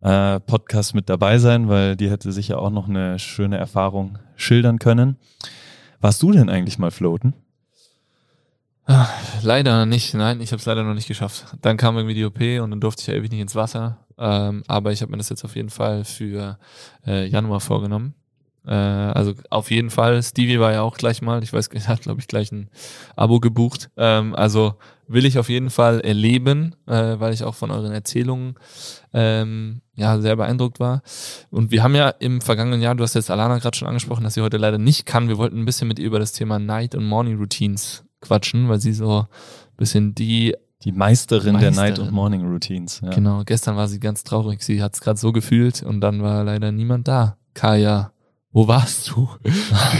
äh, 0.00 0.38
Podcast 0.38 0.94
mit 0.94 1.08
dabei 1.08 1.38
sein, 1.38 1.68
weil 1.68 1.96
die 1.96 2.10
hätte 2.10 2.30
sicher 2.30 2.60
auch 2.60 2.70
noch 2.70 2.88
eine 2.88 3.18
schöne 3.18 3.56
Erfahrung 3.56 4.18
schildern 4.36 4.78
können. 4.78 5.16
Warst 6.00 6.22
du 6.22 6.30
denn 6.30 6.48
eigentlich 6.48 6.78
mal 6.78 6.92
floaten? 6.92 7.34
Ach, 8.86 9.10
leider 9.42 9.86
nicht, 9.86 10.12
nein, 10.14 10.40
ich 10.40 10.52
habe 10.52 10.60
es 10.60 10.66
leider 10.66 10.82
noch 10.82 10.94
nicht 10.94 11.08
geschafft. 11.08 11.46
Dann 11.62 11.76
kam 11.76 11.96
irgendwie 11.96 12.14
die 12.14 12.24
OP 12.24 12.40
und 12.62 12.70
dann 12.70 12.80
durfte 12.80 13.00
ich 13.00 13.06
ja 13.06 13.14
ewig 13.14 13.30
nicht 13.30 13.40
ins 13.40 13.54
Wasser. 13.54 13.98
Ähm, 14.18 14.62
aber 14.66 14.92
ich 14.92 15.00
habe 15.00 15.10
mir 15.10 15.18
das 15.18 15.30
jetzt 15.30 15.44
auf 15.44 15.56
jeden 15.56 15.70
Fall 15.70 16.04
für 16.04 16.58
äh, 17.06 17.26
Januar 17.26 17.60
vorgenommen. 17.60 18.14
Äh, 18.66 18.72
also 18.72 19.34
auf 19.50 19.70
jeden 19.70 19.90
Fall. 19.90 20.22
Stevie 20.22 20.60
war 20.60 20.72
ja 20.72 20.82
auch 20.82 20.96
gleich 20.96 21.22
mal. 21.22 21.42
Ich 21.42 21.52
weiß, 21.52 21.68
er 21.72 21.88
hat 21.88 22.02
glaube 22.02 22.20
ich 22.20 22.28
gleich 22.28 22.52
ein 22.52 22.68
Abo 23.16 23.40
gebucht. 23.40 23.90
Ähm, 23.96 24.34
also 24.34 24.74
will 25.06 25.26
ich 25.26 25.38
auf 25.38 25.48
jeden 25.48 25.70
Fall 25.70 26.00
erleben, 26.00 26.74
äh, 26.86 27.18
weil 27.18 27.34
ich 27.34 27.44
auch 27.44 27.54
von 27.54 27.70
euren 27.70 27.92
Erzählungen 27.92 28.54
ähm, 29.12 29.82
ja 29.94 30.18
sehr 30.20 30.36
beeindruckt 30.36 30.80
war. 30.80 31.02
Und 31.50 31.70
wir 31.70 31.82
haben 31.82 31.94
ja 31.94 32.08
im 32.08 32.40
vergangenen 32.40 32.80
Jahr, 32.80 32.94
du 32.94 33.02
hast 33.02 33.14
jetzt 33.14 33.30
Alana 33.30 33.58
gerade 33.58 33.76
schon 33.76 33.88
angesprochen, 33.88 34.24
dass 34.24 34.34
sie 34.34 34.42
heute 34.42 34.56
leider 34.56 34.78
nicht 34.78 35.04
kann. 35.06 35.28
Wir 35.28 35.38
wollten 35.38 35.58
ein 35.58 35.66
bisschen 35.66 35.88
mit 35.88 35.98
ihr 35.98 36.06
über 36.06 36.18
das 36.18 36.32
Thema 36.32 36.58
Night 36.58 36.94
und 36.94 37.04
Morning 37.06 37.38
Routines 37.38 38.03
quatschen, 38.24 38.68
weil 38.68 38.80
sie 38.80 38.92
so 38.92 39.20
ein 39.20 39.76
bisschen 39.76 40.14
die 40.14 40.54
die 40.82 40.92
Meisterin, 40.92 41.54
Meisterin, 41.54 41.60
der 41.60 41.70
Night- 41.70 41.98
und 41.98 42.12
Morning 42.12 42.46
Routines. 42.46 43.00
Ja. 43.02 43.10
Genau, 43.10 43.42
gestern 43.44 43.76
war 43.76 43.88
sie 43.88 44.00
ganz 44.00 44.22
traurig. 44.22 44.62
Sie 44.62 44.82
hat 44.82 44.94
es 44.94 45.00
gerade 45.00 45.18
so 45.18 45.32
gefühlt 45.32 45.82
und 45.82 46.02
dann 46.02 46.22
war 46.22 46.44
leider 46.44 46.72
niemand 46.72 47.08
da. 47.08 47.38
Kaya, 47.54 48.12
wo 48.52 48.68
warst 48.68 49.10
du? 49.10 49.28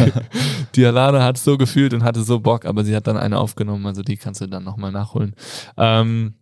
die 0.74 0.84
Alana 0.84 1.24
hat 1.24 1.38
so 1.38 1.56
gefühlt 1.56 1.94
und 1.94 2.04
hatte 2.04 2.22
so 2.22 2.38
Bock, 2.38 2.66
aber 2.66 2.84
sie 2.84 2.94
hat 2.94 3.06
dann 3.06 3.16
eine 3.16 3.38
aufgenommen, 3.38 3.86
also 3.86 4.02
die 4.02 4.16
kannst 4.16 4.42
du 4.42 4.46
dann 4.46 4.64
nochmal 4.64 4.92
nachholen. 4.92 5.34
Ähm, 5.76 6.34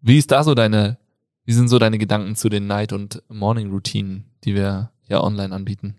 wie 0.00 0.18
ist 0.18 0.30
da 0.30 0.42
so 0.44 0.54
deine, 0.54 0.98
wie 1.44 1.52
sind 1.52 1.68
so 1.68 1.78
deine 1.78 1.98
Gedanken 1.98 2.34
zu 2.36 2.48
den 2.48 2.66
Night- 2.66 2.92
und 2.92 3.22
Morning-Routinen, 3.28 4.24
die 4.44 4.54
wir 4.54 4.90
ja 5.08 5.22
online 5.22 5.54
anbieten? 5.54 5.96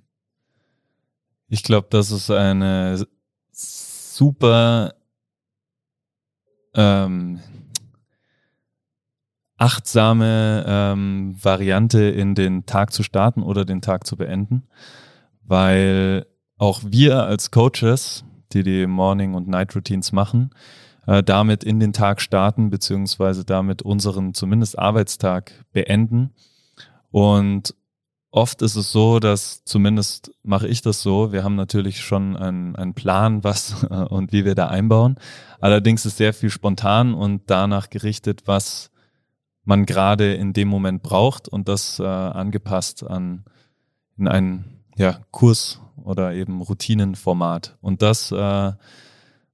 Ich 1.47 1.61
glaube, 1.63 1.87
das 1.91 2.09
ist 2.09 2.31
eine 2.31 3.05
super 4.15 4.93
ähm, 6.75 7.39
achtsame 9.57 10.65
ähm, 10.67 11.35
Variante 11.41 12.03
in 12.03 12.35
den 12.35 12.65
Tag 12.65 12.93
zu 12.93 13.03
starten 13.03 13.43
oder 13.43 13.65
den 13.65 13.81
Tag 13.81 14.05
zu 14.05 14.17
beenden, 14.17 14.63
weil 15.43 16.25
auch 16.57 16.81
wir 16.85 17.23
als 17.23 17.51
Coaches, 17.51 18.23
die 18.51 18.63
die 18.63 18.87
Morning- 18.87 19.33
und 19.33 19.47
Night-Routines 19.47 20.11
machen, 20.11 20.51
äh, 21.07 21.23
damit 21.23 21.63
in 21.63 21.79
den 21.79 21.93
Tag 21.93 22.21
starten, 22.21 22.69
beziehungsweise 22.69 23.45
damit 23.45 23.81
unseren 23.81 24.33
zumindest 24.33 24.77
Arbeitstag 24.77 25.65
beenden. 25.71 26.31
Und 27.09 27.75
Oft 28.35 28.63
ist 28.63 28.75
es 28.75 28.91
so, 28.91 29.19
dass 29.19 29.63
zumindest 29.63 30.31
mache 30.41 30.67
ich 30.67 30.81
das 30.81 31.03
so. 31.03 31.31
Wir 31.31 31.43
haben 31.43 31.53
natürlich 31.53 32.01
schon 32.01 32.35
einen, 32.35 32.75
einen 32.75 32.95
Plan, 32.95 33.43
was 33.43 33.83
und 34.09 34.31
wie 34.31 34.43
wir 34.43 34.55
da 34.55 34.69
einbauen. 34.69 35.19
Allerdings 35.61 36.03
ist 36.07 36.17
sehr 36.17 36.33
viel 36.33 36.49
spontan 36.49 37.13
und 37.13 37.43
danach 37.45 37.91
gerichtet, 37.91 38.41
was 38.47 38.89
man 39.65 39.85
gerade 39.85 40.33
in 40.33 40.51
dem 40.51 40.67
Moment 40.67 41.03
braucht 41.03 41.47
und 41.47 41.69
das 41.69 41.99
äh, 41.99 42.05
angepasst 42.05 43.05
an 43.05 43.45
in 44.17 44.27
ein 44.27 44.79
ja, 44.95 45.19
Kurs 45.29 45.79
oder 46.03 46.33
eben 46.33 46.59
Routinenformat. 46.59 47.77
Und 47.81 48.01
das, 48.01 48.31
äh, 48.31 48.71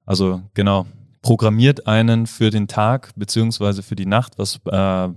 also 0.06 0.42
genau, 0.54 0.86
programmiert 1.22 1.86
einen 1.86 2.28
für 2.28 2.50
den 2.50 2.70
Tag 2.70 3.12
beziehungsweise 3.18 3.84
für 3.84 3.98
die 3.98 4.06
Nacht, 4.06 4.40
was 4.40 4.62
äh, 4.68 5.10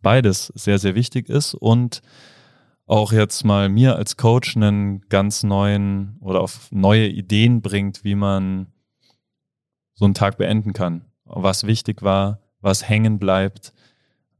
beides 0.00 0.46
sehr, 0.54 0.78
sehr 0.78 0.94
wichtig 0.94 1.28
ist 1.28 1.52
und 1.52 2.00
auch 2.92 3.10
jetzt 3.10 3.42
mal 3.46 3.70
mir 3.70 3.96
als 3.96 4.18
Coach 4.18 4.54
einen 4.54 5.00
ganz 5.08 5.42
neuen 5.44 6.18
oder 6.20 6.42
auf 6.42 6.70
neue 6.70 7.08
Ideen 7.08 7.62
bringt, 7.62 8.04
wie 8.04 8.14
man 8.14 8.66
so 9.94 10.04
einen 10.04 10.12
Tag 10.12 10.36
beenden 10.36 10.74
kann. 10.74 11.06
Was 11.24 11.66
wichtig 11.66 12.02
war, 12.02 12.40
was 12.60 12.86
hängen 12.86 13.18
bleibt. 13.18 13.72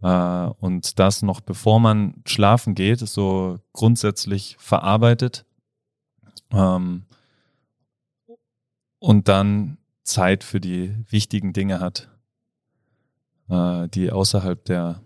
Äh, 0.02 0.48
und 0.60 0.98
das 0.98 1.22
noch 1.22 1.40
bevor 1.40 1.80
man 1.80 2.22
schlafen 2.26 2.74
geht, 2.74 2.98
so 2.98 3.58
grundsätzlich 3.72 4.56
verarbeitet. 4.58 5.46
Ähm, 6.50 7.06
und 8.98 9.28
dann 9.28 9.78
Zeit 10.02 10.44
für 10.44 10.60
die 10.60 10.94
wichtigen 11.08 11.54
Dinge 11.54 11.80
hat, 11.80 12.10
äh, 13.48 13.88
die 13.88 14.12
außerhalb 14.12 14.62
der 14.66 15.00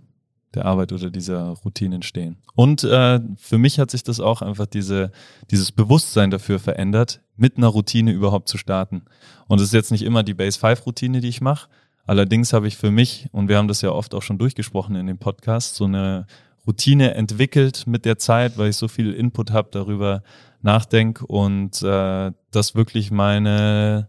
der 0.57 0.65
Arbeit 0.65 0.93
oder 0.93 1.11
dieser 1.11 1.51
Routinen 1.65 2.03
stehen. 2.03 2.37
Und 2.55 2.83
äh, 2.83 3.21
für 3.37 3.59
mich 3.59 3.79
hat 3.79 3.91
sich 3.91 4.03
das 4.03 4.19
auch 4.19 4.43
einfach 4.43 4.67
diese, 4.67 5.13
dieses 5.51 5.71
Bewusstsein 5.71 6.31
dafür 6.31 6.59
verändert, 6.59 7.21
mit 7.37 7.57
einer 7.57 7.69
Routine 7.69 8.11
überhaupt 8.11 8.49
zu 8.49 8.59
starten. 8.59 9.03
Und 9.47 9.61
es 9.61 9.69
ist 9.69 9.75
jetzt 9.75 9.93
nicht 9.93 10.03
immer 10.03 10.23
die 10.23 10.35
Base 10.35 10.59
5 10.59 10.85
Routine, 10.87 11.21
die 11.21 11.29
ich 11.29 11.41
mache. 11.41 11.69
Allerdings 12.07 12.53
habe 12.53 12.67
ich 12.67 12.77
für 12.77 12.91
mich, 12.91 13.29
und 13.33 13.49
wir 13.49 13.59
haben 13.59 13.69
das 13.69 13.83
ja 13.83 13.91
oft 13.91 14.15
auch 14.15 14.23
schon 14.23 14.39
durchgesprochen 14.39 14.97
in 14.97 15.07
dem 15.07 15.19
Podcast, 15.19 15.77
so 15.77 15.85
eine 15.85 16.27
Routine 16.67 17.15
entwickelt 17.15 17.87
mit 17.87 18.05
der 18.05 18.19
Zeit, 18.19 18.59
weil 18.59 18.71
ich 18.71 18.77
so 18.77 18.89
viel 18.89 19.13
Input 19.13 19.51
habe, 19.53 19.69
darüber 19.71 20.23
nachdenke 20.63 21.27
und 21.27 21.83
äh, 21.83 22.33
das 22.51 22.75
wirklich 22.75 23.11
meine 23.11 24.09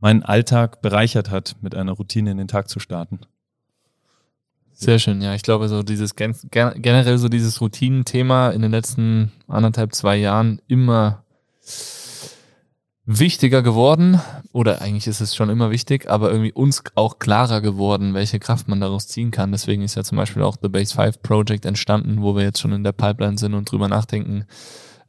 meinen 0.00 0.22
Alltag 0.22 0.82
bereichert 0.82 1.30
hat, 1.30 1.56
mit 1.62 1.74
einer 1.74 1.92
Routine 1.92 2.30
in 2.30 2.36
den 2.36 2.48
Tag 2.48 2.68
zu 2.68 2.78
starten. 2.78 3.20
Sehr 4.84 4.98
schön, 4.98 5.22
ja. 5.22 5.34
Ich 5.34 5.42
glaube, 5.42 5.68
so 5.68 5.82
dieses 5.82 6.14
generell 6.16 7.18
so 7.18 7.28
dieses 7.28 7.60
Routinenthema 7.60 8.50
in 8.50 8.62
den 8.62 8.70
letzten 8.70 9.32
anderthalb, 9.48 9.94
zwei 9.94 10.16
Jahren 10.16 10.60
immer 10.66 11.24
wichtiger 13.06 13.62
geworden. 13.62 14.20
Oder 14.52 14.80
eigentlich 14.80 15.06
ist 15.06 15.20
es 15.20 15.34
schon 15.34 15.50
immer 15.50 15.70
wichtig, 15.70 16.08
aber 16.08 16.30
irgendwie 16.30 16.52
uns 16.52 16.82
auch 16.94 17.18
klarer 17.18 17.60
geworden, 17.60 18.14
welche 18.14 18.38
Kraft 18.38 18.68
man 18.68 18.80
daraus 18.80 19.08
ziehen 19.08 19.30
kann. 19.30 19.52
Deswegen 19.52 19.82
ist 19.82 19.94
ja 19.94 20.04
zum 20.04 20.16
Beispiel 20.16 20.42
auch 20.42 20.56
The 20.60 20.68
Base 20.68 20.94
5 20.94 21.22
Project 21.22 21.66
entstanden, 21.66 22.22
wo 22.22 22.36
wir 22.36 22.42
jetzt 22.42 22.60
schon 22.60 22.72
in 22.72 22.84
der 22.84 22.92
Pipeline 22.92 23.38
sind 23.38 23.54
und 23.54 23.70
drüber 23.70 23.88
nachdenken, 23.88 24.46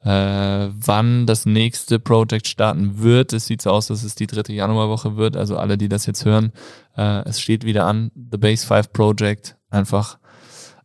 äh, 0.04 0.70
wann 0.74 1.26
das 1.26 1.46
nächste 1.46 2.00
Project 2.00 2.48
starten 2.48 3.02
wird. 3.02 3.34
Es 3.34 3.48
sieht 3.48 3.62
so 3.62 3.72
aus, 3.72 3.88
dass 3.88 4.04
es 4.04 4.16
die 4.16 4.28
dritte 4.28 4.54
Januarwoche 4.54 5.16
wird. 5.16 5.38
Also 5.38 5.58
alle, 5.58 5.78
die 5.78 5.90
das 5.90 6.06
jetzt 6.06 6.26
hören, 6.26 6.52
äh, 6.98 7.28
es 7.28 7.40
steht 7.40 7.66
wieder 7.66 7.86
an. 7.86 8.12
The 8.32 8.38
Base 8.38 8.66
5 8.66 8.92
Project. 8.92 9.56
Einfach 9.76 10.20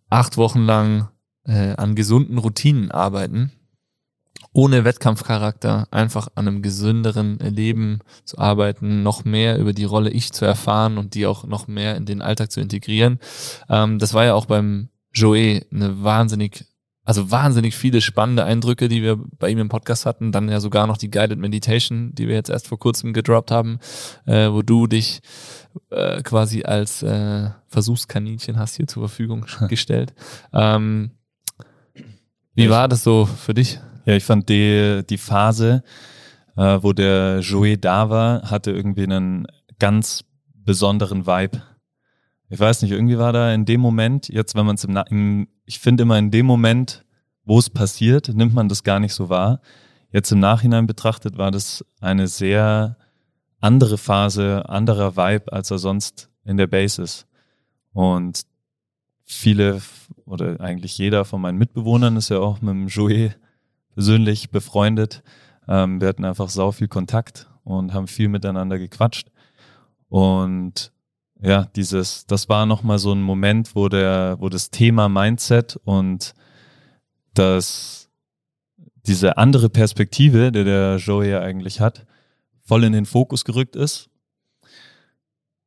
acht 0.09 0.37
Wochen 0.37 0.63
lang 0.63 1.09
äh, 1.45 1.75
an 1.77 1.95
gesunden 1.95 2.39
Routinen 2.39 2.91
arbeiten. 2.91 3.53
Ohne 4.53 4.85
Wettkampfcharakter, 4.85 5.87
einfach 5.93 6.27
an 6.35 6.49
einem 6.49 6.61
gesünderen 6.61 7.39
Leben 7.39 8.01
zu 8.25 8.39
arbeiten, 8.39 9.05
noch 9.05 9.25
mehr 9.25 9.59
über 9.59 9.73
die 9.73 9.85
Rolle 9.85 10.11
Ich 10.11 10.33
zu 10.33 10.45
erfahren 10.45 10.99
und 10.99 11.15
die 11.15 11.27
auch 11.27 11.45
noch 11.45 11.69
mehr 11.69 11.97
in 11.97 12.05
den 12.05 12.21
Alltag 12.21 12.51
zu 12.51 12.61
integrieren. 12.61 13.21
Ähm, 13.69 14.01
das 14.01 14.13
war 14.13 14.25
ja 14.25 14.35
auch 14.35 14.47
beim 14.47 14.89
Joe 15.13 15.63
eine 15.71 16.03
wahnsinnig 16.03 16.67
also 17.05 17.31
wahnsinnig 17.31 17.77
viele 17.77 18.01
spannende 18.01 18.45
Eindrücke, 18.45 18.89
die 18.89 19.03
wir 19.03 19.19
bei 19.39 19.49
ihm 19.49 19.59
im 19.59 19.69
Podcast 19.69 20.07
hatten. 20.07 20.33
Dann 20.33 20.49
ja 20.49 20.61
sogar 20.61 20.87
noch 20.87 20.97
die 20.97 21.11
Guided 21.11 21.39
Meditation, 21.39 22.15
die 22.15 22.29
wir 22.29 22.35
jetzt 22.35 22.51
erst 22.51 22.69
vor 22.69 22.79
kurzem 22.79 23.13
gedroppt 23.13 23.51
haben, 23.51 23.79
äh, 24.27 24.51
wo 24.51 24.63
du 24.63 24.87
dich 24.87 25.21
äh, 25.91 26.23
quasi 26.23 26.63
als 26.63 27.03
äh, 27.03 27.51
Versuchskaninchen 27.69 28.59
hast 28.59 28.77
hier 28.77 28.87
zur 28.87 29.09
Verfügung 29.09 29.47
gestellt. 29.69 30.15
Ähm, 30.53 31.13
wie 32.55 32.69
war 32.69 32.89
das 32.89 33.03
so 33.03 33.27
für 33.27 33.55
dich? 33.55 33.81
Ja, 34.05 34.15
ich 34.15 34.25
fand 34.25 34.49
die, 34.49 35.03
die 35.09 35.19
Phase, 35.19 35.83
äh, 36.57 36.79
wo 36.83 36.93
der 36.93 37.41
Joey 37.41 37.81
da 37.81 38.11
war, 38.11 38.51
hatte 38.51 38.71
irgendwie 38.71 39.05
einen 39.05 39.47
ganz 39.79 40.25
besonderen 40.55 41.27
Vibe. 41.27 41.63
Ich 42.51 42.59
weiß 42.59 42.83
nicht, 42.83 42.91
irgendwie 42.91 43.17
war 43.17 43.33
da 43.33 43.55
in 43.55 43.65
dem 43.65 43.81
Moment, 43.81 44.29
jetzt 44.29 44.57
wenn 44.57 44.67
man 44.67 44.75
es 44.75 44.83
im, 44.83 44.97
im 45.09 45.49
ich 45.65 45.79
finde 45.79 46.03
immer 46.03 46.19
in 46.19 46.33
dem 46.33 46.47
Moment, 46.47 47.05
wo 47.45 47.59
es 47.59 47.71
passiert, 47.71 48.29
nimmt 48.29 48.55
man 48.55 48.69
das 48.69 48.83
gar 48.83 48.99
nicht 48.99 49.15
so 49.15 49.29
wahr. 49.29 49.61
Jetzt 50.11 50.33
im 50.33 50.41
Nachhinein 50.41 50.89
betrachtet 50.89 51.39
war 51.39 51.53
das 51.53 51.85
eine 52.01 52.27
sehr 52.27 52.97
andere 53.61 53.99
Phase, 53.99 54.69
anderer 54.69 55.17
Vibe, 55.17 55.53
als 55.53 55.71
er 55.71 55.79
sonst 55.79 56.29
in 56.45 56.57
der 56.57 56.67
Base 56.67 57.01
ist. 57.01 57.29
Und 57.93 58.43
viele 59.25 59.81
oder 60.25 60.61
eigentlich 60.61 60.99
jeder 60.99 61.25
von 61.25 61.41
meinen 61.41 61.59
Mitbewohnern 61.59 62.17
ist 62.17 62.31
ja 62.31 62.41
auch 62.41 62.61
mit 62.61 62.71
dem 62.71 62.89
Joey 62.89 63.31
persönlich 63.95 64.51
befreundet. 64.51 65.23
Ähm, 65.69 66.01
wir 66.01 66.09
hatten 66.09 66.25
einfach 66.25 66.49
sau 66.49 66.73
viel 66.73 66.89
Kontakt 66.89 67.49
und 67.63 67.95
haben 67.95 68.09
viel 68.09 68.29
miteinander 68.29 68.79
gequatscht. 68.79 69.31
Und 70.09 70.93
ja, 71.43 71.65
dieses, 71.77 72.27
das 72.27 72.49
war 72.49 72.67
nochmal 72.67 72.99
so 72.99 73.13
ein 73.13 73.23
Moment, 73.23 73.75
wo 73.75 73.89
der, 73.89 74.37
wo 74.41 74.49
das 74.49 74.71
Thema 74.71 75.09
Mindset 75.09 75.77
und 75.85 76.35
das, 77.35 78.11
diese 79.07 79.39
andere 79.39 79.71
Perspektive, 79.71 80.53
der 80.53 80.65
der 80.65 80.97
Joey 80.97 81.31
ja 81.31 81.41
eigentlich 81.41 81.81
hat, 81.81 82.07
voll 82.63 82.85
in 82.85 82.93
den 82.93 83.07
Fokus 83.07 83.45
gerückt 83.45 83.75
ist. 83.75 84.11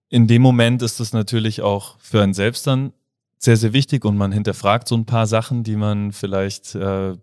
In 0.10 0.28
dem 0.28 0.44
Moment 0.44 0.84
ist 0.84 1.00
es 1.00 1.12
natürlich 1.12 1.62
auch 1.62 1.98
für 2.00 2.22
einen 2.22 2.36
selbst 2.36 2.68
dann 2.68 2.94
sehr, 3.40 3.58
sehr 3.58 3.74
wichtig 3.74 4.06
und 4.06 4.16
man 4.16 4.32
hinterfragt 4.32 4.88
so 4.88 4.95
ein 4.95 5.06
paar 5.06 5.26
Sachen, 5.26 5.64
die 5.64 5.76
man 5.76 6.12
vielleicht 6.12 6.76
äh, 6.76 7.18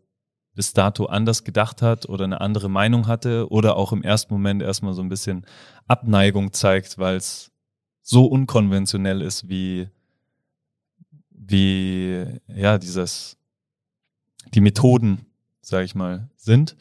bis 0.55 0.73
dato 0.73 1.07
anders 1.07 1.45
gedacht 1.45 1.83
hat 1.83 2.09
oder 2.09 2.25
eine 2.25 2.41
andere 2.41 2.69
Meinung 2.69 3.07
hatte 3.07 3.49
oder 3.51 3.77
auch 3.77 3.93
im 3.93 4.03
ersten 4.03 4.35
Moment 4.35 4.61
erstmal 4.61 4.93
so 4.93 5.03
ein 5.03 5.09
bisschen 5.09 5.47
Abneigung 5.87 6.53
zeigt, 6.53 6.99
weil 6.99 7.17
es 7.17 7.50
so 8.03 8.27
unkonventionell 8.27 9.23
ist, 9.23 9.49
wie, 9.49 9.89
wie, 11.31 12.25
ja, 12.49 12.79
dieses, 12.79 13.37
die 14.55 14.61
Methoden, 14.61 15.27
sage 15.61 15.85
ich 15.85 15.95
mal, 15.95 16.29
sind. 16.37 16.77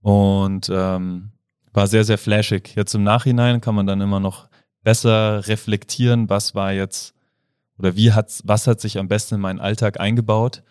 Und 0.00 0.70
ähm, 0.72 1.30
war 1.72 1.86
sehr, 1.86 2.04
sehr 2.04 2.18
flashig. 2.18 2.74
Jetzt 2.74 2.94
im 2.94 3.02
Nachhinein 3.02 3.60
kann 3.60 3.74
man 3.74 3.86
dann 3.86 4.00
immer 4.00 4.20
noch 4.20 4.48
besser 4.82 5.46
reflektieren, 5.46 6.28
was 6.28 6.54
war 6.54 6.72
jetzt 6.72 7.14
oder 7.78 7.94
wie 7.94 8.12
hat, 8.12 8.40
was 8.44 8.66
hat 8.66 8.80
sich 8.80 8.98
am 8.98 9.08
besten 9.08 9.36
in 9.36 9.40
meinen 9.40 9.60
Alltag 9.60 10.00
eingebaut 10.00 10.62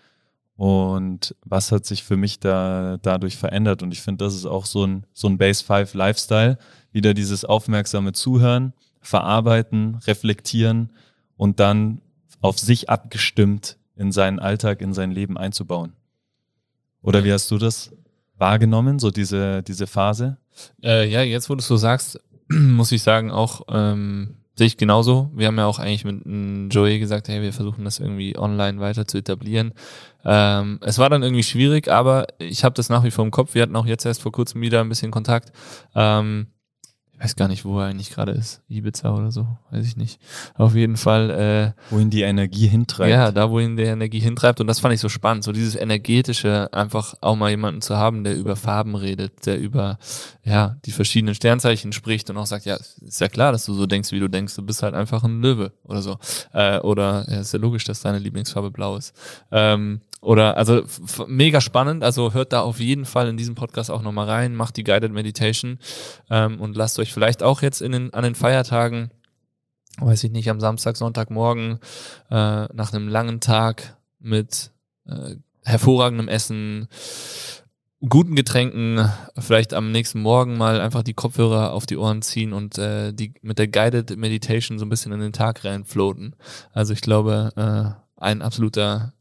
und 0.56 1.36
was 1.46 1.72
hat 1.72 1.86
sich 1.86 2.04
für 2.04 2.18
mich 2.18 2.40
da 2.40 2.98
dadurch 3.02 3.38
verändert. 3.38 3.84
Und 3.84 3.94
ich 3.94 4.02
finde, 4.02 4.26
das 4.26 4.36
ist 4.36 4.46
auch 4.46 4.66
so 4.66 4.86
ein, 4.86 5.06
so 5.14 5.28
ein 5.28 5.38
Base 5.38 5.64
5 5.64 5.94
Lifestyle. 5.94 6.58
Wieder 6.92 7.14
dieses 7.14 7.46
aufmerksame 7.46 8.12
Zuhören, 8.14 8.74
verarbeiten, 9.08 9.96
reflektieren 10.06 10.92
und 11.38 11.60
dann 11.60 12.02
auf 12.42 12.60
sich 12.60 12.90
abgestimmt 12.90 13.78
in 13.96 14.12
seinen 14.12 14.40
Alltag, 14.40 14.82
in 14.82 14.94
sein 14.94 15.12
Leben 15.12 15.38
einzubauen. 15.38 15.94
Oder 17.02 17.24
wie 17.24 17.32
hast 17.32 17.50
du 17.50 17.58
das 17.58 17.96
wahrgenommen, 18.38 19.00
so 19.00 19.10
diese, 19.10 19.64
diese 19.64 19.88
Phase? 19.88 20.38
Äh, 20.84 21.10
ja, 21.10 21.22
jetzt 21.22 21.50
wo 21.50 21.56
du 21.56 21.60
es 21.60 21.68
so 21.68 21.78
sagst, 21.78 22.20
muss 22.50 22.92
ich 22.92 23.02
sagen, 23.02 23.32
auch 23.32 23.62
ähm, 23.70 24.36
sehe 24.56 24.68
ich 24.68 24.78
genauso. 24.78 25.32
Wir 25.34 25.48
haben 25.48 25.58
ja 25.58 25.68
auch 25.68 25.80
eigentlich 25.80 26.04
mit 26.04 26.74
Joey 26.74 27.00
gesagt, 27.00 27.30
hey, 27.30 27.42
wir 27.42 27.54
versuchen 27.54 27.86
das 27.86 28.00
irgendwie 28.00 28.38
online 28.38 28.80
weiter 28.80 29.08
zu 29.08 29.18
etablieren. 29.18 29.74
Ähm, 30.26 30.80
es 30.82 30.98
war 30.98 31.10
dann 31.10 31.24
irgendwie 31.24 31.44
schwierig, 31.44 31.88
aber 31.88 32.28
ich 32.40 32.64
habe 32.64 32.74
das 32.76 32.90
nach 32.90 33.04
wie 33.04 33.12
vor 33.12 33.24
im 33.24 33.32
Kopf. 33.32 33.56
Wir 33.56 33.62
hatten 33.62 33.76
auch 33.76 33.86
jetzt 33.86 34.06
erst 34.06 34.22
vor 34.22 34.32
kurzem 34.32 34.62
wieder 34.62 34.82
ein 34.82 34.90
bisschen 34.90 35.12
Kontakt. 35.12 35.54
Ähm, 35.96 36.48
ich 37.18 37.24
weiß 37.24 37.36
gar 37.36 37.48
nicht, 37.48 37.66
wo 37.66 37.80
er 37.80 37.88
eigentlich 37.88 38.12
gerade 38.12 38.32
ist. 38.32 38.62
Ibiza 38.70 39.12
oder 39.16 39.32
so, 39.32 39.48
weiß 39.72 39.88
ich 39.88 39.98
nicht. 39.98 40.20
Auf 40.54 40.76
jeden 40.76 40.98
Fall. 40.98 41.74
Äh, 41.90 41.92
wohin 41.92 42.12
die 42.12 42.22
Energie 42.22 42.68
hintreibt. 42.68 43.10
Ja, 43.10 43.32
da, 43.32 43.50
wohin 43.50 43.76
die 43.76 43.84
Energie 43.84 44.20
hintreibt. 44.20 44.62
Und 44.62 44.68
das 44.68 44.80
fand 44.80 44.94
ich 44.94 45.00
so 45.00 45.10
spannend. 45.10 45.44
So 45.44 45.52
dieses 45.52 45.76
energetische, 45.76 46.72
einfach 46.74 47.16
auch 47.22 47.36
mal 47.36 47.50
jemanden 47.50 47.82
zu 47.82 47.98
haben, 47.98 48.24
der 48.24 48.38
über 48.38 48.56
Farben 48.56 48.96
redet, 48.96 49.48
der 49.48 49.60
über 49.60 49.98
ja 50.44 50.78
die 50.86 50.92
verschiedenen 50.92 51.34
Sternzeichen 51.34 51.92
spricht 51.92 52.30
und 52.30 52.38
auch 52.38 52.46
sagt, 52.46 52.66
ja, 52.66 52.76
ist 52.76 53.20
ja 53.20 53.30
klar, 53.30 53.52
dass 53.52 53.66
du 53.66 53.74
so 53.74 53.88
denkst, 53.88 54.12
wie 54.12 54.20
du 54.20 54.28
denkst. 54.28 54.56
Du 54.56 54.62
bist 54.62 54.84
halt 54.84 54.94
einfach 54.94 55.24
ein 55.24 55.42
Löwe 55.42 55.74
oder 55.86 56.04
so. 56.04 56.20
Äh, 56.54 56.80
oder 56.82 57.26
ja, 57.28 57.40
ist 57.40 57.52
ja 57.52 57.60
logisch, 57.60 57.86
dass 57.86 58.02
deine 58.02 58.20
Lieblingsfarbe 58.20 58.70
blau 58.70 58.96
ist. 58.96 59.16
Ähm, 59.52 60.02
oder 60.22 60.58
also 60.58 60.84
mega 61.28 61.62
spannend. 61.62 62.04
Also 62.04 62.34
hört 62.34 62.54
da 62.54 62.62
auf 62.62 62.80
jeden 62.80 63.06
Fall 63.06 63.28
in 63.28 63.38
diesem 63.38 63.56
Podcast 63.56 63.92
auch 63.92 64.02
nochmal 64.02 64.28
rein, 64.28 64.56
macht 64.56 64.78
die 64.78 64.84
Guided 64.84 65.12
Meditation 65.12 65.80
ähm, 66.30 66.60
und 66.60 66.76
lasst 66.76 67.00
euch 67.00 67.14
vielleicht 67.14 67.44
auch 67.44 67.62
jetzt 67.62 67.82
in 67.82 67.92
den, 67.92 68.14
an 68.14 68.24
den 68.24 68.36
Feiertagen, 68.36 69.12
weiß 70.00 70.24
ich 70.24 70.32
nicht, 70.32 70.50
am 70.50 70.60
Samstag, 70.60 70.98
Sonntagmorgen 70.98 71.80
äh, 72.30 72.66
nach 72.74 72.94
einem 72.94 73.08
langen 73.08 73.40
Tag 73.40 73.98
mit 74.20 74.72
äh, 75.06 75.36
hervorragendem 75.64 76.28
Essen, 76.28 76.88
guten 78.08 78.36
Getränken, 78.36 79.12
vielleicht 79.38 79.74
am 79.74 79.92
nächsten 79.92 80.22
Morgen 80.22 80.58
mal 80.58 80.80
einfach 80.80 81.04
die 81.04 81.16
Kopfhörer 81.16 81.74
auf 81.74 81.86
die 81.86 81.98
Ohren 81.98 82.22
ziehen 82.22 82.54
und 82.54 82.78
äh, 82.78 83.12
die 83.12 83.34
mit 83.42 83.60
der 83.60 83.68
Guided 83.68 84.18
Meditation 84.18 84.78
so 84.80 84.86
ein 84.86 84.90
bisschen 84.90 85.12
in 85.12 85.20
den 85.20 85.34
Tag 85.34 85.66
reinfloaten. 85.66 86.36
Also 86.74 86.94
ich 86.94 87.02
glaube, 87.02 87.52
äh, 87.56 88.22
ein 88.22 88.42
absoluter 88.42 89.14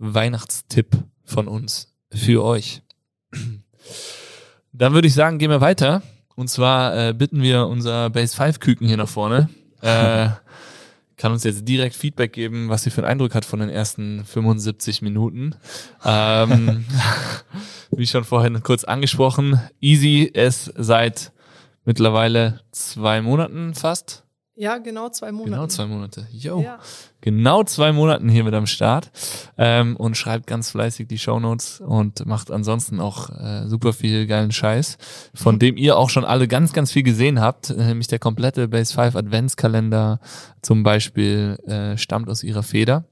Weihnachtstipp 0.00 0.96
von 1.24 1.46
uns 1.46 1.94
für 2.10 2.42
euch. 2.42 2.82
Dann 4.72 4.94
würde 4.94 5.06
ich 5.06 5.14
sagen, 5.14 5.38
gehen 5.38 5.50
wir 5.50 5.60
weiter. 5.60 6.02
Und 6.34 6.48
zwar 6.48 6.96
äh, 6.96 7.12
bitten 7.12 7.42
wir 7.42 7.66
unser 7.66 8.10
Base 8.10 8.34
5 8.34 8.60
Küken 8.60 8.86
hier 8.86 8.96
nach 8.96 9.08
vorne. 9.08 9.50
Äh, 9.82 10.30
kann 11.16 11.32
uns 11.32 11.44
jetzt 11.44 11.68
direkt 11.68 11.94
Feedback 11.94 12.32
geben, 12.32 12.70
was 12.70 12.82
sie 12.82 12.90
für 12.90 13.02
einen 13.02 13.10
Eindruck 13.10 13.34
hat 13.34 13.44
von 13.44 13.60
den 13.60 13.68
ersten 13.68 14.24
75 14.24 15.02
Minuten. 15.02 15.54
Ähm, 16.02 16.86
wie 17.90 18.06
schon 18.06 18.24
vorhin 18.24 18.62
kurz 18.62 18.84
angesprochen, 18.84 19.60
Easy 19.82 20.22
ist 20.22 20.72
seit 20.78 21.32
mittlerweile 21.84 22.60
zwei 22.72 23.20
Monaten 23.20 23.74
fast 23.74 24.24
ja, 24.60 24.76
genau 24.76 25.08
zwei 25.08 25.32
Monate. 25.32 25.50
Genau 25.50 25.66
zwei 25.68 25.86
Monate. 25.86 26.26
Jo. 26.32 26.60
Ja. 26.60 26.78
Genau 27.22 27.64
zwei 27.64 27.92
Monaten 27.92 28.28
hier 28.28 28.44
mit 28.44 28.52
am 28.52 28.66
Start 28.66 29.10
ähm, 29.56 29.96
und 29.96 30.18
schreibt 30.18 30.46
ganz 30.46 30.70
fleißig 30.70 31.08
die 31.08 31.16
Shownotes 31.16 31.80
und 31.80 32.26
macht 32.26 32.50
ansonsten 32.50 33.00
auch 33.00 33.30
äh, 33.30 33.66
super 33.68 33.94
viel 33.94 34.26
geilen 34.26 34.52
Scheiß, 34.52 34.98
von 35.34 35.58
dem 35.60 35.78
ihr 35.78 35.96
auch 35.96 36.10
schon 36.10 36.26
alle 36.26 36.46
ganz, 36.46 36.74
ganz 36.74 36.92
viel 36.92 37.02
gesehen 37.02 37.40
habt. 37.40 37.70
Nämlich 37.70 38.08
der 38.08 38.18
komplette 38.18 38.68
Base 38.68 38.92
5 38.92 39.16
Adventskalender 39.16 40.20
zum 40.60 40.82
Beispiel 40.82 41.56
äh, 41.66 41.96
stammt 41.96 42.28
aus 42.28 42.42
ihrer 42.42 42.62
Feder. 42.62 43.06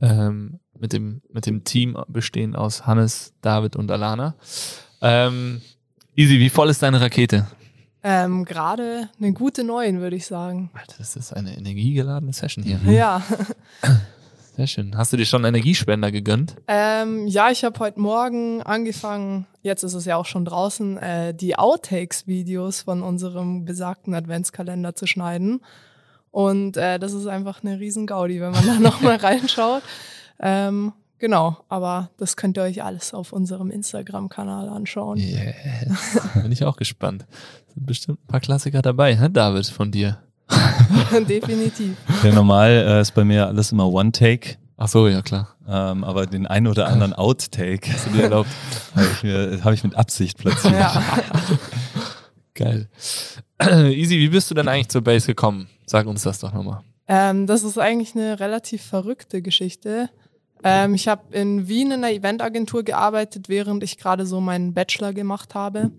Ähm, 0.00 0.60
mit 0.78 0.94
dem, 0.94 1.20
mit 1.30 1.44
dem 1.44 1.64
Team 1.64 1.98
bestehen 2.08 2.56
aus 2.56 2.86
Hannes, 2.86 3.34
David 3.42 3.76
und 3.76 3.90
Alana. 3.90 4.36
Ähm, 5.02 5.60
Easy, 6.16 6.38
wie 6.38 6.48
voll 6.48 6.70
ist 6.70 6.82
deine 6.82 6.98
Rakete? 6.98 7.46
Ähm, 8.02 8.44
Gerade 8.44 9.08
eine 9.18 9.32
gute 9.32 9.64
Neun, 9.64 10.00
würde 10.00 10.16
ich 10.16 10.26
sagen. 10.26 10.70
Alter, 10.74 10.94
das 10.98 11.16
ist 11.16 11.32
eine 11.32 11.56
energiegeladene 11.56 12.32
Session 12.32 12.64
hier. 12.64 12.80
Ja. 12.90 13.22
Sehr 14.56 14.66
schön. 14.66 14.96
Hast 14.96 15.12
du 15.12 15.16
dir 15.16 15.24
schon 15.24 15.44
Energiespender 15.44 16.10
gegönnt? 16.12 16.56
Ähm, 16.68 17.26
ja, 17.26 17.50
ich 17.50 17.64
habe 17.64 17.78
heute 17.78 18.00
Morgen 18.00 18.62
angefangen, 18.62 19.46
jetzt 19.62 19.84
ist 19.84 19.94
es 19.94 20.04
ja 20.04 20.16
auch 20.16 20.26
schon 20.26 20.44
draußen, 20.44 20.98
äh, 20.98 21.34
die 21.34 21.56
Outtakes-Videos 21.56 22.82
von 22.82 23.02
unserem 23.02 23.64
besagten 23.64 24.14
Adventskalender 24.14 24.94
zu 24.94 25.06
schneiden. 25.06 25.62
Und 26.30 26.76
äh, 26.76 26.98
das 26.98 27.12
ist 27.12 27.26
einfach 27.26 27.62
eine 27.62 27.80
riesen 27.80 28.06
Gaudi, 28.06 28.40
wenn 28.40 28.52
man 28.52 28.66
da 28.66 28.78
nochmal 28.78 29.16
reinschaut. 29.22 29.82
Ähm, 30.38 30.92
genau, 31.18 31.56
aber 31.68 32.10
das 32.18 32.36
könnt 32.36 32.58
ihr 32.58 32.62
euch 32.62 32.82
alles 32.82 33.14
auf 33.14 33.32
unserem 33.32 33.70
Instagram-Kanal 33.70 34.68
anschauen. 34.68 35.16
Yes. 35.16 36.20
Bin 36.34 36.52
ich 36.52 36.64
auch 36.64 36.76
gespannt. 36.76 37.24
Sind 37.74 37.86
bestimmt 37.86 38.18
ein 38.22 38.26
paar 38.26 38.40
Klassiker 38.40 38.82
dabei, 38.82 39.16
hä, 39.16 39.28
David, 39.30 39.66
von 39.66 39.90
dir. 39.90 40.18
Definitiv. 41.28 41.96
Ja, 42.24 42.32
normal 42.32 42.70
äh, 42.70 43.00
ist 43.00 43.14
bei 43.14 43.24
mir 43.24 43.46
alles 43.46 43.72
immer 43.72 43.86
One-Take. 43.86 44.56
Ach 44.76 44.88
so, 44.88 45.06
ja 45.08 45.22
klar. 45.22 45.48
Ähm, 45.68 46.04
aber 46.04 46.26
den 46.26 46.46
einen 46.46 46.66
oder 46.66 46.88
anderen 46.88 47.12
Outtake 47.12 47.92
hast 47.92 48.06
du 48.06 48.10
dir 48.10 48.24
erlaubt, 48.24 48.48
habe 48.94 49.06
ich, 49.06 49.64
hab 49.64 49.72
ich 49.74 49.84
mit 49.84 49.94
Absicht 49.94 50.38
platziert. 50.38 50.72
Ja. 50.72 51.02
Geil. 52.54 52.88
Easy, 53.60 54.18
wie 54.18 54.28
bist 54.28 54.50
du 54.50 54.54
denn 54.54 54.68
eigentlich 54.68 54.88
zur 54.88 55.02
Base 55.02 55.26
gekommen? 55.26 55.68
Sag 55.86 56.06
uns 56.06 56.22
das 56.22 56.40
doch 56.40 56.52
nochmal. 56.52 56.80
Ähm, 57.06 57.46
das 57.46 57.62
ist 57.62 57.78
eigentlich 57.78 58.16
eine 58.16 58.40
relativ 58.40 58.82
verrückte 58.82 59.42
Geschichte. 59.42 60.08
Ähm, 60.64 60.94
ich 60.94 61.08
habe 61.08 61.36
in 61.36 61.68
Wien 61.68 61.90
in 61.90 62.04
einer 62.04 62.12
Eventagentur 62.12 62.82
gearbeitet, 62.82 63.48
während 63.48 63.82
ich 63.82 63.98
gerade 63.98 64.26
so 64.26 64.40
meinen 64.40 64.74
Bachelor 64.74 65.12
gemacht 65.12 65.54
habe. 65.54 65.90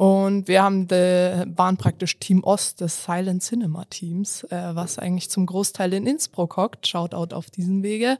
Und 0.00 0.48
wir 0.48 0.62
haben 0.62 0.88
de, 0.88 1.44
waren 1.54 1.76
praktisch 1.76 2.18
Team 2.18 2.42
Ost 2.42 2.80
des 2.80 3.04
Silent 3.04 3.42
Cinema 3.42 3.84
Teams, 3.84 4.44
äh, 4.44 4.74
was 4.74 4.98
eigentlich 4.98 5.28
zum 5.28 5.44
Großteil 5.44 5.92
in 5.92 6.06
Innsbruck 6.06 6.56
hockt. 6.56 6.86
Shoutout 6.86 7.34
auf 7.34 7.50
diesem 7.50 7.82
Wege. 7.82 8.16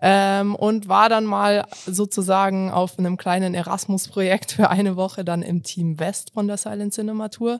Ähm, 0.00 0.54
und 0.54 0.88
war 0.88 1.08
dann 1.08 1.24
mal 1.24 1.66
sozusagen 1.84 2.70
auf 2.70 2.96
einem 2.96 3.16
kleinen 3.16 3.54
Erasmus-Projekt 3.54 4.52
für 4.52 4.70
eine 4.70 4.94
Woche 4.94 5.24
dann 5.24 5.42
im 5.42 5.64
Team 5.64 5.98
West 5.98 6.30
von 6.32 6.46
der 6.46 6.58
Silent 6.58 6.94
Cinema 6.94 7.28
Tour. 7.28 7.58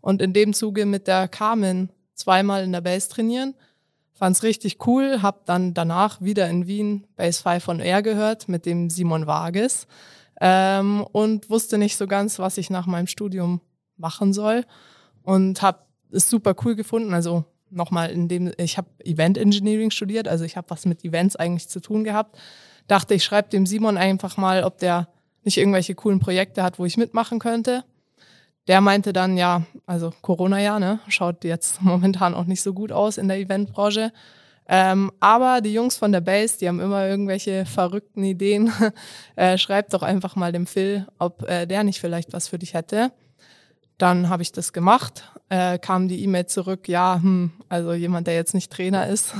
Und 0.00 0.22
in 0.22 0.32
dem 0.32 0.54
Zuge 0.54 0.86
mit 0.86 1.08
der 1.08 1.26
Carmen 1.26 1.90
zweimal 2.14 2.62
in 2.62 2.70
der 2.70 2.80
Base 2.80 3.08
trainieren. 3.08 3.54
Fand's 4.12 4.44
richtig 4.44 4.86
cool, 4.86 5.20
hab 5.20 5.46
dann 5.46 5.74
danach 5.74 6.20
wieder 6.20 6.48
in 6.48 6.68
Wien 6.68 7.08
Base 7.16 7.42
5 7.42 7.64
von 7.64 7.80
Air 7.80 8.02
gehört 8.02 8.48
mit 8.48 8.66
dem 8.66 8.88
Simon 8.88 9.26
Wages 9.26 9.88
ähm, 10.40 11.06
und 11.12 11.50
wusste 11.50 11.78
nicht 11.78 11.96
so 11.96 12.06
ganz, 12.06 12.38
was 12.38 12.58
ich 12.58 12.70
nach 12.70 12.86
meinem 12.86 13.06
Studium 13.06 13.60
machen 13.96 14.32
soll 14.32 14.64
und 15.22 15.62
hab 15.62 15.86
es 16.10 16.28
super 16.28 16.54
cool 16.64 16.74
gefunden. 16.74 17.14
Also 17.14 17.44
nochmal 17.70 18.10
in 18.10 18.28
dem, 18.28 18.52
ich 18.56 18.78
habe 18.78 18.88
Event 19.04 19.38
Engineering 19.38 19.90
studiert, 19.90 20.26
also 20.26 20.44
ich 20.44 20.56
habe 20.56 20.70
was 20.70 20.86
mit 20.86 21.04
Events 21.04 21.36
eigentlich 21.36 21.68
zu 21.68 21.80
tun 21.80 22.04
gehabt. 22.04 22.38
Dachte, 22.88 23.14
ich 23.14 23.22
schreibe 23.22 23.50
dem 23.50 23.66
Simon 23.66 23.96
einfach 23.96 24.36
mal, 24.36 24.64
ob 24.64 24.78
der 24.78 25.08
nicht 25.44 25.58
irgendwelche 25.58 25.94
coolen 25.94 26.20
Projekte 26.20 26.62
hat, 26.62 26.78
wo 26.78 26.84
ich 26.84 26.96
mitmachen 26.96 27.38
könnte. 27.38 27.84
Der 28.66 28.80
meinte 28.80 29.12
dann, 29.12 29.36
ja, 29.36 29.62
also 29.86 30.12
Corona-Jahr, 30.22 30.80
ne, 30.80 31.00
schaut 31.08 31.44
jetzt 31.44 31.80
momentan 31.82 32.34
auch 32.34 32.44
nicht 32.44 32.62
so 32.62 32.72
gut 32.72 32.92
aus 32.92 33.18
in 33.18 33.28
der 33.28 33.38
Eventbranche. 33.38 34.12
Ähm, 34.72 35.10
aber 35.18 35.62
die 35.62 35.72
Jungs 35.72 35.96
von 35.96 36.12
der 36.12 36.20
Base, 36.20 36.56
die 36.58 36.68
haben 36.68 36.78
immer 36.78 37.04
irgendwelche 37.04 37.66
verrückten 37.66 38.22
Ideen. 38.22 38.72
äh, 39.36 39.58
schreibt 39.58 39.92
doch 39.92 40.04
einfach 40.04 40.36
mal 40.36 40.52
dem 40.52 40.68
Phil, 40.68 41.08
ob 41.18 41.42
äh, 41.48 41.66
der 41.66 41.82
nicht 41.82 42.00
vielleicht 42.00 42.32
was 42.32 42.46
für 42.46 42.58
dich 42.58 42.74
hätte. 42.74 43.10
Dann 43.98 44.28
habe 44.28 44.44
ich 44.44 44.52
das 44.52 44.72
gemacht, 44.72 45.24
äh, 45.48 45.76
kam 45.80 46.06
die 46.06 46.22
E-Mail 46.22 46.46
zurück, 46.46 46.88
ja, 46.88 47.18
hm, 47.20 47.50
also 47.68 47.94
jemand, 47.94 48.28
der 48.28 48.34
jetzt 48.34 48.54
nicht 48.54 48.72
Trainer 48.72 49.08
ist, 49.08 49.34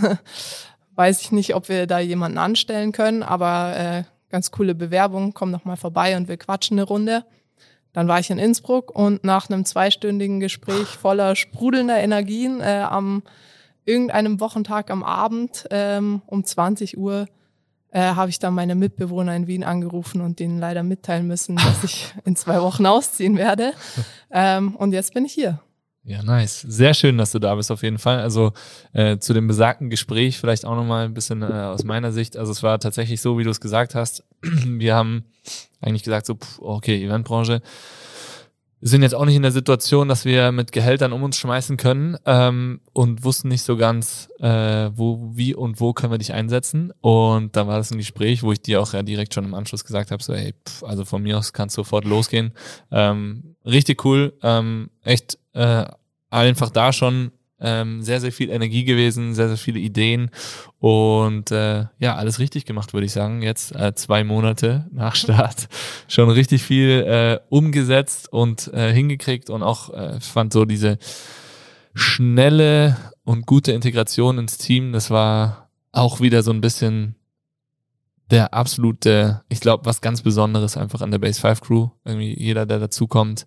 weiß 0.96 1.20
ich 1.22 1.30
nicht, 1.30 1.54
ob 1.54 1.68
wir 1.68 1.86
da 1.86 2.00
jemanden 2.00 2.36
anstellen 2.36 2.90
können, 2.90 3.22
aber 3.22 3.76
äh, 3.76 4.02
ganz 4.30 4.50
coole 4.50 4.74
Bewerbung, 4.74 5.32
komm 5.32 5.52
noch 5.52 5.64
mal 5.64 5.76
vorbei 5.76 6.16
und 6.16 6.26
wir 6.26 6.38
quatschen 6.38 6.76
eine 6.76 6.88
Runde. 6.88 7.24
Dann 7.92 8.08
war 8.08 8.18
ich 8.18 8.30
in 8.30 8.38
Innsbruck 8.38 8.90
und 8.90 9.22
nach 9.22 9.48
einem 9.48 9.64
zweistündigen 9.64 10.40
Gespräch 10.40 10.88
voller 10.88 11.36
sprudelnder 11.36 11.98
Energien 11.98 12.60
äh, 12.60 12.84
am 12.88 13.22
irgendeinem 13.84 14.40
Wochentag 14.40 14.90
am 14.90 15.02
Abend 15.02 15.66
ähm, 15.70 16.22
um 16.26 16.44
20 16.44 16.98
Uhr 16.98 17.26
äh, 17.92 18.00
habe 18.00 18.30
ich 18.30 18.38
dann 18.38 18.54
meine 18.54 18.74
Mitbewohner 18.74 19.34
in 19.34 19.46
Wien 19.46 19.64
angerufen 19.64 20.20
und 20.20 20.38
denen 20.38 20.58
leider 20.58 20.82
mitteilen 20.82 21.26
müssen, 21.26 21.56
dass 21.56 21.82
ich 21.84 22.14
in 22.24 22.36
zwei 22.36 22.60
Wochen 22.62 22.86
ausziehen 22.86 23.36
werde. 23.36 23.72
Ähm, 24.30 24.76
und 24.76 24.92
jetzt 24.92 25.12
bin 25.12 25.24
ich 25.24 25.32
hier. 25.32 25.60
Ja, 26.02 26.22
nice. 26.22 26.62
Sehr 26.62 26.94
schön, 26.94 27.18
dass 27.18 27.32
du 27.32 27.38
da 27.38 27.54
bist 27.54 27.70
auf 27.70 27.82
jeden 27.82 27.98
Fall. 27.98 28.20
Also 28.20 28.52
äh, 28.92 29.18
zu 29.18 29.34
dem 29.34 29.46
besagten 29.46 29.90
Gespräch 29.90 30.38
vielleicht 30.38 30.64
auch 30.64 30.74
nochmal 30.74 31.04
ein 31.04 31.14
bisschen 31.14 31.42
äh, 31.42 31.46
aus 31.46 31.84
meiner 31.84 32.10
Sicht. 32.10 32.36
Also 32.36 32.52
es 32.52 32.62
war 32.62 32.78
tatsächlich 32.78 33.20
so, 33.20 33.38
wie 33.38 33.44
du 33.44 33.50
es 33.50 33.60
gesagt 33.60 33.94
hast. 33.94 34.24
Wir 34.42 34.94
haben 34.94 35.24
eigentlich 35.80 36.02
gesagt 36.02 36.26
so, 36.26 36.34
pff, 36.36 36.58
okay, 36.60 37.04
Eventbranche. 37.04 37.60
Sind 38.82 39.02
jetzt 39.02 39.14
auch 39.14 39.26
nicht 39.26 39.36
in 39.36 39.42
der 39.42 39.52
Situation, 39.52 40.08
dass 40.08 40.24
wir 40.24 40.52
mit 40.52 40.72
Gehältern 40.72 41.12
um 41.12 41.22
uns 41.22 41.36
schmeißen 41.36 41.76
können 41.76 42.16
ähm, 42.24 42.80
und 42.92 43.24
wussten 43.24 43.48
nicht 43.48 43.62
so 43.62 43.76
ganz, 43.76 44.28
äh, 44.38 44.90
wo, 44.94 45.30
wie 45.34 45.54
und 45.54 45.80
wo 45.80 45.92
können 45.92 46.12
wir 46.12 46.18
dich 46.18 46.32
einsetzen. 46.32 46.92
Und 47.00 47.56
da 47.56 47.66
war 47.66 47.76
das 47.76 47.90
ein 47.90 47.98
Gespräch, 47.98 48.42
wo 48.42 48.52
ich 48.52 48.62
dir 48.62 48.80
auch 48.80 48.94
ja 48.94 49.02
direkt 49.02 49.34
schon 49.34 49.44
im 49.44 49.54
Anschluss 49.54 49.84
gesagt 49.84 50.10
habe, 50.10 50.22
so, 50.22 50.34
hey, 50.34 50.54
pff, 50.66 50.82
also 50.84 51.04
von 51.04 51.22
mir 51.22 51.36
aus 51.36 51.52
kannst 51.52 51.76
sofort 51.76 52.04
losgehen. 52.04 52.52
Ähm, 52.90 53.56
richtig 53.66 54.04
cool, 54.04 54.32
ähm, 54.42 54.90
echt 55.02 55.38
äh, 55.52 55.84
einfach 56.30 56.70
da 56.70 56.92
schon 56.92 57.32
ähm, 57.60 58.02
sehr, 58.02 58.20
sehr 58.20 58.32
viel 58.32 58.50
Energie 58.50 58.84
gewesen, 58.84 59.34
sehr, 59.34 59.48
sehr 59.48 59.56
viele 59.56 59.78
Ideen 59.80 60.30
und 60.78 61.50
äh, 61.50 61.86
ja, 61.98 62.16
alles 62.16 62.38
richtig 62.38 62.64
gemacht, 62.64 62.92
würde 62.92 63.06
ich 63.06 63.12
sagen. 63.12 63.42
Jetzt 63.42 63.74
äh, 63.74 63.94
zwei 63.94 64.24
Monate 64.24 64.86
nach 64.92 65.14
Start 65.14 65.68
schon 66.08 66.30
richtig 66.30 66.62
viel 66.62 67.04
äh, 67.06 67.40
umgesetzt 67.48 68.32
und 68.32 68.72
äh, 68.72 68.92
hingekriegt 68.92 69.50
und 69.50 69.62
auch 69.62 69.92
äh, 69.92 70.20
fand 70.20 70.52
so 70.52 70.64
diese 70.64 70.98
schnelle 71.94 72.96
und 73.24 73.46
gute 73.46 73.72
Integration 73.72 74.38
ins 74.38 74.58
Team, 74.58 74.92
das 74.92 75.10
war 75.10 75.70
auch 75.92 76.20
wieder 76.20 76.42
so 76.42 76.52
ein 76.52 76.60
bisschen 76.60 77.16
der 78.30 78.54
absolute, 78.54 79.42
ich 79.48 79.60
glaube, 79.60 79.84
was 79.86 80.00
ganz 80.00 80.22
Besonderes 80.22 80.76
einfach 80.76 81.00
an 81.00 81.10
der 81.10 81.18
Base 81.18 81.40
5 81.40 81.60
Crew. 81.60 81.88
Irgendwie 82.04 82.38
jeder, 82.38 82.64
der 82.64 82.78
dazukommt, 82.78 83.46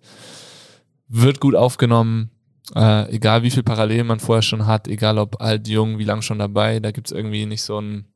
wird 1.08 1.40
gut 1.40 1.54
aufgenommen, 1.54 2.30
äh, 2.74 3.10
egal 3.14 3.42
wie 3.42 3.50
viel 3.50 3.62
Parallelen 3.62 4.06
man 4.06 4.20
vorher 4.20 4.42
schon 4.42 4.66
hat, 4.66 4.88
egal 4.88 5.18
ob 5.18 5.40
alt, 5.40 5.68
jung, 5.68 5.98
wie 5.98 6.04
lang 6.04 6.22
schon 6.22 6.38
dabei, 6.38 6.80
da 6.80 6.90
gibt's 6.90 7.12
irgendwie 7.12 7.46
nicht 7.46 7.62
so 7.62 7.80
ein 7.80 8.06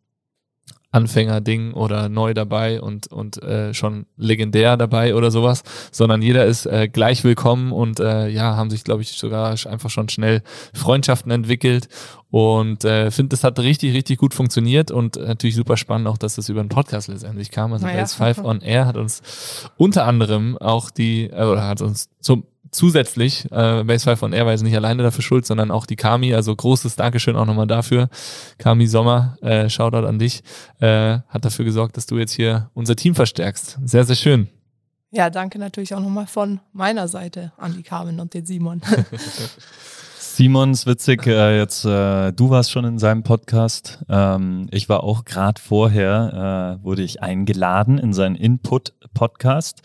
Anfänger-Ding 0.91 1.75
oder 1.75 2.09
neu 2.09 2.33
dabei 2.33 2.81
und, 2.81 3.09
und 3.09 3.43
äh, 3.43 3.75
schon 3.75 4.07
legendär 4.17 4.79
dabei 4.79 5.15
oder 5.15 5.31
sowas, 5.31 5.63
sondern 5.93 6.23
jeder 6.23 6.47
ist 6.47 6.65
äh, 6.65 6.89
gleich 6.89 7.25
willkommen 7.25 7.73
und 7.73 8.01
äh, 8.01 8.29
ja, 8.29 8.57
haben 8.57 8.71
sich, 8.71 8.85
glaube 8.85 9.03
ich, 9.03 9.11
sogar 9.13 9.51
einfach 9.51 9.91
schon 9.91 10.09
schnell 10.09 10.43
Freundschaften 10.73 11.31
entwickelt 11.31 11.89
und 12.31 12.87
äh, 12.87 13.11
finde, 13.11 13.31
das 13.31 13.45
hat 13.45 13.59
richtig, 13.59 13.95
richtig 13.95 14.19
gut 14.19 14.33
funktioniert 14.33 14.91
und 14.91 15.17
natürlich 15.17 15.57
super 15.57 15.77
spannend 15.77 16.09
auch, 16.09 16.17
dass 16.17 16.37
das 16.37 16.49
über 16.49 16.61
einen 16.61 16.71
Podcast 16.71 17.09
letztendlich 17.09 17.51
kam. 17.51 17.75
Also 17.75 17.87
Naja. 17.87 18.07
5 18.07 18.39
on 18.39 18.63
Air 18.63 18.87
hat 18.87 18.97
uns 18.97 19.71
unter 19.77 20.07
anderem 20.07 20.57
auch 20.57 20.89
die, 20.91 21.25
äh, 21.25 21.45
oder 21.45 21.69
hat 21.69 21.83
uns 21.83 22.09
zum 22.21 22.45
zusätzlich, 22.71 23.47
äh, 23.51 23.85
Base 23.85 24.05
5 24.05 24.23
on 24.23 24.33
Air 24.33 24.47
war 24.47 24.53
jetzt 24.53 24.63
nicht 24.63 24.77
alleine 24.77 25.03
dafür 25.03 25.23
schuld, 25.23 25.47
sondern 25.47 25.71
auch 25.71 25.87
die 25.87 25.97
Kami, 25.97 26.35
also 26.35 26.55
großes 26.55 26.97
Dankeschön 26.97 27.37
auch 27.37 27.47
nochmal 27.47 27.67
dafür. 27.67 28.09
Kami 28.59 28.87
Sommer, 28.87 29.37
äh, 29.41 29.69
Shoutout 29.69 30.07
an 30.07 30.19
dich, 30.19 30.43
äh, 30.81 31.19
hat 31.29 31.45
dafür 31.45 31.65
gesorgt, 31.65 31.97
dass 31.97 32.07
du 32.07 32.19
jetzt 32.19 32.33
hier 32.33 32.71
unser 32.75 32.97
Team 32.97 33.15
verstärkst. 33.15 33.79
Sehr, 33.85 34.05
sehr 34.05 34.17
schön. 34.17 34.49
Ja, 35.11 35.31
danke 35.31 35.59
natürlich 35.59 35.95
auch 35.95 36.01
nochmal 36.01 36.27
von 36.27 36.61
meiner 36.73 37.09
Seite 37.09 37.53
an 37.57 37.75
die 37.75 37.83
Carmen 37.83 38.21
und 38.21 38.35
den 38.35 38.45
Simon. 38.45 38.83
Simon 40.19 40.71
ist 40.71 40.87
witzig, 40.87 41.27
äh, 41.27 41.59
jetzt 41.59 41.85
äh, 41.85 42.31
du 42.33 42.51
warst 42.51 42.71
schon 42.71 42.85
in 42.85 42.99
seinem 42.99 43.23
Podcast. 43.23 44.05
Ähm, 44.09 44.69
ich 44.71 44.89
war 44.89 45.03
auch 45.03 45.25
gerade 45.25 45.61
vorher, 45.61 46.79
äh, 46.79 46.85
wurde 46.85 47.03
ich 47.03 47.23
eingeladen 47.23 47.99
in 47.99 48.13
seinen 48.13 48.37
Input-Podcast. 48.37 49.83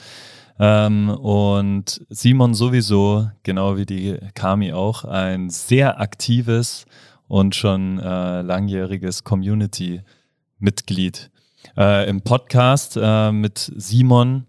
Ähm, 0.60 1.10
und 1.10 2.06
Simon 2.10 2.54
sowieso, 2.54 3.30
genau 3.44 3.78
wie 3.78 3.86
die 3.86 4.18
Kami 4.36 4.74
auch, 4.74 5.06
ein 5.06 5.50
sehr 5.50 6.00
aktives 6.00 6.86
und 7.28 7.56
schon 7.56 8.00
äh, 8.00 8.42
langjähriges 8.42 9.24
Community-Mitglied. 9.24 11.32
Äh, 11.78 12.10
Im 12.10 12.22
Podcast 12.22 12.98
äh, 13.02 13.32
mit 13.32 13.72
Simon 13.76 14.46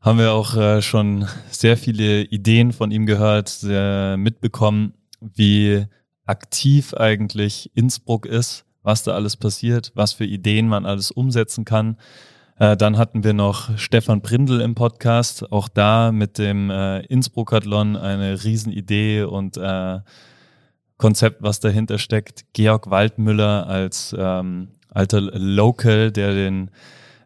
haben 0.00 0.18
wir 0.18 0.32
auch 0.32 0.56
äh, 0.56 0.82
schon 0.82 1.26
sehr 1.50 1.76
viele 1.76 2.22
Ideen 2.22 2.72
von 2.72 2.90
ihm 2.90 3.06
gehört, 3.06 3.62
mitbekommen, 3.62 4.94
wie 5.20 5.86
aktiv 6.24 6.94
eigentlich 6.94 7.70
Innsbruck 7.74 8.26
ist, 8.26 8.64
was 8.82 9.04
da 9.04 9.12
alles 9.12 9.36
passiert, 9.36 9.92
was 9.94 10.12
für 10.12 10.24
Ideen 10.24 10.68
man 10.68 10.86
alles 10.86 11.10
umsetzen 11.10 11.64
kann. 11.64 11.96
Äh, 12.62 12.76
dann 12.76 12.96
hatten 12.96 13.24
wir 13.24 13.32
noch 13.32 13.76
Stefan 13.76 14.20
Brindel 14.20 14.60
im 14.60 14.76
Podcast, 14.76 15.50
auch 15.50 15.68
da 15.68 16.12
mit 16.12 16.38
dem 16.38 16.70
äh, 16.70 17.00
Innsbruckathlon 17.06 17.96
eine 17.96 18.44
Riesenidee 18.44 19.24
und 19.24 19.56
äh, 19.56 19.98
Konzept, 20.96 21.42
was 21.42 21.58
dahinter 21.58 21.98
steckt. 21.98 22.44
Georg 22.52 22.88
Waldmüller 22.88 23.66
als 23.66 24.14
ähm, 24.16 24.68
alter 24.90 25.20
Local, 25.20 26.12
der 26.12 26.34
den 26.34 26.70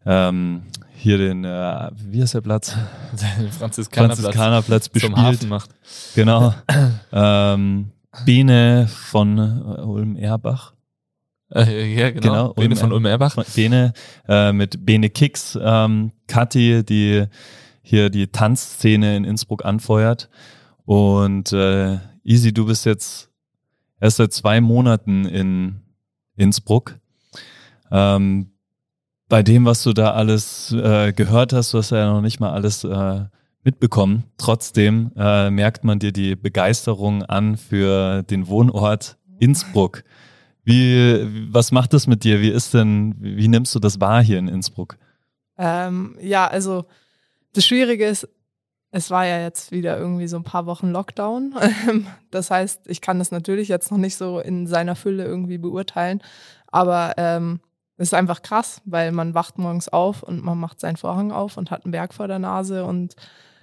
ähm, 0.06 0.62
hier 0.96 1.18
den, 1.18 1.44
äh, 1.44 1.90
wie 1.94 2.22
heißt 2.22 2.32
der 2.32 2.40
Platz? 2.40 2.74
Den 3.12 3.52
Franziskanerplatz, 3.52 4.20
Franziskanerplatz 4.20 4.84
zum 4.84 4.92
bespielt. 4.94 5.16
Hafen 5.18 5.48
macht. 5.50 5.70
Genau. 6.14 6.54
ähm, 7.12 7.90
Bene 8.24 8.88
von 8.88 9.36
äh, 9.36 9.82
Ulm-Erbach. 9.82 10.75
Äh, 11.54 11.94
ja, 11.94 12.10
genau. 12.10 12.20
Genau, 12.20 12.52
Bene 12.54 12.68
Ulm- 12.70 12.76
von 12.76 12.92
Ulm-Erbach. 12.92 13.36
Bene 13.54 13.92
äh, 14.28 14.52
mit 14.52 14.84
Bene 14.84 15.10
Kicks, 15.10 15.58
ähm, 15.60 16.12
Kathi, 16.26 16.84
die 16.84 17.26
hier 17.82 18.10
die 18.10 18.26
Tanzszene 18.26 19.16
in 19.16 19.24
Innsbruck 19.24 19.64
anfeuert. 19.64 20.28
Und 20.84 21.52
äh, 21.52 21.98
Easy, 22.24 22.52
du 22.52 22.66
bist 22.66 22.84
jetzt 22.84 23.30
erst 24.00 24.16
seit 24.16 24.32
zwei 24.32 24.60
Monaten 24.60 25.24
in 25.24 25.82
Innsbruck. 26.36 26.98
Ähm, 27.92 28.52
bei 29.28 29.42
dem, 29.42 29.64
was 29.64 29.82
du 29.82 29.92
da 29.92 30.12
alles 30.12 30.72
äh, 30.72 31.12
gehört 31.12 31.52
hast, 31.52 31.72
du 31.72 31.78
hast 31.78 31.90
ja 31.90 32.10
noch 32.12 32.20
nicht 32.20 32.40
mal 32.40 32.50
alles 32.50 32.82
äh, 32.84 33.24
mitbekommen. 33.62 34.24
Trotzdem 34.38 35.12
äh, 35.16 35.50
merkt 35.50 35.84
man 35.84 35.98
dir 35.98 36.12
die 36.12 36.36
Begeisterung 36.36 37.22
an 37.24 37.56
für 37.56 38.22
den 38.24 38.48
Wohnort 38.48 39.16
Innsbruck. 39.38 40.04
Wie, 40.66 41.24
was 41.52 41.70
macht 41.70 41.92
das 41.92 42.08
mit 42.08 42.24
dir? 42.24 42.40
Wie 42.40 42.50
ist 42.50 42.74
denn, 42.74 43.14
wie, 43.20 43.46
nimmst 43.46 43.72
du 43.76 43.78
das 43.78 44.00
wahr 44.00 44.20
hier 44.20 44.40
in 44.40 44.48
Innsbruck? 44.48 44.96
Ähm, 45.56 46.18
ja, 46.20 46.48
also 46.48 46.86
das 47.52 47.64
Schwierige 47.64 48.04
ist, 48.04 48.28
es 48.90 49.08
war 49.12 49.24
ja 49.24 49.40
jetzt 49.40 49.70
wieder 49.70 49.96
irgendwie 49.96 50.26
so 50.26 50.36
ein 50.36 50.42
paar 50.42 50.66
Wochen 50.66 50.90
Lockdown. 50.90 51.54
Das 52.32 52.50
heißt, 52.50 52.88
ich 52.88 53.00
kann 53.00 53.20
das 53.20 53.30
natürlich 53.30 53.68
jetzt 53.68 53.92
noch 53.92 53.98
nicht 53.98 54.16
so 54.16 54.40
in 54.40 54.66
seiner 54.66 54.96
Fülle 54.96 55.24
irgendwie 55.24 55.56
beurteilen, 55.56 56.20
aber 56.66 57.14
ähm, 57.16 57.60
es 57.96 58.08
ist 58.08 58.14
einfach 58.14 58.42
krass, 58.42 58.82
weil 58.84 59.12
man 59.12 59.34
wacht 59.34 59.58
morgens 59.58 59.88
auf 59.88 60.24
und 60.24 60.44
man 60.44 60.58
macht 60.58 60.80
seinen 60.80 60.96
Vorhang 60.96 61.30
auf 61.30 61.56
und 61.56 61.70
hat 61.70 61.84
einen 61.84 61.92
Berg 61.92 62.12
vor 62.12 62.26
der 62.26 62.40
Nase 62.40 62.84
und 62.84 63.14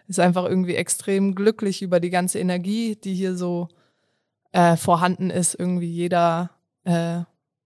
ist 0.07 0.21
einfach 0.21 0.45
irgendwie 0.45 0.75
extrem 0.75 1.35
glücklich 1.35 1.81
über 1.81 1.99
die 1.99 2.09
ganze 2.09 2.39
Energie, 2.39 2.95
die 2.95 3.13
hier 3.13 3.35
so 3.35 3.67
äh, 4.53 4.77
vorhanden 4.77 5.29
ist. 5.29 5.53
Irgendwie 5.53 5.91
jeder 5.91 6.49
äh, 6.83 7.21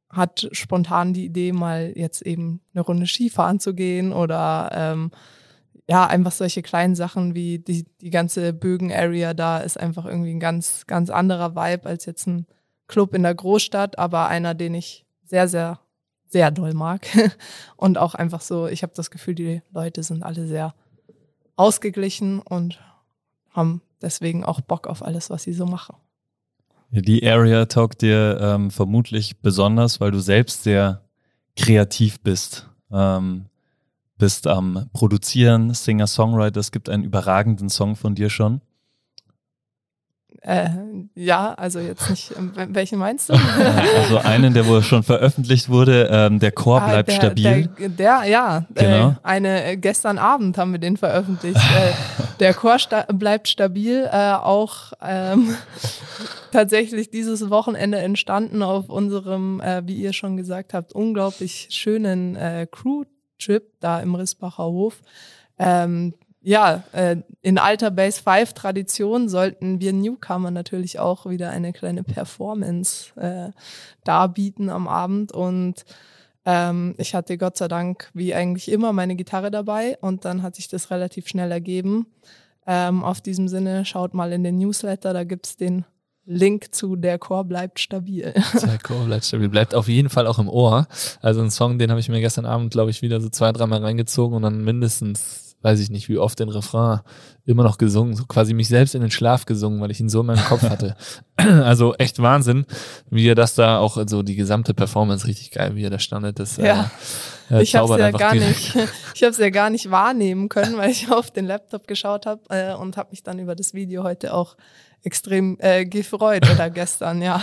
hat 0.09 0.47
spontan 0.51 1.13
die 1.13 1.25
Idee, 1.25 1.51
mal 1.51 1.93
jetzt 1.95 2.21
eben 2.21 2.61
eine 2.73 2.81
Runde 2.81 3.07
Skifahren 3.07 3.59
zu 3.59 3.73
gehen 3.73 4.13
oder 4.13 4.69
ähm, 4.73 5.11
ja, 5.89 6.05
einfach 6.05 6.31
solche 6.31 6.61
kleinen 6.61 6.95
Sachen 6.95 7.33
wie 7.33 7.59
die, 7.59 7.85
die 8.01 8.09
ganze 8.09 8.53
Bögen-Area 8.53 9.33
da 9.33 9.59
ist 9.59 9.79
einfach 9.79 10.05
irgendwie 10.05 10.31
ein 10.31 10.39
ganz, 10.39 10.85
ganz 10.85 11.09
anderer 11.09 11.55
Vibe 11.55 11.87
als 11.87 12.05
jetzt 12.05 12.27
ein 12.27 12.45
Club 12.87 13.13
in 13.13 13.23
der 13.23 13.35
Großstadt, 13.35 13.97
aber 13.97 14.27
einer, 14.27 14.53
den 14.53 14.73
ich 14.73 15.05
sehr, 15.23 15.47
sehr, 15.47 15.79
sehr 16.27 16.51
doll 16.51 16.73
mag. 16.73 17.07
Und 17.77 17.97
auch 17.97 18.15
einfach 18.15 18.41
so, 18.41 18.67
ich 18.67 18.83
habe 18.83 18.93
das 18.95 19.11
Gefühl, 19.11 19.35
die 19.35 19.61
Leute 19.71 20.03
sind 20.03 20.23
alle 20.23 20.47
sehr 20.47 20.73
ausgeglichen 21.55 22.39
und 22.39 22.79
haben 23.49 23.81
deswegen 24.01 24.45
auch 24.45 24.61
Bock 24.61 24.85
auf 24.85 25.03
alles, 25.03 25.31
was 25.31 25.41
sie 25.41 25.53
so 25.53 25.65
machen. 25.65 25.95
Die 26.89 27.27
Area 27.27 27.65
taugt 27.65 28.01
dir 28.01 28.39
ähm, 28.41 28.71
vermutlich 28.71 29.41
besonders, 29.41 29.99
weil 29.99 30.11
du 30.11 30.19
selbst 30.19 30.63
sehr 30.63 31.01
kreativ 31.55 32.21
bist. 32.21 32.69
Ähm, 32.91 33.45
bist 34.17 34.47
am 34.47 34.89
Produzieren, 34.93 35.73
Singer-Songwriter. 35.73 36.59
Es 36.59 36.71
gibt 36.71 36.89
einen 36.89 37.03
überragenden 37.03 37.69
Song 37.69 37.95
von 37.95 38.15
dir 38.15 38.29
schon. 38.29 38.61
Äh, 40.41 40.69
ja, 41.15 41.53
also 41.55 41.79
jetzt 41.79 42.09
nicht, 42.09 42.31
ähm, 42.37 42.51
welchen 42.55 42.99
meinst 42.99 43.29
du? 43.29 43.33
Also 43.97 44.17
einen, 44.19 44.53
der 44.53 44.65
wohl 44.67 44.81
schon 44.83 45.03
veröffentlicht 45.03 45.67
wurde. 45.69 46.07
Ähm, 46.11 46.39
der 46.39 46.51
Chor 46.51 46.81
Ah, 46.81 46.87
bleibt 46.89 47.09
der, 47.09 47.15
stabil. 47.15 47.69
Der, 47.79 47.89
der 47.89 48.23
ja, 48.29 48.65
Genau. 48.73 49.09
äh, 49.09 49.13
eine 49.23 49.63
äh, 49.63 49.77
gestern 49.77 50.17
Abend 50.17 50.57
haben 50.57 50.71
wir 50.71 50.79
den 50.79 50.95
veröffentlicht. 50.97 51.57
äh, 51.57 51.93
der 52.39 52.53
Chor 52.53 52.79
sta 52.79 53.05
bleibt 53.11 53.47
stabil, 53.47 54.07
äh, 54.11 54.33
auch 54.33 54.93
ähm, 55.01 55.55
tatsächlich 56.51 57.09
dieses 57.09 57.49
Wochenende 57.49 57.97
entstanden 57.97 58.61
auf 58.63 58.89
unserem, 58.89 59.59
äh, 59.61 59.81
wie 59.85 59.95
ihr 59.95 60.13
schon 60.13 60.37
gesagt 60.37 60.73
habt, 60.73 60.93
unglaublich 60.93 61.67
schönen 61.71 62.35
äh, 62.35 62.67
Crew-Trip 62.71 63.63
da 63.79 63.99
im 63.99 64.15
Risbacher 64.15 64.65
Hof. 64.65 65.01
Ähm, 65.59 66.13
ja, 66.47 66.85
äh, 66.93 67.17
in 67.41 67.57
alter 67.57 67.91
Base 67.91 68.21
5 68.23 68.53
Tradition 68.53 69.27
sollten 69.27 69.81
wir 69.81 69.91
Newcomer 69.91 70.49
natürlich 70.49 70.97
auch 70.97 71.25
wieder 71.25 71.49
eine 71.49 71.73
kleine 71.73 72.03
Performance 72.03 73.11
äh, 73.19 73.51
darbieten 74.05 74.69
am 74.69 74.87
Abend 74.87 75.33
und 75.33 75.83
ähm, 76.45 76.95
ich 76.99 77.13
hatte 77.13 77.37
Gott 77.37 77.57
sei 77.57 77.67
Dank 77.67 78.09
wie 78.13 78.33
eigentlich 78.33 78.71
immer 78.71 78.93
meine 78.93 79.17
Gitarre 79.17 79.51
dabei 79.51 79.97
und 79.99 80.23
dann 80.23 80.41
hat 80.41 80.55
sich 80.55 80.69
das 80.69 80.89
relativ 80.89 81.27
schnell 81.27 81.51
ergeben. 81.51 82.07
Ähm, 82.65 83.03
auf 83.03 83.19
diesem 83.19 83.49
Sinne, 83.49 83.83
schaut 83.83 84.13
mal 84.13 84.31
in 84.31 84.45
den 84.45 84.57
Newsletter, 84.57 85.11
da 85.11 85.25
gibt's 85.25 85.57
den 85.57 85.83
Link 86.23 86.73
zu 86.73 86.95
Der 86.95 87.19
Chor 87.19 87.43
bleibt 87.43 87.81
stabil. 87.81 88.33
Der 88.61 88.79
Chor 88.81 89.03
bleibt 89.03 89.25
stabil. 89.25 89.49
Bleibt 89.49 89.75
auf 89.75 89.89
jeden 89.89 90.09
Fall 90.09 90.27
auch 90.27 90.39
im 90.39 90.47
Ohr. 90.47 90.87
Also 91.21 91.41
ein 91.41 91.51
Song, 91.51 91.77
den 91.77 91.89
habe 91.89 91.99
ich 91.99 92.07
mir 92.07 92.21
gestern 92.21 92.45
Abend, 92.45 92.71
glaube 92.71 92.91
ich, 92.91 93.01
wieder 93.01 93.19
so 93.19 93.27
zwei, 93.27 93.51
dreimal 93.51 93.81
reingezogen 93.81 94.35
und 94.35 94.43
dann 94.43 94.63
mindestens, 94.63 95.46
weiß 95.61 95.79
ich 95.79 95.89
nicht, 95.89 96.07
wie 96.07 96.17
oft 96.17 96.39
den 96.39 96.49
Refrain 96.49 96.99
immer 97.45 97.63
noch 97.63 97.77
gesungen. 97.77 98.15
So 98.15 98.25
quasi 98.25 98.53
mich 98.53 98.67
selbst 98.67 98.93
in 98.95 99.01
den 99.01 99.11
Schlaf 99.11 99.45
gesungen, 99.45 99.81
weil 99.81 99.91
ich 99.91 99.99
ihn 99.99 100.09
so 100.09 100.21
in 100.21 100.27
meinem 100.27 100.43
Kopf 100.45 100.61
hatte. 100.69 100.95
also 101.37 101.93
echt 101.95 102.21
Wahnsinn, 102.21 102.65
wie 103.09 103.27
er 103.27 103.35
das 103.35 103.55
da 103.55 103.79
auch, 103.79 103.97
also 103.97 104.21
die 104.23 104.35
gesamte 104.35 104.73
Performance 104.73 105.25
richtig 105.27 105.51
geil, 105.51 105.75
wie 105.75 105.83
er 105.83 105.89
da 105.89 105.99
standet. 105.99 106.39
Das, 106.39 106.57
Ja. 106.57 106.91
äh, 107.49 107.55
äh, 107.59 107.63
ich 107.63 107.75
habe 107.75 107.91
es 107.93 107.99
ja 107.99 108.11
gar 108.11 108.33
die- 108.33 108.39
nicht, 108.39 108.75
ich 109.15 109.23
habe 109.23 109.31
es 109.31 109.37
ja 109.37 109.49
gar 109.49 109.69
nicht 109.69 109.89
wahrnehmen 109.91 110.47
können, 110.49 110.77
weil 110.77 110.91
ich 110.91 111.11
auf 111.11 111.31
den 111.31 111.45
Laptop 111.45 111.87
geschaut 111.87 112.25
habe 112.25 112.41
äh, 112.49 112.73
und 112.75 112.95
habe 112.97 113.09
mich 113.11 113.23
dann 113.23 113.39
über 113.39 113.55
das 113.55 113.73
Video 113.73 114.03
heute 114.03 114.33
auch 114.33 114.55
extrem 115.03 115.57
äh, 115.59 115.85
gefreut 115.85 116.49
oder 116.49 116.69
gestern, 116.71 117.21
ja. 117.21 117.41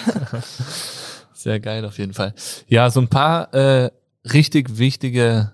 Sehr 1.33 1.61
geil 1.61 1.85
auf 1.85 1.99
jeden 1.99 2.15
Fall. 2.15 2.35
Ja, 2.69 2.91
so 2.91 3.01
ein 3.01 3.09
paar 3.09 3.53
äh, 3.55 3.91
richtig 4.33 4.79
wichtige 4.79 5.53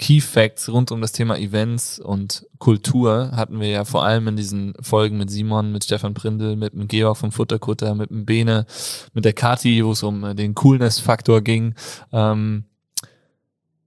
Key 0.00 0.22
Facts 0.22 0.70
rund 0.70 0.90
um 0.92 1.02
das 1.02 1.12
Thema 1.12 1.36
Events 1.36 1.98
und 1.98 2.46
Kultur 2.58 3.32
hatten 3.32 3.60
wir 3.60 3.68
ja 3.68 3.84
vor 3.84 4.02
allem 4.02 4.28
in 4.28 4.36
diesen 4.36 4.72
Folgen 4.80 5.18
mit 5.18 5.30
Simon, 5.30 5.72
mit 5.72 5.84
Stefan 5.84 6.14
Prindl, 6.14 6.56
mit 6.56 6.72
dem 6.72 6.88
Georg 6.88 7.18
vom 7.18 7.30
Futterkutter, 7.30 7.94
mit 7.94 8.08
dem 8.08 8.24
Bene, 8.24 8.64
mit 9.12 9.26
der 9.26 9.34
Kati, 9.34 9.84
wo 9.84 9.92
es 9.92 10.02
um 10.02 10.24
äh, 10.24 10.34
den 10.34 10.54
Coolness-Faktor 10.54 11.42
ging. 11.42 11.74
Ähm, 12.12 12.64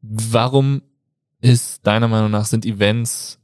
warum 0.04 0.84
ist 1.42 1.88
deiner 1.88 2.08
Meinung 2.08 2.30
nach 2.30 2.46
sind 2.46 2.64
Events 2.64 3.40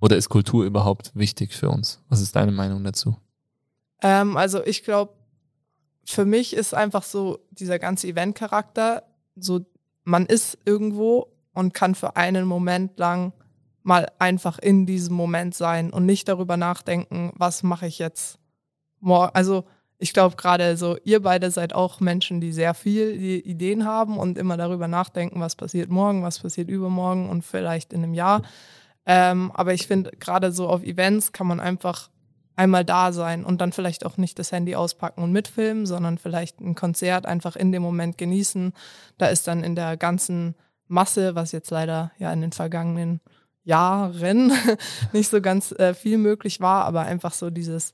oder 0.00 0.16
ist 0.16 0.28
Kultur 0.28 0.64
überhaupt 0.64 1.10
wichtig 1.16 1.54
für 1.54 1.70
uns? 1.70 2.00
Was 2.08 2.20
ist 2.20 2.36
deine 2.36 2.52
Meinung 2.52 2.84
dazu? 2.84 3.16
Ähm, 4.00 4.36
also 4.36 4.64
ich 4.64 4.84
glaube, 4.84 5.12
für 6.04 6.24
mich 6.24 6.54
ist 6.54 6.72
einfach 6.72 7.02
so 7.02 7.40
dieser 7.50 7.80
ganze 7.80 8.06
Event-Charakter, 8.06 9.02
so 9.34 9.66
man 10.04 10.24
ist 10.26 10.56
irgendwo 10.64 11.35
und 11.56 11.74
kann 11.74 11.94
für 11.94 12.16
einen 12.16 12.46
Moment 12.46 12.98
lang 12.98 13.32
mal 13.82 14.10
einfach 14.18 14.58
in 14.58 14.84
diesem 14.84 15.14
Moment 15.14 15.54
sein 15.54 15.90
und 15.90 16.06
nicht 16.06 16.28
darüber 16.28 16.56
nachdenken, 16.56 17.32
was 17.36 17.62
mache 17.62 17.86
ich 17.86 17.98
jetzt 17.98 18.38
morgen. 19.00 19.34
Also 19.34 19.64
ich 19.98 20.12
glaube 20.12 20.36
gerade 20.36 20.76
so, 20.76 20.98
ihr 21.04 21.22
beide 21.22 21.50
seid 21.50 21.72
auch 21.72 22.00
Menschen, 22.00 22.40
die 22.40 22.52
sehr 22.52 22.74
viel 22.74 23.12
Ideen 23.12 23.84
haben 23.84 24.18
und 24.18 24.36
immer 24.36 24.56
darüber 24.56 24.88
nachdenken, 24.88 25.40
was 25.40 25.56
passiert 25.56 25.88
morgen, 25.88 26.22
was 26.22 26.40
passiert 26.40 26.68
übermorgen 26.68 27.30
und 27.30 27.42
vielleicht 27.42 27.92
in 27.92 28.02
einem 28.02 28.14
Jahr. 28.14 28.42
Ähm, 29.06 29.52
aber 29.54 29.72
ich 29.72 29.86
finde, 29.86 30.10
gerade 30.18 30.52
so 30.52 30.68
auf 30.68 30.82
Events 30.82 31.32
kann 31.32 31.46
man 31.46 31.60
einfach 31.60 32.10
einmal 32.56 32.84
da 32.84 33.12
sein 33.12 33.44
und 33.44 33.60
dann 33.60 33.72
vielleicht 33.72 34.04
auch 34.04 34.16
nicht 34.16 34.38
das 34.38 34.50
Handy 34.50 34.74
auspacken 34.74 35.22
und 35.22 35.30
mitfilmen, 35.30 35.86
sondern 35.86 36.18
vielleicht 36.18 36.60
ein 36.60 36.74
Konzert 36.74 37.24
einfach 37.24 37.54
in 37.54 37.70
dem 37.70 37.82
Moment 37.82 38.18
genießen. 38.18 38.72
Da 39.16 39.26
ist 39.26 39.46
dann 39.46 39.62
in 39.62 39.76
der 39.76 39.96
ganzen 39.96 40.56
Masse, 40.88 41.34
was 41.34 41.52
jetzt 41.52 41.70
leider 41.70 42.12
ja 42.18 42.32
in 42.32 42.40
den 42.40 42.52
vergangenen 42.52 43.20
Jahren 43.64 44.52
nicht 45.12 45.28
so 45.28 45.40
ganz 45.40 45.72
äh, 45.72 45.92
viel 45.92 46.18
möglich 46.18 46.60
war, 46.60 46.84
aber 46.84 47.02
einfach 47.02 47.32
so 47.32 47.50
dieses, 47.50 47.92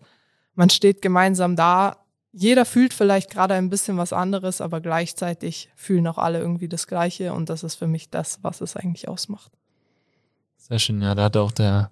man 0.54 0.70
steht 0.70 1.02
gemeinsam 1.02 1.56
da. 1.56 1.96
Jeder 2.32 2.64
fühlt 2.64 2.94
vielleicht 2.94 3.30
gerade 3.30 3.54
ein 3.54 3.70
bisschen 3.70 3.98
was 3.98 4.12
anderes, 4.12 4.60
aber 4.60 4.80
gleichzeitig 4.80 5.70
fühlen 5.74 6.06
auch 6.06 6.18
alle 6.18 6.40
irgendwie 6.40 6.68
das 6.68 6.86
Gleiche 6.86 7.32
und 7.32 7.50
das 7.50 7.62
ist 7.62 7.74
für 7.74 7.86
mich 7.86 8.10
das, 8.10 8.38
was 8.42 8.60
es 8.60 8.76
eigentlich 8.76 9.08
ausmacht. 9.08 9.52
Sehr 10.56 10.78
schön, 10.78 11.02
ja, 11.02 11.14
da 11.14 11.24
hat 11.24 11.36
auch 11.36 11.52
der 11.52 11.90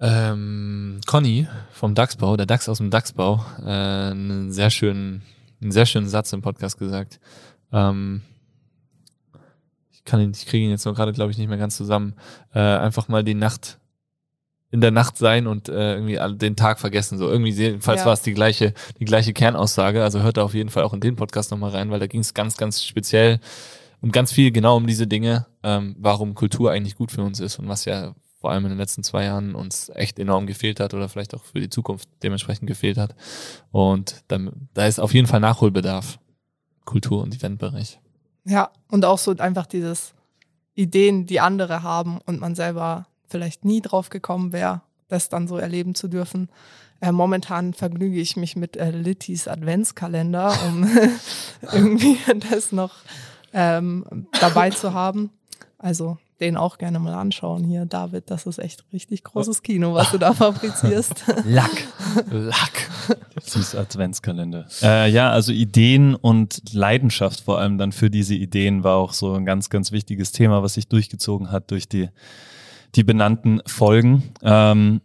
ähm, 0.00 1.00
Conny 1.06 1.46
vom 1.72 1.94
DAX-Bau, 1.94 2.36
der 2.36 2.46
DAX 2.46 2.68
aus 2.68 2.78
dem 2.78 2.90
DAX-Bau, 2.90 3.44
äh, 3.60 4.10
einen 4.10 4.52
sehr 4.52 4.70
schönen, 4.70 5.22
einen 5.60 5.72
sehr 5.72 5.86
schönen 5.86 6.08
Satz 6.08 6.32
im 6.32 6.42
Podcast 6.42 6.78
gesagt. 6.78 7.20
Ähm, 7.72 8.22
kann 10.10 10.20
ihn, 10.20 10.32
ich 10.34 10.46
kriege 10.46 10.64
ihn 10.64 10.70
jetzt 10.70 10.84
noch 10.84 10.94
gerade, 10.94 11.12
glaube 11.12 11.30
ich, 11.30 11.38
nicht 11.38 11.48
mehr 11.48 11.58
ganz 11.58 11.76
zusammen, 11.76 12.14
äh, 12.54 12.58
einfach 12.58 13.08
mal 13.08 13.24
die 13.24 13.34
Nacht 13.34 13.78
in 14.70 14.80
der 14.80 14.90
Nacht 14.92 15.16
sein 15.16 15.46
und 15.46 15.68
äh, 15.68 15.94
irgendwie 15.94 16.18
den 16.36 16.56
Tag 16.56 16.78
vergessen. 16.78 17.18
So 17.18 17.28
irgendwie 17.28 17.50
jedenfalls 17.50 18.00
ja. 18.00 18.06
war 18.06 18.12
es 18.12 18.22
die 18.22 18.34
gleiche, 18.34 18.72
die 19.00 19.04
gleiche 19.04 19.32
Kernaussage. 19.32 20.02
Also 20.02 20.22
hört 20.22 20.36
da 20.36 20.44
auf 20.44 20.54
jeden 20.54 20.70
Fall 20.70 20.84
auch 20.84 20.92
in 20.92 21.00
den 21.00 21.16
Podcast 21.16 21.50
nochmal 21.50 21.70
rein, 21.70 21.90
weil 21.90 21.98
da 21.98 22.06
ging 22.06 22.20
es 22.20 22.34
ganz, 22.34 22.56
ganz 22.56 22.84
speziell 22.84 23.40
und 24.00 24.12
ganz 24.12 24.32
viel 24.32 24.52
genau 24.52 24.76
um 24.76 24.86
diese 24.86 25.06
Dinge, 25.06 25.46
ähm, 25.62 25.96
warum 25.98 26.34
Kultur 26.34 26.70
eigentlich 26.70 26.96
gut 26.96 27.10
für 27.10 27.22
uns 27.22 27.40
ist 27.40 27.58
und 27.58 27.68
was 27.68 27.84
ja 27.84 28.14
vor 28.40 28.50
allem 28.50 28.64
in 28.64 28.70
den 28.70 28.78
letzten 28.78 29.02
zwei 29.02 29.24
Jahren 29.24 29.54
uns 29.54 29.90
echt 29.94 30.18
enorm 30.18 30.46
gefehlt 30.46 30.80
hat 30.80 30.94
oder 30.94 31.08
vielleicht 31.08 31.34
auch 31.34 31.44
für 31.44 31.60
die 31.60 31.68
Zukunft 31.68 32.08
dementsprechend 32.22 32.66
gefehlt 32.66 32.96
hat. 32.96 33.14
Und 33.70 34.22
da, 34.28 34.38
da 34.72 34.86
ist 34.86 34.98
auf 34.98 35.12
jeden 35.12 35.26
Fall 35.26 35.40
Nachholbedarf. 35.40 36.18
Kultur- 36.86 37.22
und 37.22 37.34
Eventbereich. 37.34 38.00
Ja, 38.44 38.70
und 38.90 39.04
auch 39.04 39.18
so 39.18 39.34
einfach 39.36 39.66
dieses 39.66 40.14
Ideen, 40.74 41.26
die 41.26 41.40
andere 41.40 41.82
haben 41.82 42.20
und 42.24 42.40
man 42.40 42.54
selber 42.54 43.06
vielleicht 43.28 43.64
nie 43.64 43.80
drauf 43.80 44.08
gekommen 44.08 44.52
wäre, 44.52 44.82
das 45.08 45.28
dann 45.28 45.46
so 45.46 45.56
erleben 45.56 45.94
zu 45.94 46.08
dürfen. 46.08 46.48
Äh, 47.00 47.12
momentan 47.12 47.72
vergnüge 47.72 48.20
ich 48.20 48.36
mich 48.36 48.56
mit 48.56 48.76
äh, 48.76 48.90
Littys 48.90 49.48
Adventskalender, 49.48 50.52
um 50.66 50.88
irgendwie 51.72 52.18
das 52.50 52.72
noch 52.72 52.94
ähm, 53.52 54.26
dabei 54.40 54.70
zu 54.70 54.92
haben. 54.92 55.30
Also 55.78 56.18
den 56.40 56.56
auch 56.56 56.78
gerne 56.78 56.98
mal 56.98 57.14
anschauen 57.14 57.64
hier, 57.64 57.84
David. 57.84 58.30
Das 58.30 58.46
ist 58.46 58.58
echt 58.58 58.84
richtig 58.92 59.24
großes 59.24 59.62
Kino, 59.62 59.94
was 59.94 60.10
du 60.10 60.18
da 60.18 60.32
fabrizierst. 60.34 61.24
Lack. 61.44 61.70
Lack. 62.30 62.90
Süß 63.42 63.74
Adventskalender. 63.74 64.66
Äh, 64.82 65.10
ja, 65.10 65.30
also 65.30 65.52
Ideen 65.52 66.14
und 66.14 66.72
Leidenschaft 66.72 67.40
vor 67.40 67.58
allem 67.58 67.78
dann 67.78 67.92
für 67.92 68.10
diese 68.10 68.34
Ideen 68.34 68.84
war 68.84 68.96
auch 68.96 69.12
so 69.12 69.34
ein 69.34 69.44
ganz, 69.44 69.70
ganz 69.70 69.92
wichtiges 69.92 70.32
Thema, 70.32 70.62
was 70.62 70.74
sich 70.74 70.88
durchgezogen 70.88 71.50
hat 71.50 71.70
durch 71.70 71.88
die, 71.88 72.08
die 72.94 73.04
benannten 73.04 73.60
Folgen. 73.66 74.32
Ähm, 74.42 75.00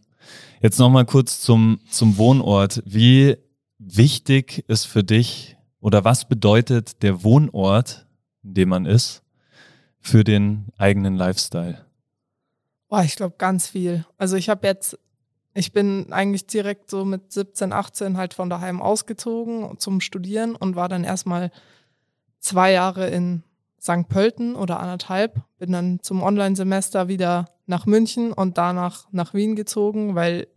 jetzt 0.61 0.79
nochmal 0.79 1.05
kurz 1.05 1.41
zum, 1.41 1.79
zum 1.89 2.17
Wohnort. 2.17 2.81
Wie 2.85 3.37
wichtig 3.77 4.63
ist 4.67 4.85
für 4.85 5.03
dich 5.03 5.57
oder 5.79 6.03
was 6.03 6.27
bedeutet 6.27 7.03
der 7.03 7.23
Wohnort, 7.23 8.07
in 8.43 8.53
dem 8.53 8.69
man 8.69 8.85
ist? 8.85 9.24
Für 10.05 10.23
den 10.23 10.67
eigenen 10.77 11.15
Lifestyle? 11.15 11.83
Boah, 12.87 13.03
ich 13.03 13.15
glaube 13.15 13.35
ganz 13.39 13.67
viel. 13.67 14.05
Also 14.17 14.35
ich 14.35 14.49
habe 14.49 14.67
jetzt, 14.67 14.99
ich 15.55 15.73
bin 15.73 16.13
eigentlich 16.13 16.45
direkt 16.45 16.91
so 16.91 17.05
mit 17.05 17.31
17, 17.31 17.73
18 17.73 18.15
halt 18.15 18.35
von 18.35 18.49
daheim 18.49 18.81
ausgezogen 18.81 19.79
zum 19.79 20.01
Studieren 20.01 20.55
und 20.55 20.75
war 20.75 20.89
dann 20.89 21.03
erstmal 21.03 21.51
zwei 22.39 22.71
Jahre 22.71 23.09
in 23.09 23.43
St. 23.81 24.07
Pölten 24.07 24.55
oder 24.55 24.79
anderthalb, 24.79 25.41
bin 25.57 25.71
dann 25.71 25.99
zum 26.01 26.21
Online-Semester 26.21 27.07
wieder 27.07 27.49
nach 27.65 27.87
München 27.87 28.31
und 28.31 28.59
danach 28.59 29.07
nach 29.11 29.33
Wien 29.33 29.55
gezogen, 29.55 30.13
weil, 30.13 30.47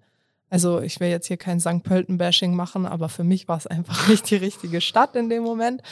also 0.50 0.80
ich 0.82 1.00
will 1.00 1.08
jetzt 1.08 1.26
hier 1.26 1.38
kein 1.38 1.58
St. 1.58 1.82
Pölten-Bashing 1.82 2.54
machen, 2.54 2.84
aber 2.84 3.08
für 3.08 3.24
mich 3.24 3.48
war 3.48 3.56
es 3.56 3.66
einfach 3.66 4.08
nicht 4.10 4.30
die 4.30 4.36
richtige 4.36 4.82
Stadt 4.82 5.16
in 5.16 5.30
dem 5.30 5.42
Moment. 5.42 5.82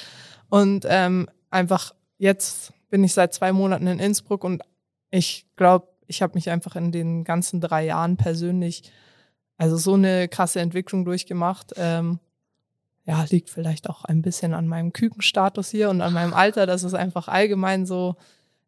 Und 0.51 0.85
ähm, 0.89 1.29
einfach 1.51 1.95
jetzt 2.19 2.75
bin 2.91 3.05
ich 3.05 3.13
seit 3.15 3.35
zwei 3.35 3.53
Monaten 3.53 3.87
in 3.87 3.99
Innsbruck 3.99 4.45
und 4.45 4.63
ich 5.11 5.47
glaube, 5.57 5.89
ich 6.07 6.23
habe 6.23 6.35
mich 6.35 6.51
einfach 6.51 6.77
in 6.77 6.93
den 6.93 7.25
ganzen 7.25 7.61
drei 7.61 7.85
Jahren 7.85 8.17
persönlich, 8.17 8.93
also 9.57 9.77
so 9.77 9.95
eine 9.95 10.29
krasse 10.29 10.61
Entwicklung 10.61 11.05
durchgemacht. 11.05 11.73
Ähm, 11.77 12.21
ja, 13.05 13.25
liegt 13.31 13.51
vielleicht 13.51 13.89
auch 13.89 14.05
ein 14.05 14.23
bisschen 14.23 14.53
an 14.53 14.67
meinem 14.67 14.93
Kükenstatus 14.93 15.71
hier 15.71 15.91
und 15.91 16.01
an 16.01 16.13
meinem 16.13 16.35
Alter, 16.35 16.67
dass 16.67 16.83
es 16.83 16.95
einfach 16.95 17.29
allgemein 17.29 17.87
so 17.87 18.17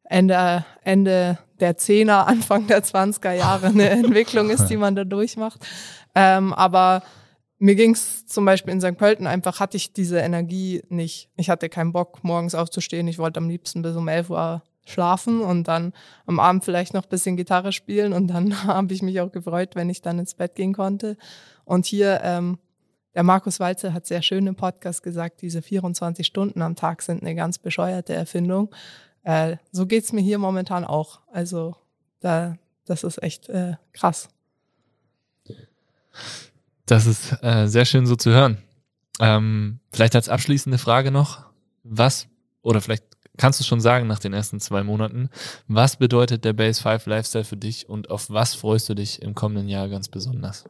Ende, 0.05 0.65
Ende 0.83 1.39
der 1.61 1.77
Zehner, 1.77 2.27
Anfang 2.29 2.67
der 2.67 2.83
Zwanziger 2.83 3.33
Jahre 3.33 3.67
eine 3.67 3.91
Entwicklung 3.91 4.51
ist, 4.51 4.67
die 4.67 4.77
man 4.77 4.95
da 4.95 5.05
durchmacht. 5.05 5.67
Ähm, 6.15 6.53
aber 6.55 7.03
mir 7.59 7.75
ging's 7.75 8.27
zum 8.27 8.45
Beispiel 8.45 8.73
in 8.73 8.81
St. 8.81 8.97
Pölten 8.97 9.27
einfach, 9.27 9.61
hatte 9.61 9.77
ich 9.77 9.93
diese 9.93 10.19
Energie 10.19 10.83
nicht. 10.89 11.29
Ich 11.37 11.51
hatte 11.51 11.69
keinen 11.69 11.93
Bock, 11.93 12.23
morgens 12.23 12.55
aufzustehen. 12.55 13.09
Ich 13.09 13.19
wollte 13.19 13.39
am 13.39 13.49
liebsten 13.49 13.83
bis 13.83 13.97
um 13.97 14.07
11 14.09 14.31
Uhr 14.31 14.63
schlafen 14.87 15.41
und 15.41 15.69
dann 15.69 15.93
am 16.27 16.41
Abend 16.41 16.65
vielleicht 16.65 16.95
noch 16.95 17.07
bisschen 17.07 17.37
Gitarre 17.37 17.73
spielen. 17.73 18.13
Und 18.13 18.29
dann 18.29 18.63
habe 18.65 18.95
ich 18.95 19.03
mich 19.03 19.21
auch 19.21 19.33
gefreut, 19.33 19.71
wenn 19.75 19.91
ich 19.91 20.03
dann 20.03 20.19
ins 20.19 20.35
Bett 20.35 20.55
gehen 20.55 20.73
konnte. 20.73 21.17
Und 21.65 21.87
hier, 21.87 22.21
ähm, 22.23 22.59
der 23.15 23.25
Markus 23.25 23.59
Walzer 23.59 23.93
hat 23.93 24.07
sehr 24.07 24.23
schön 24.23 24.47
im 24.47 24.55
Podcast 24.55 25.03
gesagt, 25.03 25.43
diese 25.43 25.61
24 25.61 26.27
Stunden 26.27 26.63
am 26.63 26.77
Tag 26.77 27.03
sind 27.03 27.23
eine 27.23 27.35
ganz 27.35 27.59
bescheuerte 27.59 28.15
Erfindung. 28.15 28.73
Äh, 29.25 29.57
so 29.73 29.87
geht's 29.87 30.13
mir 30.13 30.21
hier 30.21 30.39
momentan 30.39 30.85
auch. 30.85 31.21
Also 31.33 31.75
da, 32.21 32.57
das 32.85 33.03
ist 33.03 33.23
echt 33.23 33.49
äh, 33.49 33.75
krass. 33.93 34.29
Das 36.89 37.07
ist 37.07 37.37
äh, 37.43 37.67
sehr 37.67 37.85
schön 37.85 38.07
so 38.07 38.17
zu 38.17 38.31
hören. 38.31 38.57
Ähm, 39.21 39.81
vielleicht 39.93 40.15
als 40.15 40.31
abschließende 40.31 40.79
Frage 40.79 41.11
noch, 41.11 41.45
was, 41.83 42.29
oder 42.63 42.81
vielleicht 42.81 43.05
kannst 43.37 43.61
du 43.61 43.65
schon 43.65 43.81
sagen 43.81 44.07
nach 44.07 44.19
den 44.19 44.33
ersten 44.33 44.59
zwei 44.59 44.83
Monaten, 44.83 45.29
was 45.67 45.97
bedeutet 45.97 46.47
der 46.47 46.55
Base 46.55 46.83
5 46.83 47.05
Lifestyle 47.07 47.45
für 47.45 47.59
dich 47.59 47.89
und 47.89 48.11
auf 48.11 48.31
was 48.31 48.55
freust 48.55 48.89
du 48.89 48.95
dich 48.95 49.21
im 49.21 49.35
kommenden 49.35 49.69
Jahr 49.69 49.89
ganz 49.89 50.09
besonders? 50.09 50.65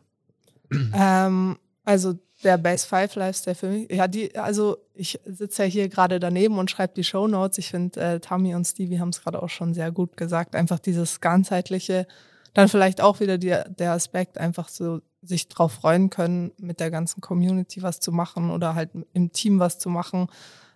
Ähm, 0.92 1.56
also 1.84 2.18
der 2.42 2.58
Base 2.58 2.86
5 2.86 3.14
Lifestyle 3.14 3.54
für 3.54 3.68
mich, 3.68 3.90
ja, 3.90 4.08
die, 4.08 4.36
also 4.36 4.76
ich 4.94 5.20
sitze 5.24 5.62
ja 5.62 5.68
hier 5.68 5.88
gerade 5.88 6.18
daneben 6.18 6.58
und 6.58 6.70
schreibe 6.70 6.94
die 6.94 7.04
Show 7.04 7.28
Notes. 7.28 7.58
Ich 7.58 7.70
finde, 7.70 8.00
äh, 8.00 8.20
Tammy 8.20 8.56
und 8.56 8.66
Stevie 8.66 8.98
haben 8.98 9.10
es 9.10 9.22
gerade 9.22 9.42
auch 9.42 9.48
schon 9.48 9.72
sehr 9.72 9.92
gut 9.92 10.16
gesagt. 10.16 10.56
Einfach 10.56 10.80
dieses 10.80 11.20
ganzheitliche, 11.20 12.06
dann 12.54 12.68
vielleicht 12.68 13.00
auch 13.00 13.20
wieder 13.20 13.38
die, 13.38 13.56
der 13.78 13.92
Aspekt, 13.92 14.36
einfach 14.36 14.68
so 14.68 15.00
sich 15.22 15.48
drauf 15.48 15.72
freuen 15.72 16.10
können, 16.10 16.52
mit 16.58 16.80
der 16.80 16.90
ganzen 16.90 17.20
Community 17.20 17.82
was 17.82 18.00
zu 18.00 18.12
machen 18.12 18.50
oder 18.50 18.74
halt 18.74 18.90
im 19.12 19.32
Team 19.32 19.58
was 19.58 19.78
zu 19.78 19.90
machen. 19.90 20.28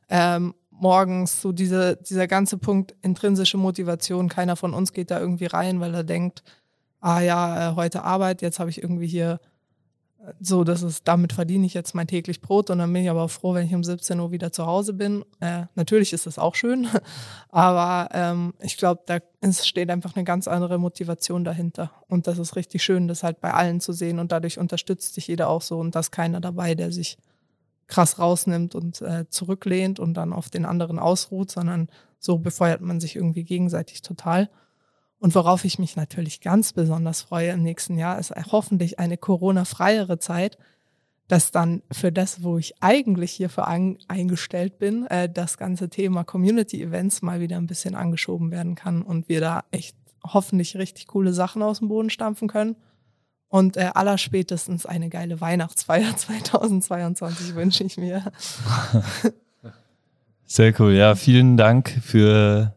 Ähm, 0.09 0.55
morgens 0.71 1.41
so 1.41 1.53
diese, 1.53 1.97
dieser 1.97 2.27
ganze 2.27 2.59
Punkt 2.59 2.95
intrinsische 3.03 3.57
Motivation. 3.57 4.29
Keiner 4.29 4.57
von 4.57 4.75
uns 4.75 4.93
geht 4.93 5.11
da 5.11 5.21
irgendwie 5.21 5.47
rein, 5.47 5.81
weil 5.81 5.95
er 5.95 6.05
denkt, 6.05 6.43
ah 7.01 7.21
ja, 7.21 7.71
äh, 7.71 7.75
heute 7.77 8.03
Arbeit, 8.03 8.43
jetzt 8.43 8.59
habe 8.59 8.71
ich 8.71 8.83
irgendwie 8.83 9.07
hier 9.07 9.41
so, 10.41 10.63
das 10.63 10.83
ist, 10.83 11.09
damit 11.09 11.33
verdiene 11.33 11.67
ich 11.67 11.75
jetzt 11.75 11.95
mein 11.95 12.07
täglich 12.07 12.41
Brot 12.41 12.71
und 12.71 12.79
dann 12.79 12.93
bin 12.93 13.03
ich 13.03 13.11
aber 13.11 13.23
auch 13.23 13.31
froh, 13.31 13.55
wenn 13.55 13.67
ich 13.67 13.75
um 13.75 13.83
17 13.83 14.21
Uhr 14.21 14.31
wieder 14.31 14.53
zu 14.53 14.67
Hause 14.67 14.93
bin. 14.93 15.25
Äh, 15.41 15.65
natürlich 15.75 16.13
ist 16.13 16.27
das 16.27 16.39
auch 16.39 16.55
schön, 16.55 16.89
aber 17.49 18.09
ähm, 18.13 18.55
ich 18.61 18.77
glaube, 18.77 19.03
da 19.07 19.19
steht 19.51 19.91
einfach 19.91 20.15
eine 20.15 20.25
ganz 20.25 20.47
andere 20.47 20.79
Motivation 20.79 21.45
dahinter. 21.45 21.91
Und 22.09 22.27
das 22.27 22.39
ist 22.39 22.55
richtig 22.57 22.83
schön, 22.83 23.09
das 23.09 23.23
halt 23.23 23.41
bei 23.41 23.53
allen 23.53 23.81
zu 23.81 23.93
sehen 23.93 24.19
und 24.19 24.31
dadurch 24.33 24.59
unterstützt 24.59 25.15
sich 25.15 25.27
jeder 25.27 25.49
auch 25.49 25.63
so 25.63 25.79
und 25.79 25.95
da 25.95 26.01
ist 26.01 26.13
keiner 26.13 26.41
dabei, 26.41 26.75
der 26.75 26.93
sich 26.93 27.19
krass 27.89 28.19
rausnimmt 28.19 28.75
und 28.75 29.03
äh, 29.03 29.29
zurücklehnt 29.29 29.99
und 29.99 30.15
dann 30.15 30.33
auf 30.33 30.51
den 30.51 30.65
anderen 30.65 30.99
ausruht, 30.99 31.51
sondern 31.51 31.89
so 32.19 32.39
befeuert 32.39 32.81
man 32.81 33.01
sich 33.01 33.17
irgendwie 33.17 33.45
gegenseitig 33.45 34.03
total. 34.03 34.49
Und 35.23 35.37
worauf 35.37 35.65
ich 35.65 35.79
mich 35.79 35.95
natürlich 35.95 36.41
ganz 36.41 36.73
besonders 36.73 37.21
freue 37.21 37.51
im 37.51 37.63
nächsten 37.63 37.97
Jahr, 37.97 38.19
ist 38.19 38.35
hoffentlich 38.51 38.99
eine 38.99 39.17
Corona-freiere 39.17 40.19
Zeit, 40.19 40.59
dass 41.29 41.53
dann 41.53 41.85
für 41.93 42.11
das, 42.11 42.43
wo 42.43 42.59
ich 42.59 42.75
eigentlich 42.83 43.31
hierfür 43.31 43.69
an, 43.69 43.99
eingestellt 44.09 44.81
bin, 44.81 45.07
äh, 45.07 45.33
das 45.33 45.59
ganze 45.59 45.89
Thema 45.89 46.25
Community-Events 46.25 47.23
mal 47.23 47.39
wieder 47.39 47.57
ein 47.59 47.69
bisschen 47.69 47.95
angeschoben 47.95 48.51
werden 48.51 48.75
kann 48.75 49.03
und 49.03 49.29
wir 49.29 49.41
da 49.41 49.63
echt 49.71 49.97
hoffentlich 50.25 50.77
richtig 50.77 51.07
coole 51.07 51.33
Sachen 51.33 51.63
aus 51.63 51.79
dem 51.79 51.87
Boden 51.87 52.11
stampfen 52.11 52.49
können. 52.49 52.75
Und 53.47 53.77
äh, 53.77 53.91
allerspätestens 53.95 54.87
eine 54.87 55.09
geile 55.09 55.41
Weihnachtsfeier 55.41 56.17
2022 56.17 57.55
wünsche 57.55 57.85
ich 57.85 57.97
mir. 57.97 58.33
Sehr 60.47 60.81
cool. 60.81 60.95
Ja, 60.95 61.15
vielen 61.15 61.57
Dank 61.57 61.91
für 62.03 62.75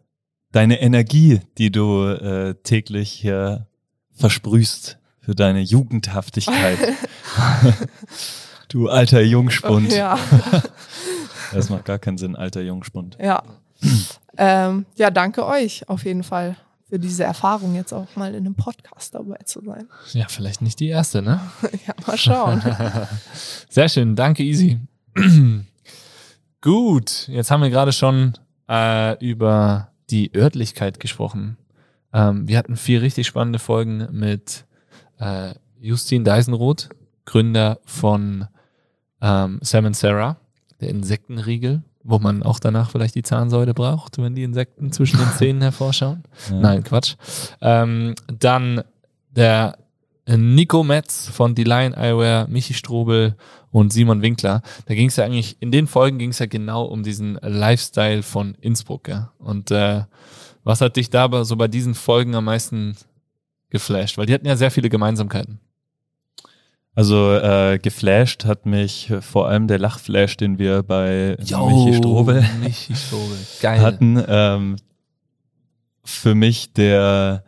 deine 0.55 0.79
Energie, 0.79 1.41
die 1.57 1.69
du 1.69 2.05
äh, 2.05 2.55
täglich 2.63 3.11
hier 3.11 3.67
versprühst 4.13 4.97
für 5.19 5.35
deine 5.35 5.59
Jugendhaftigkeit. 5.59 6.79
du 8.69 8.87
alter 8.87 9.21
Jungspund. 9.21 9.91
Ja. 9.91 10.17
das 11.53 11.69
macht 11.69 11.83
gar 11.83 11.99
keinen 11.99 12.17
Sinn, 12.17 12.37
alter 12.37 12.61
Jungspund. 12.61 13.17
Ja. 13.19 13.43
ähm, 14.37 14.85
ja, 14.95 15.11
danke 15.11 15.45
euch 15.45 15.89
auf 15.89 16.05
jeden 16.05 16.23
Fall 16.23 16.55
für 16.87 16.99
diese 16.99 17.25
Erfahrung, 17.25 17.75
jetzt 17.75 17.91
auch 17.91 18.15
mal 18.15 18.33
in 18.33 18.45
einem 18.45 18.55
Podcast 18.55 19.13
dabei 19.13 19.39
zu 19.43 19.61
sein. 19.61 19.89
Ja, 20.13 20.27
vielleicht 20.29 20.61
nicht 20.61 20.79
die 20.79 20.87
erste, 20.87 21.21
ne? 21.21 21.41
ja, 21.85 21.93
mal 22.07 22.17
schauen. 22.17 22.61
Sehr 23.67 23.89
schön, 23.89 24.15
danke 24.15 24.43
Easy. 24.43 24.79
Gut, 26.61 27.27
jetzt 27.27 27.51
haben 27.51 27.61
wir 27.61 27.69
gerade 27.69 27.91
schon 27.91 28.37
äh, 28.69 29.17
über 29.25 29.89
die 30.09 30.33
Örtlichkeit 30.35 30.99
gesprochen. 30.99 31.57
Ähm, 32.13 32.47
wir 32.47 32.57
hatten 32.57 32.75
vier 32.75 33.01
richtig 33.01 33.27
spannende 33.27 33.59
Folgen 33.59 34.07
mit 34.11 34.65
äh, 35.19 35.53
Justin 35.79 36.23
Deisenroth, 36.23 36.89
Gründer 37.25 37.79
von 37.85 38.47
ähm, 39.21 39.59
Sam 39.61 39.93
Sarah, 39.93 40.37
der 40.79 40.89
Insektenriegel, 40.89 41.83
wo 42.03 42.19
man 42.19 42.43
auch 42.43 42.59
danach 42.59 42.91
vielleicht 42.91 43.15
die 43.15 43.23
Zahnsäule 43.23 43.73
braucht, 43.73 44.17
wenn 44.17 44.35
die 44.35 44.43
Insekten 44.43 44.91
zwischen 44.91 45.17
den 45.17 45.31
Zähnen 45.37 45.61
hervorschauen. 45.61 46.23
Ja. 46.49 46.59
Nein, 46.59 46.83
Quatsch. 46.83 47.15
Ähm, 47.61 48.15
dann 48.27 48.83
der 49.31 49.77
Nico 50.27 50.83
Metz 50.83 51.27
von 51.29 51.55
Lion 51.55 51.93
Eyewear, 51.93 52.47
Michi 52.47 52.73
Strobel 52.73 53.35
und 53.71 53.93
Simon 53.93 54.21
Winkler. 54.21 54.61
Da 54.87 54.95
ging 54.95 55.09
es 55.09 55.17
ja 55.17 55.25
eigentlich, 55.25 55.57
in 55.59 55.71
den 55.71 55.87
Folgen 55.87 56.17
ging 56.17 56.31
es 56.31 56.39
ja 56.39 56.47
genau 56.47 56.85
um 56.85 57.03
diesen 57.03 57.37
Lifestyle 57.41 58.23
von 58.23 58.55
Innsbruck. 58.61 59.07
Ja? 59.07 59.31
Und 59.37 59.69
äh, 59.69 60.03
was 60.63 60.81
hat 60.81 60.95
dich 60.95 61.11
da 61.11 61.43
so 61.43 61.55
bei 61.55 61.67
diesen 61.67 61.93
Folgen 61.93 62.33
am 62.33 62.45
meisten 62.45 62.95
geflasht? 63.69 64.17
Weil 64.17 64.25
die 64.25 64.33
hatten 64.33 64.47
ja 64.47 64.55
sehr 64.55 64.71
viele 64.71 64.89
Gemeinsamkeiten. 64.89 65.59
Also 66.95 67.33
äh, 67.33 67.77
geflasht 67.77 68.45
hat 68.45 68.65
mich 68.65 69.13
vor 69.19 69.49
allem 69.49 69.67
der 69.67 69.77
Lachflash, 69.77 70.37
den 70.37 70.57
wir 70.57 70.81
bei 70.81 71.35
Michi 71.37 71.93
Strobel 71.93 72.43
Michi 72.61 72.95
Strobel. 72.95 73.37
Geil. 73.61 73.81
hatten. 73.81 74.23
Ähm, 74.27 74.77
für 76.05 76.35
mich 76.35 76.71
der 76.71 77.43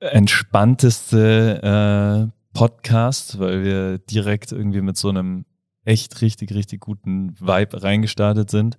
entspannteste 0.00 2.30
äh, 2.32 2.56
Podcast, 2.56 3.38
weil 3.38 3.64
wir 3.64 3.98
direkt 3.98 4.52
irgendwie 4.52 4.80
mit 4.80 4.96
so 4.96 5.08
einem 5.08 5.44
echt 5.84 6.20
richtig, 6.20 6.52
richtig 6.52 6.80
guten 6.80 7.34
Vibe 7.40 7.82
reingestartet 7.82 8.50
sind. 8.50 8.78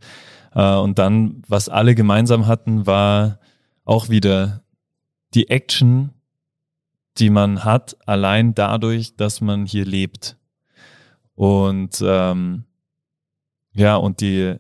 Äh, 0.54 0.76
und 0.76 1.00
dann, 1.00 1.41
was 1.48 1.70
alle 1.70 1.96
gemeinsam 1.96 2.48
hatten, 2.48 2.86
war 2.86 3.40
auch 3.86 4.10
wieder 4.10 4.64
die 5.34 5.50
Action, 5.50 6.12
die 7.18 7.30
man 7.30 7.64
hat, 7.64 7.98
allein 8.08 8.54
dadurch, 8.54 9.16
dass 9.16 9.41
man 9.41 9.66
hier 9.66 9.86
lebt. 9.86 10.38
Und 11.36 12.04
ähm, 12.06 12.66
ja, 13.74 13.96
und 13.96 14.22
die, 14.22 14.56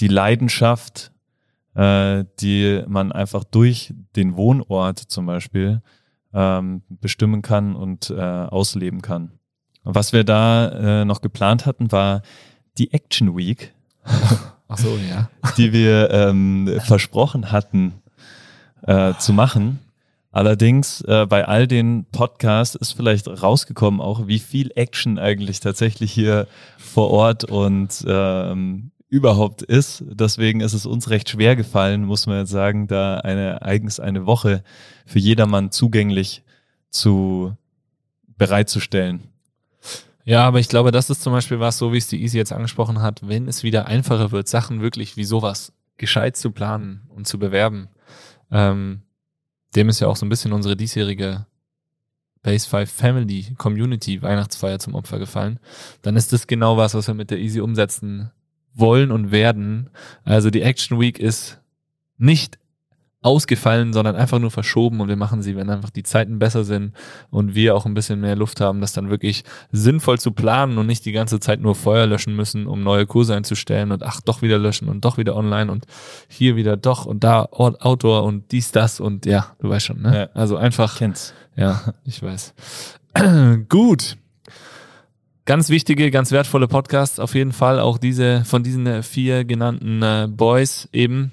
die 0.00 0.08
Leidenschaft, 0.08 1.12
äh, 1.78 2.24
die 2.40 2.82
man 2.88 3.12
einfach 3.12 3.44
durch 3.44 3.94
den 4.16 4.36
Wohnort 4.36 4.98
zum 4.98 5.26
Beispiel 5.26 5.80
ähm, 6.34 6.82
bestimmen 6.88 7.40
kann 7.40 7.76
und 7.76 8.10
äh, 8.10 8.20
ausleben 8.20 9.00
kann. 9.00 9.30
Was 9.84 10.12
wir 10.12 10.24
da 10.24 11.02
äh, 11.02 11.04
noch 11.04 11.20
geplant 11.20 11.66
hatten, 11.66 11.92
war 11.92 12.22
die 12.78 12.92
Action 12.92 13.36
Week, 13.36 13.72
Ach 14.04 14.76
so, 14.76 14.98
ja. 15.08 15.30
die 15.56 15.72
wir 15.72 16.10
ähm, 16.10 16.80
versprochen 16.80 17.52
hatten 17.52 17.94
äh, 18.82 19.14
zu 19.14 19.32
machen. 19.32 19.78
Allerdings 20.32 21.00
äh, 21.02 21.26
bei 21.26 21.46
all 21.46 21.68
den 21.68 22.06
Podcasts 22.10 22.74
ist 22.74 22.92
vielleicht 22.92 23.28
rausgekommen 23.28 24.00
auch, 24.00 24.26
wie 24.26 24.40
viel 24.40 24.72
Action 24.74 25.18
eigentlich 25.18 25.60
tatsächlich 25.60 26.10
hier 26.12 26.48
vor 26.76 27.10
Ort 27.10 27.44
und 27.44 28.04
ähm, 28.06 28.90
überhaupt 29.08 29.62
ist. 29.62 30.04
Deswegen 30.06 30.60
ist 30.60 30.74
es 30.74 30.86
uns 30.86 31.10
recht 31.10 31.30
schwer 31.30 31.56
gefallen, 31.56 32.04
muss 32.04 32.26
man 32.26 32.38
jetzt 32.38 32.50
sagen, 32.50 32.86
da 32.86 33.18
eine 33.18 33.62
eigens 33.62 34.00
eine 34.00 34.26
Woche 34.26 34.62
für 35.06 35.18
jedermann 35.18 35.70
zugänglich 35.70 36.42
zu 36.90 37.56
bereitzustellen. 38.36 39.28
Ja, 40.24 40.44
aber 40.46 40.60
ich 40.60 40.68
glaube, 40.68 40.90
das 40.90 41.08
ist 41.08 41.22
zum 41.22 41.32
Beispiel 41.32 41.58
was, 41.58 41.78
so 41.78 41.92
wie 41.92 41.98
es 41.98 42.08
die 42.08 42.22
Easy 42.22 42.36
jetzt 42.36 42.52
angesprochen 42.52 43.00
hat, 43.00 43.26
wenn 43.26 43.48
es 43.48 43.62
wieder 43.62 43.86
einfacher 43.86 44.30
wird, 44.30 44.46
Sachen 44.46 44.82
wirklich 44.82 45.16
wie 45.16 45.24
sowas 45.24 45.72
gescheit 45.96 46.36
zu 46.36 46.50
planen 46.50 47.08
und 47.08 47.26
zu 47.26 47.38
bewerben. 47.38 47.88
Ähm, 48.50 49.00
dem 49.74 49.88
ist 49.88 50.00
ja 50.00 50.08
auch 50.08 50.16
so 50.16 50.26
ein 50.26 50.28
bisschen 50.28 50.52
unsere 50.52 50.76
diesjährige 50.76 51.46
Base 52.42 52.68
5 52.68 52.90
Family 52.90 53.54
Community 53.56 54.20
Weihnachtsfeier 54.20 54.78
zum 54.78 54.94
Opfer 54.94 55.18
gefallen. 55.18 55.60
Dann 56.02 56.16
ist 56.16 56.32
das 56.32 56.46
genau 56.46 56.76
was, 56.76 56.94
was 56.94 57.06
wir 57.06 57.14
mit 57.14 57.30
der 57.30 57.38
Easy 57.38 57.60
umsetzen 57.60 58.30
wollen 58.74 59.10
und 59.10 59.30
werden. 59.30 59.90
Also 60.24 60.50
die 60.50 60.62
Action 60.62 61.00
Week 61.00 61.18
ist 61.18 61.60
nicht 62.16 62.58
ausgefallen, 63.20 63.92
sondern 63.92 64.14
einfach 64.14 64.38
nur 64.38 64.52
verschoben 64.52 65.00
und 65.00 65.08
wir 65.08 65.16
machen 65.16 65.42
sie, 65.42 65.56
wenn 65.56 65.70
einfach 65.70 65.90
die 65.90 66.04
Zeiten 66.04 66.38
besser 66.38 66.62
sind 66.62 66.94
und 67.30 67.54
wir 67.54 67.74
auch 67.74 67.84
ein 67.84 67.94
bisschen 67.94 68.20
mehr 68.20 68.36
Luft 68.36 68.60
haben, 68.60 68.80
das 68.80 68.92
dann 68.92 69.10
wirklich 69.10 69.42
sinnvoll 69.72 70.20
zu 70.20 70.30
planen 70.30 70.78
und 70.78 70.86
nicht 70.86 71.04
die 71.04 71.12
ganze 71.12 71.40
Zeit 71.40 71.60
nur 71.60 71.74
Feuer 71.74 72.06
löschen 72.06 72.36
müssen, 72.36 72.68
um 72.68 72.84
neue 72.84 73.06
Kurse 73.06 73.34
einzustellen 73.34 73.90
und 73.90 74.04
ach, 74.04 74.20
doch 74.20 74.40
wieder 74.40 74.58
löschen 74.58 74.88
und 74.88 75.04
doch 75.04 75.18
wieder 75.18 75.34
online 75.34 75.70
und 75.70 75.86
hier 76.28 76.54
wieder 76.54 76.76
doch 76.76 77.06
und 77.06 77.24
da 77.24 77.48
Outdoor 77.50 78.22
und 78.22 78.52
dies, 78.52 78.70
das 78.70 79.00
und 79.00 79.26
ja, 79.26 79.52
du 79.58 79.68
weißt 79.68 79.86
schon, 79.86 80.00
ne? 80.00 80.16
Ja. 80.16 80.28
Also 80.34 80.56
einfach, 80.56 80.96
Kenn's. 80.98 81.34
ja, 81.56 81.94
ich 82.04 82.22
weiß. 82.22 82.54
Gut. 83.68 84.16
Ganz 85.48 85.70
wichtige, 85.70 86.10
ganz 86.10 86.30
wertvolle 86.30 86.68
Podcasts, 86.68 87.18
auf 87.18 87.34
jeden 87.34 87.52
Fall. 87.52 87.80
Auch 87.80 87.96
diese 87.96 88.44
von 88.44 88.62
diesen 88.62 88.86
äh, 88.86 89.02
vier 89.02 89.46
genannten 89.46 90.02
äh, 90.02 90.28
Boys 90.30 90.90
eben. 90.92 91.32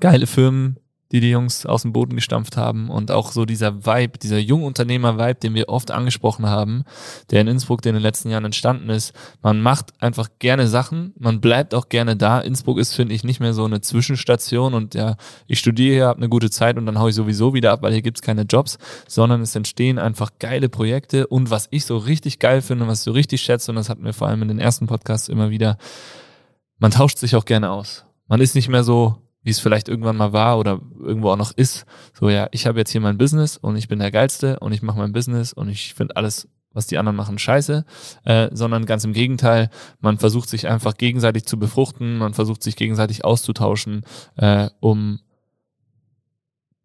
Geile 0.00 0.26
Firmen, 0.26 0.78
die 1.12 1.20
die 1.20 1.30
Jungs 1.30 1.66
aus 1.66 1.82
dem 1.82 1.92
Boden 1.92 2.14
gestampft 2.14 2.56
haben. 2.56 2.88
Und 2.88 3.10
auch 3.10 3.32
so 3.32 3.44
dieser 3.44 3.84
Vibe, 3.84 4.18
dieser 4.18 4.38
Jungunternehmer-Vibe, 4.38 5.40
den 5.40 5.54
wir 5.54 5.68
oft 5.68 5.90
angesprochen 5.90 6.46
haben, 6.46 6.84
der 7.30 7.40
in 7.40 7.48
Innsbruck 7.48 7.84
in 7.84 7.94
den 7.94 8.02
letzten 8.02 8.30
Jahren 8.30 8.44
entstanden 8.44 8.90
ist. 8.90 9.12
Man 9.42 9.60
macht 9.60 9.92
einfach 10.00 10.28
gerne 10.38 10.68
Sachen, 10.68 11.12
man 11.18 11.40
bleibt 11.40 11.74
auch 11.74 11.88
gerne 11.88 12.16
da. 12.16 12.40
Innsbruck 12.40 12.78
ist, 12.78 12.94
finde 12.94 13.14
ich, 13.14 13.24
nicht 13.24 13.40
mehr 13.40 13.54
so 13.54 13.64
eine 13.64 13.80
Zwischenstation 13.80 14.74
und 14.74 14.94
ja, 14.94 15.16
ich 15.46 15.58
studiere 15.58 15.94
hier, 15.94 16.06
habe 16.06 16.18
eine 16.18 16.28
gute 16.28 16.50
Zeit 16.50 16.76
und 16.76 16.86
dann 16.86 16.98
hau 16.98 17.08
ich 17.08 17.14
sowieso 17.14 17.54
wieder 17.54 17.72
ab, 17.72 17.82
weil 17.82 17.92
hier 17.92 18.02
gibt's 18.02 18.22
keine 18.22 18.42
Jobs, 18.42 18.78
sondern 19.08 19.40
es 19.40 19.56
entstehen 19.56 19.98
einfach 19.98 20.30
geile 20.38 20.68
Projekte 20.68 21.26
und 21.26 21.50
was 21.50 21.68
ich 21.70 21.84
so 21.84 21.96
richtig 21.96 22.38
geil 22.38 22.62
finde, 22.62 22.86
was 22.86 23.00
ich 23.00 23.04
so 23.04 23.12
richtig 23.12 23.42
schätze 23.42 23.72
und 23.72 23.76
das 23.76 23.88
hatten 23.88 24.04
wir 24.04 24.12
vor 24.12 24.28
allem 24.28 24.42
in 24.42 24.48
den 24.48 24.58
ersten 24.58 24.86
Podcasts 24.86 25.28
immer 25.28 25.50
wieder, 25.50 25.76
man 26.78 26.90
tauscht 26.90 27.18
sich 27.18 27.36
auch 27.36 27.44
gerne 27.44 27.70
aus. 27.70 28.04
Man 28.28 28.40
ist 28.40 28.54
nicht 28.54 28.68
mehr 28.68 28.84
so, 28.84 29.16
wie 29.42 29.50
es 29.50 29.60
vielleicht 29.60 29.88
irgendwann 29.88 30.16
mal 30.16 30.32
war 30.32 30.58
oder 30.58 30.80
irgendwo 30.98 31.30
auch 31.30 31.36
noch 31.36 31.52
ist, 31.52 31.86
so 32.12 32.28
ja, 32.28 32.48
ich 32.52 32.66
habe 32.66 32.78
jetzt 32.78 32.90
hier 32.90 33.00
mein 33.00 33.18
Business 33.18 33.56
und 33.56 33.76
ich 33.76 33.88
bin 33.88 33.98
der 33.98 34.10
Geilste 34.10 34.58
und 34.60 34.72
ich 34.72 34.82
mache 34.82 34.98
mein 34.98 35.12
Business 35.12 35.52
und 35.52 35.68
ich 35.68 35.94
finde 35.94 36.16
alles, 36.16 36.48
was 36.72 36.86
die 36.86 36.98
anderen 36.98 37.16
machen, 37.16 37.38
scheiße, 37.38 37.84
äh, 38.24 38.48
sondern 38.52 38.86
ganz 38.86 39.04
im 39.04 39.12
Gegenteil, 39.12 39.70
man 40.00 40.18
versucht 40.18 40.48
sich 40.48 40.68
einfach 40.68 40.94
gegenseitig 40.94 41.46
zu 41.46 41.58
befruchten, 41.58 42.18
man 42.18 42.34
versucht 42.34 42.62
sich 42.62 42.76
gegenseitig 42.76 43.24
auszutauschen, 43.24 44.04
äh, 44.36 44.68
um 44.80 45.20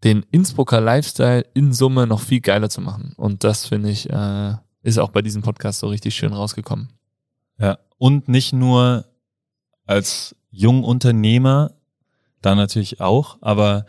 den 0.03 0.26
Innsbrucker 0.32 0.82
Lifestyle 0.82 1.45
in 1.53 1.73
Summe 1.73 2.07
noch 2.07 2.22
viel 2.22 2.41
geiler 2.41 2.69
zu 2.69 2.82
machen. 2.82 3.14
Und 3.18 3.44
das 3.44 3.65
finde 3.65 3.90
ich, 3.90 4.10
äh, 4.10 4.53
ist 4.82 4.99
auch 4.99 5.10
bei 5.10 5.22
diesem 5.22 5.41
Podcast 5.41 5.80
so 5.80 5.88
richtig 5.88 6.15
schön 6.15 6.34
rausgekommen. 6.34 6.90
Ja, 7.57 7.80
und 7.98 8.27
nicht 8.27 8.53
nur 8.53 9.06
als 9.86 10.36
Jungunternehmer, 10.52 11.74
da 12.45 12.55
natürlich 12.55 13.01
auch, 13.01 13.38
aber 13.41 13.85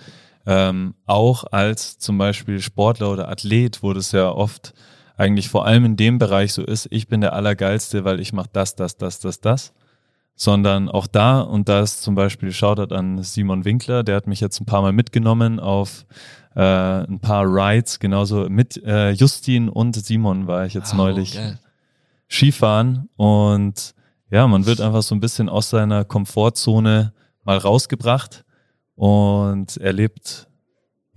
ähm, 0.47 0.95
auch 1.07 1.45
als 1.51 1.99
zum 1.99 2.19
Beispiel 2.19 2.61
Sportler 2.61 3.11
oder 3.11 3.28
Athlet, 3.28 3.83
wo 3.83 3.93
das 3.93 4.12
ja 4.12 4.31
oft 4.31 4.74
eigentlich 5.16 5.49
vor 5.49 5.66
allem 5.66 5.85
in 5.85 5.97
dem 5.97 6.19
Bereich 6.19 6.53
so 6.53 6.62
ist, 6.62 6.89
ich 6.91 7.09
bin 7.09 7.20
der 7.20 7.33
Allergeilste, 7.33 8.05
weil 8.05 8.20
ich 8.20 8.33
mache 8.33 8.51
das, 8.53 8.77
das, 8.77 8.97
das, 8.97 9.19
das, 9.19 9.41
das. 9.41 9.73
Sondern 10.39 10.91
auch 10.91 11.07
da, 11.07 11.41
und 11.41 11.69
da 11.70 11.81
ist 11.81 12.03
zum 12.03 12.15
Beispiel 12.15 12.53
Shoutout 12.53 12.95
an 12.95 13.23
Simon 13.23 13.65
Winkler, 13.65 14.05
der 14.05 14.16
hat 14.16 14.27
mich 14.27 14.41
jetzt 14.41 14.61
ein 14.61 14.66
paar 14.66 14.83
Mal 14.83 14.93
mitgenommen 14.93 15.59
auf 15.59 16.05
äh, 16.55 16.61
ein 16.61 17.20
paar 17.20 17.45
Rides, 17.47 17.99
genauso 17.99 18.49
mit 18.51 18.77
äh, 18.85 19.12
Justin 19.12 19.70
und 19.70 19.97
Simon 19.97 20.47
war 20.47 20.66
ich 20.66 20.74
jetzt 20.74 20.93
Oh, 20.93 20.99
neulich 20.99 21.35
geil. 21.35 21.59
Skifahren 22.28 23.09
und 23.16 23.95
ja, 24.31 24.47
man 24.47 24.66
wird 24.66 24.81
einfach 24.81 25.03
so 25.03 25.15
ein 25.15 25.20
bisschen 25.20 25.49
aus 25.49 25.70
seiner 25.70 26.05
Komfortzone 26.05 27.15
mal 27.45 27.57
rausgebracht 27.57 28.45
und 28.97 29.77
erlebt 29.77 30.48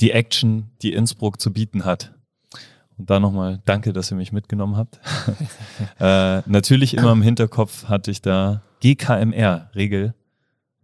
die 0.02 0.12
Action, 0.12 0.70
die 0.82 0.94
Innsbruck 0.94 1.42
zu 1.42 1.52
bieten 1.52 1.86
hat. 1.86 2.14
Und 2.98 3.10
da 3.10 3.20
nochmal 3.20 3.62
danke, 3.66 3.94
dass 3.94 4.12
ihr 4.12 4.18
mich 4.18 4.32
mitgenommen 4.32 4.78
habt. 4.78 5.00
äh, 6.00 6.42
natürlich 6.50 6.96
immer 6.96 7.14
im 7.14 7.22
Hinterkopf 7.22 7.86
hatte 7.86 8.12
ich 8.12 8.22
da 8.22 8.62
GKMR-Regel. 8.82 10.14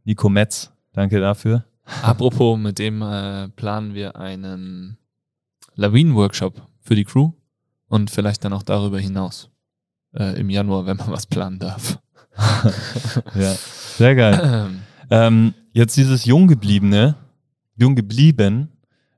Nico 0.05 0.29
Metz, 0.29 0.71
danke 0.93 1.19
dafür. 1.19 1.65
Apropos, 2.01 2.57
mit 2.57 2.79
dem 2.79 3.01
äh, 3.01 3.49
planen 3.49 3.93
wir 3.93 4.15
einen 4.15 4.97
Lawinen-Workshop 5.75 6.67
für 6.81 6.95
die 6.95 7.03
Crew 7.03 7.31
und 7.87 8.09
vielleicht 8.09 8.43
dann 8.43 8.53
auch 8.53 8.63
darüber 8.63 8.99
hinaus 8.99 9.49
äh, 10.13 10.39
im 10.39 10.49
Januar, 10.49 10.85
wenn 10.85 10.97
man 10.97 11.11
was 11.11 11.25
planen 11.25 11.59
darf. 11.59 11.99
Ja, 13.33 13.53
sehr 13.53 14.15
geil. 14.15 14.71
Ähm, 15.11 15.53
jetzt 15.75 15.97
dieses 15.97 16.25
Junggebliebene, 16.25 17.15
Junggeblieben 17.75 18.69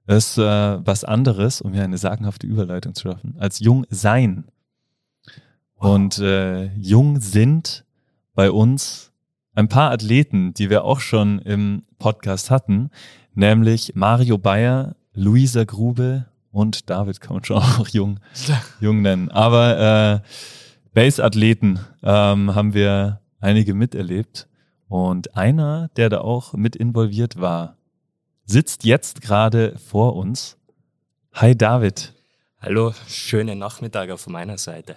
ist 0.08 0.38
äh, 0.38 0.42
was 0.42 1.04
anderes, 1.04 1.62
um 1.62 1.74
hier 1.74 1.84
eine 1.84 2.00
sagenhafte 2.00 2.48
Überleitung 2.48 2.96
zu 2.96 3.10
schaffen, 3.10 3.36
als 3.38 3.60
jung 3.60 3.86
sein. 3.90 4.46
Und 5.76 6.18
äh, 6.18 6.74
jung 6.76 7.22
sind 7.22 7.86
bei 8.34 8.50
uns 8.50 9.12
ein 9.54 9.68
paar 9.68 9.92
Athleten, 9.92 10.54
die 10.56 10.72
wir 10.72 10.84
auch 10.84 11.00
schon 11.00 11.40
im 11.40 11.84
Podcast 12.00 12.50
hatten, 12.50 12.90
nämlich 13.36 13.94
Mario 13.96 14.40
Bayer, 14.40 14.96
Luisa 15.14 15.64
Grube 15.64 16.26
und 16.52 16.90
David 16.90 17.22
kann 17.22 17.36
man 17.36 17.44
schon 17.44 17.58
auch 17.58 17.88
jung, 17.90 18.20
jung 18.80 19.04
nennen. 19.04 19.30
Aber 19.30 20.24
äh, 20.24 20.28
Base-Athleten 20.94 21.80
ähm, 22.02 22.56
haben 22.56 22.74
wir 22.74 23.22
einige 23.40 23.76
miterlebt. 23.76 24.48
Und 24.90 25.36
einer, 25.36 25.90
der 25.98 26.10
da 26.10 26.22
auch 26.22 26.54
mit 26.54 26.76
involviert 26.76 27.40
war, 27.40 27.76
sitzt 28.46 28.86
jetzt 28.86 29.22
gerade 29.22 29.78
vor 29.78 30.16
uns. 30.16 30.58
Hi 31.34 31.56
David. 31.56 32.14
Hallo, 32.62 32.94
schönen 33.08 33.60
Nachmittag 33.60 34.10
auf 34.10 34.28
meiner 34.28 34.58
Seite. 34.58 34.96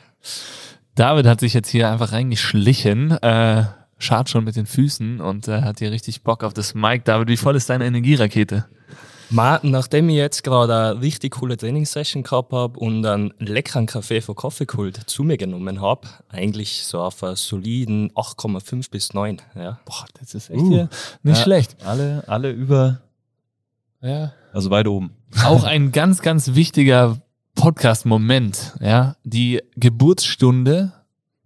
David 0.94 1.26
hat 1.26 1.40
sich 1.40 1.54
jetzt 1.54 1.68
hier 1.68 1.90
einfach 1.90 2.12
reingeschlichen, 2.12 3.10
äh, 3.22 3.64
schart 3.98 4.30
schon 4.30 4.44
mit 4.44 4.56
den 4.56 4.66
Füßen 4.66 5.20
und 5.20 5.48
äh, 5.48 5.62
hat 5.62 5.80
hier 5.80 5.90
richtig 5.90 6.22
Bock 6.22 6.44
auf 6.44 6.54
das 6.54 6.74
Mic. 6.74 7.02
David, 7.04 7.28
wie 7.28 7.36
voll 7.36 7.56
ist 7.56 7.68
deine 7.68 7.86
Energierakete? 7.86 8.66
Ma, 9.30 9.60
nachdem 9.62 10.08
ich 10.08 10.16
jetzt 10.16 10.42
gerade 10.42 10.74
eine 10.74 11.00
richtig 11.00 11.34
coole 11.34 11.56
Trainingssession 11.56 12.24
gehabt 12.24 12.52
habe 12.52 12.78
und 12.78 13.06
einen 13.06 13.32
leckeren 13.38 13.86
Kaffee 13.86 14.20
von 14.20 14.34
Coffeekult 14.34 15.08
zu 15.08 15.22
mir 15.22 15.36
genommen 15.36 15.80
habe, 15.80 16.08
eigentlich 16.28 16.84
so 16.84 17.00
auf 17.00 17.22
einen 17.22 17.36
soliden 17.36 18.10
8,5 18.12 18.90
bis 18.90 19.14
9. 19.14 19.40
Ja. 19.54 19.78
Boah, 19.84 20.04
das 20.18 20.34
ist 20.34 20.50
echt 20.50 20.60
uh, 20.60 20.70
nicht 20.70 20.90
ja, 21.22 21.34
schlecht. 21.36 21.76
Alle, 21.84 22.24
alle 22.26 22.50
über, 22.50 23.00
ja. 24.00 24.32
also 24.52 24.70
weit 24.70 24.88
oben. 24.88 25.12
Auch 25.44 25.62
ein 25.62 25.92
ganz, 25.92 26.22
ganz 26.22 26.54
wichtiger 26.54 27.18
Podcast-Moment, 27.54 28.74
ja, 28.80 29.16
die 29.22 29.60
Geburtsstunde 29.76 30.92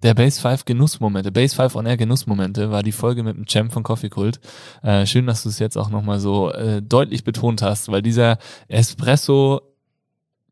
der 0.05 0.15
Base 0.15 0.41
5 0.41 0.67
Genussmomente, 0.67 1.33
Base 1.33 1.57
5 1.57 1.75
on 1.75 1.87
Air 1.87 1.97
Genussmomente 1.97 2.71
war 2.71 2.83
die 2.83 2.93
Folge 2.93 3.23
mit 3.23 3.37
dem 3.37 3.47
Champ 3.47 3.73
von 3.73 3.83
Coffee 3.83 4.11
Cult. 4.11 4.39
Äh, 4.83 5.07
schön, 5.07 5.27
dass 5.27 5.43
du 5.43 5.49
es 5.49 5.59
jetzt 5.59 5.77
auch 5.77 5.89
nochmal 5.89 6.21
so 6.21 6.53
äh, 6.53 6.83
deutlich 6.83 7.25
betont 7.25 7.63
hast, 7.63 7.91
weil 7.91 8.03
dieser 8.03 8.37
Espresso 8.69 9.63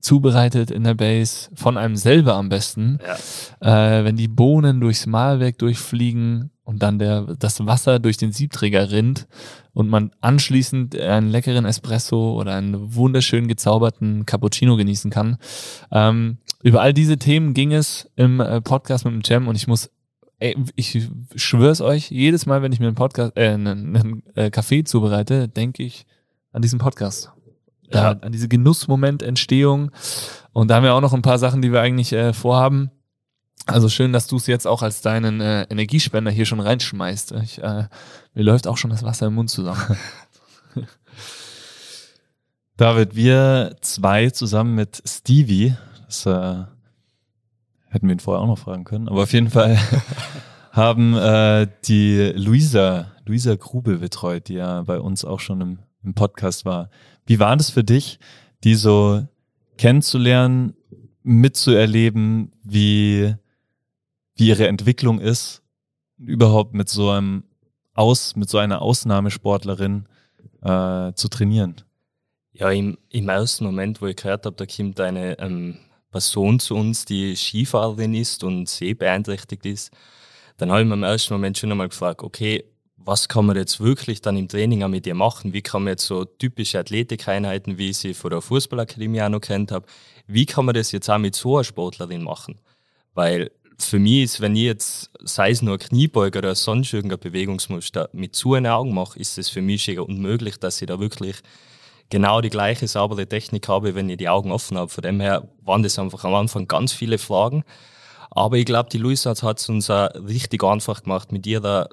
zubereitet 0.01 0.71
in 0.71 0.83
der 0.83 0.95
Base, 0.95 1.51
von 1.55 1.77
einem 1.77 1.97
selber 1.97 2.35
am 2.35 2.49
besten. 2.49 2.99
Ja. 3.61 3.99
Äh, 3.99 4.05
wenn 4.05 4.17
die 4.17 4.27
Bohnen 4.27 4.81
durchs 4.81 5.07
Mahlwerk 5.07 5.59
durchfliegen 5.59 6.51
und 6.65 6.83
dann 6.83 6.99
der, 6.99 7.37
das 7.39 7.65
Wasser 7.67 7.99
durch 7.99 8.17
den 8.17 8.33
Siebträger 8.33 8.91
rinnt 8.91 9.29
und 9.75 9.89
man 9.89 10.11
anschließend 10.21 10.99
einen 10.99 11.31
leckeren 11.31 11.67
Espresso 11.67 12.33
oder 12.39 12.55
einen 12.55 12.95
wunderschön 12.95 13.49
gezauberten 13.49 14.27
Cappuccino 14.27 14.77
genießen 14.77 15.11
kann. 15.11 15.37
Ähm, 15.93 16.39
über 16.63 16.81
all 16.81 16.95
diese 16.95 17.19
Themen 17.19 17.55
ging 17.55 17.73
es 17.73 18.11
im 18.17 18.41
äh, 18.41 18.61
Podcast 18.61 19.05
mit 19.05 19.15
dem 19.15 19.23
Jam 19.25 19.49
und 19.49 19.57
ich 19.57 19.67
muss 19.67 19.91
Ey, 20.39 20.57
ich 20.75 21.09
schwör's 21.37 21.81
euch, 21.81 22.11
jedes 22.11 22.47
Mal, 22.47 22.63
wenn 22.63 22.73
ich 22.73 22.81
mir 22.81 22.89
einen 22.89 22.97
Podcast, 22.97 23.37
äh, 23.37 23.51
einen, 23.51 23.97
einen 23.97 24.23
äh, 24.35 24.51
Kaffee 24.51 24.83
zubereite, 24.83 25.47
denke 25.47 25.85
ich 25.85 26.05
an 26.51 26.63
diesen 26.63 26.81
Podcast 26.81 27.31
ja. 27.95 28.11
an 28.21 28.33
diese 28.33 28.49
Genussmomententstehung. 28.49 29.91
Und 30.53 30.69
da 30.69 30.77
haben 30.77 30.85
wir 30.85 30.95
auch 30.95 31.01
noch 31.01 31.15
ein 31.15 31.23
paar 31.23 31.39
Sachen, 31.39 31.63
die 31.63 31.73
wir 31.73 31.81
eigentlich 31.81 32.13
äh, 32.13 32.33
vorhaben. 32.33 32.91
Also 33.67 33.89
schön, 33.89 34.13
dass 34.13 34.27
du 34.27 34.37
es 34.37 34.47
jetzt 34.47 34.67
auch 34.67 34.83
als 34.83 35.03
deinen 35.03 35.41
äh, 35.41 35.63
Energiespender 35.65 36.31
hier 36.31 36.47
schon 36.47 36.61
reinschmeißt. 36.61 37.33
Ich, 37.43 37.63
äh, 37.63 37.85
mir 38.35 38.43
läuft 38.43 38.67
auch 38.67 38.77
schon 38.77 38.91
das 38.91 39.03
Wasser 39.03 39.27
im 39.27 39.35
Mund 39.35 39.51
zusammen. 39.51 39.97
David, 42.77 43.15
wir 43.15 43.77
zwei 43.81 44.31
zusammen 44.31 44.75
mit 44.75 45.03
Stevie, 45.07 45.77
das 46.13 46.27
äh, 46.27 46.65
hätten 47.89 48.07
wir 48.07 48.15
ihn 48.15 48.21
vorher 48.21 48.43
auch 48.43 48.47
noch 48.47 48.59
fragen 48.59 48.85
können, 48.85 49.09
aber 49.09 49.23
auf 49.23 49.33
jeden 49.33 49.49
Fall 49.49 49.79
haben 50.73 51.17
äh, 51.17 51.67
die 51.87 52.33
Luisa, 52.37 53.13
Luisa 53.25 53.55
Grube 53.55 53.97
betreut, 53.97 54.49
die 54.49 54.55
ja 54.55 54.83
bei 54.83 55.01
uns 55.01 55.25
auch 55.25 55.41
schon 55.41 55.61
im, 55.63 55.79
im 56.05 56.15
Podcast 56.15 56.67
war. 56.67 56.91
Wie 57.25 57.39
war 57.39 57.57
das 57.57 57.71
für 57.71 57.83
dich, 57.83 58.19
die 58.63 58.75
so 58.75 59.27
kennenzulernen, 59.79 60.75
mitzuerleben, 61.23 62.53
wie, 62.63 63.35
wie 64.35 64.49
ihre 64.49 64.69
Entwicklung 64.69 65.19
ist, 65.19 65.63
überhaupt 66.19 66.75
mit 66.75 66.91
so 66.91 67.09
einem 67.11 67.45
Aus, 67.95 68.37
mit 68.37 68.51
so 68.51 68.59
einer 68.59 68.83
Ausnahmesportlerin 68.83 70.07
äh, 70.63 71.13
zu 71.15 71.29
trainieren? 71.29 71.77
Ja, 72.53 72.71
im, 72.71 72.99
im 73.09 73.29
ersten 73.31 73.65
Moment, 73.65 74.03
wo 74.03 74.07
ich 74.07 74.17
gehört 74.17 74.45
habe, 74.45 74.57
da 74.57 74.67
kommt 74.67 75.01
eine 75.01 75.39
ähm, 75.39 75.79
Person 76.13 76.61
zu 76.61 76.77
uns, 76.77 77.05
die 77.05 77.35
Skifahrerin 77.35 78.15
ist 78.15 78.45
und 78.45 78.69
sehbeeinträchtigt 78.69 79.67
ist, 79.67 79.91
dann 80.59 80.71
habe 80.71 80.83
ich 80.83 80.87
mir 80.87 80.95
im 80.95 81.03
ersten 81.03 81.35
Moment 81.35 81.59
schon 81.59 81.73
einmal 81.73 81.89
gefragt, 81.89 82.23
okay, 82.23 82.65
was 82.97 83.29
kann 83.29 83.47
man 83.47 83.57
jetzt 83.57 83.81
wirklich 83.81 84.21
dann 84.21 84.37
im 84.37 84.47
Training 84.47 84.85
auch 84.85 84.89
mit 84.89 85.07
ihr 85.07 85.15
machen? 85.15 85.53
Wie 85.53 85.63
kann 85.63 85.83
man 85.83 85.95
jetzt 85.95 86.07
so 86.07 86.25
typische 86.25 86.79
Athletikeinheiten, 86.79 87.79
wie 87.79 87.91
ich 87.91 87.97
sie 87.97 88.15
von 88.15 88.31
der 88.31 88.41
Fußballakademie 88.41 89.23
auch 89.23 89.29
noch 89.29 89.41
kennt 89.41 89.73
habe, 89.73 89.87
wie 90.29 90.47
kann 90.47 90.65
man 90.67 90.75
das 90.75 90.93
jetzt 90.93 91.11
auch 91.11 91.19
mit 91.19 91.35
so 91.35 91.57
einer 91.57 91.65
Sportlerin 91.65 92.23
machen? 92.23 92.61
Weil 93.15 93.51
für 93.79 93.99
mich 93.99 94.23
ist, 94.23 94.41
wenn 94.41 94.55
ich 94.55 94.63
jetzt, 94.63 95.11
sei 95.21 95.51
es 95.51 95.63
nur 95.63 95.79
Kniebeuge 95.79 96.39
oder 96.39 96.55
sonst 96.55 96.93
irgendein 96.93 97.19
Bewegungsmuster, 97.19 98.09
mit 98.13 98.37
zu 98.37 98.55
einen 98.55 98.67
Augen 98.67 98.95
mache, 98.95 99.19
ist 99.19 99.39
es 99.39 99.49
für 99.49 99.63
mich 99.63 99.83
schier 99.83 100.07
unmöglich, 100.07 100.59
dass 100.59 100.81
ich 100.81 100.87
da 100.87 101.01
wirklich 101.01 101.37
genau 102.13 102.43
die 102.43 102.51
gleiche 102.51 102.87
saubere 102.87 103.27
Technik 103.27 103.69
habe, 103.69 103.95
wenn 103.95 104.11
ich 104.11 104.19
die 104.19 104.29
Augen 104.29 104.53
offen 104.53 104.77
habe. 104.77 104.91
Von 104.91 105.01
dem 105.01 105.19
her 105.19 105.49
waren 105.63 105.83
das 105.83 105.99
einfach 105.99 106.25
am 106.25 106.35
Anfang 106.35 106.69
ganz 106.69 106.93
viele 106.93 107.17
Fragen. 107.17 107.65
Aber 108.31 108.59
ich 108.59 108.67
glaube, 108.67 108.91
die 108.91 108.99
Luisa 108.99 109.35
hat 109.35 109.59
es 109.59 109.69
uns 109.71 109.89
auch 109.89 110.11
richtig 110.15 110.63
einfach 110.63 111.03
gemacht 111.03 111.33
mit 111.33 111.47
ihrer 111.47 111.89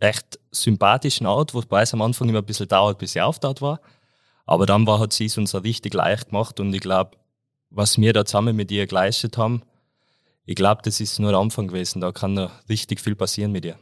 echt 0.00 0.38
sympathischen 0.50 1.26
Art, 1.26 1.54
wobei 1.54 1.80
es 1.82 1.94
am 1.94 2.02
Anfang 2.02 2.28
immer 2.28 2.40
ein 2.40 2.44
bisschen 2.44 2.68
dauert, 2.68 2.98
bis 2.98 3.12
sie 3.12 3.22
auftaut 3.22 3.62
war. 3.62 3.80
Aber 4.44 4.66
dann 4.66 4.86
war, 4.86 5.00
hat 5.00 5.14
sie 5.14 5.24
es 5.24 5.38
uns 5.38 5.54
auch 5.54 5.64
richtig 5.64 5.94
leicht 5.94 6.28
gemacht 6.28 6.60
und 6.60 6.74
ich 6.74 6.80
glaube, 6.80 7.12
was 7.70 7.96
wir 7.96 8.12
da 8.12 8.26
zusammen 8.26 8.54
mit 8.54 8.70
ihr 8.70 8.86
geleistet 8.86 9.38
haben, 9.38 9.62
ich 10.44 10.56
glaube, 10.56 10.82
das 10.84 11.00
ist 11.00 11.18
nur 11.18 11.30
der 11.30 11.40
Anfang 11.40 11.68
gewesen. 11.68 12.00
Da 12.02 12.12
kann 12.12 12.34
noch 12.34 12.50
richtig 12.68 13.00
viel 13.00 13.14
passieren 13.14 13.52
mit 13.52 13.64
ihr. 13.64 13.78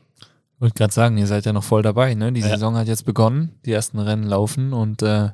Ich 0.60 0.62
wollte 0.62 0.74
gerade 0.74 0.92
sagen, 0.92 1.16
ihr 1.16 1.26
seid 1.26 1.46
ja 1.46 1.54
noch 1.54 1.64
voll 1.64 1.80
dabei. 1.80 2.12
Ne? 2.12 2.32
Die 2.32 2.42
ja. 2.42 2.48
Saison 2.48 2.76
hat 2.76 2.86
jetzt 2.86 3.06
begonnen, 3.06 3.58
die 3.64 3.72
ersten 3.72 3.98
Rennen 3.98 4.24
laufen 4.24 4.74
und 4.74 5.00
äh, 5.00 5.30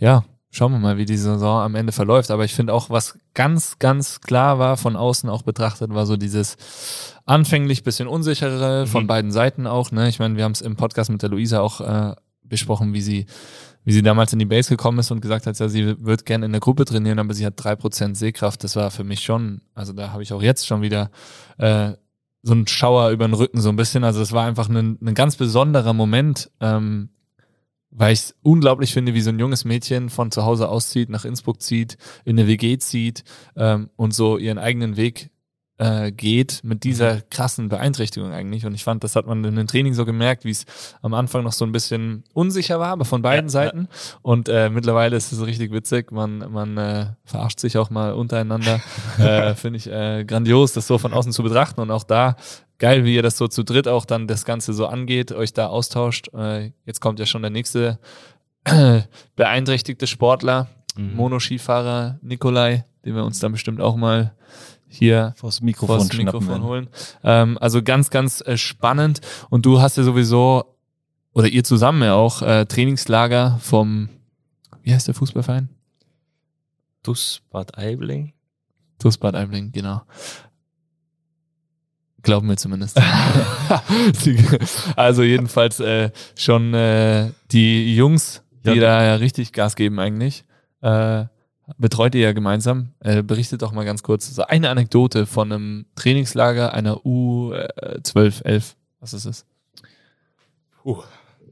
ja, 0.00 0.24
schauen 0.50 0.72
wir 0.72 0.80
mal, 0.80 0.96
wie 0.96 1.04
die 1.04 1.16
Saison 1.16 1.60
am 1.60 1.76
Ende 1.76 1.92
verläuft. 1.92 2.32
Aber 2.32 2.44
ich 2.44 2.54
finde 2.54 2.74
auch, 2.74 2.90
was 2.90 3.16
ganz, 3.34 3.78
ganz 3.78 4.20
klar 4.20 4.58
war, 4.58 4.76
von 4.76 4.96
außen 4.96 5.30
auch 5.30 5.42
betrachtet, 5.42 5.94
war 5.94 6.06
so 6.06 6.16
dieses 6.16 6.56
anfänglich 7.24 7.84
bisschen 7.84 8.08
unsichere 8.08 8.88
von 8.88 9.04
mhm. 9.04 9.06
beiden 9.06 9.30
Seiten 9.30 9.68
auch. 9.68 9.92
Ne? 9.92 10.08
Ich 10.08 10.18
meine, 10.18 10.36
wir 10.36 10.42
haben 10.42 10.50
es 10.50 10.60
im 10.60 10.74
Podcast 10.74 11.08
mit 11.08 11.22
der 11.22 11.28
Luisa 11.28 11.60
auch 11.60 11.80
äh, 11.80 12.16
besprochen, 12.42 12.94
wie 12.94 13.00
sie 13.00 13.26
wie 13.84 13.92
sie 13.92 14.02
damals 14.02 14.32
in 14.32 14.38
die 14.38 14.46
Base 14.46 14.70
gekommen 14.70 14.98
ist 14.98 15.10
und 15.10 15.20
gesagt 15.20 15.46
hat, 15.46 15.58
ja, 15.58 15.68
sie 15.68 16.02
wird 16.02 16.24
gerne 16.24 16.46
in 16.46 16.52
der 16.52 16.60
Gruppe 16.60 16.86
trainieren, 16.86 17.18
aber 17.18 17.34
sie 17.34 17.44
hat 17.44 17.54
drei 17.56 17.76
Prozent 17.76 18.16
Sehkraft. 18.16 18.64
Das 18.64 18.76
war 18.76 18.90
für 18.90 19.04
mich 19.04 19.20
schon, 19.20 19.60
also 19.74 19.92
da 19.92 20.10
habe 20.10 20.22
ich 20.22 20.32
auch 20.32 20.42
jetzt 20.42 20.66
schon 20.66 20.80
wieder 20.80 21.10
äh, 21.58 21.92
so 22.44 22.52
einen 22.52 22.66
Schauer 22.66 23.10
über 23.10 23.26
den 23.26 23.34
Rücken 23.34 23.60
so 23.60 23.70
ein 23.70 23.76
bisschen. 23.76 24.04
Also 24.04 24.20
es 24.20 24.32
war 24.32 24.46
einfach 24.46 24.68
ein, 24.68 24.98
ein 25.00 25.14
ganz 25.14 25.36
besonderer 25.36 25.94
Moment, 25.94 26.50
ähm, 26.60 27.08
weil 27.90 28.12
ich 28.12 28.20
es 28.20 28.36
unglaublich 28.42 28.92
finde, 28.92 29.14
wie 29.14 29.22
so 29.22 29.30
ein 29.30 29.38
junges 29.38 29.64
Mädchen 29.64 30.10
von 30.10 30.30
zu 30.30 30.44
Hause 30.44 30.68
auszieht, 30.68 31.08
nach 31.08 31.24
Innsbruck 31.24 31.62
zieht, 31.62 31.96
in 32.24 32.38
eine 32.38 32.46
WG 32.46 32.76
zieht 32.78 33.24
ähm, 33.56 33.88
und 33.96 34.12
so 34.12 34.36
ihren 34.36 34.58
eigenen 34.58 34.96
Weg 34.96 35.30
äh, 35.84 36.12
geht 36.12 36.60
mit 36.62 36.82
dieser 36.84 37.16
mhm. 37.16 37.22
krassen 37.30 37.68
Beeinträchtigung 37.68 38.32
eigentlich. 38.32 38.64
Und 38.64 38.74
ich 38.74 38.84
fand, 38.84 39.04
das 39.04 39.16
hat 39.16 39.26
man 39.26 39.44
in 39.44 39.56
den 39.56 39.66
Training 39.66 39.92
so 39.92 40.04
gemerkt, 40.04 40.44
wie 40.44 40.50
es 40.50 40.64
am 41.02 41.12
Anfang 41.12 41.44
noch 41.44 41.52
so 41.52 41.64
ein 41.64 41.72
bisschen 41.72 42.24
unsicher 42.32 42.80
war, 42.80 42.88
aber 42.88 43.04
von 43.04 43.20
beiden 43.20 43.46
ja, 43.46 43.50
Seiten. 43.50 43.88
Ja. 43.90 44.18
Und 44.22 44.48
äh, 44.48 44.70
mittlerweile 44.70 45.16
ist 45.16 45.32
es 45.32 45.44
richtig 45.44 45.72
witzig. 45.72 46.10
Man, 46.10 46.38
man 46.50 46.78
äh, 46.78 47.06
verarscht 47.24 47.60
sich 47.60 47.76
auch 47.76 47.90
mal 47.90 48.14
untereinander. 48.14 48.80
äh, 49.18 49.54
Finde 49.54 49.76
ich 49.76 49.90
äh, 49.90 50.24
grandios, 50.24 50.72
das 50.72 50.86
so 50.86 50.96
von 50.96 51.12
außen 51.12 51.32
zu 51.32 51.42
betrachten. 51.42 51.80
Und 51.80 51.90
auch 51.90 52.04
da 52.04 52.36
geil, 52.78 53.04
wie 53.04 53.14
ihr 53.14 53.22
das 53.22 53.36
so 53.36 53.46
zu 53.46 53.62
dritt 53.62 53.86
auch 53.86 54.06
dann 54.06 54.26
das 54.26 54.44
Ganze 54.44 54.72
so 54.72 54.86
angeht, 54.86 55.32
euch 55.32 55.52
da 55.52 55.66
austauscht. 55.66 56.28
Äh, 56.34 56.72
jetzt 56.86 57.00
kommt 57.00 57.18
ja 57.18 57.26
schon 57.26 57.42
der 57.42 57.50
nächste 57.50 57.98
äh, 58.64 59.02
beeinträchtigte 59.36 60.06
Sportler, 60.06 60.68
mhm. 60.96 61.14
Monoskifahrer 61.14 62.18
Nikolai, 62.22 62.86
den 63.04 63.14
wir 63.14 63.24
uns 63.24 63.38
dann 63.38 63.52
bestimmt 63.52 63.80
auch 63.80 63.96
mal 63.96 64.34
hier 64.94 65.34
vors 65.36 65.60
Mikrofon, 65.60 65.98
vors 65.98 66.12
Mikrofon 66.12 66.62
holen. 66.62 66.88
Ähm, 67.22 67.58
also 67.60 67.82
ganz, 67.82 68.10
ganz 68.10 68.40
äh, 68.40 68.56
spannend. 68.56 69.20
Und 69.50 69.66
du 69.66 69.80
hast 69.80 69.96
ja 69.96 70.02
sowieso, 70.02 70.76
oder 71.32 71.48
ihr 71.48 71.64
zusammen 71.64 72.02
ja 72.02 72.14
auch, 72.14 72.42
äh, 72.42 72.66
Trainingslager 72.66 73.58
vom, 73.60 74.08
wie 74.82 74.94
heißt 74.94 75.08
der 75.08 75.14
Fußballverein? 75.14 75.68
Dus 77.02 77.42
Bad 77.50 77.76
Aibling. 77.76 78.32
Dus 78.98 79.18
Bad 79.18 79.34
Aibling, 79.34 79.72
genau. 79.72 80.02
Glauben 82.22 82.48
wir 82.48 82.56
zumindest. 82.56 82.98
also 84.96 85.22
jedenfalls 85.22 85.78
äh, 85.80 86.10
schon 86.36 86.72
äh, 86.72 87.32
die 87.50 87.94
Jungs, 87.94 88.42
die 88.64 88.70
ja. 88.70 88.80
da 88.80 89.04
ja 89.04 89.14
richtig 89.16 89.52
Gas 89.52 89.76
geben 89.76 90.00
eigentlich. 90.00 90.44
Äh, 90.80 91.26
betreut 91.78 92.14
ihr 92.14 92.22
ja 92.22 92.32
gemeinsam. 92.32 92.90
Äh, 93.00 93.22
berichtet 93.22 93.62
doch 93.62 93.72
mal 93.72 93.84
ganz 93.84 94.02
kurz 94.02 94.34
so 94.34 94.42
eine 94.42 94.70
Anekdote 94.70 95.26
von 95.26 95.52
einem 95.52 95.86
Trainingslager 95.94 96.72
einer 96.72 96.98
U12, 96.98 98.44
11. 98.44 98.76
Was 99.00 99.14
ist 99.14 99.24
es? 99.24 99.46
Uh, 100.84 101.02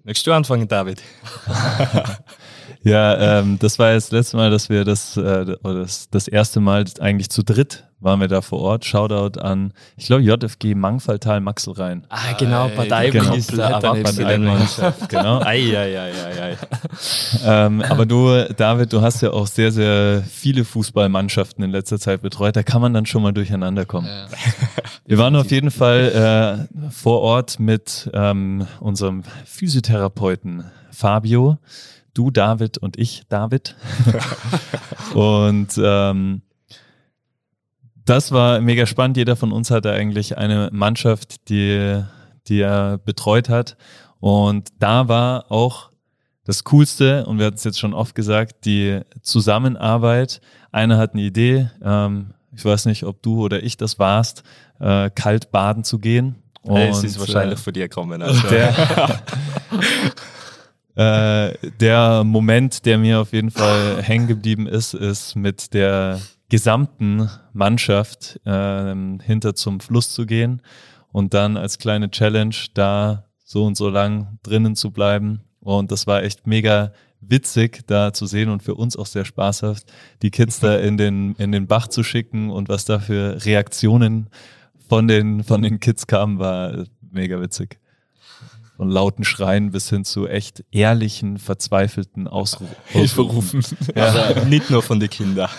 möchtest 0.04 0.26
du 0.26 0.32
anfangen, 0.32 0.68
David? 0.68 1.02
ja, 2.82 3.40
ähm, 3.40 3.58
das 3.58 3.78
war 3.78 3.92
jetzt 3.92 4.06
das 4.06 4.12
letzte 4.12 4.36
Mal, 4.36 4.50
dass 4.50 4.68
wir 4.68 4.84
das, 4.84 5.16
äh, 5.16 5.56
das, 5.62 6.08
das 6.10 6.28
erste 6.28 6.60
Mal 6.60 6.84
eigentlich 7.00 7.30
zu 7.30 7.42
dritt 7.42 7.84
waren 8.02 8.20
wir 8.20 8.28
da 8.28 8.40
vor 8.40 8.60
Ort. 8.60 8.84
Shoutout 8.84 9.40
an, 9.40 9.72
ich 9.96 10.06
glaube, 10.06 10.22
JFG 10.22 10.74
Mangfalltal 10.74 11.40
Maxelrhein. 11.40 12.04
Ah, 12.08 12.32
genau, 12.38 12.68
Partei 12.68 13.10
genau. 13.10 13.34
Genau. 15.08 15.40
Ei, 15.44 15.76
ei, 15.76 15.98
ei, 15.98 16.12
ei, 16.12 16.42
ei. 16.42 16.56
ähm, 17.44 17.82
aber 17.82 18.06
du, 18.06 18.44
David, 18.56 18.92
du 18.92 19.00
hast 19.00 19.22
ja 19.22 19.30
auch 19.30 19.46
sehr, 19.46 19.72
sehr 19.72 20.22
viele 20.28 20.64
Fußballmannschaften 20.64 21.64
in 21.64 21.70
letzter 21.70 21.98
Zeit 21.98 22.22
betreut. 22.22 22.56
Da 22.56 22.62
kann 22.62 22.80
man 22.80 22.92
dann 22.92 23.06
schon 23.06 23.22
mal 23.22 23.32
durcheinander 23.32 23.84
kommen. 23.84 24.08
Ja. 24.08 24.26
Wir 25.06 25.18
waren 25.18 25.36
auf 25.36 25.50
jeden 25.50 25.70
Fall 25.70 26.68
äh, 26.70 26.90
vor 26.90 27.20
Ort 27.20 27.60
mit 27.60 28.10
ähm, 28.12 28.66
unserem 28.80 29.22
Physiotherapeuten 29.44 30.64
Fabio, 30.90 31.58
du 32.14 32.30
David 32.30 32.78
und 32.78 32.98
ich 32.98 33.22
David. 33.28 33.76
und 35.14 35.68
ähm, 35.82 36.42
das 38.04 38.32
war 38.32 38.60
mega 38.60 38.86
spannend. 38.86 39.16
Jeder 39.16 39.36
von 39.36 39.52
uns 39.52 39.70
hatte 39.70 39.92
eigentlich 39.92 40.36
eine 40.38 40.70
Mannschaft, 40.72 41.48
die, 41.48 42.02
die 42.48 42.60
er 42.60 42.98
betreut 42.98 43.48
hat. 43.48 43.76
Und 44.20 44.70
da 44.78 45.08
war 45.08 45.50
auch 45.50 45.90
das 46.44 46.64
Coolste, 46.64 47.24
und 47.26 47.38
wir 47.38 47.46
hatten 47.46 47.56
es 47.56 47.64
jetzt 47.64 47.78
schon 47.78 47.94
oft 47.94 48.14
gesagt, 48.14 48.64
die 48.64 49.00
Zusammenarbeit. 49.22 50.40
Einer 50.72 50.98
hat 50.98 51.12
eine 51.12 51.22
Idee, 51.22 51.70
ähm, 51.82 52.34
ich 52.54 52.64
weiß 52.64 52.86
nicht, 52.86 53.04
ob 53.04 53.22
du 53.22 53.42
oder 53.42 53.62
ich 53.62 53.76
das 53.76 53.98
warst, 53.98 54.42
äh, 54.80 55.10
kalt 55.10 55.50
baden 55.52 55.84
zu 55.84 55.98
gehen. 55.98 56.36
Und, 56.62 56.78
es 56.78 57.02
ist 57.02 57.18
wahrscheinlich 57.18 57.58
äh, 57.58 57.62
von 57.62 57.72
dir 57.72 57.88
gekommen. 57.88 58.22
Also. 58.22 58.48
Der, 58.48 58.74
äh, 60.94 61.52
der 61.80 62.22
Moment, 62.24 62.84
der 62.84 62.98
mir 62.98 63.20
auf 63.20 63.32
jeden 63.32 63.50
Fall 63.50 64.02
hängen 64.02 64.26
geblieben 64.26 64.66
ist, 64.66 64.94
ist 64.94 65.36
mit 65.36 65.72
der 65.74 66.20
gesamten 66.48 67.30
Mannschaft 67.54 68.38
äh, 68.44 68.94
hinter 69.22 69.54
zum 69.54 69.80
Fluss 69.80 70.12
zu 70.12 70.26
gehen 70.26 70.60
und 71.10 71.34
dann 71.34 71.56
als 71.56 71.78
kleine 71.78 72.10
Challenge 72.10 72.54
da 72.74 73.24
so 73.44 73.64
und 73.64 73.76
so 73.76 73.88
lang 73.88 74.38
drinnen 74.42 74.76
zu 74.76 74.90
bleiben. 74.90 75.40
Und 75.60 75.92
das 75.92 76.06
war 76.06 76.22
echt 76.22 76.46
mega 76.46 76.92
witzig 77.20 77.86
da 77.86 78.12
zu 78.12 78.26
sehen 78.26 78.48
und 78.50 78.62
für 78.62 78.74
uns 78.74 78.96
auch 78.96 79.06
sehr 79.06 79.24
spaßhaft, 79.24 79.90
die 80.22 80.30
Kids 80.30 80.60
da 80.60 80.76
in 80.76 80.96
den, 80.96 81.34
in 81.36 81.52
den 81.52 81.66
Bach 81.66 81.86
zu 81.86 82.02
schicken 82.02 82.50
und 82.50 82.68
was 82.68 82.84
da 82.84 82.98
für 82.98 83.44
Reaktionen 83.44 84.28
von 84.88 85.06
den, 85.08 85.44
von 85.44 85.62
den 85.62 85.80
Kids 85.80 86.06
kamen, 86.06 86.38
war 86.38 86.84
mega 87.00 87.40
witzig. 87.40 87.78
Von 88.76 88.90
lauten 88.90 89.24
Schreien 89.24 89.70
bis 89.70 89.90
hin 89.90 90.04
zu 90.04 90.26
echt 90.26 90.64
ehrlichen, 90.70 91.38
verzweifelten 91.38 92.26
Ausru 92.26 92.66
Hilferufen. 92.86 93.64
Ja. 93.94 94.04
Also 94.04 94.44
nicht 94.46 94.70
nur 94.70 94.82
von 94.82 94.98
den 94.98 95.10
Kindern. 95.10 95.50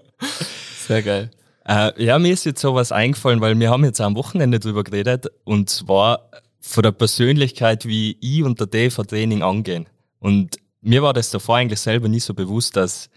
Sehr 0.86 1.02
geil. 1.02 1.30
Äh, 1.66 2.04
ja, 2.04 2.18
mir 2.18 2.32
ist 2.32 2.44
jetzt 2.44 2.60
sowas 2.60 2.92
eingefallen, 2.92 3.40
weil 3.40 3.58
wir 3.58 3.70
haben 3.70 3.84
jetzt 3.84 4.00
am 4.00 4.16
Wochenende 4.16 4.60
drüber 4.60 4.84
geredet 4.84 5.26
und 5.44 5.70
zwar 5.70 6.30
von 6.60 6.82
der 6.82 6.92
Persönlichkeit, 6.92 7.86
wie 7.86 8.16
ich 8.20 8.42
und 8.42 8.60
der 8.60 8.66
Dave 8.66 9.02
ein 9.02 9.06
Training 9.06 9.42
angehen. 9.42 9.86
Und 10.18 10.58
mir 10.80 11.02
war 11.02 11.12
das 11.12 11.30
davor 11.30 11.56
eigentlich 11.56 11.80
selber 11.80 12.08
nicht 12.08 12.24
so 12.24 12.34
bewusst, 12.34 12.76
dass 12.76 13.08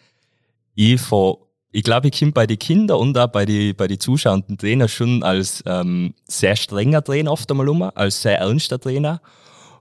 ich 0.76 1.00
von, 1.00 1.38
ich 1.72 1.84
glaube, 1.84 2.08
ich 2.08 2.20
komme 2.20 2.32
bei 2.32 2.48
den 2.48 2.60
Kindern 2.60 2.98
und 2.98 3.18
auch 3.18 3.28
bei 3.28 3.46
den 3.46 3.76
bei 3.76 3.88
die 3.88 4.00
zuschauenden 4.00 4.58
Trainer 4.58 4.88
schon 4.88 5.24
als 5.24 5.64
ähm, 5.66 6.14
sehr 6.26 6.56
strenger 6.56 7.04
Trainer 7.04 7.32
oft 7.32 7.50
einmal 7.52 7.70
um, 7.70 7.82
als 7.82 8.22
sehr 8.22 8.40
ernster 8.40 8.80
Trainer. 8.80 9.22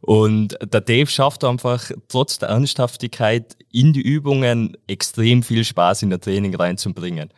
Und 0.00 0.58
der 0.62 0.80
Dave 0.82 1.06
schafft 1.10 1.42
einfach 1.44 1.90
trotz 2.08 2.38
der 2.38 2.50
Ernsthaftigkeit 2.50 3.56
in 3.72 3.92
die 3.92 4.02
Übungen 4.02 4.76
extrem 4.86 5.42
viel 5.42 5.64
Spaß 5.64 6.02
in 6.02 6.10
der 6.10 6.20
Training 6.20 6.54
reinzubringen. 6.54 7.30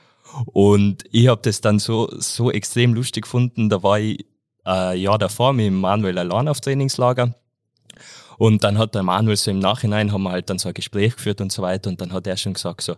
Und 0.46 1.04
ich 1.10 1.28
habe 1.28 1.40
das 1.42 1.60
dann 1.60 1.78
so, 1.78 2.08
so 2.18 2.50
extrem 2.50 2.94
lustig 2.94 3.24
gefunden. 3.24 3.68
Da 3.68 3.82
war 3.82 3.98
ich 3.98 4.26
äh, 4.66 4.98
Jahr 4.98 5.18
davor 5.18 5.52
mit 5.52 5.72
Manuel 5.72 6.18
allein 6.18 6.48
auf 6.48 6.60
Trainingslager. 6.60 7.34
Und 8.38 8.62
dann 8.62 8.78
hat 8.78 8.94
der 8.94 9.02
Manuel 9.02 9.36
so 9.36 9.50
im 9.50 9.58
Nachhinein, 9.58 10.12
haben 10.12 10.22
wir 10.22 10.30
halt 10.30 10.48
dann 10.48 10.58
so 10.58 10.68
ein 10.68 10.74
Gespräch 10.74 11.16
geführt 11.16 11.40
und 11.40 11.50
so 11.50 11.62
weiter. 11.62 11.90
Und 11.90 12.00
dann 12.00 12.12
hat 12.12 12.26
er 12.26 12.36
schon 12.36 12.54
gesagt 12.54 12.82
so, 12.82 12.94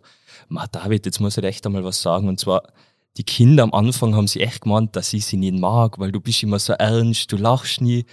Ma 0.49 0.67
David, 0.67 1.07
jetzt 1.07 1.19
muss 1.19 1.39
ich 1.39 1.45
echt 1.45 1.67
einmal 1.67 1.83
was 1.83 2.03
sagen. 2.03 2.29
Und 2.29 2.39
zwar, 2.39 2.63
die 3.17 3.25
Kinder 3.25 3.63
am 3.63 3.73
Anfang 3.73 4.15
haben 4.15 4.29
sie 4.29 4.43
echt 4.43 4.61
gemeint, 4.61 4.95
dass 4.95 5.15
ich 5.15 5.25
sie 5.25 5.39
nicht 5.39 5.59
mag, 5.59 5.99
weil 5.99 6.13
du 6.13 6.21
bist 6.21 6.43
immer 6.43 6.59
so 6.59 6.75
ernst, 6.75 7.33
du 7.33 7.39
lachst 7.39 7.81
nie. 7.81 8.05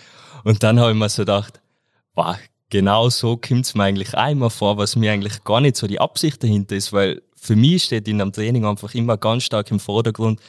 Und 0.46 0.64
dann 0.64 0.80
habe 0.80 0.92
ich 0.92 0.98
mir 0.98 1.10
so 1.10 1.24
gedacht, 1.24 1.62
wow, 2.16 2.38
genau 2.70 3.10
so 3.10 3.36
kommt's 3.36 3.76
mir 3.76 3.84
eigentlich 3.84 4.16
einmal 4.16 4.50
vor, 4.50 4.78
was 4.78 4.96
mir 4.96 5.12
eigentlich 5.12 5.44
gar 5.44 5.60
nicht 5.60 5.76
so 5.76 5.86
die 5.86 6.00
Absicht 6.00 6.42
dahinter 6.42 6.78
ist, 6.78 6.94
weil 6.94 7.22
für 7.36 7.58
mich 7.58 7.84
steht 7.84 8.08
in 8.08 8.22
einem 8.22 8.32
Training 8.32 8.66
einfach 8.66 8.94
immer 8.96 9.18
ganz 9.18 9.44
stark 9.44 9.70
im 9.70 9.82
Vordergrund, 9.82 10.40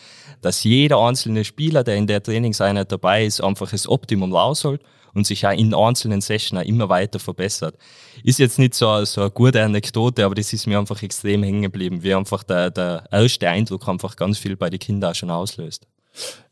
dass 0.43 0.63
jeder 0.63 0.99
einzelne 0.99 1.45
Spieler, 1.45 1.83
der 1.83 1.97
in 1.97 2.07
der 2.07 2.23
Trainingseinheit 2.23 2.93
dabei 2.93 3.27
ist, 3.27 3.43
einfach 3.43 3.71
das 3.71 3.89
Optimum 3.89 4.33
rausholt 4.33 4.81
und 5.15 5.27
sich 5.27 5.47
auch 5.47 5.53
in 5.53 5.75
einzelnen 5.75 6.21
Sessions 6.21 6.67
immer 6.67 6.89
weiter 6.89 7.19
verbessert. 7.19 7.77
Ist 8.23 8.39
jetzt 8.39 8.59
nicht 8.59 8.75
so, 8.75 9.05
so 9.05 9.23
eine 9.23 9.31
gute 9.31 9.63
Anekdote, 9.63 10.25
aber 10.25 10.35
das 10.35 10.53
ist 10.53 10.67
mir 10.67 10.79
einfach 10.79 11.03
extrem 11.03 11.43
hängen 11.43 11.63
geblieben, 11.63 12.03
wie 12.03 12.15
einfach 12.15 12.43
der, 12.43 12.71
der 12.71 13.05
erste 13.11 13.49
Eindruck 13.49 13.89
einfach 13.89 14.17
ganz 14.17 14.39
viel 14.39 14.57
bei 14.57 14.71
den 14.71 14.79
Kindern 14.79 15.11
auch 15.11 15.15
schon 15.15 15.31
auslöst. 15.31 15.87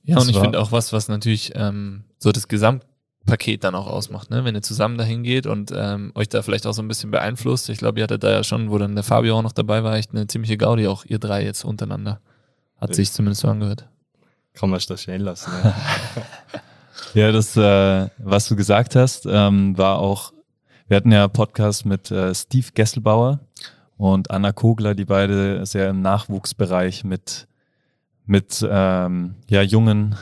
Ja, 0.04 0.18
und 0.18 0.28
ich 0.28 0.38
finde 0.38 0.60
auch 0.60 0.72
was, 0.72 0.92
was 0.92 1.08
natürlich 1.08 1.52
ähm, 1.54 2.04
so 2.18 2.30
das 2.30 2.46
Gesamtpaket 2.46 3.64
dann 3.64 3.74
auch 3.74 3.88
ausmacht, 3.88 4.30
ne? 4.30 4.44
wenn 4.44 4.54
ihr 4.54 4.62
zusammen 4.62 4.96
dahin 4.96 5.24
geht 5.24 5.46
und 5.46 5.72
ähm, 5.74 6.12
euch 6.14 6.28
da 6.28 6.42
vielleicht 6.42 6.66
auch 6.66 6.72
so 6.72 6.82
ein 6.82 6.88
bisschen 6.88 7.10
beeinflusst. 7.10 7.68
Ich 7.68 7.78
glaube, 7.78 7.98
ihr 7.98 8.04
hattet 8.04 8.22
da 8.22 8.30
ja 8.30 8.44
schon, 8.44 8.70
wo 8.70 8.78
dann 8.78 8.94
der 8.94 9.04
Fabio 9.04 9.36
auch 9.36 9.42
noch 9.42 9.52
dabei 9.52 9.82
war, 9.82 9.96
echt 9.96 10.12
eine 10.12 10.26
ziemliche 10.28 10.56
Gaudi, 10.56 10.86
auch 10.86 11.04
ihr 11.04 11.18
drei 11.18 11.44
jetzt 11.44 11.64
untereinander. 11.64 12.20
Hat 12.78 12.94
sich 12.94 13.10
zumindest 13.10 13.40
so 13.40 13.48
angehört. 13.48 13.88
Kann 14.52 14.70
man 14.70 14.78
es 14.78 14.86
da 14.86 14.96
stehen 14.96 15.22
lassen. 15.22 15.50
Ja. 15.64 15.74
Ja, 17.16 17.32
das, 17.32 17.56
äh, 17.56 18.10
was 18.18 18.46
du 18.46 18.56
gesagt 18.56 18.94
hast, 18.94 19.24
ähm, 19.26 19.78
war 19.78 20.00
auch, 20.00 20.34
wir 20.86 20.98
hatten 20.98 21.12
ja 21.12 21.26
Podcast 21.28 21.86
mit 21.86 22.10
äh, 22.10 22.34
Steve 22.34 22.66
Gesselbauer 22.74 23.40
und 23.96 24.30
Anna 24.30 24.52
Kogler, 24.52 24.94
die 24.94 25.06
beide 25.06 25.64
sehr 25.64 25.88
im 25.88 26.02
Nachwuchsbereich 26.02 27.04
mit, 27.04 27.48
mit 28.26 28.62
ähm, 28.70 29.36
ja, 29.48 29.62
jungen 29.62 30.14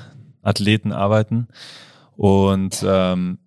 Athleten 0.43 0.93
arbeiten. 0.93 1.49
Und 2.17 2.85
ähm, 2.87 3.39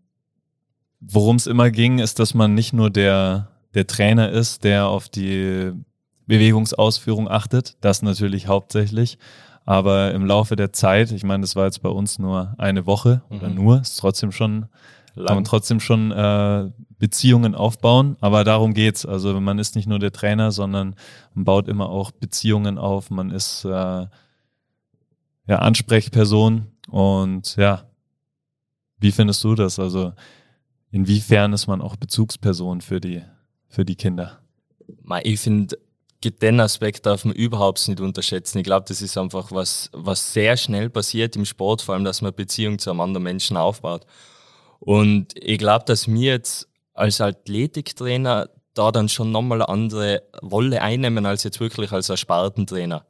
worum 0.99 1.37
es 1.37 1.47
immer 1.47 1.71
ging, 1.71 1.99
ist, 1.99 2.19
dass 2.19 2.33
man 2.33 2.53
nicht 2.53 2.73
nur 2.73 2.89
der, 2.89 3.47
der 3.75 3.87
Trainer 3.87 4.29
ist, 4.29 4.65
der 4.65 4.87
auf 4.87 5.07
die 5.07 5.71
Bewegungsausführung 6.25 7.31
achtet, 7.31 7.77
das 7.79 8.01
natürlich 8.01 8.47
hauptsächlich, 8.47 9.17
aber 9.67 10.13
im 10.13 10.25
Laufe 10.25 10.55
der 10.55 10.71
Zeit, 10.71 11.11
ich 11.11 11.25
meine, 11.25 11.41
das 11.41 11.57
war 11.57 11.65
jetzt 11.65 11.81
bei 11.81 11.89
uns 11.89 12.19
nur 12.19 12.55
eine 12.57 12.85
Woche 12.85 13.21
oder 13.29 13.49
mhm. 13.49 13.55
nur, 13.55 13.81
ist 13.81 13.97
trotzdem 13.97 14.31
schon, 14.31 14.67
Lang. 15.13 15.27
kann 15.27 15.35
man 15.35 15.43
trotzdem 15.43 15.81
schon 15.81 16.09
äh, 16.11 16.71
Beziehungen 16.97 17.53
aufbauen. 17.53 18.15
Aber 18.21 18.45
darum 18.45 18.73
geht's. 18.73 19.05
Also 19.05 19.37
man 19.41 19.59
ist 19.59 19.75
nicht 19.75 19.85
nur 19.85 19.99
der 19.99 20.13
Trainer, 20.13 20.53
sondern 20.53 20.95
man 21.33 21.43
baut 21.43 21.67
immer 21.67 21.89
auch 21.89 22.11
Beziehungen 22.11 22.77
auf. 22.77 23.11
Man 23.11 23.29
ist 23.29 23.65
äh, 23.65 23.69
ja 23.69 24.09
Ansprechperson 25.47 26.67
und 26.87 27.57
ja. 27.57 27.83
Wie 28.99 29.11
findest 29.11 29.43
du 29.43 29.53
das? 29.53 29.79
Also 29.79 30.13
inwiefern 30.91 31.51
ist 31.51 31.67
man 31.67 31.81
auch 31.81 31.97
Bezugsperson 31.97 32.79
für 32.79 33.01
die 33.01 33.21
für 33.67 33.83
die 33.83 33.95
Kinder? 33.95 34.39
Ich 35.23 35.41
finde 35.41 35.77
den 36.23 36.59
Aspekt 36.59 37.05
darf 37.05 37.25
man 37.25 37.35
überhaupt 37.35 37.87
nicht 37.87 37.99
unterschätzen. 37.99 38.57
Ich 38.59 38.63
glaube, 38.63 38.85
das 38.87 39.01
ist 39.01 39.17
einfach 39.17 39.51
was, 39.51 39.89
was 39.93 40.33
sehr 40.33 40.57
schnell 40.57 40.89
passiert 40.89 41.35
im 41.35 41.45
Sport, 41.45 41.81
vor 41.81 41.95
allem, 41.95 42.03
dass 42.03 42.21
man 42.21 42.33
Beziehung 42.33 42.79
zu 42.79 42.89
einem 42.89 43.01
anderen 43.01 43.23
Menschen 43.23 43.57
aufbaut. 43.57 44.05
Und 44.79 45.33
ich 45.35 45.57
glaube, 45.57 45.85
dass 45.85 46.07
mir 46.07 46.33
jetzt 46.33 46.67
als 46.93 47.21
Athletiktrainer 47.21 48.49
da 48.73 48.91
dann 48.91 49.09
schon 49.09 49.31
nochmal 49.31 49.61
eine 49.61 49.69
andere 49.69 50.23
Rolle 50.41 50.81
einnehmen 50.81 51.25
als 51.25 51.43
jetzt 51.43 51.59
wirklich 51.59 51.91
als 51.91 52.09
ein 52.09 52.17
Spartentrainer. 52.17 53.05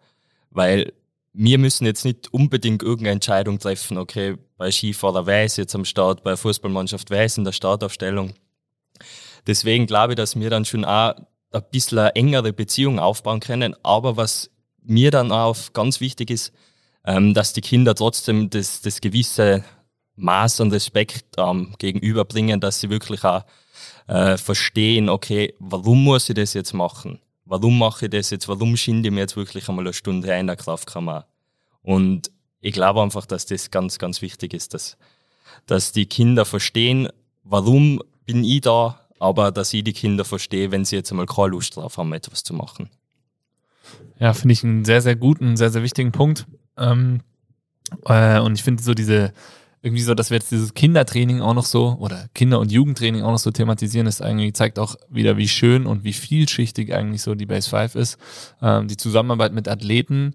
Weil 0.50 0.94
wir 1.34 1.58
müssen 1.58 1.86
jetzt 1.86 2.06
nicht 2.06 2.34
unbedingt 2.34 2.82
irgendeine 2.82 3.12
Entscheidung 3.12 3.60
treffen, 3.60 3.98
okay, 3.98 4.38
bei 4.58 4.72
Skifahrer 4.72 5.26
wer 5.26 5.46
ist 5.46 5.58
jetzt 5.58 5.76
am 5.76 5.86
Start, 5.86 6.24
bei 6.24 6.36
Fußballmannschaft 6.36 7.10
wer 7.10 7.26
ist 7.26 7.38
in 7.38 7.44
der 7.44 7.52
Startaufstellung. 7.52 8.34
Deswegen 9.46 9.86
glaube 9.86 10.14
ich, 10.14 10.18
dass 10.18 10.38
wir 10.40 10.50
dann 10.50 10.66
schon 10.66 10.84
auch 10.84 11.14
ein 11.52 11.64
bisschen 11.72 12.00
eine 12.00 12.16
engere 12.16 12.54
Beziehung 12.54 13.00
aufbauen 13.00 13.40
können. 13.40 13.76
Aber 13.84 14.18
was 14.18 14.50
mir 14.84 15.12
dann 15.12 15.32
auch 15.32 15.58
ganz 15.74 16.00
wichtig 16.00 16.30
ist, 16.30 16.54
ähm, 17.06 17.34
dass 17.34 17.54
die 17.54 17.62
Kinder 17.62 17.96
trotzdem 17.96 18.50
das, 18.50 18.82
das 18.82 19.02
gewisse 19.02 19.64
Maß 20.16 20.62
an 20.62 20.72
Respekt 20.72 21.26
ähm, 21.38 21.76
gegenüberbringen, 21.78 22.60
dass 22.60 22.80
sie 22.80 22.90
wirklich 22.90 23.24
auch 23.24 23.44
äh, 24.08 24.38
verstehen, 24.38 25.10
okay, 25.10 25.54
warum 25.60 26.04
muss 26.04 26.30
ich 26.30 26.36
das 26.36 26.54
jetzt 26.54 26.74
machen? 26.74 27.20
Warum 27.46 27.78
mache 27.78 28.06
ich 28.06 28.12
das 28.12 28.30
jetzt? 28.30 28.48
Warum 28.48 28.76
schinde 28.76 29.08
ich 29.08 29.14
mir 29.14 29.22
jetzt 29.22 29.38
wirklich 29.38 29.70
einmal 29.70 29.86
eine 29.86 29.94
Stunde 29.94 30.34
in 30.34 30.48
der 30.48 30.58
Kraftkammer? 30.58 31.28
Und 31.82 32.32
ich 32.60 32.74
glaube 32.74 33.02
einfach, 33.02 33.26
dass 33.26 33.46
das 33.46 33.72
ganz, 33.72 34.00
ganz 34.00 34.22
wichtig 34.22 34.54
ist, 34.54 34.74
dass, 34.74 34.98
dass 35.66 35.94
die 35.94 36.08
Kinder 36.08 36.44
verstehen, 36.44 37.08
warum 37.44 38.02
bin 38.26 38.44
ich 38.44 38.62
da, 38.62 39.07
aber 39.20 39.52
dass 39.52 39.74
ich 39.74 39.84
die 39.84 39.94
Kinder 39.94 40.26
verstehe, 40.26 40.72
wenn 40.72 40.86
sie 40.86 40.96
jetzt 40.96 41.12
einmal 41.12 41.26
keine 41.26 41.50
Lust 41.50 41.76
drauf 41.76 41.98
haben, 41.98 42.14
etwas 42.14 42.44
zu 42.44 42.54
machen. 42.54 42.90
Ja, 44.20 44.34
finde 44.34 44.54
ich 44.54 44.64
einen 44.64 44.86
sehr, 44.86 45.02
sehr 45.02 45.16
guten, 45.16 45.58
sehr, 45.58 45.70
sehr 45.70 45.84
wichtigen 45.84 46.12
Punkt. 46.12 46.46
Ähm, 46.78 47.22
äh, 48.06 48.40
und 48.40 48.56
ich 48.56 48.64
finde 48.64 48.84
so 48.84 48.94
diese, 48.94 49.32
irgendwie 49.82 50.04
so, 50.04 50.16
dass 50.16 50.32
wir 50.32 50.38
jetzt 50.38 50.52
dieses 50.52 50.74
Kindertraining 50.74 51.42
auch 51.42 51.54
noch 51.54 51.66
so 51.66 51.98
oder 52.00 52.28
Kinder- 52.34 52.60
und 52.60 52.72
Jugendtraining 52.72 53.22
auch 53.22 53.32
noch 53.32 53.38
so 53.38 53.52
thematisieren, 53.52 54.08
ist 54.08 54.22
eigentlich, 54.22 54.56
zeigt 54.56 54.80
auch 54.80 54.96
wieder, 55.10 55.38
wie 55.38 55.48
schön 55.48 55.86
und 55.86 56.04
wie 56.04 56.14
vielschichtig 56.14 56.94
eigentlich 56.94 57.22
so 57.22 57.36
die 57.36 57.46
Base 57.46 57.70
5 57.70 57.96
ist. 57.96 58.18
Ähm, 58.62 58.88
die 58.88 58.98
Zusammenarbeit 58.98 59.54
mit 59.54 59.68
Athleten, 59.68 60.34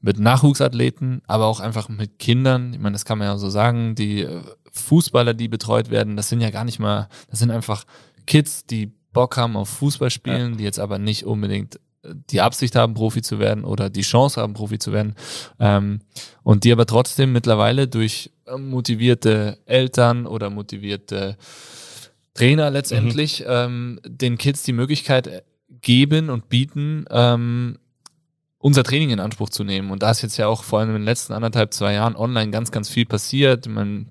mit 0.00 0.18
Nachwuchsathleten, 0.18 1.22
aber 1.26 1.46
auch 1.46 1.60
einfach 1.60 1.88
mit 1.88 2.18
Kindern. 2.18 2.72
Ich 2.74 2.80
meine, 2.80 2.94
das 2.94 3.04
kann 3.04 3.18
man 3.18 3.28
ja 3.28 3.38
so 3.38 3.48
sagen, 3.48 3.94
die 3.94 4.22
äh, 4.22 4.42
Fußballer, 4.72 5.34
die 5.34 5.48
betreut 5.48 5.90
werden, 5.90 6.16
das 6.16 6.28
sind 6.28 6.40
ja 6.40 6.50
gar 6.50 6.64
nicht 6.64 6.78
mal, 6.78 7.08
das 7.28 7.38
sind 7.38 7.50
einfach 7.50 7.84
Kids, 8.26 8.66
die 8.66 8.92
Bock 9.12 9.36
haben 9.36 9.56
auf 9.56 9.68
Fußball 9.68 10.10
spielen, 10.10 10.52
ja. 10.52 10.56
die 10.58 10.64
jetzt 10.64 10.78
aber 10.78 10.98
nicht 10.98 11.24
unbedingt 11.24 11.80
die 12.02 12.40
Absicht 12.40 12.76
haben, 12.76 12.94
Profi 12.94 13.22
zu 13.22 13.38
werden 13.38 13.64
oder 13.64 13.90
die 13.90 14.00
Chance 14.02 14.40
haben, 14.40 14.54
Profi 14.54 14.78
zu 14.78 14.92
werden. 14.92 15.14
Ähm, 15.58 16.00
und 16.42 16.64
die 16.64 16.72
aber 16.72 16.86
trotzdem 16.86 17.32
mittlerweile 17.32 17.88
durch 17.88 18.30
ähm, 18.46 18.70
motivierte 18.70 19.58
Eltern 19.66 20.26
oder 20.26 20.50
motivierte 20.50 21.36
Trainer 22.34 22.70
letztendlich 22.70 23.40
mhm. 23.40 23.46
ähm, 23.48 24.00
den 24.06 24.38
Kids 24.38 24.62
die 24.62 24.72
Möglichkeit 24.72 25.44
geben 25.82 26.30
und 26.30 26.48
bieten, 26.48 27.04
ähm, 27.10 27.78
unser 28.58 28.84
Training 28.84 29.10
in 29.10 29.20
Anspruch 29.20 29.48
zu 29.48 29.64
nehmen. 29.64 29.90
Und 29.90 30.02
da 30.02 30.10
ist 30.10 30.22
jetzt 30.22 30.36
ja 30.36 30.46
auch 30.46 30.64
vor 30.64 30.80
allem 30.80 30.90
in 30.90 30.96
den 30.96 31.04
letzten 31.04 31.32
anderthalb, 31.32 31.72
zwei 31.72 31.94
Jahren 31.94 32.16
online 32.16 32.50
ganz, 32.50 32.70
ganz 32.70 32.88
viel 32.88 33.06
passiert. 33.06 33.66
Man 33.66 34.10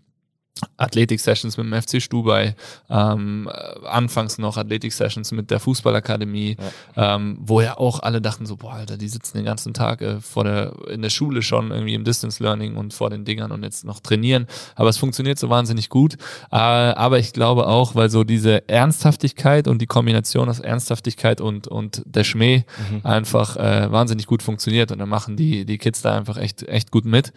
Athletik-Sessions 0.78 1.58
mit 1.58 1.66
dem 1.66 1.82
FC 1.82 2.02
Stubai, 2.02 2.56
ähm, 2.90 3.50
anfangs 3.86 4.38
noch 4.38 4.58
Athletik-Sessions 4.58 5.32
mit 5.32 5.52
der 5.52 5.60
Fußballakademie, 5.60 6.58
ja. 6.96 7.16
ähm, 7.16 7.38
wo 7.42 7.62
ja 7.62 7.78
auch 7.78 8.00
alle 8.02 8.22
dachten 8.22 8.46
so, 8.46 8.56
boah, 8.56 8.74
Alter, 8.74 8.98
die 8.98 9.08
sitzen 9.08 9.38
den 9.38 9.46
ganzen 9.46 9.74
Tag 9.74 10.02
äh, 10.02 10.22
vor 10.22 10.44
der, 10.44 10.74
in 10.90 11.02
der 11.02 11.10
Schule 11.10 11.42
schon 11.42 11.72
irgendwie 11.72 11.94
im 11.94 12.04
Distance 12.04 12.42
Learning 12.42 12.76
und 12.76 12.94
vor 12.94 13.10
den 13.10 13.26
Dingern 13.26 13.52
und 13.52 13.64
jetzt 13.64 13.86
noch 13.86 14.00
trainieren. 14.00 14.48
Aber 14.76 14.90
es 14.90 14.98
funktioniert 14.98 15.40
so 15.40 15.50
wahnsinnig 15.50 15.90
gut. 15.90 16.16
Äh, 16.52 16.56
aber 16.56 17.20
ich 17.20 17.34
glaube 17.34 17.68
auch, 17.68 17.96
weil 17.96 18.10
so 18.10 18.24
diese 18.24 18.68
Ernsthaftigkeit 18.70 19.68
und 19.68 19.82
die 19.82 19.88
Kombination 19.88 20.50
aus 20.50 20.60
Ernsthaftigkeit 20.60 21.42
und, 21.42 21.68
und 21.68 22.04
der 22.06 22.24
Schmäh 22.24 22.64
mhm. 22.92 23.06
einfach 23.06 23.58
äh, 23.58 23.92
wahnsinnig 23.92 24.28
gut 24.28 24.44
funktioniert 24.44 24.92
und 24.92 25.00
dann 25.00 25.10
machen 25.10 25.36
die, 25.36 25.66
die 25.66 25.78
Kids 25.78 26.02
da 26.02 26.16
einfach 26.16 26.38
echt, 26.38 26.64
echt 26.64 26.92
gut 26.92 27.06
mit. 27.06 27.34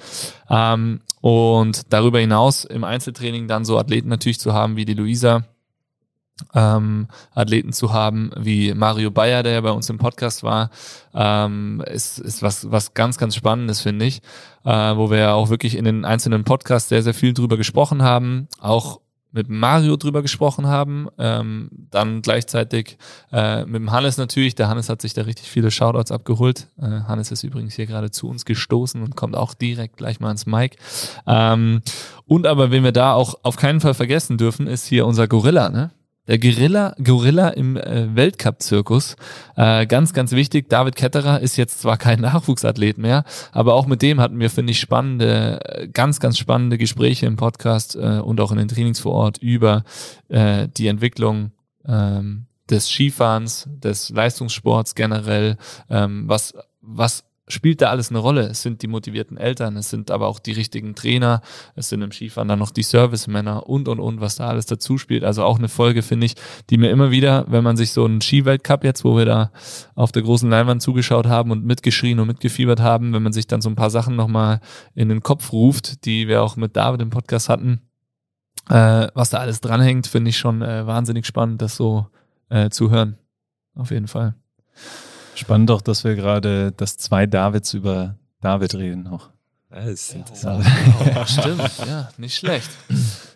Ähm, 0.48 1.00
und 1.22 1.92
darüber 1.92 2.18
hinaus 2.18 2.64
im 2.64 2.84
Einzeltraining 2.84 3.46
dann 3.48 3.64
so 3.64 3.78
Athleten 3.78 4.08
natürlich 4.08 4.40
zu 4.40 4.52
haben 4.52 4.76
wie 4.76 4.84
die 4.84 4.94
Luisa, 4.94 5.44
ähm, 6.52 7.06
Athleten 7.32 7.72
zu 7.72 7.92
haben 7.92 8.32
wie 8.36 8.74
Mario 8.74 9.12
Bayer, 9.12 9.44
der 9.44 9.52
ja 9.52 9.60
bei 9.60 9.70
uns 9.70 9.88
im 9.88 9.98
Podcast 9.98 10.42
war, 10.42 10.70
ähm, 11.14 11.80
ist, 11.86 12.18
ist 12.18 12.42
was, 12.42 12.72
was 12.72 12.94
ganz, 12.94 13.18
ganz 13.18 13.36
Spannendes, 13.36 13.80
finde 13.80 14.04
ich, 14.04 14.20
äh, 14.64 14.96
wo 14.96 15.10
wir 15.10 15.18
ja 15.18 15.34
auch 15.34 15.48
wirklich 15.48 15.76
in 15.76 15.84
den 15.84 16.04
einzelnen 16.04 16.42
Podcasts 16.42 16.88
sehr, 16.88 17.04
sehr 17.04 17.14
viel 17.14 17.34
drüber 17.34 17.56
gesprochen 17.56 18.02
haben, 18.02 18.48
auch 18.58 19.00
mit 19.32 19.48
Mario 19.48 19.96
drüber 19.96 20.22
gesprochen 20.22 20.66
haben, 20.66 21.08
ähm, 21.18 21.70
dann 21.90 22.22
gleichzeitig 22.22 22.98
äh, 23.32 23.64
mit 23.64 23.76
dem 23.76 23.90
Hannes 23.90 24.18
natürlich. 24.18 24.54
Der 24.54 24.68
Hannes 24.68 24.88
hat 24.88 25.02
sich 25.02 25.14
da 25.14 25.22
richtig 25.22 25.48
viele 25.48 25.70
Shoutouts 25.70 26.12
abgeholt. 26.12 26.68
Äh, 26.78 27.02
Hannes 27.08 27.30
ist 27.32 27.42
übrigens 27.42 27.74
hier 27.74 27.86
gerade 27.86 28.10
zu 28.10 28.28
uns 28.28 28.44
gestoßen 28.44 29.02
und 29.02 29.16
kommt 29.16 29.34
auch 29.34 29.54
direkt 29.54 29.96
gleich 29.96 30.20
mal 30.20 30.28
ans 30.28 30.46
Mic. 30.46 30.76
Ähm, 31.26 31.82
und 32.26 32.46
aber, 32.46 32.70
wen 32.70 32.84
wir 32.84 32.92
da 32.92 33.14
auch 33.14 33.36
auf 33.42 33.56
keinen 33.56 33.80
Fall 33.80 33.94
vergessen 33.94 34.38
dürfen, 34.38 34.66
ist 34.66 34.86
hier 34.86 35.06
unser 35.06 35.26
Gorilla, 35.26 35.70
ne? 35.70 35.90
Der 36.28 36.38
Gorilla, 36.38 36.94
Gorilla 37.02 37.48
im 37.48 37.76
äh, 37.76 38.14
Weltcup-Zirkus. 38.14 39.16
Äh, 39.56 39.86
ganz, 39.86 40.12
ganz 40.12 40.32
wichtig. 40.32 40.68
David 40.68 40.96
Ketterer 40.96 41.40
ist 41.40 41.56
jetzt 41.56 41.80
zwar 41.80 41.96
kein 41.96 42.20
Nachwuchsathlet 42.22 42.98
mehr, 42.98 43.24
aber 43.50 43.74
auch 43.74 43.86
mit 43.86 44.02
dem 44.02 44.20
hatten 44.20 44.38
wir, 44.38 44.50
finde 44.50 44.70
ich, 44.70 44.80
spannende, 44.80 45.88
ganz, 45.92 46.20
ganz 46.20 46.38
spannende 46.38 46.78
Gespräche 46.78 47.26
im 47.26 47.36
Podcast 47.36 47.96
äh, 47.96 48.20
und 48.20 48.40
auch 48.40 48.52
in 48.52 48.58
den 48.58 48.68
Trainings 48.68 49.00
vor 49.00 49.12
Ort 49.12 49.38
über 49.38 49.84
die 50.28 50.86
Entwicklung 50.86 51.52
ähm, 51.86 52.46
des 52.70 52.88
Skifahrens, 52.88 53.68
des 53.70 54.10
Leistungssports 54.10 54.94
generell, 54.94 55.56
ähm, 55.90 56.24
was, 56.26 56.54
was 56.80 57.24
spielt 57.52 57.80
da 57.80 57.90
alles 57.90 58.10
eine 58.10 58.18
Rolle. 58.18 58.42
Es 58.42 58.62
sind 58.62 58.82
die 58.82 58.86
motivierten 58.86 59.36
Eltern, 59.36 59.76
es 59.76 59.90
sind 59.90 60.10
aber 60.10 60.26
auch 60.26 60.38
die 60.38 60.52
richtigen 60.52 60.94
Trainer, 60.94 61.42
es 61.74 61.88
sind 61.88 62.02
im 62.02 62.12
Skifahren 62.12 62.48
dann 62.48 62.58
noch 62.58 62.70
die 62.70 62.82
Servicemänner 62.82 63.68
und 63.68 63.88
und 63.88 64.00
und, 64.00 64.20
was 64.20 64.36
da 64.36 64.48
alles 64.48 64.66
dazu 64.66 64.98
spielt. 64.98 65.24
Also 65.24 65.44
auch 65.44 65.58
eine 65.58 65.68
Folge, 65.68 66.02
finde 66.02 66.26
ich, 66.26 66.34
die 66.70 66.78
mir 66.78 66.90
immer 66.90 67.10
wieder, 67.10 67.44
wenn 67.48 67.64
man 67.64 67.76
sich 67.76 67.92
so 67.92 68.04
einen 68.04 68.20
Skiweltcup 68.20 68.84
jetzt, 68.84 69.04
wo 69.04 69.16
wir 69.16 69.24
da 69.24 69.52
auf 69.94 70.12
der 70.12 70.22
großen 70.22 70.48
Leinwand 70.48 70.82
zugeschaut 70.82 71.26
haben 71.26 71.50
und 71.50 71.64
mitgeschrien 71.64 72.18
und 72.20 72.26
mitgefiebert 72.26 72.80
haben, 72.80 73.12
wenn 73.12 73.22
man 73.22 73.32
sich 73.32 73.46
dann 73.46 73.60
so 73.60 73.68
ein 73.68 73.76
paar 73.76 73.90
Sachen 73.90 74.16
nochmal 74.16 74.60
in 74.94 75.08
den 75.08 75.22
Kopf 75.22 75.52
ruft, 75.52 76.04
die 76.04 76.28
wir 76.28 76.42
auch 76.42 76.56
mit 76.56 76.76
David 76.76 77.02
im 77.02 77.10
Podcast 77.10 77.48
hatten, 77.48 77.82
äh, 78.68 79.08
was 79.14 79.30
da 79.30 79.38
alles 79.38 79.60
dranhängt, 79.60 80.06
finde 80.06 80.30
ich 80.30 80.38
schon 80.38 80.62
äh, 80.62 80.86
wahnsinnig 80.86 81.26
spannend, 81.26 81.62
das 81.62 81.76
so 81.76 82.06
äh, 82.48 82.70
zu 82.70 82.90
hören. 82.90 83.18
Auf 83.74 83.90
jeden 83.90 84.08
Fall. 84.08 84.34
Spannend 85.34 85.70
auch, 85.70 85.80
dass 85.80 86.04
wir 86.04 86.14
gerade, 86.14 86.72
dass 86.72 86.96
zwei 86.96 87.26
Davids 87.26 87.74
über 87.74 88.16
David 88.40 88.74
reden 88.74 89.02
noch. 89.04 89.30
Das 89.70 89.86
ist 89.86 90.14
interessant. 90.14 90.66
Ja, 91.06 91.26
stimmt, 91.26 91.70
ja, 91.86 92.10
nicht 92.18 92.36
schlecht. 92.36 92.68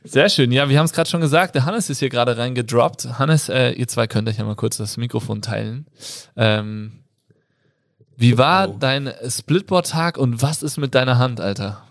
Sehr 0.05 0.29
schön. 0.29 0.53
Ja, 0.53 0.69
wir 0.69 0.79
haben 0.79 0.85
es 0.85 0.93
gerade 0.93 1.09
schon 1.09 1.23
gesagt, 1.23 1.55
der 1.55 1.65
Hannes 1.65 1.89
ist 1.89 2.01
hier 2.01 2.11
gerade 2.11 2.37
reingedroppt. 2.37 3.19
Hannes, 3.19 3.49
äh, 3.49 3.71
ihr 3.71 3.89
zwei 3.89 4.07
könnt 4.07 4.29
euch 4.29 4.37
ja 4.37 4.45
mal 4.45 4.55
kurz 4.55 4.77
das 4.77 4.99
Mikrofon 4.99 5.41
teilen. 5.41 5.87
Ähm, 6.37 6.93
wie 8.17 8.37
war 8.37 8.69
oh. 8.69 8.77
dein 8.79 9.11
Splitboard-Tag 9.27 10.19
und 10.19 10.43
was 10.43 10.63
ist 10.63 10.77
mit 10.77 10.95
deiner 10.95 11.17
Hand, 11.19 11.41
Alter? 11.41 11.83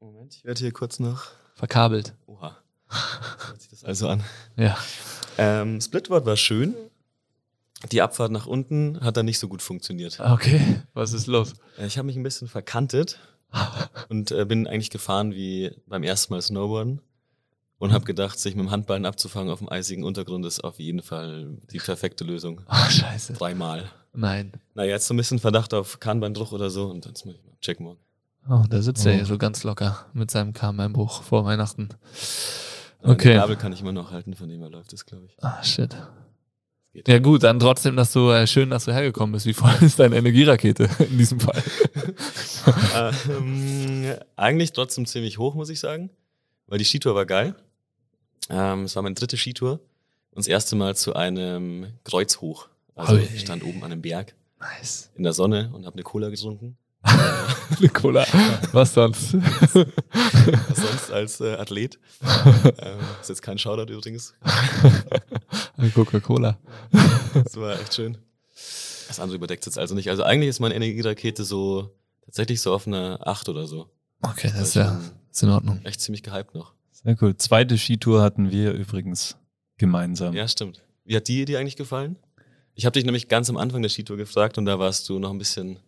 Moment, 0.00 0.34
ich 0.34 0.44
werde 0.44 0.60
hier 0.60 0.72
kurz 0.72 0.98
noch 1.00 1.28
verkabelt. 1.54 2.14
Oha. 2.26 2.56
Hört 2.88 3.60
sich 3.60 3.70
das 3.70 3.84
also 3.84 4.08
an. 4.08 4.22
Ja. 4.56 4.76
Ähm, 5.38 5.80
Splitboard 5.80 6.26
war 6.26 6.36
schön. 6.36 6.74
Die 7.92 8.02
Abfahrt 8.02 8.32
nach 8.32 8.46
unten 8.46 9.00
hat 9.00 9.16
dann 9.16 9.26
nicht 9.26 9.38
so 9.38 9.48
gut 9.48 9.62
funktioniert. 9.62 10.18
Okay, 10.20 10.80
was 10.94 11.12
ist 11.12 11.26
los? 11.26 11.54
Äh, 11.78 11.86
ich 11.86 11.96
habe 11.96 12.06
mich 12.06 12.16
ein 12.16 12.22
bisschen 12.22 12.48
verkantet 12.48 13.18
und 14.08 14.32
äh, 14.32 14.44
bin 14.44 14.66
eigentlich 14.66 14.90
gefahren 14.90 15.32
wie 15.32 15.70
beim 15.86 16.02
ersten 16.02 16.34
Mal 16.34 16.42
Snowboarden 16.42 17.00
und 17.78 17.92
habe 17.92 18.04
gedacht, 18.04 18.38
sich 18.38 18.56
mit 18.56 18.66
dem 18.66 18.70
Handballen 18.70 19.06
abzufangen 19.06 19.52
auf 19.52 19.60
dem 19.60 19.68
eisigen 19.68 20.02
Untergrund 20.02 20.44
ist 20.44 20.64
auf 20.64 20.80
jeden 20.80 21.02
Fall 21.02 21.56
die 21.70 21.78
perfekte 21.78 22.24
Lösung. 22.24 22.62
Ach, 22.66 22.90
scheiße. 22.90 23.34
Dreimal. 23.34 23.90
Nein. 24.12 24.52
Na, 24.74 24.84
jetzt 24.84 25.06
so 25.06 25.14
ein 25.14 25.16
bisschen 25.16 25.38
Verdacht 25.38 25.72
auf 25.72 26.00
Kahnbeinbruch 26.00 26.52
oder 26.52 26.70
so 26.70 26.86
und 26.86 27.06
dann 27.06 27.12
muss 27.12 27.36
ich 27.36 27.44
mal 27.44 27.56
checken 27.60 27.84
morgen. 27.84 28.00
Oh, 28.48 28.64
da 28.68 28.82
sitzt 28.82 29.06
oh. 29.06 29.10
er 29.10 29.16
hier 29.16 29.26
so 29.26 29.38
ganz 29.38 29.62
locker 29.62 30.06
mit 30.12 30.30
seinem 30.30 30.52
Kahnbeinbruch 30.52 31.22
vor 31.22 31.44
Weihnachten. 31.44 31.90
Okay. 33.02 33.34
Den 33.34 33.40
Kabel 33.40 33.56
kann 33.56 33.72
ich 33.72 33.80
immer 33.80 33.92
noch 33.92 34.10
halten, 34.10 34.34
von 34.34 34.48
dem 34.48 34.62
er 34.62 34.70
läuft, 34.70 34.92
ist 34.92 35.06
glaube 35.06 35.26
ich. 35.26 35.36
Ah, 35.44 35.62
shit. 35.62 35.96
Ja 37.06 37.18
gut, 37.18 37.42
dann 37.42 37.60
trotzdem, 37.60 37.96
dass 37.96 38.12
du 38.12 38.30
äh, 38.30 38.46
schön, 38.46 38.70
dass 38.70 38.84
du 38.84 38.92
hergekommen 38.92 39.32
bist. 39.32 39.46
Wie 39.46 39.54
voll 39.54 39.74
ist 39.80 39.98
deine 39.98 40.16
Energierakete 40.16 40.88
in 40.98 41.18
diesem 41.18 41.40
Fall? 41.40 41.62
ähm, 42.94 44.14
eigentlich 44.36 44.72
trotzdem 44.72 45.06
ziemlich 45.06 45.38
hoch, 45.38 45.54
muss 45.54 45.68
ich 45.68 45.80
sagen, 45.80 46.10
weil 46.66 46.78
die 46.78 46.84
Skitour 46.84 47.14
war 47.14 47.26
geil. 47.26 47.54
Ähm, 48.50 48.84
es 48.84 48.96
war 48.96 49.02
meine 49.02 49.14
dritte 49.14 49.36
Skitour 49.36 49.80
und 50.30 50.38
das 50.38 50.46
erste 50.46 50.76
Mal 50.76 50.96
zu 50.96 51.14
einem 51.14 51.86
Kreuz 52.04 52.40
hoch. 52.40 52.68
Also 52.94 53.16
ich 53.16 53.40
stand 53.40 53.62
oben 53.62 53.84
an 53.84 53.92
einem 53.92 54.02
Berg 54.02 54.34
nice. 54.58 55.10
in 55.14 55.22
der 55.22 55.32
Sonne 55.32 55.70
und 55.72 55.86
habe 55.86 55.94
eine 55.94 56.02
Cola 56.02 56.30
getrunken. 56.30 56.76
eine 57.78 57.88
Cola. 57.88 58.26
Was 58.72 58.94
sonst? 58.94 59.34
Was 59.34 59.72
sonst 60.76 61.10
als 61.12 61.40
äh, 61.40 61.54
Athlet. 61.54 61.98
Ähm, 62.80 62.98
ist 63.20 63.28
jetzt 63.28 63.42
kein 63.42 63.58
Shoutout 63.58 63.92
übrigens. 63.92 64.34
Eine 65.76 65.90
Coca-Cola. 65.90 66.58
Das 67.34 67.56
war 67.56 67.78
echt 67.80 67.94
schön. 67.94 68.18
Das 69.08 69.18
andere 69.20 69.36
überdeckt 69.36 69.66
jetzt 69.66 69.78
also 69.78 69.94
nicht. 69.94 70.10
Also 70.10 70.22
eigentlich 70.22 70.48
ist 70.48 70.60
meine 70.60 70.74
Energierakete 70.74 71.44
so 71.44 71.90
tatsächlich 72.24 72.60
so 72.60 72.72
auf 72.72 72.86
einer 72.86 73.26
8 73.26 73.48
oder 73.48 73.66
so. 73.66 73.88
Okay, 74.22 74.50
das 74.52 74.68
ist 74.68 74.74
ja 74.74 75.00
ist 75.30 75.42
in 75.42 75.50
Ordnung. 75.50 75.80
Echt 75.84 76.00
ziemlich 76.00 76.22
gehypt 76.22 76.54
noch. 76.54 76.74
Sehr 76.90 77.16
cool. 77.20 77.36
Zweite 77.36 77.78
Skitour 77.78 78.22
hatten 78.22 78.50
wir 78.50 78.72
übrigens 78.72 79.36
gemeinsam. 79.76 80.34
Ja, 80.34 80.48
stimmt. 80.48 80.82
Wie 81.04 81.16
hat 81.16 81.28
die 81.28 81.44
dir 81.44 81.58
eigentlich 81.58 81.76
gefallen? 81.76 82.16
Ich 82.74 82.86
habe 82.86 82.94
dich 82.94 83.04
nämlich 83.04 83.28
ganz 83.28 83.48
am 83.50 83.56
Anfang 83.56 83.82
der 83.82 83.88
Skitour 83.88 84.16
gefragt 84.16 84.58
und 84.58 84.64
da 84.64 84.78
warst 84.78 85.08
du 85.08 85.18
noch 85.18 85.30
ein 85.30 85.38
bisschen 85.38 85.78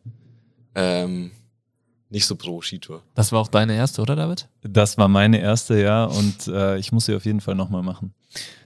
ähm, 0.74 1.31
nicht 2.11 2.27
so 2.27 2.37
pro 2.37 2.61
Skitour. 2.61 3.03
Das 3.15 3.32
war 3.32 3.41
auch 3.41 3.49
deine 3.49 3.74
erste, 3.74 4.03
oder 4.03 4.16
David? 4.16 4.49
Das 4.62 4.99
war 4.99 5.09
meine 5.09 5.41
erste, 5.41 5.81
ja. 5.81 6.05
Und 6.05 6.49
äh, 6.49 6.77
ich 6.78 6.93
muss 6.93 7.07
sie 7.07 7.15
auf 7.15 7.24
jeden 7.24 7.41
Fall 7.41 7.55
nochmal 7.55 7.82
machen. 7.82 8.12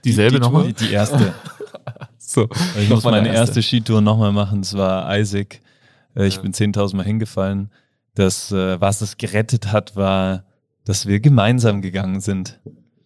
Dieselbe 0.03 0.39
nochmal? 0.39 0.67
Die, 0.67 0.73
die 0.73 0.91
erste. 0.91 1.33
so. 2.17 2.49
Ich 2.79 2.89
muss 2.89 3.03
meine 3.03 3.27
erste, 3.27 3.59
erste 3.59 3.63
Skitour 3.63 4.01
nochmal 4.01 4.31
machen. 4.31 4.61
Es 4.61 4.73
war 4.75 5.17
Isaac. 5.17 5.61
Äh, 6.15 6.27
ich 6.27 6.35
ja. 6.35 6.41
bin 6.41 6.53
10.000 6.53 6.95
Mal 6.95 7.05
hingefallen. 7.05 7.71
Das, 8.15 8.51
äh, 8.51 8.81
was 8.81 9.01
es 9.01 9.17
gerettet 9.17 9.71
hat, 9.71 9.95
war, 9.95 10.43
dass 10.83 11.05
wir 11.05 11.19
gemeinsam 11.19 11.81
gegangen 11.81 12.21
sind. 12.21 12.59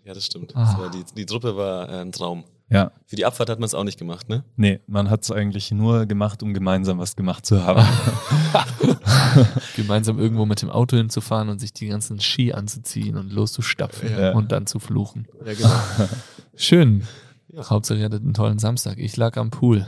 Ja, 0.06 0.14
das 0.14 0.26
stimmt. 0.26 0.56
Ah. 0.56 0.66
Das 0.66 0.78
war 0.80 0.90
die, 0.90 1.04
die 1.16 1.26
Truppe 1.26 1.56
war 1.58 1.90
äh, 1.90 2.02
ein 2.02 2.12
Traum. 2.12 2.46
Ja. 2.72 2.92
Für 3.08 3.16
die 3.16 3.26
Abfahrt 3.26 3.50
hat 3.50 3.60
man 3.60 3.66
es 3.66 3.74
auch 3.74 3.84
nicht 3.84 3.98
gemacht, 3.98 4.30
ne? 4.30 4.44
Nee, 4.56 4.80
man 4.86 5.10
hat 5.10 5.24
es 5.24 5.32
eigentlich 5.32 5.72
nur 5.72 6.06
gemacht, 6.06 6.44
um 6.44 6.54
gemeinsam 6.54 7.00
was 7.00 7.16
gemacht 7.16 7.46
zu 7.46 7.64
haben. 7.66 7.84
Gemeinsam 9.76 10.20
irgendwo 10.20 10.46
mit 10.46 10.62
dem 10.62 10.70
Auto 10.70 10.96
hinzufahren 10.98 11.50
und 11.50 11.60
sich 11.60 11.74
die 11.74 11.88
ganzen 11.88 12.20
Ski 12.20 12.54
anzuziehen 12.54 13.18
und 13.18 13.32
loszustapfen 13.34 14.10
Ja. 14.12 14.32
und 14.34 14.52
dann 14.52 14.68
zu 14.68 14.80
fluchen. 14.80 15.28
Ja, 15.46 15.54
genau. 15.54 15.70
Schön. 16.56 17.04
Ja. 17.52 17.68
Hauptsache 17.70 17.98
ihr 18.00 18.06
hattet 18.06 18.24
einen 18.24 18.34
tollen 18.36 18.60
Samstag. 18.60 19.00
Ich 19.00 19.18
lag 19.18 19.36
am 19.38 19.50
Pool. 19.50 19.88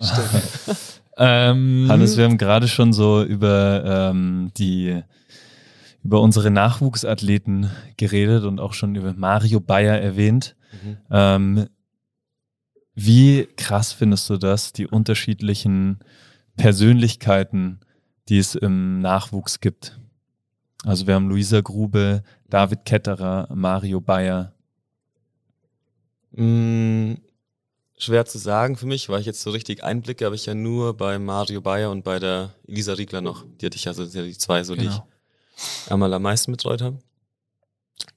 ähm, 1.16 1.86
Hannes, 1.88 2.16
wir 2.16 2.24
haben 2.24 2.38
gerade 2.38 2.66
schon 2.66 2.92
so 2.92 3.22
über 3.22 4.10
ähm, 4.10 4.50
die 4.56 5.02
über 6.04 6.20
unsere 6.20 6.50
Nachwuchsathleten 6.50 7.70
geredet 7.96 8.42
und 8.42 8.58
auch 8.58 8.72
schon 8.72 8.96
über 8.96 9.12
Mario 9.14 9.60
Bayer 9.60 10.00
erwähnt. 10.00 10.56
Mhm. 10.82 10.96
Ähm, 11.12 11.66
wie 12.94 13.46
krass 13.56 13.92
findest 13.92 14.28
du 14.30 14.36
das, 14.36 14.72
die 14.72 14.86
unterschiedlichen 14.86 16.00
Persönlichkeiten, 16.56 17.80
die 18.28 18.38
es 18.38 18.54
im 18.54 19.00
Nachwuchs 19.00 19.60
gibt? 19.60 19.98
Also 20.84 21.06
wir 21.06 21.14
haben 21.14 21.28
Luisa 21.28 21.60
Grube, 21.60 22.22
David 22.48 22.84
Ketterer, 22.84 23.48
Mario 23.54 24.00
Bayer. 24.00 24.52
Mm, 26.32 27.14
schwer 27.98 28.24
zu 28.26 28.38
sagen 28.38 28.76
für 28.76 28.86
mich, 28.86 29.08
weil 29.08 29.20
ich 29.20 29.26
jetzt 29.26 29.42
so 29.42 29.50
richtig 29.50 29.84
Einblicke 29.84 30.24
habe 30.24 30.34
ich 30.34 30.46
ja 30.46 30.54
nur 30.54 30.96
bei 30.96 31.18
Mario 31.18 31.60
Bayer 31.60 31.90
und 31.90 32.02
bei 32.04 32.18
der 32.18 32.54
Elisa 32.66 32.94
Riegler 32.94 33.20
noch. 33.20 33.44
Die 33.60 33.66
hatte 33.66 33.76
ich 33.76 33.86
also 33.86 34.02
das 34.02 34.12
sind 34.12 34.22
ja 34.22 34.26
die 34.26 34.36
zwei, 34.38 34.64
so 34.64 34.74
die 34.74 34.86
Genau. 34.86 35.06
ich 35.86 35.92
einmal 35.92 36.12
am 36.12 36.22
meisten 36.22 36.50
betreut 36.52 36.82
habe. 36.82 36.98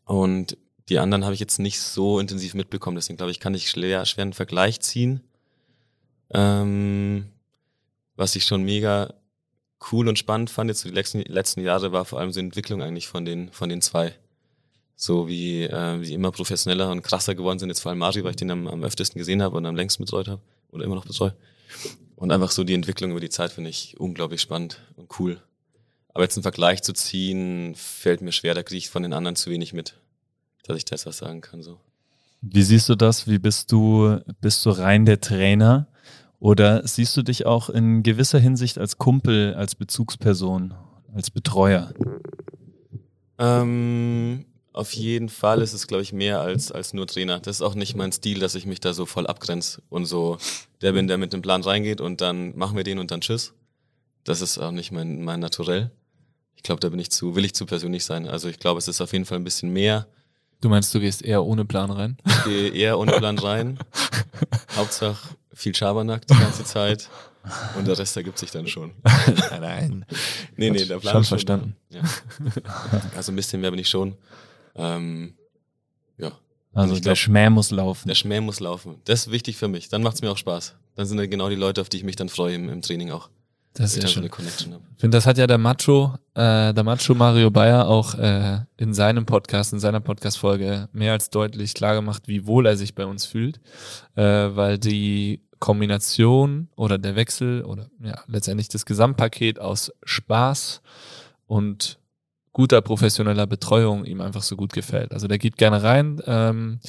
Und 0.06 0.58
die 0.90 1.00
anderen 1.00 1.24
habe 1.24 1.34
ich 1.34 1.40
jetzt 1.40 1.60
nicht 1.60 1.80
so 1.80 2.20
intensiv 2.20 2.54
mitbekommen, 2.54 2.96
deswegen 2.96 3.18
glaube 3.18 3.32
ich, 3.32 3.40
kann 3.40 3.54
ich 3.54 3.70
schwer, 3.70 4.06
schwer 4.06 4.24
einen 4.24 4.34
Vergleich 4.34 4.80
ziehen. 4.82 5.22
Ähm, 6.32 7.28
was 8.16 8.36
ich 8.36 8.46
schon 8.46 8.64
mega 8.64 9.14
cool 9.92 10.08
und 10.08 10.18
spannend 10.18 10.50
fand 10.50 10.70
jetzt 10.70 10.82
so 10.82 10.90
die 10.90 10.96
letzten, 10.96 11.22
letzten 11.22 11.62
Jahre 11.62 11.92
war 11.92 12.06
vor 12.06 12.20
allem 12.20 12.32
so 12.32 12.40
die 12.40 12.46
Entwicklung 12.46 12.82
eigentlich 12.82 13.08
von 13.08 13.26
den, 13.26 13.52
von 13.52 13.70
den 13.70 13.82
zwei. 13.82 14.16
So 14.96 15.28
wie, 15.28 15.64
äh, 15.64 16.02
wie 16.02 16.14
immer 16.14 16.32
professioneller 16.32 16.90
und 16.90 17.02
krasser 17.02 17.36
geworden 17.36 17.60
sind, 17.60 17.70
jetzt 17.70 17.82
vor 17.82 17.90
allem 17.90 18.00
Mario, 18.00 18.24
weil 18.24 18.32
ich 18.32 18.38
den 18.38 18.52
am, 18.52 18.68
am 18.68 18.84
öftesten 18.84 19.20
gesehen 19.20 19.42
habe 19.42 19.58
und 19.58 19.66
am 19.66 19.76
längsten 19.76 20.04
betreut 20.04 20.28
habe 20.28 20.42
oder 20.72 20.86
immer 20.86 20.96
noch 20.96 21.06
betreue. 21.06 21.36
Und 22.16 22.32
einfach 22.32 22.52
so 22.52 22.64
die 22.64 22.74
Entwicklung 22.74 23.12
über 23.12 23.20
die 23.20 23.30
Zeit 23.30 23.52
finde 23.52 23.70
ich 23.70 24.00
unglaublich 24.00 24.40
spannend 24.40 24.82
und 24.96 25.20
cool. 25.20 25.42
Aber 26.14 26.24
jetzt 26.24 26.38
einen 26.38 26.44
Vergleich 26.44 26.82
zu 26.82 26.94
ziehen, 26.94 27.76
fällt 27.76 28.22
mir 28.22 28.32
schwer, 28.32 28.54
da 28.54 28.64
kriege 28.64 28.78
ich 28.78 28.90
von 28.90 29.04
den 29.04 29.12
anderen 29.12 29.36
zu 29.36 29.50
wenig 29.50 29.74
mit, 29.74 29.96
dass 30.68 30.78
ich 30.78 30.86
das 30.86 31.06
was 31.06 31.18
sagen 31.18 31.42
kann. 31.42 31.62
So. 31.62 31.80
Wie 32.42 32.64
siehst 32.64 32.90
du 32.90 32.96
das? 32.96 33.28
Wie 33.28 33.40
bist 33.40 33.72
du, 33.72 34.20
bist 34.42 34.66
du 34.66 34.72
rein 34.72 35.06
der 35.06 35.22
Trainer? 35.22 35.88
Oder 36.40 36.86
siehst 36.88 37.16
du 37.18 37.24
dich 37.24 37.46
auch 37.46 37.70
in 37.70 38.04
gewisser 38.04 38.40
Hinsicht 38.40 38.78
als 38.78 38.98
Kumpel, 38.98 39.56
als 39.56 39.76
Bezugsperson, 39.76 40.74
als 41.14 41.32
Betreuer? 41.32 41.94
Ähm, 43.38 44.46
auf 44.74 44.94
jeden 44.94 45.30
Fall 45.30 45.62
ist 45.62 45.74
es, 45.74 45.88
glaube 45.88 46.04
ich, 46.04 46.14
mehr 46.14 46.42
als, 46.42 46.72
als 46.72 46.94
nur 46.94 47.08
Trainer. 47.08 47.40
Das 47.40 47.58
ist 47.58 47.62
auch 47.62 47.76
nicht 47.76 47.96
mein 47.96 48.12
Stil, 48.12 48.40
dass 48.40 48.56
ich 48.56 48.66
mich 48.66 48.80
da 48.80 48.94
so 48.94 49.06
voll 49.06 49.26
abgrenze 49.26 49.82
und 49.90 50.06
so 50.06 50.38
der 50.82 50.92
bin, 50.92 51.08
der 51.08 51.18
mit 51.18 51.34
dem 51.34 51.42
Plan 51.42 51.62
reingeht 51.64 52.02
und 52.02 52.22
dann 52.22 52.56
machen 52.58 52.76
wir 52.76 52.84
den 52.84 53.00
und 53.00 53.10
dann 53.12 53.22
tschüss. 53.22 53.54
Das 54.24 54.42
ist 54.42 54.58
auch 54.58 54.72
nicht 54.72 54.92
mein, 54.92 55.24
mein 55.24 55.40
Naturell. 55.40 55.92
Ich 56.56 56.64
glaube, 56.64 56.82
da 56.82 56.90
bin 56.90 57.00
ich 57.00 57.12
zu, 57.12 57.36
will 57.36 57.46
ich 57.46 57.56
zu 57.56 57.66
persönlich 57.66 58.06
sein. 58.06 58.28
Also 58.28 58.50
ich 58.50 58.60
glaube, 58.60 58.80
es 58.80 58.88
ist 58.88 59.00
auf 59.00 59.14
jeden 59.14 59.26
Fall 59.26 59.38
ein 59.38 59.44
bisschen 59.44 59.72
mehr. 59.72 60.08
Du 60.62 60.70
meinst, 60.70 60.94
du 60.96 61.00
gehst 61.00 61.22
eher 61.24 61.44
ohne 61.44 61.66
Plan 61.66 61.92
rein? 61.92 62.18
Ich 62.26 62.44
gehe 62.46 62.70
eher 62.70 62.98
ohne 63.00 63.12
Plan 63.14 63.38
rein. 63.38 63.78
Hauptsache 64.76 65.36
viel 65.54 65.76
Schabernack 65.76 66.26
die 66.28 66.34
ganze 66.36 66.64
Zeit. 66.64 67.10
Und 67.78 67.88
der 67.88 67.98
Rest 67.98 68.18
ergibt 68.18 68.40
sich 68.40 68.50
dann 68.52 68.68
schon. 68.68 68.92
Nein. 69.62 70.06
Nee, 70.58 70.72
nee, 70.72 70.84
der 70.86 70.98
Plan 70.98 71.14
Schon 71.14 71.22
ist 71.22 71.28
verstanden. 71.30 71.76
Ja. 71.90 72.02
Also 73.16 73.32
ein 73.32 73.36
bisschen 73.36 73.62
mehr 73.62 73.70
bin 73.70 73.80
ich 73.80 73.88
schon. 73.90 74.16
Ähm, 74.76 75.36
ja. 76.18 76.32
Also 76.74 76.96
ich 76.96 77.02
der 77.02 77.12
glaub- 77.14 77.18
Schmäh 77.18 77.50
muss 77.52 77.70
laufen. 77.72 78.08
Der 78.08 78.16
Schmäh 78.16 78.42
muss 78.42 78.60
laufen. 78.60 78.96
Das 79.06 79.28
ist 79.28 79.32
wichtig 79.32 79.58
für 79.58 79.68
mich. 79.68 79.90
Dann 79.90 80.02
macht's 80.02 80.22
mir 80.22 80.32
auch 80.32 80.38
Spaß. 80.38 80.76
Dann 80.96 81.06
sind 81.06 81.20
ja 81.20 81.28
genau 81.28 81.50
die 81.50 81.56
Leute, 81.56 81.82
auf 81.82 81.90
die 81.90 81.98
ich 81.98 82.04
mich 82.04 82.16
dann 82.16 82.30
freue 82.30 82.56
im, 82.56 82.68
im 82.70 82.82
Training 82.82 83.12
auch. 83.12 83.30
Das 83.76 83.92
ist 83.92 84.02
ja 84.02 84.08
so 84.08 84.08
schön. 84.08 84.24
habe. 84.24 84.84
Ich 84.96 85.02
finde, 85.02 85.18
das 85.18 85.28
hat 85.28 85.38
ja 85.38 85.48
der 85.48 85.58
Macho, 85.58 86.16
äh, 86.34 86.74
der 86.74 86.84
Macho 86.84 87.14
Mario 87.14 87.52
Bayer 87.52 87.88
auch 87.88 88.16
äh, 88.16 88.60
in 88.78 88.94
seinem 88.94 89.26
Podcast, 89.26 89.74
in 89.74 89.80
seiner 89.80 90.00
Podcast-Folge 90.00 90.88
mehr 90.94 91.12
als 91.12 91.30
deutlich 91.30 91.74
klar 91.74 91.94
gemacht, 91.94 92.24
wie 92.28 92.48
wohl 92.48 92.66
er 92.66 92.78
sich 92.78 92.96
bei 92.96 93.06
uns 93.06 93.26
fühlt, 93.26 93.60
äh, 94.16 94.24
weil 94.24 94.80
die 94.80 95.42
Kombination 95.60 96.70
oder 96.78 96.98
der 96.98 97.18
Wechsel 97.18 97.64
oder 97.64 97.90
ja 98.02 98.22
letztendlich 98.28 98.70
das 98.70 98.86
Gesamtpaket 98.86 99.60
aus 99.60 99.92
Spaß 100.04 100.82
und 101.46 102.00
guter 102.54 102.82
professioneller 102.82 103.46
Betreuung 103.46 104.06
ihm 104.06 104.22
einfach 104.22 104.42
so 104.42 104.56
gut 104.56 104.72
gefällt. 104.72 105.12
Also 105.12 105.28
der 105.28 105.38
geht 105.38 105.58
gerne 105.58 105.84
rein. 105.84 106.22
Ähm, 106.26 106.80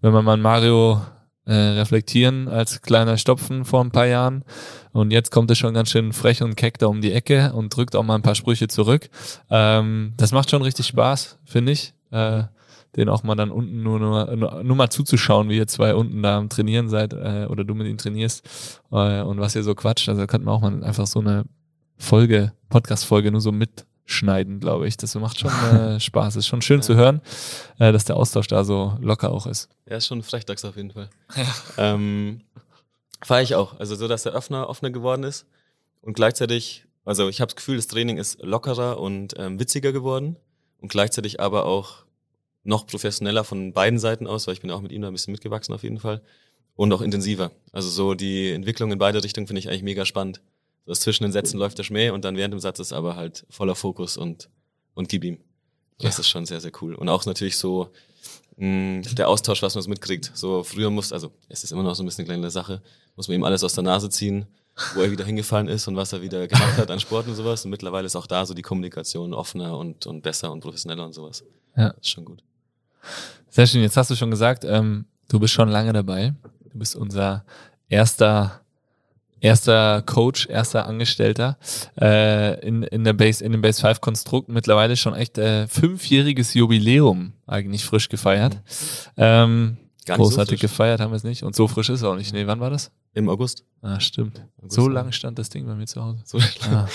wenn 0.00 0.12
man 0.12 0.24
mal 0.24 0.36
Mario 0.36 1.02
äh, 1.48 1.54
reflektieren 1.54 2.46
als 2.46 2.82
kleiner 2.82 3.16
Stopfen 3.16 3.64
vor 3.64 3.82
ein 3.82 3.90
paar 3.90 4.06
Jahren, 4.06 4.44
und 4.92 5.12
jetzt 5.12 5.30
kommt 5.30 5.50
er 5.50 5.54
schon 5.54 5.74
ganz 5.74 5.90
schön 5.90 6.12
frech 6.12 6.42
und 6.42 6.56
keck 6.56 6.78
da 6.78 6.86
um 6.86 7.00
die 7.00 7.12
Ecke 7.12 7.52
und 7.52 7.74
drückt 7.74 7.94
auch 7.94 8.02
mal 8.02 8.16
ein 8.16 8.22
paar 8.22 8.34
Sprüche 8.34 8.68
zurück. 8.68 9.10
Ähm, 9.50 10.14
das 10.16 10.32
macht 10.32 10.50
schon 10.50 10.62
richtig 10.62 10.86
Spaß, 10.86 11.38
finde 11.44 11.72
ich. 11.72 11.94
Äh, 12.10 12.44
den 12.96 13.08
auch 13.08 13.22
mal 13.22 13.34
dann 13.34 13.50
unten 13.50 13.82
nur, 13.82 14.00
nur, 14.00 14.64
nur, 14.64 14.76
mal 14.76 14.88
zuzuschauen, 14.88 15.50
wie 15.50 15.58
ihr 15.58 15.66
zwei 15.66 15.94
unten 15.94 16.22
da 16.22 16.38
am 16.38 16.48
Trainieren 16.48 16.88
seid 16.88 17.12
äh, 17.12 17.46
oder 17.48 17.62
du 17.62 17.74
mit 17.74 17.86
ihm 17.86 17.98
trainierst 17.98 18.80
äh, 18.90 19.20
und 19.20 19.38
was 19.38 19.54
ihr 19.54 19.62
so 19.62 19.74
quatscht. 19.74 20.08
Also 20.08 20.22
da 20.22 20.26
könnte 20.26 20.46
man 20.46 20.54
auch 20.54 20.62
mal 20.62 20.82
einfach 20.82 21.06
so 21.06 21.20
eine 21.20 21.44
Folge, 21.98 22.52
Podcast-Folge 22.70 23.30
nur 23.30 23.42
so 23.42 23.52
mitschneiden, 24.08 24.58
glaube 24.58 24.88
ich. 24.88 24.96
Das 24.96 25.14
macht 25.14 25.38
schon 25.38 25.50
äh, 25.74 26.00
Spaß. 26.00 26.36
Ist 26.36 26.46
schon 26.46 26.62
schön 26.62 26.82
zu 26.82 26.94
hören, 26.94 27.20
äh, 27.78 27.92
dass 27.92 28.04
der 28.04 28.16
Austausch 28.16 28.46
da 28.48 28.64
so 28.64 28.96
locker 29.00 29.30
auch 29.30 29.46
ist. 29.46 29.68
Er 29.84 29.98
ist 29.98 30.06
schon 30.06 30.18
ein 30.18 30.22
Frechdachs 30.22 30.64
auf 30.64 30.76
jeden 30.76 30.90
Fall. 30.90 31.10
ähm, 31.76 32.40
Feiere 33.22 33.42
ich 33.42 33.54
auch. 33.54 33.78
Also 33.78 33.94
so, 33.96 34.08
dass 34.08 34.24
er 34.26 34.34
offener, 34.34 34.68
offener 34.68 34.90
geworden 34.90 35.24
ist. 35.24 35.46
Und 36.00 36.14
gleichzeitig, 36.14 36.86
also 37.04 37.28
ich 37.28 37.40
habe 37.40 37.48
das 37.48 37.56
Gefühl, 37.56 37.76
das 37.76 37.88
Training 37.88 38.16
ist 38.16 38.42
lockerer 38.42 38.98
und 38.98 39.34
ähm, 39.36 39.60
witziger 39.60 39.92
geworden. 39.92 40.36
Und 40.80 40.88
gleichzeitig 40.88 41.40
aber 41.40 41.66
auch 41.66 42.04
noch 42.62 42.86
professioneller 42.86 43.44
von 43.44 43.72
beiden 43.72 43.98
Seiten 43.98 44.26
aus, 44.26 44.46
weil 44.46 44.54
ich 44.54 44.60
bin 44.60 44.70
auch 44.70 44.80
mit 44.80 44.92
ihm 44.92 45.02
da 45.02 45.08
ein 45.08 45.12
bisschen 45.12 45.32
mitgewachsen 45.32 45.74
auf 45.74 45.82
jeden 45.82 45.98
Fall. 45.98 46.22
Und 46.76 46.92
auch 46.92 47.02
intensiver. 47.02 47.50
Also 47.72 47.88
so 47.88 48.14
die 48.14 48.52
Entwicklung 48.52 48.92
in 48.92 48.98
beide 48.98 49.22
Richtungen 49.24 49.48
finde 49.48 49.58
ich 49.58 49.68
eigentlich 49.68 49.82
mega 49.82 50.04
spannend. 50.04 50.40
Das 50.88 51.00
zwischen 51.00 51.24
den 51.24 51.32
Sätzen 51.32 51.58
läuft 51.58 51.78
der 51.78 51.84
Schmäh 51.84 52.10
und 52.10 52.24
dann 52.24 52.36
während 52.36 52.52
dem 52.52 52.60
Satz 52.60 52.78
ist 52.78 52.92
aber 52.92 53.16
halt 53.16 53.46
voller 53.50 53.74
Fokus 53.74 54.16
und, 54.16 54.48
und 54.94 55.08
gib 55.08 55.24
ihm. 55.24 55.38
Das 55.98 56.18
ist 56.18 56.28
schon 56.28 56.46
sehr, 56.46 56.60
sehr 56.60 56.72
cool. 56.80 56.94
Und 56.94 57.08
auch 57.08 57.26
natürlich 57.26 57.56
so 57.56 57.90
mh, 58.56 59.02
der 59.12 59.28
Austausch, 59.28 59.62
was 59.62 59.74
man 59.74 59.82
so 59.82 59.90
mitkriegt. 59.90 60.30
So 60.34 60.62
früher 60.62 60.90
muss, 60.90 61.12
also 61.12 61.32
es 61.48 61.64
ist 61.64 61.72
immer 61.72 61.82
noch 61.82 61.94
so 61.94 62.02
ein 62.02 62.06
bisschen 62.06 62.24
eine 62.24 62.34
kleine 62.34 62.50
Sache, 62.50 62.82
muss 63.16 63.28
man 63.28 63.36
ihm 63.36 63.44
alles 63.44 63.64
aus 63.64 63.74
der 63.74 63.84
Nase 63.84 64.08
ziehen, 64.10 64.46
wo 64.94 65.00
er 65.02 65.10
wieder 65.10 65.24
hingefallen 65.24 65.68
ist 65.68 65.88
und 65.88 65.96
was 65.96 66.12
er 66.12 66.22
wieder 66.22 66.46
gemacht 66.46 66.76
hat 66.76 66.90
an 66.90 67.00
Sport 67.00 67.26
und 67.26 67.34
sowas. 67.34 67.64
Und 67.64 67.70
mittlerweile 67.70 68.06
ist 68.06 68.16
auch 68.16 68.26
da 68.26 68.46
so 68.46 68.54
die 68.54 68.62
Kommunikation 68.62 69.34
offener 69.34 69.76
und, 69.76 70.06
und 70.06 70.22
besser 70.22 70.52
und 70.52 70.60
professioneller 70.60 71.04
und 71.04 71.12
sowas. 71.12 71.44
Ja. 71.76 71.90
Das 71.90 71.98
ist 72.00 72.10
schon 72.10 72.24
gut. 72.24 72.42
Sehr 73.50 73.66
schön. 73.66 73.82
Jetzt 73.82 73.96
hast 73.96 74.10
du 74.10 74.14
schon 74.14 74.30
gesagt, 74.30 74.64
ähm, 74.64 75.06
du 75.28 75.40
bist 75.40 75.54
schon 75.54 75.68
lange 75.68 75.92
dabei. 75.92 76.34
Du 76.72 76.78
bist 76.78 76.94
unser 76.96 77.44
erster, 77.88 78.60
erster 79.40 80.02
Coach, 80.02 80.46
erster 80.48 80.86
Angestellter 80.86 81.58
äh, 82.00 82.60
in, 82.66 82.82
in, 82.82 83.04
der 83.04 83.12
Base, 83.12 83.44
in 83.44 83.52
dem 83.52 83.60
Base 83.60 83.80
5 83.80 84.00
Konstrukt. 84.00 84.48
Mittlerweile 84.48 84.96
schon 84.96 85.14
echt 85.14 85.38
äh, 85.38 85.66
fünfjähriges 85.66 86.54
Jubiläum 86.54 87.32
eigentlich 87.46 87.84
frisch 87.84 88.08
gefeiert. 88.08 88.58
Ähm, 89.16 89.78
nicht 89.96 90.06
so 90.06 90.14
großartig 90.14 90.60
frisch. 90.60 90.70
gefeiert 90.70 91.00
haben 91.00 91.12
wir 91.12 91.16
es 91.16 91.24
nicht. 91.24 91.42
Und 91.42 91.54
so 91.54 91.68
frisch 91.68 91.88
ist 91.88 92.00
es 92.00 92.04
auch 92.04 92.16
nicht. 92.16 92.32
Nee, 92.32 92.46
wann 92.46 92.60
war 92.60 92.70
das? 92.70 92.90
Im 93.14 93.28
August. 93.28 93.64
Ah, 93.82 94.00
stimmt. 94.00 94.44
August, 94.58 94.74
So 94.74 94.88
lange 94.88 95.12
stand 95.12 95.38
das 95.38 95.48
Ding 95.48 95.66
bei 95.66 95.74
mir 95.74 95.86
zu 95.86 96.02
Hause. 96.02 96.20
So 96.24 96.38
Ah. 96.70 96.88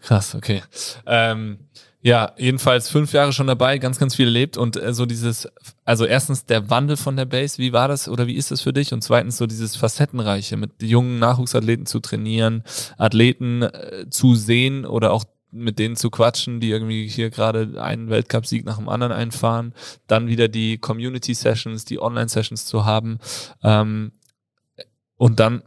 Krass, 0.00 0.34
okay. 0.34 0.62
Ähm, 1.06 1.58
ja, 2.04 2.32
jedenfalls 2.36 2.90
fünf 2.90 3.14
Jahre 3.14 3.32
schon 3.32 3.46
dabei, 3.46 3.78
ganz, 3.78 3.98
ganz 3.98 4.14
viel 4.14 4.26
erlebt 4.26 4.58
und 4.58 4.76
äh, 4.76 4.92
so 4.92 5.06
dieses, 5.06 5.48
also 5.86 6.04
erstens 6.04 6.44
der 6.44 6.68
Wandel 6.68 6.98
von 6.98 7.16
der 7.16 7.24
Base, 7.24 7.56
wie 7.56 7.72
war 7.72 7.88
das 7.88 8.10
oder 8.10 8.26
wie 8.26 8.34
ist 8.34 8.50
das 8.50 8.60
für 8.60 8.74
dich? 8.74 8.92
Und 8.92 9.00
zweitens 9.00 9.38
so 9.38 9.46
dieses 9.46 9.74
Facettenreiche, 9.74 10.58
mit 10.58 10.82
jungen 10.82 11.18
Nachwuchsathleten 11.18 11.86
zu 11.86 12.00
trainieren, 12.00 12.62
Athleten 12.98 13.62
äh, 13.62 14.04
zu 14.10 14.34
sehen 14.34 14.84
oder 14.84 15.14
auch 15.14 15.24
mit 15.50 15.78
denen 15.78 15.96
zu 15.96 16.10
quatschen, 16.10 16.60
die 16.60 16.68
irgendwie 16.68 17.08
hier 17.08 17.30
gerade 17.30 17.82
einen 17.82 18.10
Weltcupsieg 18.10 18.66
nach 18.66 18.76
dem 18.76 18.90
anderen 18.90 19.12
einfahren, 19.12 19.72
dann 20.06 20.26
wieder 20.26 20.48
die 20.48 20.76
Community-Sessions, 20.76 21.86
die 21.86 22.02
Online-Sessions 22.02 22.66
zu 22.66 22.84
haben 22.84 23.18
ähm, 23.62 24.12
und 25.16 25.40
dann 25.40 25.62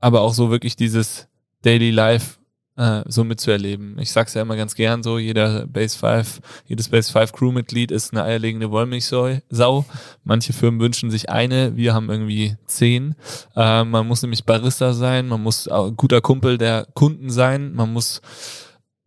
aber 0.00 0.22
auch 0.22 0.32
so 0.32 0.50
wirklich 0.50 0.76
dieses 0.76 1.28
Daily 1.60 1.90
Life 1.90 2.38
äh, 2.76 3.02
so 3.06 3.24
mitzuerleben. 3.24 3.98
Ich 3.98 4.12
sag's 4.12 4.34
ja 4.34 4.42
immer 4.42 4.56
ganz 4.56 4.74
gern 4.74 5.02
so, 5.02 5.18
jeder 5.18 5.66
Base 5.66 5.96
5, 5.98 6.40
jedes 6.66 6.88
Base 6.88 7.12
5 7.12 7.32
Crewmitglied 7.32 7.90
ist 7.90 8.12
eine 8.12 8.24
eierlegende 8.24 8.70
Wollmilchsau. 8.70 9.84
Manche 10.24 10.52
Firmen 10.52 10.80
wünschen 10.80 11.10
sich 11.10 11.30
eine, 11.30 11.76
wir 11.76 11.94
haben 11.94 12.10
irgendwie 12.10 12.56
zehn. 12.66 13.14
Äh, 13.54 13.84
man 13.84 14.06
muss 14.06 14.22
nämlich 14.22 14.44
Barista 14.44 14.92
sein, 14.92 15.28
man 15.28 15.42
muss 15.42 15.68
ein 15.68 15.96
guter 15.96 16.20
Kumpel 16.20 16.58
der 16.58 16.86
Kunden 16.94 17.30
sein, 17.30 17.74
man 17.74 17.92
muss 17.92 18.20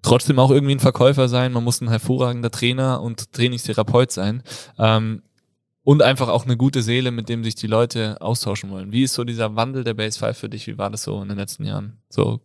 trotzdem 0.02 0.40
auch 0.40 0.52
irgendwie 0.52 0.76
ein 0.76 0.80
Verkäufer 0.80 1.28
sein, 1.28 1.52
man 1.52 1.64
muss 1.64 1.82
ein 1.82 1.90
hervorragender 1.90 2.52
Trainer 2.52 3.02
und 3.02 3.34
Trainingstherapeut 3.34 4.12
sein. 4.12 4.44
Ähm, 4.80 5.24
und 5.84 6.02
einfach 6.02 6.28
auch 6.28 6.44
eine 6.44 6.58
gute 6.58 6.82
Seele, 6.82 7.12
mit 7.12 7.30
dem 7.30 7.46
sich 7.46 7.56
die 7.56 7.68
Leute 7.68 8.20
austauschen 8.20 8.70
wollen. 8.72 8.92
Wie 8.92 9.04
ist 9.04 9.14
so 9.14 9.24
dieser 9.24 9.56
Wandel 9.56 9.86
der 9.86 9.94
Base 9.94 10.20
5 10.20 10.38
für 10.38 10.50
dich? 10.50 10.68
Wie 10.68 10.78
war 10.78 10.90
das 10.90 11.04
so 11.04 11.22
in 11.22 11.30
den 11.30 11.38
letzten 11.38 11.64
Jahren? 11.64 12.02
So 12.10 12.42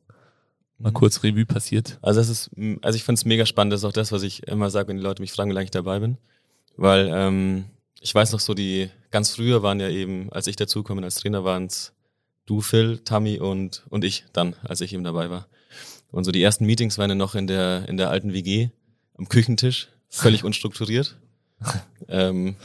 mal 0.83 0.91
Mhm. 0.91 0.95
kurz 0.95 1.23
Revue 1.23 1.47
passiert. 1.47 1.99
Also 2.03 2.21
das 2.21 2.29
ist, 2.29 2.51
also 2.83 2.97
ich 2.97 3.05
finde 3.05 3.19
es 3.19 3.25
mega 3.25 3.47
spannend, 3.47 3.73
das 3.73 3.81
ist 3.81 3.85
auch 3.85 3.93
das, 3.93 4.13
was 4.13 4.23
ich 4.23 4.47
immer 4.47 4.71
sage, 4.71 4.89
wenn 4.89 4.97
die 4.97 5.03
Leute 5.03 5.23
mich 5.23 5.33
fragen, 5.33 5.51
wie 5.51 5.55
lange 5.55 5.65
ich 5.65 5.71
dabei 5.71 6.01
bin. 6.01 6.19
Weil 6.77 7.11
ähm, 7.13 7.65
ich 8.01 8.15
weiß 8.15 8.33
noch 8.33 8.41
so, 8.41 8.55
die 8.55 8.91
ganz 9.11 9.31
früher 9.35 9.63
waren 9.63 9.79
ja 9.81 9.89
eben, 9.89 10.33
als 10.33 10.47
ich 10.47 10.57
dazukomme 10.57 11.03
als 11.03 11.17
Trainer, 11.17 11.45
waren 11.45 11.67
es 11.67 11.93
du, 12.47 12.61
Phil, 12.61 12.99
Tammy 12.99 13.39
und, 13.39 13.85
und 13.91 14.05
ich 14.05 14.25
dann, 14.33 14.57
als 14.65 14.81
ich 14.81 14.93
eben 14.93 15.05
dabei 15.05 15.31
war. 15.31 15.47
Und 16.11 16.25
so 16.25 16.33
die 16.33 16.43
ersten 16.43 16.67
Meetings 16.67 16.99
waren 16.99 17.11
ja 17.11 17.15
noch 17.17 17.35
in 17.35 17.47
der, 17.47 17.89
in 17.89 17.97
der 17.97 18.11
alten 18.11 18.33
WG 18.33 18.71
am 19.17 19.29
Küchentisch, 19.29 19.89
völlig 20.09 20.45
unstrukturiert. 20.45 21.17
ähm, 22.09 22.57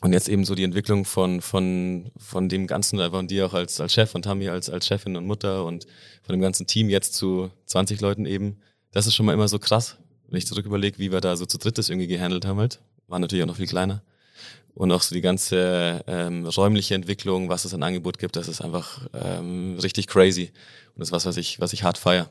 und 0.00 0.12
jetzt 0.12 0.28
eben 0.28 0.44
so 0.44 0.54
die 0.54 0.62
Entwicklung 0.62 1.04
von, 1.04 1.40
von, 1.40 2.10
von 2.16 2.48
dem 2.48 2.66
Ganzen, 2.66 3.00
und 3.00 3.30
dir 3.30 3.46
auch 3.46 3.54
als, 3.54 3.80
als 3.80 3.92
Chef 3.92 4.14
und 4.14 4.22
Tammy 4.22 4.48
als, 4.48 4.70
als 4.70 4.86
Chefin 4.86 5.16
und 5.16 5.26
Mutter 5.26 5.64
und 5.64 5.86
von 6.22 6.34
dem 6.34 6.40
ganzen 6.40 6.66
Team 6.66 6.88
jetzt 6.88 7.14
zu 7.14 7.50
20 7.66 8.00
Leuten 8.00 8.24
eben. 8.24 8.58
Das 8.92 9.06
ist 9.06 9.14
schon 9.14 9.26
mal 9.26 9.32
immer 9.32 9.48
so 9.48 9.58
krass, 9.58 9.96
wenn 10.28 10.38
ich 10.38 10.46
zurück 10.46 10.66
überlege, 10.66 10.98
wie 10.98 11.10
wir 11.10 11.20
da 11.20 11.36
so 11.36 11.46
zu 11.46 11.58
dritt 11.58 11.78
das 11.78 11.88
irgendwie 11.88 12.06
gehandelt 12.06 12.46
haben 12.46 12.58
halt. 12.58 12.80
War 13.08 13.18
natürlich 13.18 13.42
auch 13.42 13.48
noch 13.48 13.56
viel 13.56 13.66
kleiner. 13.66 14.02
Und 14.74 14.92
auch 14.92 15.02
so 15.02 15.14
die 15.14 15.20
ganze 15.20 16.04
ähm, 16.06 16.46
räumliche 16.46 16.94
Entwicklung, 16.94 17.48
was 17.48 17.64
es 17.64 17.74
an 17.74 17.82
Angebot 17.82 18.18
gibt, 18.18 18.36
das 18.36 18.46
ist 18.46 18.60
einfach 18.60 19.08
ähm, 19.12 19.76
richtig 19.82 20.06
crazy. 20.06 20.52
Und 20.94 21.00
das 21.00 21.08
ist 21.08 21.12
was, 21.12 21.26
was 21.26 21.36
ich, 21.36 21.58
was 21.58 21.72
ich 21.72 21.82
hart 21.82 21.98
feier. 21.98 22.30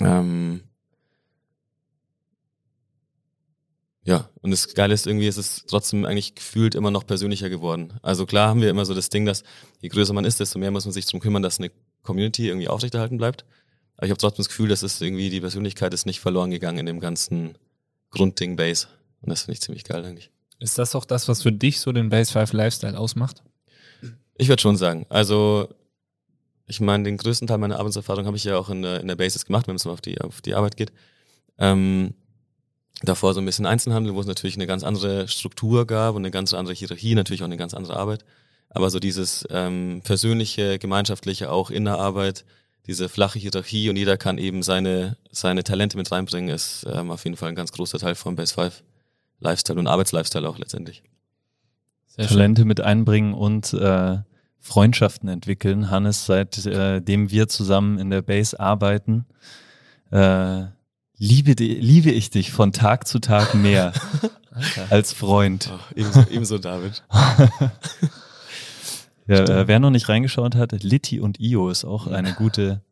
Ähm, 0.00 0.60
ja, 4.04 4.28
und 4.42 4.50
das 4.50 4.74
Geile 4.74 4.92
ist 4.92 5.06
irgendwie, 5.06 5.26
es 5.26 5.38
ist 5.38 5.64
trotzdem 5.66 6.04
eigentlich 6.04 6.34
gefühlt 6.34 6.74
immer 6.74 6.90
noch 6.90 7.06
persönlicher 7.06 7.48
geworden. 7.48 7.94
Also 8.02 8.26
klar 8.26 8.48
haben 8.48 8.60
wir 8.60 8.68
immer 8.68 8.84
so 8.84 8.94
das 8.94 9.08
Ding, 9.08 9.24
dass 9.24 9.44
je 9.80 9.88
größer 9.88 10.12
man 10.12 10.26
ist, 10.26 10.40
desto 10.40 10.58
mehr 10.58 10.70
muss 10.70 10.84
man 10.84 10.92
sich 10.92 11.06
darum 11.06 11.20
kümmern, 11.20 11.42
dass 11.42 11.58
eine 11.58 11.70
Community 12.02 12.48
irgendwie 12.48 12.68
aufrechterhalten 12.68 13.16
bleibt. 13.16 13.46
Aber 13.96 14.06
ich 14.06 14.10
habe 14.10 14.20
trotzdem 14.20 14.42
das 14.42 14.48
Gefühl, 14.48 14.68
dass 14.68 14.82
es 14.82 15.00
irgendwie, 15.00 15.30
die 15.30 15.40
Persönlichkeit 15.40 15.94
ist 15.94 16.04
nicht 16.04 16.20
verloren 16.20 16.50
gegangen 16.50 16.78
in 16.78 16.86
dem 16.86 17.00
ganzen 17.00 17.56
Grundding 18.10 18.56
Base. 18.56 18.88
Und 19.22 19.30
das 19.30 19.42
finde 19.42 19.54
ich 19.54 19.62
ziemlich 19.62 19.84
geil 19.84 20.04
eigentlich. 20.04 20.30
Ist 20.58 20.76
das 20.76 20.94
auch 20.94 21.06
das, 21.06 21.26
was 21.28 21.42
für 21.42 21.52
dich 21.52 21.80
so 21.80 21.90
den 21.92 22.10
Base 22.10 22.30
5 22.30 22.52
Lifestyle 22.52 22.98
ausmacht? 22.98 23.42
Ich 24.36 24.48
würde 24.48 24.60
schon 24.60 24.76
sagen. 24.76 25.06
Also, 25.08 25.68
ich 26.66 26.80
meine, 26.80 27.04
den 27.04 27.16
größten 27.16 27.48
Teil 27.48 27.58
meiner 27.58 27.78
Arbeitserfahrung 27.78 28.26
habe 28.26 28.36
ich 28.36 28.44
ja 28.44 28.58
auch 28.58 28.68
in 28.68 28.82
der, 28.82 29.00
in 29.00 29.08
der 29.08 29.16
Basis 29.16 29.46
gemacht, 29.46 29.66
wenn 29.66 29.76
es 29.76 29.84
mal 29.86 29.92
auf 29.92 30.00
die, 30.00 30.20
auf 30.20 30.42
die 30.42 30.54
Arbeit 30.54 30.76
geht. 30.76 30.92
Ähm, 31.58 32.14
davor 33.08 33.34
so 33.34 33.40
ein 33.40 33.46
bisschen 33.46 33.66
Einzelhandel, 33.66 34.14
wo 34.14 34.20
es 34.20 34.26
natürlich 34.26 34.56
eine 34.56 34.66
ganz 34.66 34.84
andere 34.84 35.28
Struktur 35.28 35.86
gab 35.86 36.14
und 36.14 36.22
eine 36.22 36.30
ganz 36.30 36.54
andere 36.54 36.74
Hierarchie, 36.74 37.14
natürlich 37.14 37.42
auch 37.42 37.46
eine 37.46 37.56
ganz 37.56 37.74
andere 37.74 37.96
Arbeit. 37.96 38.24
Aber 38.70 38.90
so 38.90 38.98
dieses 38.98 39.46
ähm, 39.50 40.00
persönliche, 40.04 40.78
gemeinschaftliche 40.78 41.50
auch 41.50 41.70
in 41.70 41.84
der 41.84 41.98
Arbeit, 41.98 42.44
diese 42.86 43.08
flache 43.08 43.38
Hierarchie 43.38 43.88
und 43.88 43.96
jeder 43.96 44.16
kann 44.16 44.36
eben 44.36 44.62
seine, 44.62 45.16
seine 45.30 45.64
Talente 45.64 45.96
mit 45.96 46.10
reinbringen, 46.10 46.54
ist 46.54 46.86
ähm, 46.92 47.10
auf 47.10 47.24
jeden 47.24 47.36
Fall 47.36 47.50
ein 47.50 47.54
ganz 47.54 47.72
großer 47.72 47.98
Teil 47.98 48.14
von 48.14 48.36
Base 48.36 48.54
5 48.54 48.82
Lifestyle 49.40 49.78
und 49.78 49.86
Arbeitslifestyle 49.86 50.48
auch 50.48 50.58
letztendlich. 50.58 51.02
Sehr 52.06 52.28
schön. 52.28 52.36
Talente 52.36 52.64
mit 52.64 52.80
einbringen 52.80 53.34
und 53.34 53.72
äh, 53.72 54.18
Freundschaften 54.60 55.28
entwickeln. 55.28 55.90
Hannes, 55.90 56.26
seitdem 56.26 57.30
wir 57.30 57.48
zusammen 57.48 57.98
in 57.98 58.10
der 58.10 58.22
Base 58.22 58.58
arbeiten, 58.58 59.26
äh, 60.10 60.64
liebe, 61.24 61.52
liebe 61.62 62.10
ich 62.10 62.30
dich 62.30 62.52
von 62.52 62.72
Tag 62.72 63.06
zu 63.06 63.18
Tag 63.18 63.54
mehr 63.54 63.92
als 64.90 65.12
Freund. 65.12 65.70
Oh, 65.72 65.78
ebenso, 65.96 66.24
ebenso 66.30 66.58
David. 66.58 67.02
Ja, 69.26 69.38
äh, 69.38 69.66
wer 69.66 69.78
noch 69.78 69.88
nicht 69.88 70.06
reingeschaut 70.10 70.54
hat, 70.54 70.72
Litti 70.82 71.18
und 71.18 71.40
Io 71.40 71.70
ist 71.70 71.86
auch 71.86 72.08
eine 72.08 72.34
gute. 72.34 72.82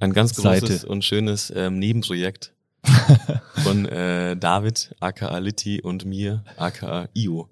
Ein 0.00 0.14
ganz 0.14 0.34
Seite. 0.34 0.60
großes 0.60 0.84
und 0.84 1.04
schönes 1.04 1.52
ähm, 1.54 1.78
Nebenprojekt 1.78 2.54
von 3.62 3.84
äh, 3.84 4.38
David, 4.38 4.94
aka 5.00 5.36
Litti 5.36 5.82
und 5.82 6.06
mir, 6.06 6.44
aka 6.56 7.10
Io. 7.12 7.50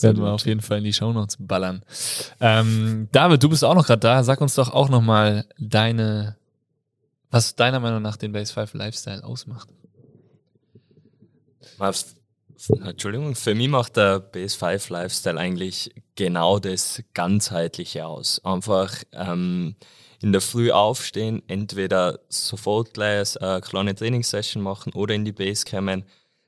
werden 0.00 0.22
wir 0.22 0.30
auf 0.30 0.46
jeden 0.46 0.60
Fall 0.60 0.78
in 0.78 0.84
die 0.84 0.92
Shownotes 0.92 1.36
ballern. 1.40 1.82
Ähm, 2.40 3.08
David, 3.10 3.42
du 3.42 3.48
bist 3.48 3.64
auch 3.64 3.74
noch 3.74 3.86
gerade 3.86 3.98
da. 3.98 4.22
Sag 4.22 4.40
uns 4.40 4.54
doch 4.54 4.72
auch 4.72 4.88
nochmal 4.88 5.46
deine, 5.58 6.36
was 7.30 7.54
deiner 7.56 7.80
Meinung 7.80 8.02
nach 8.02 8.16
den 8.16 8.32
Base 8.32 8.52
5 8.52 8.74
Lifestyle 8.74 9.24
ausmacht. 9.24 9.68
Entschuldigung, 12.84 13.36
für 13.36 13.54
mich 13.54 13.68
macht 13.68 13.96
der 13.96 14.20
PS5 14.32 14.92
Lifestyle 14.92 15.38
eigentlich 15.38 15.92
genau 16.16 16.58
das 16.58 17.02
Ganzheitliche 17.14 18.04
aus. 18.06 18.44
Einfach 18.44 18.92
ähm, 19.12 19.76
in 20.20 20.32
der 20.32 20.40
Früh 20.40 20.72
aufstehen, 20.72 21.42
entweder 21.46 22.18
sofort 22.28 22.94
gleich 22.94 23.40
eine 23.40 23.60
kleine 23.60 23.94
Trainingssession 23.94 24.62
machen 24.62 24.92
oder 24.94 25.14
in 25.14 25.24
die 25.24 25.32
Base 25.32 25.64
kommen, 25.64 26.04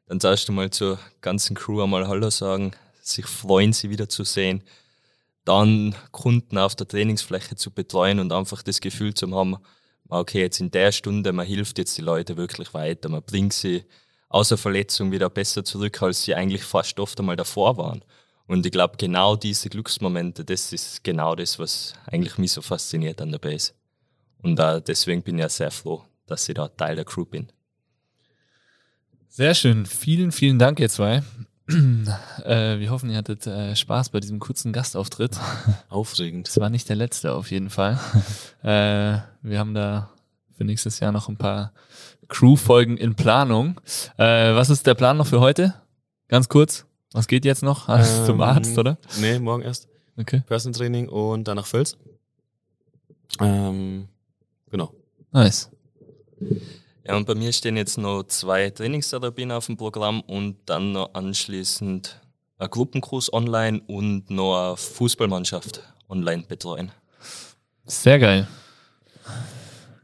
dann 0.07 0.19
zuerst 0.19 0.49
einmal 0.49 0.71
zur 0.71 0.99
ganzen 1.21 1.55
Crew 1.55 1.83
einmal 1.83 2.09
Hallo 2.09 2.31
sagen, 2.31 2.73
sich 3.01 3.27
freuen, 3.27 3.73
sie 3.73 3.91
wieder 3.91 4.09
zu 4.09 4.25
sehen, 4.25 4.65
dann 5.45 5.95
Kunden 6.11 6.59
auf 6.59 6.75
der 6.75 6.89
Trainingsfläche 6.89 7.55
zu 7.55 7.71
betreuen 7.71 8.19
und 8.19 8.33
einfach 8.33 8.63
das 8.63 8.81
Gefühl 8.81 9.15
zu 9.15 9.33
haben, 9.33 9.59
okay, 10.11 10.41
jetzt 10.41 10.61
in 10.61 10.71
der 10.71 10.93
Stunde, 10.93 11.33
man 11.33 11.47
hilft 11.47 11.79
jetzt 11.79 11.97
die 11.97 12.03
Leute 12.03 12.37
wirklich 12.37 12.75
weiter, 12.75 13.09
man 13.09 13.23
bringt 13.23 13.53
sie 13.53 13.85
außer 14.29 14.57
Verletzung 14.57 15.11
wieder 15.11 15.31
besser 15.31 15.65
zurück, 15.65 16.03
als 16.03 16.25
sie 16.25 16.35
eigentlich 16.35 16.63
fast 16.63 16.99
oft 17.01 17.19
einmal 17.19 17.37
davor 17.37 17.77
waren. 17.77 18.05
Und 18.47 18.67
ich 18.67 18.73
glaube, 18.73 18.97
genau 18.97 19.37
diese 19.37 19.69
Glücksmomente, 19.69 20.45
das 20.45 20.73
ist 20.73 21.05
genau 21.05 21.35
das, 21.35 21.59
was 21.59 21.95
eigentlich 22.07 22.37
mich 22.39 22.53
so 22.53 22.63
fasziniert 22.63 23.21
an 23.21 23.31
der 23.31 23.39
Base. 23.39 23.73
Und 24.43 24.59
äh, 24.59 24.81
deswegen 24.81 25.23
bin 25.23 25.37
ich 25.37 25.43
ja 25.43 25.49
sehr 25.49 25.71
froh, 25.71 26.05
dass 26.27 26.49
ich 26.49 26.55
da 26.55 26.69
Teil 26.69 26.97
der 26.97 27.05
Crew 27.05 27.25
bin. 27.25 27.53
Sehr 29.29 29.55
schön. 29.55 29.87
Vielen, 29.87 30.33
vielen 30.33 30.59
Dank, 30.59 30.81
ihr 30.81 30.89
zwei. 30.89 31.23
äh, 32.45 32.79
wir 32.79 32.91
hoffen, 32.91 33.11
ihr 33.11 33.17
hattet 33.17 33.47
äh, 33.47 33.77
Spaß 33.77 34.11
bei 34.11 34.21
diesem 34.21 34.39
kurzen 34.39 34.73
Gastauftritt. 34.73 35.39
Aufregend. 35.89 36.49
Das 36.49 36.59
war 36.61 36.71
nicht 36.71 36.89
der 36.89 36.97
letzte 36.97 37.33
auf 37.35 37.51
jeden 37.51 37.71
Fall. 37.71 37.99
äh, 38.63 39.19
wir 39.43 39.59
haben 39.59 39.75
da 39.75 40.11
für 40.57 40.65
nächstes 40.65 41.01
Jahr 41.01 41.13
noch 41.13 41.29
ein 41.29 41.37
paar 41.37 41.73
Crew-Folgen 42.29 42.97
in 42.97 43.15
Planung. 43.15 43.81
Äh, 44.17 44.55
was 44.55 44.71
ist 44.71 44.87
der 44.87 44.95
Plan 44.95 45.17
noch 45.17 45.27
für 45.27 45.41
heute? 45.41 45.75
Ganz 46.29 46.49
kurz. 46.49 46.87
Was 47.13 47.27
geht 47.27 47.45
jetzt 47.45 47.63
noch? 47.63 47.89
Alles 47.89 48.25
zum 48.27 48.37
Ähm, 48.37 48.43
Arzt, 48.43 48.79
oder? 48.79 48.99
Nee, 49.21 49.39
morgen 49.39 49.63
erst. 49.63 49.89
Okay. 50.17 50.43
Personal 50.47 50.79
Training 50.79 51.09
und 51.09 51.49
dann 51.49 51.57
nach 51.57 51.67
Völz. 51.67 51.97
Ähm, 53.41 54.09
genau. 54.71 54.93
Nice. 55.33 55.71
Ja, 57.11 57.17
und 57.17 57.27
bei 57.27 57.35
mir 57.35 57.53
stehen 57.53 57.77
jetzt 57.77 57.99
noch 57.99 58.23
zwei 58.23 58.71
Trainingstherapien 58.71 59.51
auf 59.51 59.67
dem 59.67 59.77
Programm 59.77 60.21
und 60.21 60.57
dann 60.67 60.93
noch 60.93 61.13
anschließend 61.15 62.21
ein 62.59 62.71
Gruppenkurs 62.71 63.33
online 63.33 63.81
und 63.89 64.31
noch 64.31 64.69
eine 64.69 64.77
Fußballmannschaft 64.77 65.83
online 66.09 66.45
betreuen. 66.47 66.93
Sehr 67.85 68.21
geil. 68.21 68.47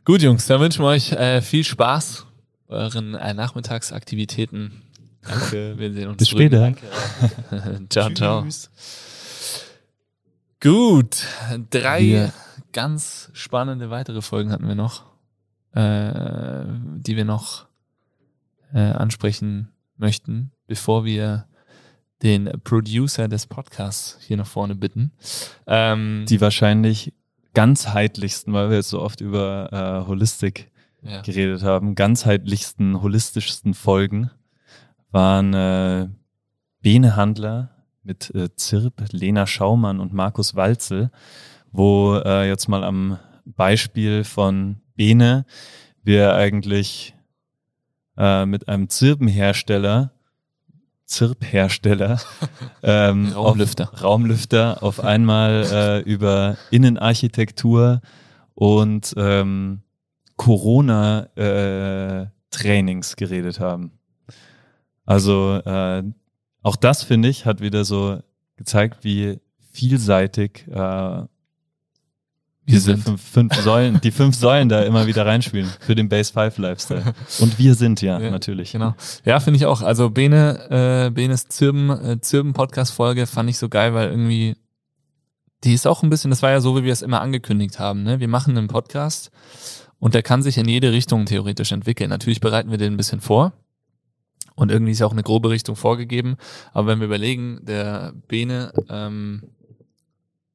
Gut, 0.04 0.20
Jungs, 0.22 0.46
dann 0.46 0.60
wünschen 0.60 0.82
wir 0.82 0.88
euch 0.88 1.12
äh, 1.12 1.40
viel 1.42 1.62
Spaß 1.62 2.26
bei 2.66 2.74
euren 2.76 3.14
äh, 3.14 3.34
Nachmittagsaktivitäten. 3.34 4.82
Danke. 5.22 5.74
Wir 5.78 5.92
sehen 5.92 6.08
uns 6.08 6.16
Bis 6.18 6.30
drüben. 6.30 6.76
später. 6.76 7.80
ciao, 7.88 8.10
ciao. 8.10 8.46
Gut, 10.60 11.24
drei 11.70 12.02
Wir- 12.02 12.32
ganz 12.72 13.30
spannende 13.32 13.90
weitere 13.90 14.22
Folgen 14.22 14.50
hatten 14.50 14.66
wir 14.68 14.74
noch, 14.74 15.04
äh, 15.76 16.64
die 16.96 17.16
wir 17.16 17.24
noch 17.24 17.66
äh, 18.72 18.80
ansprechen 18.80 19.68
möchten, 19.98 20.50
bevor 20.66 21.04
wir 21.04 21.46
den 22.22 22.50
Producer 22.64 23.28
des 23.28 23.46
Podcasts 23.46 24.18
hier 24.26 24.38
nach 24.38 24.46
vorne 24.46 24.74
bitten. 24.74 25.12
Ähm, 25.66 26.24
Die 26.28 26.40
wahrscheinlich 26.40 27.12
ganzheitlichsten, 27.52 28.54
weil 28.54 28.70
wir 28.70 28.76
jetzt 28.76 28.88
so 28.88 29.02
oft 29.02 29.20
über 29.20 29.68
äh, 30.04 30.08
Holistik 30.08 30.70
ja. 31.02 31.20
geredet 31.20 31.62
haben, 31.62 31.94
ganzheitlichsten, 31.94 33.02
holistischsten 33.02 33.74
Folgen 33.74 34.30
waren 35.10 35.52
äh, 35.54 36.08
Bene 36.80 37.16
Handler 37.16 37.70
mit 38.02 38.34
äh, 38.34 38.54
Zirp, 38.56 39.04
Lena 39.12 39.46
Schaumann 39.46 40.00
und 40.00 40.12
Markus 40.14 40.54
Walzel, 40.54 41.10
wo 41.70 42.16
äh, 42.16 42.48
jetzt 42.48 42.68
mal 42.68 42.82
am 42.82 43.18
Beispiel 43.44 44.24
von 44.24 44.80
Bene, 44.96 45.46
wir 46.02 46.34
eigentlich 46.34 47.14
äh, 48.16 48.46
mit 48.46 48.68
einem 48.68 48.88
Zirbenhersteller, 48.88 50.12
Zirphersteller, 51.04 52.20
ähm, 52.82 53.32
Raumlüfter. 53.32 53.92
Auf, 53.92 54.02
Raumlüfter 54.02 54.82
auf 54.82 54.98
einmal 55.00 55.66
äh, 55.70 56.00
über 56.00 56.56
Innenarchitektur 56.70 58.00
und 58.54 59.12
ähm, 59.16 59.82
Corona-Trainings 60.36 63.12
äh, 63.12 63.16
geredet 63.16 63.60
haben. 63.60 63.92
Also 65.04 65.60
äh, 65.64 66.02
auch 66.62 66.76
das, 66.76 67.02
finde 67.04 67.28
ich, 67.28 67.46
hat 67.46 67.60
wieder 67.60 67.84
so 67.84 68.20
gezeigt, 68.56 69.04
wie 69.04 69.38
vielseitig 69.72 70.66
äh, 70.68 71.22
diese 72.66 72.96
fünf, 72.96 73.22
fünf, 73.22 73.54
Säulen, 73.54 74.00
die 74.00 74.10
fünf 74.10 74.36
Säulen 74.36 74.68
da 74.68 74.82
immer 74.82 75.06
wieder 75.06 75.24
reinspielen 75.24 75.70
für 75.80 75.94
den 75.94 76.08
Base 76.08 76.32
5 76.32 76.58
Lifestyle. 76.58 77.14
Und 77.38 77.58
wir 77.58 77.74
sind 77.74 78.02
ja, 78.02 78.20
ja 78.20 78.30
natürlich. 78.30 78.72
Genau. 78.72 78.94
Ja, 79.24 79.38
finde 79.40 79.58
ich 79.58 79.66
auch. 79.66 79.82
Also 79.82 80.10
Bene, 80.10 81.06
äh, 81.06 81.10
Benes 81.10 81.48
Zirben, 81.48 81.90
äh, 81.90 82.20
Zirben 82.20 82.52
Podcast 82.52 82.92
Folge 82.92 83.26
fand 83.26 83.48
ich 83.50 83.58
so 83.58 83.68
geil, 83.68 83.94
weil 83.94 84.10
irgendwie 84.10 84.56
die 85.64 85.74
ist 85.74 85.86
auch 85.86 86.02
ein 86.02 86.10
bisschen, 86.10 86.30
das 86.30 86.42
war 86.42 86.50
ja 86.50 86.60
so, 86.60 86.76
wie 86.76 86.84
wir 86.84 86.92
es 86.92 87.02
immer 87.02 87.20
angekündigt 87.20 87.78
haben. 87.78 88.02
Ne? 88.02 88.20
Wir 88.20 88.28
machen 88.28 88.56
einen 88.56 88.68
Podcast 88.68 89.30
und 89.98 90.14
der 90.14 90.22
kann 90.22 90.42
sich 90.42 90.58
in 90.58 90.68
jede 90.68 90.92
Richtung 90.92 91.24
theoretisch 91.24 91.72
entwickeln. 91.72 92.10
Natürlich 92.10 92.40
bereiten 92.40 92.70
wir 92.70 92.78
den 92.78 92.94
ein 92.94 92.96
bisschen 92.96 93.20
vor. 93.20 93.52
Und 94.54 94.70
irgendwie 94.70 94.92
ist 94.92 95.00
ja 95.00 95.06
auch 95.06 95.12
eine 95.12 95.22
grobe 95.22 95.50
Richtung 95.50 95.76
vorgegeben. 95.76 96.36
Aber 96.72 96.86
wenn 96.86 97.00
wir 97.00 97.06
überlegen, 97.06 97.60
der 97.62 98.14
Bene 98.26 98.72
ähm, 98.88 99.42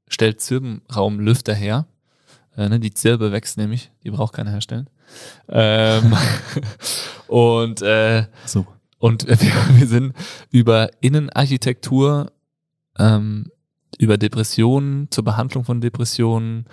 stellt 0.07 0.41
Zirbenraumlüfter 0.41 1.53
her. 1.53 1.88
Äh, 2.61 2.69
ne, 2.69 2.79
die 2.79 2.93
Zirbe 2.93 3.31
wächst 3.31 3.57
nämlich, 3.57 3.91
die 4.03 4.11
braucht 4.11 4.33
keiner 4.33 4.51
herstellen. 4.51 4.89
Ähm, 5.49 6.15
und 7.27 7.81
äh, 7.81 8.25
so. 8.45 8.67
und 8.99 9.27
wir, 9.27 9.79
wir 9.79 9.88
sind 9.88 10.13
über 10.51 10.89
Innenarchitektur, 11.01 12.31
ähm, 12.99 13.51
über 13.97 14.17
Depressionen, 14.17 15.09
zur 15.09 15.23
Behandlung 15.23 15.63
von 15.63 15.81
Depressionen 15.81 16.65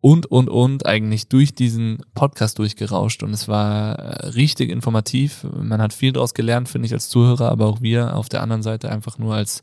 und, 0.00 0.26
und, 0.26 0.48
und 0.48 0.86
eigentlich 0.86 1.28
durch 1.28 1.54
diesen 1.54 1.98
Podcast 2.14 2.58
durchgerauscht 2.58 3.22
und 3.22 3.32
es 3.32 3.48
war 3.48 3.98
äh, 3.98 4.26
richtig 4.28 4.70
informativ. 4.70 5.44
Man 5.52 5.82
hat 5.82 5.92
viel 5.92 6.12
daraus 6.12 6.34
gelernt, 6.34 6.68
finde 6.68 6.86
ich, 6.86 6.92
als 6.92 7.08
Zuhörer, 7.08 7.50
aber 7.50 7.66
auch 7.66 7.80
wir 7.80 8.14
auf 8.14 8.28
der 8.28 8.42
anderen 8.42 8.62
Seite 8.62 8.90
einfach 8.90 9.18
nur 9.18 9.34
als 9.34 9.62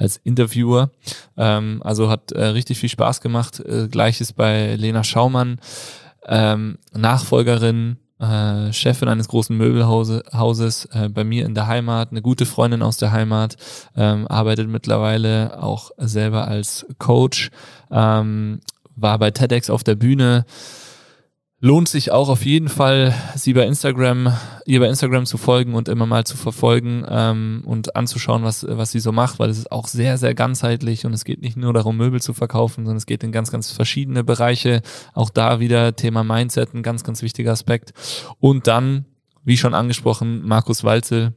als 0.00 0.16
Interviewer. 0.24 0.90
Ähm, 1.36 1.80
also 1.84 2.10
hat 2.10 2.32
äh, 2.32 2.42
richtig 2.46 2.78
viel 2.78 2.88
Spaß 2.88 3.20
gemacht. 3.20 3.60
Äh, 3.60 3.88
Gleiches 3.88 4.32
bei 4.32 4.74
Lena 4.74 5.04
Schaumann, 5.04 5.60
ähm, 6.26 6.78
Nachfolgerin, 6.92 7.98
äh, 8.18 8.72
Chefin 8.72 9.08
eines 9.08 9.28
großen 9.28 9.56
Möbelhauses 9.56 10.84
äh, 10.92 11.08
bei 11.08 11.24
mir 11.24 11.44
in 11.44 11.54
der 11.54 11.66
Heimat, 11.66 12.10
eine 12.10 12.22
gute 12.22 12.46
Freundin 12.46 12.82
aus 12.82 12.96
der 12.96 13.12
Heimat, 13.12 13.56
ähm, 13.96 14.26
arbeitet 14.28 14.68
mittlerweile 14.68 15.62
auch 15.62 15.90
selber 15.96 16.48
als 16.48 16.86
Coach, 16.98 17.50
ähm, 17.90 18.60
war 18.96 19.18
bei 19.18 19.30
TEDx 19.30 19.70
auf 19.70 19.84
der 19.84 19.94
Bühne, 19.94 20.44
lohnt 21.60 21.88
sich 21.88 22.10
auch 22.10 22.30
auf 22.30 22.44
jeden 22.46 22.68
Fall, 22.68 23.14
sie 23.36 23.52
bei 23.52 23.66
Instagram, 23.66 24.34
ihr 24.64 24.80
bei 24.80 24.88
Instagram 24.88 25.26
zu 25.26 25.36
folgen 25.36 25.74
und 25.74 25.88
immer 25.88 26.06
mal 26.06 26.24
zu 26.24 26.38
verfolgen 26.38 27.04
ähm, 27.06 27.62
und 27.66 27.96
anzuschauen, 27.96 28.42
was, 28.42 28.66
was 28.66 28.92
sie 28.92 29.00
so 29.00 29.12
macht, 29.12 29.38
weil 29.38 29.50
es 29.50 29.58
ist 29.58 29.70
auch 29.70 29.86
sehr, 29.86 30.16
sehr 30.16 30.34
ganzheitlich 30.34 31.04
und 31.04 31.12
es 31.12 31.24
geht 31.24 31.42
nicht 31.42 31.58
nur 31.58 31.74
darum, 31.74 31.98
Möbel 31.98 32.22
zu 32.22 32.32
verkaufen, 32.32 32.86
sondern 32.86 32.96
es 32.96 33.04
geht 33.04 33.22
in 33.22 33.30
ganz, 33.30 33.50
ganz 33.50 33.70
verschiedene 33.70 34.24
Bereiche. 34.24 34.80
Auch 35.12 35.28
da 35.28 35.60
wieder 35.60 35.94
Thema 35.94 36.24
Mindset, 36.24 36.74
ein 36.74 36.82
ganz, 36.82 37.04
ganz 37.04 37.20
wichtiger 37.20 37.52
Aspekt. 37.52 37.92
Und 38.38 38.66
dann, 38.66 39.04
wie 39.44 39.58
schon 39.58 39.74
angesprochen, 39.74 40.46
Markus 40.46 40.82
Walzel, 40.82 41.34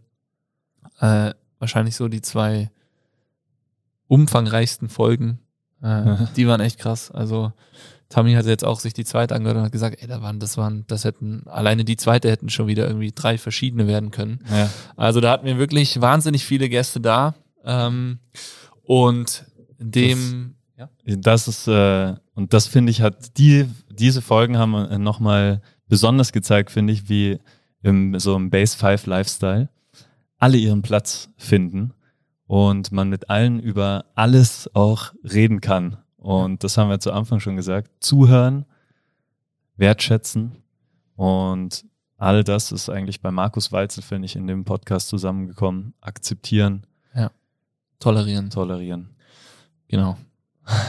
äh, 1.02 1.32
wahrscheinlich 1.60 1.98
so 1.98 2.08
die 2.08 2.22
zwei 2.22 2.72
umfangreichsten 4.08 4.88
Folgen. 4.88 5.40
Äh, 5.82 6.16
die 6.38 6.48
waren 6.48 6.62
echt 6.62 6.80
krass. 6.80 7.12
Also 7.12 7.52
Tommy 8.14 8.34
hat 8.34 8.46
jetzt 8.46 8.64
auch 8.64 8.80
sich 8.80 8.94
die 8.94 9.06
zweite 9.06 9.34
angehört 9.34 9.58
und 9.58 9.64
hat 9.64 9.72
gesagt, 9.72 9.98
ey, 10.00 10.08
da 10.08 10.22
waren, 10.22 10.40
das 10.40 10.56
waren, 10.56 10.86
das 10.86 11.04
hätten, 11.04 11.48
alleine 11.48 11.84
die 11.84 11.98
zweite 11.98 12.30
hätten 12.30 12.50
schon 12.50 12.68
wieder 12.68 12.86
irgendwie 12.86 13.12
drei 13.12 13.40
verschiedene 13.40 13.88
werden 13.88 14.12
können. 14.12 14.40
Ja. 14.52 14.70
Also 14.96 15.20
da 15.20 15.32
hatten 15.32 15.48
wir 15.48 15.58
wirklich 15.58 16.00
wahnsinnig 16.00 16.46
viele 16.46 16.70
Gäste 16.70 17.02
da. 17.02 17.34
Ähm, 17.66 18.20
und 18.84 19.46
dem, 19.80 20.54
das, 20.78 20.90
ja. 21.06 21.16
das 21.18 21.48
ist, 21.48 21.68
äh, 21.68 22.14
und 22.36 22.54
das 22.54 22.68
finde 22.68 22.92
ich, 22.92 23.02
hat 23.02 23.36
die, 23.40 23.66
diese 23.90 24.22
Folgen 24.22 24.60
haben 24.60 24.76
äh, 24.76 25.00
nochmal 25.00 25.64
besonders 25.88 26.32
gezeigt, 26.32 26.70
finde 26.70 26.94
ich, 26.94 27.10
wie 27.10 27.40
im 27.82 28.20
so 28.20 28.36
im 28.36 28.52
Base 28.52 28.78
5 28.78 29.08
Lifestyle 29.08 29.70
alle 30.38 30.58
ihren 30.58 30.84
Platz 30.84 31.30
finden 31.36 31.94
und 32.46 32.92
man 32.92 33.10
mit 33.10 33.32
allen 33.32 33.60
über 33.60 34.06
alles 34.14 34.70
auch 34.76 35.14
reden 35.24 35.62
kann. 35.62 35.98
Und 36.24 36.64
das 36.64 36.78
haben 36.78 36.90
wir 36.90 37.02
zu 37.02 37.12
Anfang 37.12 37.42
schon 37.42 37.58
gesagt. 37.58 37.92
Zuhören, 38.00 38.66
wertschätzen 39.76 40.64
und 41.18 41.84
all 42.18 42.46
das 42.46 42.72
ist 42.72 42.90
eigentlich 42.90 43.20
bei 43.20 43.30
Markus 43.30 43.74
Walzel, 43.74 44.02
finde 44.02 44.28
ich, 44.28 44.38
in 44.38 44.48
dem 44.48 44.64
Podcast 44.64 45.10
zusammengekommen. 45.10 45.94
Akzeptieren. 46.00 46.88
Ja. 47.14 47.30
Tolerieren. 48.00 48.50
Tolerieren. 48.50 49.10
Genau. 49.90 50.18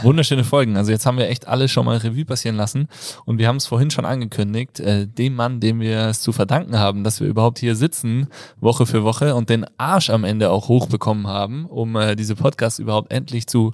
Wunderschöne 0.03 0.45
Folgen. 0.45 0.77
Also 0.77 0.91
jetzt 0.91 1.05
haben 1.05 1.17
wir 1.17 1.27
echt 1.27 1.47
alle 1.47 1.67
schon 1.67 1.85
mal 1.85 1.97
Revue 1.97 2.23
passieren 2.23 2.55
lassen 2.55 2.87
und 3.25 3.39
wir 3.39 3.47
haben 3.47 3.57
es 3.57 3.65
vorhin 3.65 3.91
schon 3.91 4.05
angekündigt, 4.05 4.79
äh, 4.79 5.05
dem 5.05 5.35
Mann, 5.35 5.59
dem 5.59 5.81
wir 5.81 6.07
es 6.07 6.21
zu 6.21 6.31
verdanken 6.31 6.79
haben, 6.79 7.03
dass 7.03 7.19
wir 7.19 7.27
überhaupt 7.27 7.59
hier 7.59 7.75
sitzen, 7.75 8.27
Woche 8.59 8.85
für 8.85 9.03
Woche 9.03 9.35
und 9.35 9.49
den 9.49 9.65
Arsch 9.77 10.09
am 10.09 10.23
Ende 10.23 10.49
auch 10.49 10.69
hochbekommen 10.69 11.27
haben, 11.27 11.65
um 11.65 11.95
äh, 11.97 12.15
diese 12.15 12.35
Podcasts 12.35 12.79
überhaupt 12.79 13.11
endlich 13.11 13.47
zu 13.47 13.73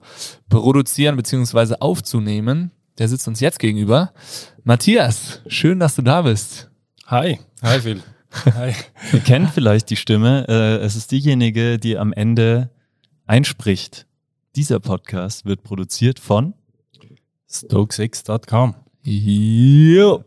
produzieren 0.49 1.15
bzw. 1.17 1.75
aufzunehmen. 1.79 2.71
Der 2.97 3.07
sitzt 3.07 3.27
uns 3.27 3.39
jetzt 3.39 3.59
gegenüber. 3.59 4.11
Matthias, 4.63 5.41
schön, 5.47 5.79
dass 5.79 5.95
du 5.95 6.01
da 6.01 6.23
bist. 6.23 6.71
Hi. 7.07 7.39
Hi, 7.61 7.79
Phil. 7.79 8.01
Hi. 8.55 8.73
Ihr 9.13 9.19
kennt 9.19 9.51
vielleicht 9.51 9.89
die 9.89 9.95
Stimme. 9.97 10.45
Äh, 10.47 10.77
es 10.83 10.95
ist 10.95 11.11
diejenige, 11.11 11.77
die 11.77 11.97
am 11.97 12.11
Ende 12.11 12.71
einspricht 13.27 14.07
dieser 14.55 14.79
Podcast 14.79 15.45
wird 15.45 15.63
produziert 15.63 16.19
von 16.19 16.53
Stokesix.com. 17.49 18.75
Jo. 19.03 20.23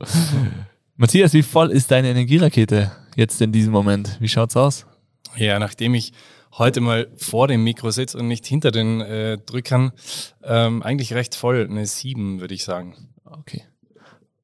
Matthias, 0.96 1.32
wie 1.32 1.42
voll 1.42 1.70
ist 1.70 1.90
deine 1.90 2.08
Energierakete 2.08 2.92
jetzt 3.16 3.40
in 3.40 3.52
diesem 3.52 3.72
Moment? 3.72 4.16
Wie 4.20 4.28
schaut's 4.28 4.56
aus? 4.56 4.86
Ja, 5.36 5.58
nachdem 5.58 5.94
ich 5.94 6.12
heute 6.52 6.80
mal 6.80 7.08
vor 7.16 7.48
dem 7.48 7.64
Mikro 7.64 7.90
sitze 7.90 8.18
und 8.18 8.28
nicht 8.28 8.46
hinter 8.46 8.70
den 8.70 9.00
äh, 9.00 9.38
Drückern, 9.38 9.92
ähm, 10.42 10.82
eigentlich 10.82 11.12
recht 11.14 11.34
voll. 11.34 11.66
Eine 11.68 11.86
7, 11.86 12.40
würde 12.40 12.54
ich 12.54 12.64
sagen. 12.64 13.08
Okay. 13.24 13.64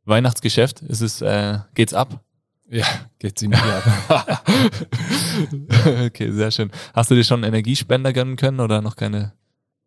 Weihnachtsgeschäft, 0.04 0.80
ist 0.82 1.00
es, 1.00 1.22
äh, 1.22 1.58
geht's 1.74 1.94
ab? 1.94 2.24
Ja, 2.68 2.86
geht 3.18 3.38
ziemlich 3.38 3.60
ab. 3.60 4.44
okay, 6.06 6.30
sehr 6.32 6.50
schön. 6.50 6.70
Hast 6.94 7.10
du 7.10 7.14
dir 7.14 7.24
schon 7.24 7.42
einen 7.42 7.52
Energiespender 7.52 8.12
gönnen 8.12 8.36
können 8.36 8.60
oder 8.60 8.80
noch 8.80 8.96
keine 8.96 9.32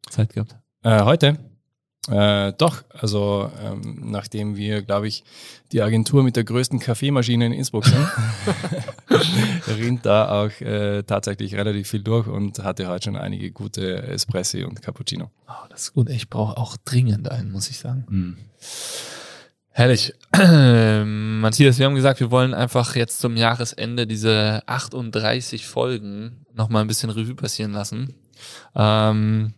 Zeit 0.10 0.34
gehabt? 0.34 0.56
Äh, 0.84 1.04
heute? 1.04 1.38
Äh, 2.10 2.52
doch, 2.58 2.84
also 2.90 3.50
ähm, 3.64 4.12
nachdem 4.12 4.58
wir, 4.58 4.82
glaube 4.82 5.08
ich, 5.08 5.24
die 5.72 5.82
Agentur 5.82 6.22
mit 6.22 6.36
der 6.36 6.44
größten 6.44 6.80
Kaffeemaschine 6.80 7.46
in 7.46 7.54
Innsbruck 7.54 7.86
sind, 7.86 8.08
rinnt 9.68 10.06
da 10.06 10.44
auch 10.44 10.62
äh, 10.62 11.04
tatsächlich 11.04 11.56
relativ 11.56 11.90
viel 11.90 12.04
durch 12.04 12.28
und 12.28 12.60
hatte 12.60 12.90
heute 12.90 13.06
schon 13.06 13.16
einige 13.16 13.52
gute 13.52 14.04
Espressi 14.04 14.64
und 14.64 14.82
Cappuccino. 14.82 15.32
Oh, 15.48 15.68
das 15.70 15.84
ist 15.84 15.94
gut. 15.94 16.10
Ich 16.10 16.30
brauche 16.30 16.58
auch 16.58 16.76
dringend 16.84 17.32
einen, 17.32 17.52
muss 17.52 17.70
ich 17.70 17.80
sagen. 17.80 18.06
Mm. 18.10 18.38
Herrlich. 19.70 20.14
Matthias, 20.34 21.80
wir 21.80 21.86
haben 21.86 21.96
gesagt, 21.96 22.20
wir 22.20 22.32
wollen 22.32 22.54
einfach 22.54 22.96
jetzt 22.96 23.20
zum 23.20 23.38
Jahresende 23.38 24.06
diese 24.06 24.62
38 24.68 25.66
Folgen 25.66 26.46
nochmal 26.54 26.82
ein 26.82 26.88
bisschen 26.88 27.10
Revue 27.10 27.36
passieren 27.36 27.72
lassen. 27.72 28.14
Ähm, 28.76 29.54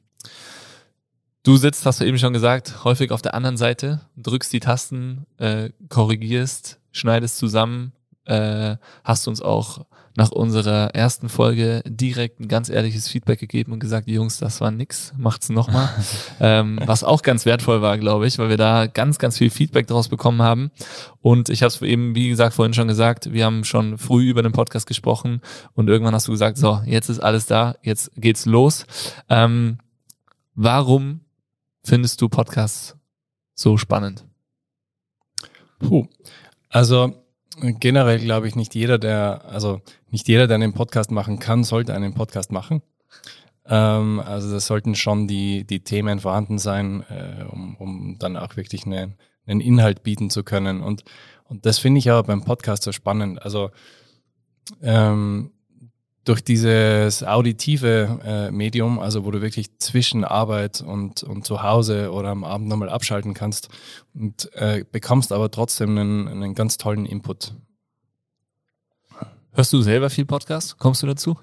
Du 1.45 1.57
sitzt, 1.57 1.85
hast 1.85 2.01
du 2.01 2.05
eben 2.05 2.17
schon 2.17 2.33
gesagt, 2.33 2.83
häufig 2.85 3.11
auf 3.11 3.21
der 3.21 3.35
anderen 3.35 3.55
Seite, 3.55 4.01
drückst 4.17 4.51
die 4.51 4.59
Tasten, 4.59 5.27
äh, 5.37 5.69
korrigierst, 5.89 6.79
schneidest 6.91 7.37
zusammen, 7.37 7.91
äh, 8.25 8.77
hast 9.03 9.27
uns 9.27 9.43
auch 9.43 9.85
nach 10.17 10.31
unserer 10.31 10.95
ersten 10.95 11.29
Folge 11.29 11.83
direkt 11.85 12.39
ein 12.39 12.47
ganz 12.47 12.69
ehrliches 12.69 13.07
Feedback 13.07 13.39
gegeben 13.39 13.73
und 13.73 13.79
gesagt, 13.79 14.07
Jungs, 14.07 14.39
das 14.39 14.59
war 14.59 14.71
nix, 14.71 15.13
macht's 15.19 15.49
nochmal. 15.49 15.87
ähm, 16.39 16.79
was 16.83 17.03
auch 17.03 17.21
ganz 17.21 17.45
wertvoll 17.45 17.79
war, 17.79 17.99
glaube 17.99 18.25
ich, 18.25 18.39
weil 18.39 18.49
wir 18.49 18.57
da 18.57 18.87
ganz, 18.87 19.19
ganz 19.19 19.37
viel 19.37 19.51
Feedback 19.51 19.85
daraus 19.85 20.09
bekommen 20.09 20.41
haben. 20.41 20.71
Und 21.21 21.49
ich 21.49 21.61
habe 21.61 21.67
es 21.67 21.79
eben, 21.83 22.15
wie 22.15 22.29
gesagt, 22.29 22.55
vorhin 22.55 22.73
schon 22.73 22.87
gesagt, 22.87 23.31
wir 23.33 23.45
haben 23.45 23.65
schon 23.65 23.99
früh 23.99 24.31
über 24.31 24.41
den 24.41 24.51
Podcast 24.51 24.87
gesprochen 24.87 25.41
und 25.75 25.89
irgendwann 25.89 26.15
hast 26.15 26.27
du 26.27 26.31
gesagt, 26.31 26.57
so, 26.57 26.81
jetzt 26.87 27.09
ist 27.09 27.19
alles 27.19 27.45
da, 27.45 27.75
jetzt 27.83 28.09
geht's 28.15 28.47
los. 28.47 28.87
Ähm, 29.29 29.77
warum 30.55 31.19
findest 31.85 32.21
du 32.21 32.29
Podcasts 32.29 32.95
so 33.53 33.77
spannend? 33.77 34.25
Puh. 35.79 36.07
Also 36.69 37.13
generell 37.61 38.19
glaube 38.19 38.47
ich, 38.47 38.55
nicht 38.55 38.75
jeder, 38.75 38.97
der, 38.97 39.45
also 39.45 39.81
nicht 40.09 40.27
jeder, 40.27 40.47
der 40.47 40.55
einen 40.55 40.73
Podcast 40.73 41.11
machen 41.11 41.39
kann, 41.39 41.63
sollte 41.63 41.93
einen 41.93 42.13
Podcast 42.13 42.51
machen. 42.51 42.81
Ähm, 43.67 44.19
also 44.19 44.51
das 44.51 44.65
sollten 44.65 44.95
schon 44.95 45.27
die, 45.27 45.65
die 45.65 45.83
Themen 45.83 46.19
vorhanden 46.19 46.57
sein, 46.57 47.03
äh, 47.09 47.45
um, 47.49 47.75
um 47.75 48.17
dann 48.19 48.35
auch 48.35 48.57
wirklich 48.57 48.85
einen, 48.85 49.15
einen 49.45 49.61
Inhalt 49.61 50.03
bieten 50.03 50.29
zu 50.29 50.43
können. 50.43 50.81
Und, 50.81 51.03
und 51.45 51.65
das 51.65 51.79
finde 51.79 51.99
ich 51.99 52.09
aber 52.09 52.23
beim 52.23 52.43
Podcast 52.43 52.83
so 52.83 52.91
spannend. 52.91 53.41
Also 53.41 53.71
ähm, 54.81 55.51
durch 56.25 56.43
dieses 56.43 57.23
auditive 57.23 58.19
äh, 58.25 58.51
Medium, 58.51 58.99
also 58.99 59.25
wo 59.25 59.31
du 59.31 59.41
wirklich 59.41 59.77
zwischen 59.77 60.23
Arbeit 60.23 60.81
und, 60.81 61.23
und 61.23 61.45
zu 61.45 61.61
Hause 61.61 62.11
oder 62.11 62.29
am 62.29 62.43
Abend 62.43 62.67
nochmal 62.67 62.89
abschalten 62.89 63.33
kannst 63.33 63.69
und 64.15 64.51
äh, 64.55 64.83
bekommst 64.91 65.31
aber 65.31 65.51
trotzdem 65.51 65.91
einen, 65.91 66.27
einen 66.27 66.55
ganz 66.55 66.77
tollen 66.77 67.05
Input. 67.05 67.53
Hörst 69.51 69.71
du 69.71 69.81
selber 69.81 70.09
viel 70.09 70.25
Podcast? 70.25 70.77
Kommst 70.79 71.03
du 71.03 71.07
dazu? 71.07 71.37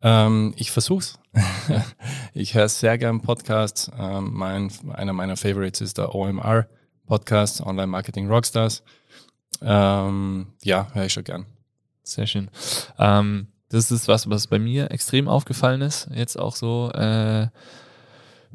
Ähm, 0.00 0.54
ich 0.56 0.70
versuch's. 0.70 1.18
ich 2.34 2.54
höre 2.54 2.68
sehr 2.68 2.96
gern 2.98 3.20
Podcasts. 3.20 3.90
Ähm, 3.98 4.30
mein, 4.32 4.70
einer 4.92 5.12
meiner 5.12 5.36
Favorites 5.36 5.80
ist 5.80 5.98
der 5.98 6.14
OMR 6.14 6.68
Podcast, 7.06 7.60
Online 7.60 7.88
Marketing 7.88 8.28
Rockstars. 8.28 8.84
Ähm, 9.60 10.46
ja, 10.62 10.88
höre 10.92 11.06
ich 11.06 11.12
schon 11.12 11.24
gern. 11.24 11.46
Sehr 12.04 12.26
schön. 12.26 12.48
Ähm, 12.98 13.48
das 13.70 13.90
ist 13.90 14.08
was, 14.08 14.28
was 14.30 14.46
bei 14.46 14.58
mir 14.58 14.90
extrem 14.90 15.28
aufgefallen 15.28 15.82
ist. 15.82 16.08
Jetzt 16.14 16.38
auch 16.38 16.56
so, 16.56 16.90
äh, 16.92 17.48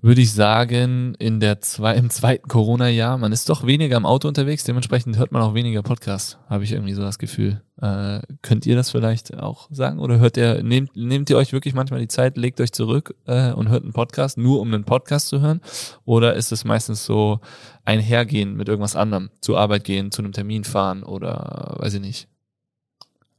würde 0.04 0.20
ich 0.20 0.34
sagen, 0.34 1.16
in 1.16 1.40
der 1.40 1.62
zwei, 1.62 1.96
im 1.96 2.10
zweiten 2.10 2.50
Corona-Jahr, 2.50 3.18
man 3.18 3.32
ist 3.32 3.48
doch 3.48 3.66
weniger 3.66 3.96
im 3.96 4.06
Auto 4.06 4.28
unterwegs, 4.28 4.66
dementsprechend 4.66 5.18
hört 5.18 5.32
man 5.32 5.42
auch 5.42 5.54
weniger 5.54 5.82
Podcasts, 5.82 6.38
habe 6.50 6.66
ich 6.66 6.74
irgendwie 6.74 6.94
so 6.94 7.02
das 7.02 7.20
Gefühl. 7.20 7.62
Äh, 7.82 8.20
könnt 8.42 8.66
ihr 8.66 8.76
das 8.76 8.92
vielleicht 8.92 9.38
auch 9.40 9.70
sagen? 9.72 10.00
Oder 10.00 10.20
hört 10.20 10.36
ihr, 10.36 10.62
nehmt, 10.62 10.94
nehmt 10.98 11.30
ihr 11.30 11.38
euch 11.38 11.54
wirklich 11.54 11.74
manchmal 11.74 12.02
die 12.02 12.10
Zeit, 12.10 12.36
legt 12.36 12.60
euch 12.60 12.74
zurück 12.74 13.16
äh, 13.28 13.54
und 13.54 13.70
hört 13.70 13.84
einen 13.84 13.94
Podcast, 13.94 14.38
nur 14.38 14.60
um 14.60 14.74
einen 14.74 14.84
Podcast 14.84 15.30
zu 15.30 15.40
hören? 15.40 15.62
Oder 16.04 16.34
ist 16.34 16.52
es 16.52 16.66
meistens 16.66 17.06
so 17.06 17.40
einhergehen 17.86 18.56
mit 18.56 18.68
irgendwas 18.68 18.98
anderem, 18.98 19.30
zur 19.40 19.58
Arbeit 19.58 19.86
gehen, 19.86 20.12
zu 20.12 20.22
einem 20.22 20.34
Termin 20.34 20.66
fahren 20.66 21.04
oder 21.04 21.76
weiß 21.80 21.94
ich 21.94 22.02
nicht? 22.02 22.33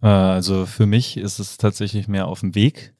Äh, 0.05 0.09
also 0.09 0.66
für 0.66 0.86
mich 0.86 1.16
ist 1.16 1.39
es 1.39 1.56
tatsächlich 1.56 2.06
mehr 2.06 2.28
auf 2.28 2.40
dem 2.40 2.55
Weg. 2.55 2.94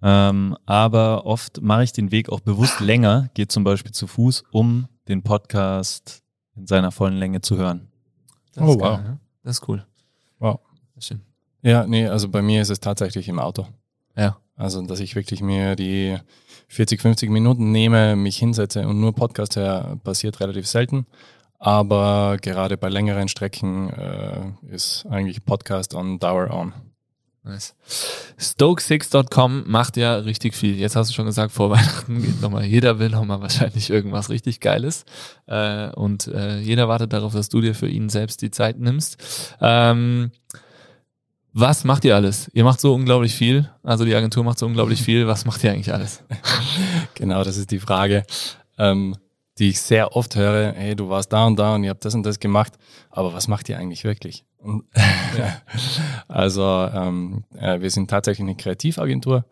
Ähm, 0.00 0.56
aber 0.66 1.26
oft 1.26 1.60
mache 1.60 1.82
ich 1.82 1.92
den 1.92 2.12
Weg 2.12 2.28
auch 2.28 2.40
bewusst 2.40 2.78
länger, 2.78 3.30
gehe 3.34 3.48
zum 3.48 3.64
Beispiel 3.64 3.90
zu 3.90 4.06
Fuß, 4.06 4.44
um 4.52 4.86
den 5.08 5.22
Podcast 5.22 6.22
in 6.54 6.66
seiner 6.68 6.92
vollen 6.92 7.16
Länge 7.16 7.40
zu 7.40 7.56
hören. 7.56 7.88
Das 8.54 8.62
oh, 8.62 8.78
wow. 8.78 8.98
Geil, 8.98 9.18
Das 9.42 9.56
ist 9.58 9.68
cool. 9.68 9.84
Wow. 10.38 10.60
schön. 11.00 11.22
Ja, 11.62 11.86
nee, 11.86 12.06
also 12.06 12.28
bei 12.28 12.42
mir 12.42 12.62
ist 12.62 12.70
es 12.70 12.78
tatsächlich 12.78 13.28
im 13.28 13.40
Auto. 13.40 13.66
Ja. 14.16 14.36
Also, 14.54 14.82
dass 14.82 15.00
ich 15.00 15.16
wirklich 15.16 15.40
mir 15.40 15.76
die 15.76 16.16
40, 16.68 17.00
50 17.00 17.30
Minuten 17.30 17.72
nehme, 17.72 18.16
mich 18.16 18.36
hinsetze 18.36 18.86
und 18.86 19.00
nur 19.00 19.14
Podcast 19.14 19.56
her, 19.56 19.96
passiert 20.04 20.40
relativ 20.40 20.66
selten. 20.66 21.06
Aber 21.58 22.36
gerade 22.40 22.76
bei 22.76 22.88
längeren 22.88 23.28
Strecken 23.28 23.90
äh, 23.90 24.52
ist 24.74 25.06
eigentlich 25.10 25.44
Podcast 25.44 25.94
on 25.94 26.18
Dauer 26.18 26.50
on. 26.50 26.72
Nice. 27.42 27.74
Stoke6.com 28.38 29.64
macht 29.66 29.96
ja 29.96 30.16
richtig 30.16 30.54
viel. 30.54 30.76
Jetzt 30.76 30.96
hast 30.96 31.10
du 31.10 31.14
schon 31.14 31.26
gesagt, 31.26 31.52
vor 31.52 31.70
Weihnachten 31.70 32.22
geht 32.22 32.40
nochmal, 32.40 32.64
jeder 32.64 32.98
will 32.98 33.08
nochmal 33.08 33.40
wahrscheinlich 33.40 33.90
irgendwas 33.90 34.28
richtig 34.28 34.60
Geiles. 34.60 35.04
Äh, 35.46 35.88
und 35.90 36.28
äh, 36.28 36.58
jeder 36.58 36.88
wartet 36.88 37.12
darauf, 37.12 37.32
dass 37.32 37.48
du 37.48 37.60
dir 37.60 37.74
für 37.74 37.88
ihn 37.88 38.08
selbst 38.08 38.42
die 38.42 38.50
Zeit 38.50 38.78
nimmst. 38.78 39.16
Ähm, 39.60 40.30
was 41.54 41.84
macht 41.84 42.04
ihr 42.04 42.14
alles? 42.14 42.50
Ihr 42.52 42.64
macht 42.64 42.80
so 42.80 42.94
unglaublich 42.94 43.34
viel. 43.34 43.70
Also 43.82 44.04
die 44.04 44.14
Agentur 44.14 44.44
macht 44.44 44.58
so 44.58 44.66
unglaublich 44.66 45.02
viel. 45.04 45.26
Was 45.26 45.44
macht 45.46 45.64
ihr 45.64 45.72
eigentlich 45.72 45.92
alles? 45.92 46.22
genau, 47.14 47.42
das 47.42 47.56
ist 47.56 47.70
die 47.70 47.80
Frage. 47.80 48.24
Ähm, 48.76 49.16
die 49.58 49.70
ich 49.70 49.80
sehr 49.80 50.14
oft 50.14 50.36
höre, 50.36 50.72
hey, 50.72 50.94
du 50.94 51.08
warst 51.08 51.32
da 51.32 51.46
und 51.46 51.58
da 51.58 51.74
und 51.74 51.84
ihr 51.84 51.90
habt 51.90 52.04
das 52.04 52.14
und 52.14 52.24
das 52.24 52.38
gemacht, 52.38 52.74
aber 53.10 53.34
was 53.34 53.48
macht 53.48 53.68
ihr 53.68 53.78
eigentlich 53.78 54.04
wirklich? 54.04 54.44
Ja. 54.64 55.62
Also 56.28 56.62
ähm, 56.62 57.44
äh, 57.58 57.80
wir 57.80 57.90
sind 57.90 58.10
tatsächlich 58.10 58.46
eine 58.46 58.56
Kreativagentur 58.56 59.44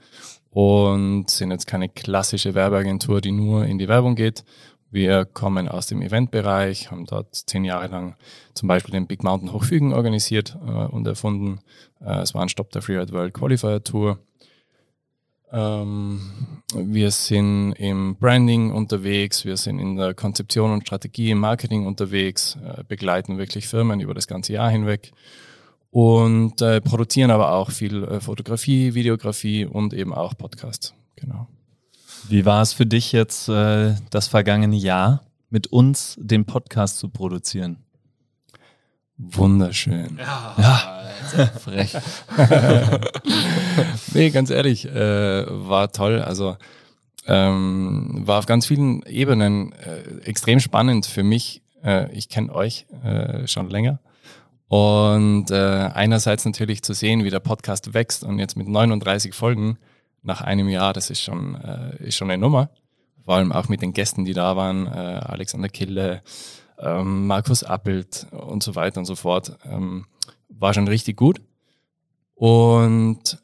und 0.51 1.31
sind 1.31 1.51
jetzt 1.51 1.67
keine 1.67 1.89
klassische 1.89 2.55
Werbeagentur, 2.55 3.21
die 3.21 3.33
nur 3.33 3.67
in 3.67 3.79
die 3.79 3.89
Werbung 3.89 4.15
geht. 4.15 4.45
Wir 4.91 5.25
kommen 5.25 5.69
aus 5.69 5.87
dem 5.87 6.01
Eventbereich, 6.01 6.91
haben 6.91 7.07
dort 7.07 7.35
zehn 7.35 7.65
Jahre 7.65 7.89
lang 7.89 8.17
zum 8.55 8.69
Beispiel 8.69 8.93
den 8.93 9.07
Big 9.07 9.23
Mountain 9.23 9.53
Hochfügen 9.53 9.93
organisiert 9.93 10.57
äh, 10.67 10.71
und 10.71 11.07
erfunden. 11.07 11.61
Äh, 12.01 12.21
es 12.21 12.35
war 12.35 12.43
ein 12.43 12.49
Stop 12.49 12.71
der 12.71 12.83
Freeride 12.83 13.13
World 13.13 13.35
Qualifier 13.35 13.83
Tour. 13.83 14.19
Ähm, 15.53 16.21
wir 16.75 17.11
sind 17.11 17.73
im 17.75 18.17
Branding 18.17 18.73
unterwegs, 18.73 19.45
wir 19.45 19.57
sind 19.57 19.79
in 19.79 19.97
der 19.97 20.15
Konzeption 20.15 20.73
und 20.73 20.87
Strategie 20.87 21.31
im 21.31 21.39
Marketing 21.39 21.87
unterwegs, 21.87 22.59
äh, 22.65 22.83
begleiten 22.85 23.39
wirklich 23.39 23.69
Firmen 23.69 24.01
über 24.01 24.15
das 24.15 24.27
ganze 24.27 24.53
Jahr 24.53 24.71
hinweg 24.71 25.13
und 25.91 26.61
äh, 26.61 26.81
produzieren 26.81 27.31
aber 27.31 27.53
auch 27.53 27.71
viel 27.71 28.05
äh, 28.05 28.21
Fotografie, 28.21 28.95
Videografie 28.95 29.65
und 29.65 29.95
eben 29.95 30.13
auch 30.13 30.37
Podcasts. 30.37 30.95
Genau. 31.15 31.49
Wie 32.29 32.45
war 32.45 32.61
es 32.61 32.73
für 32.73 32.87
dich 32.87 33.13
jetzt 33.13 33.49
äh, 33.49 33.95
das 34.11 34.27
vergangene 34.27 34.77
Jahr, 34.77 35.25
mit 35.49 35.69
uns 35.69 36.17
den 36.21 36.45
Podcast 36.45 36.99
zu 36.99 37.09
produzieren? 37.09 37.86
Wunderschön. 39.19 40.19
Ja, 40.19 40.55
ja. 40.59 41.47
frech. 41.59 41.97
nee, 44.15 44.31
ganz 44.31 44.51
ehrlich, 44.51 44.87
äh, 44.87 45.45
war 45.49 45.91
toll. 45.91 46.21
Also 46.21 46.57
ähm, 47.27 48.23
war 48.27 48.39
auf 48.39 48.47
ganz 48.47 48.67
vielen 48.67 49.03
Ebenen 49.05 49.73
äh, 49.73 50.21
extrem 50.25 50.61
spannend 50.61 51.07
für 51.07 51.23
mich. 51.23 51.63
Äh, 51.83 52.13
ich 52.13 52.29
kenne 52.29 52.55
euch 52.55 52.87
äh, 53.05 53.47
schon 53.47 53.71
länger. 53.71 54.01
Und 54.69 55.51
äh, 55.51 55.91
einerseits 55.95 56.45
natürlich 56.45 56.83
zu 56.83 56.93
sehen, 56.93 57.25
wie 57.25 57.31
der 57.31 57.41
Podcast 57.41 57.95
wächst 57.95 58.25
und 58.25 58.39
jetzt 58.39 58.57
mit 58.57 58.69
39 58.69 59.35
Folgen 59.35 59.79
nach 60.23 60.41
einem 60.41 60.69
Jahr, 60.69 60.93
das 60.93 61.09
ist 61.09 61.23
schon, 61.23 61.55
äh, 61.55 62.05
ist 62.05 62.17
schon 62.17 62.31
eine 62.31 62.41
Nummer. 62.41 62.71
Vor 63.25 63.35
allem 63.35 63.53
auch 63.53 63.69
mit 63.69 63.83
den 63.83 63.93
Gästen, 63.93 64.25
die 64.25 64.35
da 64.35 64.55
waren, 64.55 64.87
Alexander 64.87 65.69
Kille, 65.69 66.23
ähm, 66.79 67.27
Markus 67.27 67.63
Appelt 67.63 68.27
und 68.31 68.63
so 68.63 68.75
weiter 68.75 68.99
und 68.99 69.07
so 69.07 69.17
fort. 69.17 69.59
Ähm, 69.65 70.07
war 70.49 70.75
schon 70.75 70.89
richtig 70.89 71.17
gut. 71.17 71.41
Und 72.35 73.39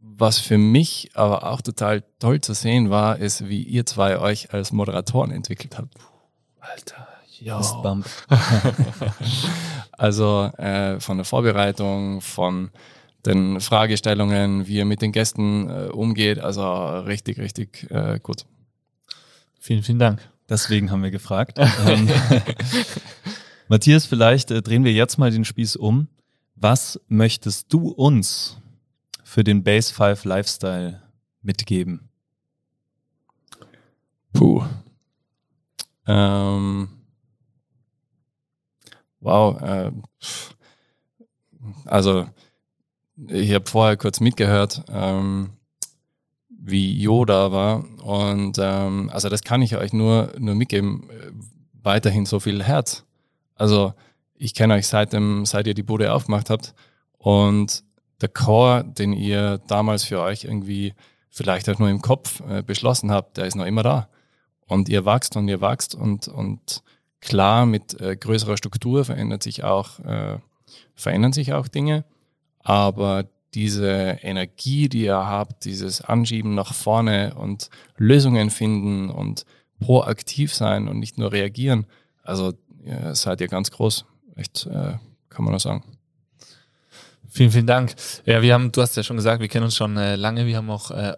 was 0.00 0.38
für 0.38 0.58
mich 0.58 1.10
aber 1.14 1.50
auch 1.50 1.60
total 1.60 2.04
toll 2.18 2.40
zu 2.40 2.54
sehen 2.54 2.90
war, 2.90 3.18
ist, 3.18 3.48
wie 3.48 3.62
ihr 3.62 3.86
zwei 3.86 4.18
euch 4.18 4.52
als 4.52 4.70
Moderatoren 4.70 5.30
entwickelt 5.30 5.76
habt. 5.78 5.94
Alter, 6.60 7.08
ja. 7.40 7.60
also 9.92 10.50
äh, 10.56 11.00
von 11.00 11.16
der 11.18 11.24
Vorbereitung, 11.24 12.20
von 12.20 12.70
den 13.26 13.60
Fragestellungen, 13.60 14.66
wie 14.66 14.76
ihr 14.76 14.84
mit 14.84 15.02
den 15.02 15.12
Gästen 15.12 15.68
äh, 15.68 15.88
umgeht, 15.88 16.38
also 16.38 16.62
richtig, 17.00 17.38
richtig 17.38 17.90
äh, 17.90 18.20
gut. 18.22 18.44
Vielen, 19.58 19.82
vielen 19.82 19.98
Dank. 19.98 20.33
Deswegen 20.48 20.90
haben 20.90 21.02
wir 21.02 21.10
gefragt. 21.10 21.58
ähm, 21.86 22.08
Matthias, 23.68 24.06
vielleicht 24.06 24.50
äh, 24.50 24.62
drehen 24.62 24.84
wir 24.84 24.92
jetzt 24.92 25.18
mal 25.18 25.30
den 25.30 25.44
Spieß 25.44 25.76
um. 25.76 26.08
Was 26.54 27.00
möchtest 27.08 27.72
du 27.72 27.88
uns 27.88 28.58
für 29.24 29.42
den 29.42 29.64
Base 29.64 29.92
5 29.92 30.24
Lifestyle 30.24 31.02
mitgeben? 31.42 32.08
Puh. 34.32 34.64
Ähm, 36.06 36.88
wow. 39.20 39.60
Äh, 39.62 39.92
also, 41.86 42.28
ich 43.28 43.52
habe 43.54 43.68
vorher 43.68 43.96
kurz 43.96 44.20
mitgehört. 44.20 44.84
Ähm, 44.88 45.52
wie 46.66 46.98
Yoda 47.00 47.52
war. 47.52 47.84
Und 48.02 48.58
ähm, 48.58 49.10
also 49.12 49.28
das 49.28 49.42
kann 49.42 49.62
ich 49.62 49.76
euch 49.76 49.92
nur, 49.92 50.32
nur 50.38 50.54
mitgeben. 50.54 51.08
Weiterhin 51.82 52.24
so 52.24 52.40
viel 52.40 52.62
Herz. 52.62 53.04
Also 53.54 53.92
ich 54.34 54.54
kenne 54.54 54.74
euch 54.74 54.86
seit, 54.86 55.12
dem, 55.12 55.44
seit 55.44 55.66
ihr 55.66 55.74
die 55.74 55.82
Bude 55.82 56.12
aufgemacht 56.12 56.48
habt. 56.50 56.74
Und 57.18 57.84
der 58.20 58.30
Core, 58.30 58.84
den 58.84 59.12
ihr 59.12 59.58
damals 59.66 60.04
für 60.04 60.20
euch 60.20 60.44
irgendwie 60.44 60.94
vielleicht 61.28 61.68
auch 61.68 61.78
nur 61.78 61.90
im 61.90 62.00
Kopf 62.00 62.40
äh, 62.48 62.62
beschlossen 62.62 63.10
habt, 63.10 63.36
der 63.36 63.44
ist 63.44 63.56
noch 63.56 63.66
immer 63.66 63.82
da. 63.82 64.08
Und 64.66 64.88
ihr 64.88 65.04
wachst 65.04 65.36
und 65.36 65.48
ihr 65.48 65.60
wachst 65.60 65.94
und, 65.94 66.28
und 66.28 66.82
klar, 67.20 67.66
mit 67.66 68.00
äh, 68.00 68.16
größerer 68.16 68.56
Struktur 68.56 69.04
verändert 69.04 69.42
sich 69.42 69.64
auch, 69.64 69.98
äh, 70.00 70.38
verändern 70.94 71.34
sich 71.34 71.52
auch 71.52 71.68
Dinge. 71.68 72.04
Aber 72.60 73.24
diese 73.54 74.18
Energie, 74.22 74.88
die 74.88 75.04
ihr 75.04 75.16
habt, 75.16 75.64
dieses 75.64 76.00
Anschieben 76.00 76.54
nach 76.54 76.74
vorne 76.74 77.34
und 77.34 77.70
Lösungen 77.96 78.50
finden 78.50 79.10
und 79.10 79.44
proaktiv 79.80 80.52
sein 80.54 80.88
und 80.88 80.98
nicht 80.98 81.18
nur 81.18 81.32
reagieren. 81.32 81.86
Also 82.22 82.54
ja, 82.84 83.14
seid 83.14 83.40
ihr 83.40 83.48
ganz 83.48 83.70
groß. 83.70 84.04
echt, 84.36 84.66
äh, 84.66 84.98
kann 85.28 85.44
man 85.44 85.50
nur 85.50 85.60
sagen. 85.60 85.84
Vielen, 87.28 87.50
vielen 87.50 87.66
Dank. 87.66 87.94
Ja, 88.26 88.42
wir 88.42 88.54
haben, 88.54 88.70
du 88.70 88.80
hast 88.80 88.96
ja 88.96 89.02
schon 89.02 89.16
gesagt, 89.16 89.40
wir 89.40 89.48
kennen 89.48 89.64
uns 89.64 89.76
schon 89.76 89.96
äh, 89.96 90.16
lange. 90.16 90.46
Wir 90.46 90.56
haben 90.56 90.70
auch 90.70 90.90
äh, 90.90 91.14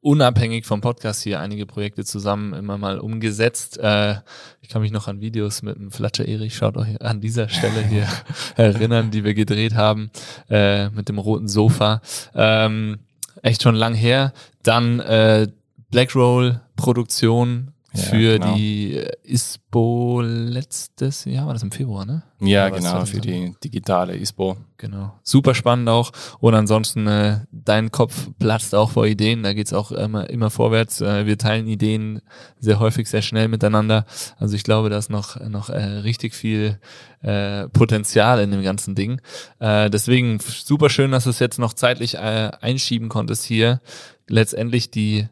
unabhängig 0.00 0.66
vom 0.66 0.80
Podcast 0.80 1.22
hier 1.22 1.40
einige 1.40 1.66
Projekte 1.66 2.04
zusammen 2.04 2.54
immer 2.54 2.78
mal 2.78 2.98
umgesetzt. 2.98 3.78
Äh, 3.78 4.16
ich 4.62 4.68
kann 4.68 4.82
mich 4.82 4.92
noch 4.92 5.08
an 5.08 5.20
Videos 5.20 5.62
mit 5.62 5.76
dem 5.76 5.90
Flatscher 5.90 6.26
Erich, 6.26 6.56
schaut 6.56 6.76
euch 6.76 7.00
an 7.02 7.20
dieser 7.20 7.48
Stelle 7.48 7.86
hier 7.86 8.06
erinnern, 8.56 9.10
die 9.10 9.24
wir 9.24 9.34
gedreht 9.34 9.74
haben 9.74 10.10
äh, 10.48 10.88
mit 10.90 11.08
dem 11.08 11.18
roten 11.18 11.48
Sofa. 11.48 12.00
Ähm, 12.34 13.00
echt 13.42 13.62
schon 13.62 13.74
lang 13.74 13.94
her. 13.94 14.32
Dann 14.62 15.00
äh, 15.00 15.48
Blackroll 15.90 16.60
Produktion 16.76 17.72
für 17.94 18.38
genau. 18.38 18.54
die 18.54 18.96
äh, 18.96 19.12
ISPO 19.24 20.22
letztes 20.22 21.24
Jahr, 21.24 21.46
war 21.46 21.54
das 21.54 21.62
im 21.62 21.72
Februar, 21.72 22.04
ne? 22.04 22.22
Ja, 22.40 22.68
Oder 22.68 22.76
genau, 22.76 23.04
für 23.04 23.20
die 23.20 23.54
digitale 23.62 24.16
ISPO. 24.16 24.56
Genau. 24.76 25.12
Super 25.22 25.54
spannend 25.54 25.88
auch. 25.88 26.12
Und 26.38 26.54
ansonsten, 26.54 27.06
äh, 27.06 27.40
dein 27.50 27.90
Kopf 27.90 28.30
platzt 28.38 28.74
auch 28.74 28.90
vor 28.90 29.06
Ideen. 29.06 29.42
Da 29.42 29.52
geht's 29.52 29.72
auch 29.72 29.92
immer, 29.92 30.30
immer 30.30 30.50
vorwärts. 30.50 31.00
Äh, 31.00 31.26
wir 31.26 31.36
teilen 31.36 31.66
Ideen 31.66 32.22
sehr 32.58 32.78
häufig, 32.78 33.08
sehr 33.08 33.22
schnell 33.22 33.48
miteinander. 33.48 34.06
Also 34.38 34.54
ich 34.54 34.62
glaube, 34.62 34.88
da 34.88 34.96
ist 34.96 35.10
noch, 35.10 35.38
noch 35.40 35.68
äh, 35.68 35.82
richtig 35.82 36.34
viel 36.34 36.78
äh, 37.22 37.68
Potenzial 37.68 38.40
in 38.40 38.52
dem 38.52 38.62
ganzen 38.62 38.94
Ding. 38.94 39.20
Äh, 39.58 39.90
deswegen 39.90 40.38
super 40.38 40.88
schön, 40.88 41.10
dass 41.10 41.24
du 41.24 41.30
es 41.30 41.40
jetzt 41.40 41.58
noch 41.58 41.74
zeitlich 41.74 42.14
äh, 42.14 42.50
einschieben 42.60 43.08
konntest 43.08 43.44
hier. 43.44 43.80
Letztendlich 44.28 44.90
die 44.90 45.28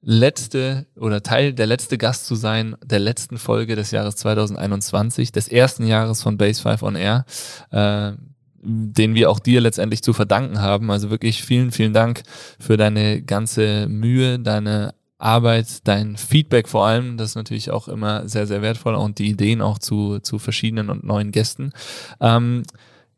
letzte 0.00 0.86
oder 0.96 1.22
Teil 1.22 1.52
der 1.52 1.66
letzte 1.66 1.98
Gast 1.98 2.26
zu 2.26 2.34
sein 2.34 2.76
der 2.84 3.00
letzten 3.00 3.38
Folge 3.38 3.76
des 3.76 3.90
Jahres 3.90 4.16
2021, 4.16 5.32
des 5.32 5.48
ersten 5.48 5.86
Jahres 5.86 6.22
von 6.22 6.38
Base 6.38 6.62
5 6.62 6.82
on 6.82 6.96
Air, 6.96 7.24
äh, 7.70 8.12
den 8.60 9.14
wir 9.14 9.30
auch 9.30 9.38
dir 9.38 9.60
letztendlich 9.60 10.02
zu 10.02 10.12
verdanken 10.12 10.60
haben. 10.60 10.90
Also 10.90 11.10
wirklich 11.10 11.42
vielen, 11.42 11.72
vielen 11.72 11.92
Dank 11.92 12.22
für 12.58 12.76
deine 12.76 13.22
ganze 13.22 13.88
Mühe, 13.88 14.38
deine 14.38 14.94
Arbeit, 15.18 15.86
dein 15.88 16.16
Feedback 16.16 16.68
vor 16.68 16.86
allem, 16.86 17.16
das 17.16 17.30
ist 17.30 17.34
natürlich 17.34 17.72
auch 17.72 17.88
immer 17.88 18.28
sehr, 18.28 18.46
sehr 18.46 18.62
wertvoll 18.62 18.94
und 18.94 19.18
die 19.18 19.28
Ideen 19.28 19.60
auch 19.60 19.78
zu, 19.80 20.20
zu 20.20 20.38
verschiedenen 20.38 20.90
und 20.90 21.02
neuen 21.02 21.32
Gästen. 21.32 21.72
Ähm, 22.20 22.62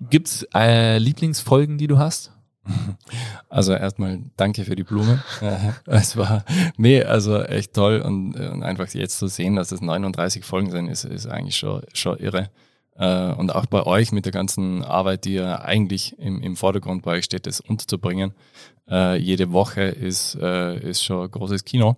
gibt's 0.08 0.46
äh, 0.54 0.96
Lieblingsfolgen, 0.96 1.76
die 1.76 1.88
du 1.88 1.98
hast? 1.98 2.32
Also 3.48 3.72
erstmal 3.72 4.20
danke 4.36 4.64
für 4.64 4.76
die 4.76 4.84
Blume. 4.84 5.22
Es 5.86 6.16
war, 6.16 6.44
nee, 6.76 7.02
also 7.02 7.42
echt 7.42 7.74
toll 7.74 8.00
und, 8.00 8.34
und 8.34 8.62
einfach 8.62 8.88
jetzt 8.88 9.18
zu 9.18 9.26
sehen, 9.26 9.56
dass 9.56 9.72
es 9.72 9.80
39 9.80 10.44
Folgen 10.44 10.70
sind, 10.70 10.88
ist, 10.88 11.04
ist 11.04 11.26
eigentlich 11.26 11.56
schon, 11.56 11.82
schon 11.92 12.18
irre. 12.18 12.50
Äh, 12.96 13.32
Und 13.32 13.54
auch 13.54 13.66
bei 13.66 13.84
euch 13.84 14.12
mit 14.12 14.26
der 14.26 14.32
ganzen 14.32 14.84
Arbeit, 14.84 15.24
die 15.24 15.34
ja 15.34 15.62
eigentlich 15.62 16.18
im, 16.18 16.42
im 16.42 16.54
Vordergrund 16.54 17.02
bei 17.02 17.12
euch 17.12 17.24
steht, 17.24 17.46
das 17.46 17.60
unterzubringen. 17.60 18.34
Äh, 18.88 19.16
Jede 19.16 19.52
Woche 19.52 19.82
ist, 19.82 20.36
äh, 20.36 20.78
ist 20.78 21.02
schon 21.02 21.24
ein 21.24 21.30
großes 21.30 21.64
Kino. 21.64 21.96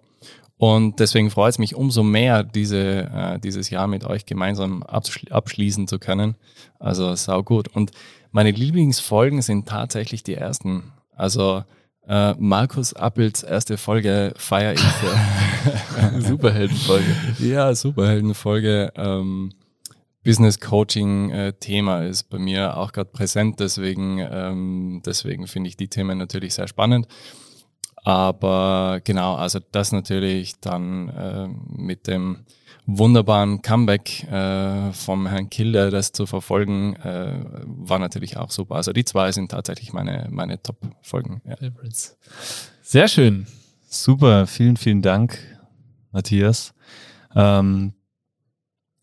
Und 0.62 1.00
deswegen 1.00 1.28
freut 1.28 1.54
es 1.54 1.58
mich 1.58 1.74
umso 1.74 2.04
mehr, 2.04 2.44
diese, 2.44 3.10
äh, 3.12 3.40
dieses 3.40 3.68
Jahr 3.70 3.88
mit 3.88 4.04
euch 4.04 4.26
gemeinsam 4.26 4.84
abschli 4.84 5.28
abschließen 5.32 5.88
zu 5.88 5.98
können. 5.98 6.36
Also 6.78 7.16
sau 7.16 7.42
gut. 7.42 7.66
Und 7.66 7.90
meine 8.30 8.52
Lieblingsfolgen 8.52 9.42
sind 9.42 9.66
tatsächlich 9.66 10.22
die 10.22 10.34
ersten. 10.34 10.92
Also 11.16 11.64
äh, 12.06 12.34
Markus 12.34 12.92
Appels 12.92 13.42
erste 13.42 13.76
Folge 13.76 14.34
feiere 14.36 14.74
ich. 14.74 16.20
Superheldenfolge. 16.28 17.16
ja, 17.40 17.74
Superheldenfolge. 17.74 18.92
Ähm, 18.94 19.50
Business 20.24 20.60
Coaching 20.60 21.30
äh, 21.30 21.52
Thema 21.54 22.04
ist 22.04 22.30
bei 22.30 22.38
mir 22.38 22.76
auch 22.76 22.92
gerade 22.92 23.10
präsent, 23.10 23.58
deswegen, 23.58 24.20
ähm, 24.20 25.02
deswegen 25.04 25.48
finde 25.48 25.70
ich 25.70 25.76
die 25.76 25.88
Themen 25.88 26.18
natürlich 26.18 26.54
sehr 26.54 26.68
spannend. 26.68 27.08
Aber 28.02 29.00
genau, 29.04 29.36
also 29.36 29.60
das 29.70 29.92
natürlich 29.92 30.58
dann 30.60 31.08
äh, 31.08 31.48
mit 31.68 32.08
dem 32.08 32.44
wunderbaren 32.84 33.62
Comeback 33.62 34.24
äh, 34.24 34.92
vom 34.92 35.28
Herrn 35.28 35.50
Kilder, 35.50 35.90
das 35.92 36.10
zu 36.10 36.26
verfolgen, 36.26 36.96
äh, 36.96 37.44
war 37.64 38.00
natürlich 38.00 38.36
auch 38.36 38.50
super. 38.50 38.74
Also 38.74 38.92
die 38.92 39.04
zwei 39.04 39.30
sind 39.30 39.52
tatsächlich 39.52 39.92
meine, 39.92 40.26
meine 40.30 40.60
Top-Folgen. 40.60 41.42
Ja. 41.44 41.56
Sehr 42.82 43.06
schön. 43.06 43.46
Super, 43.88 44.48
vielen, 44.48 44.76
vielen 44.76 45.02
Dank, 45.02 45.38
Matthias. 46.10 46.74
Ähm, 47.36 47.94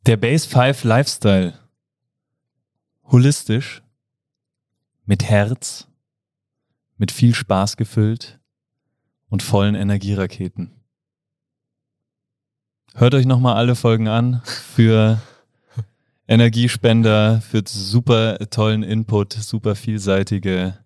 der 0.05 0.17
Base 0.17 0.47
5 0.47 0.83
Lifestyle. 0.83 1.53
Holistisch, 3.05 3.81
mit 5.05 5.23
Herz, 5.23 5.87
mit 6.97 7.11
viel 7.11 7.33
Spaß 7.33 7.77
gefüllt 7.77 8.38
und 9.29 9.43
vollen 9.43 9.75
Energieraketen. 9.75 10.71
Hört 12.95 13.13
euch 13.13 13.25
nochmal 13.25 13.55
alle 13.55 13.75
Folgen 13.75 14.07
an 14.07 14.41
für 14.45 15.21
Energiespender, 16.27 17.41
für 17.41 17.63
super 17.65 18.37
tollen 18.49 18.83
Input, 18.83 19.33
super 19.33 19.75
vielseitige 19.75 20.77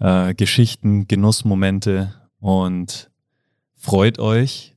äh, 0.00 0.34
Geschichten, 0.34 1.08
Genussmomente 1.08 2.14
und 2.38 3.10
freut 3.74 4.18
euch 4.18 4.76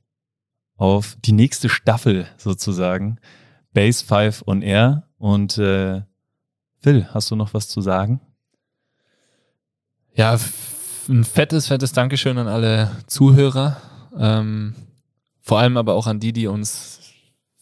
auf 0.76 1.16
die 1.24 1.32
nächste 1.32 1.68
Staffel 1.68 2.26
sozusagen. 2.36 3.18
Base 3.72 4.04
5 4.04 4.44
on 4.46 4.62
Air. 4.62 5.04
Und 5.18 5.58
äh, 5.58 6.02
Phil, 6.80 7.06
hast 7.12 7.30
du 7.30 7.36
noch 7.36 7.54
was 7.54 7.68
zu 7.68 7.80
sagen? 7.80 8.20
Ja, 10.14 10.38
ein 11.08 11.24
fettes, 11.24 11.68
fettes 11.68 11.92
Dankeschön 11.92 12.38
an 12.38 12.48
alle 12.48 12.90
Zuhörer. 13.06 13.76
Ähm, 14.18 14.74
vor 15.40 15.58
allem 15.58 15.76
aber 15.76 15.94
auch 15.94 16.06
an 16.06 16.20
die, 16.20 16.32
die 16.32 16.46
uns 16.46 17.00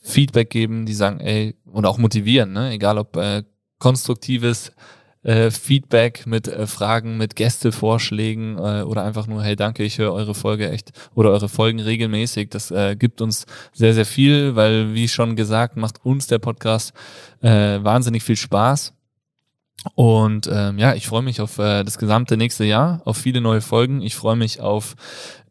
Feedback 0.00 0.50
geben, 0.50 0.86
die 0.86 0.94
sagen, 0.94 1.20
ey, 1.20 1.56
und 1.64 1.86
auch 1.86 1.98
motivieren, 1.98 2.52
ne? 2.52 2.72
egal 2.72 2.98
ob 2.98 3.16
äh, 3.16 3.42
konstruktives 3.78 4.72
äh, 5.22 5.50
Feedback 5.50 6.26
mit 6.26 6.46
äh, 6.48 6.66
Fragen, 6.66 7.16
mit 7.16 7.36
Gästevorschlägen 7.36 8.58
äh, 8.58 8.82
oder 8.82 9.04
einfach 9.04 9.26
nur, 9.26 9.42
hey, 9.42 9.56
danke, 9.56 9.82
ich 9.82 9.98
höre 9.98 10.12
eure 10.12 10.34
Folge 10.34 10.70
echt 10.70 10.92
oder 11.14 11.30
eure 11.30 11.48
Folgen 11.48 11.80
regelmäßig. 11.80 12.50
Das 12.50 12.70
äh, 12.70 12.96
gibt 12.96 13.20
uns 13.20 13.46
sehr, 13.72 13.94
sehr 13.94 14.06
viel, 14.06 14.54
weil, 14.54 14.94
wie 14.94 15.08
schon 15.08 15.36
gesagt, 15.36 15.76
macht 15.76 16.04
uns 16.04 16.26
der 16.26 16.38
Podcast 16.38 16.92
äh, 17.40 17.82
wahnsinnig 17.82 18.22
viel 18.22 18.36
Spaß. 18.36 18.92
Und 19.94 20.48
ähm, 20.50 20.78
ja, 20.78 20.94
ich 20.94 21.06
freue 21.06 21.22
mich 21.22 21.40
auf 21.40 21.58
äh, 21.58 21.84
das 21.84 21.98
gesamte 21.98 22.36
nächste 22.36 22.64
Jahr, 22.64 23.02
auf 23.04 23.16
viele 23.16 23.40
neue 23.40 23.60
Folgen. 23.60 24.00
Ich 24.00 24.16
freue 24.16 24.36
mich 24.36 24.60
auf 24.60 24.96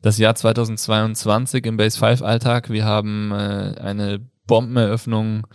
das 0.01 0.18
Jahr 0.18 0.35
2022 0.35 1.65
im 1.65 1.77
Base 1.77 1.97
5 1.97 2.22
Alltag. 2.22 2.69
Wir 2.69 2.85
haben 2.85 3.31
äh, 3.31 3.76
eine 3.80 4.19
Bombeneröffnung 4.47 5.47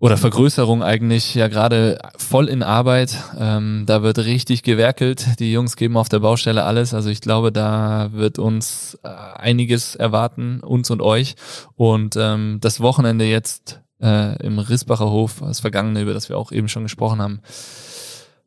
oder 0.00 0.16
Vergrößerung 0.16 0.82
eigentlich 0.82 1.34
ja 1.34 1.48
gerade 1.48 1.98
voll 2.16 2.48
in 2.48 2.62
Arbeit. 2.62 3.16
Ähm, 3.36 3.82
da 3.86 4.02
wird 4.02 4.18
richtig 4.18 4.62
gewerkelt. 4.62 5.40
Die 5.40 5.50
Jungs 5.50 5.76
geben 5.76 5.96
auf 5.96 6.08
der 6.08 6.20
Baustelle 6.20 6.62
alles. 6.62 6.94
Also 6.94 7.10
ich 7.10 7.20
glaube, 7.20 7.50
da 7.50 8.10
wird 8.12 8.38
uns 8.38 8.96
äh, 9.02 9.08
einiges 9.08 9.96
erwarten, 9.96 10.60
uns 10.60 10.90
und 10.90 11.02
euch. 11.02 11.34
Und 11.74 12.14
ähm, 12.16 12.58
das 12.60 12.80
Wochenende 12.80 13.24
jetzt 13.24 13.80
äh, 14.00 14.40
im 14.44 14.58
Rissbacher 14.58 15.10
Hof, 15.10 15.40
das 15.40 15.60
Vergangene, 15.60 16.02
über 16.02 16.14
das 16.14 16.28
wir 16.28 16.38
auch 16.38 16.52
eben 16.52 16.68
schon 16.68 16.82
gesprochen 16.84 17.20
haben, 17.20 17.40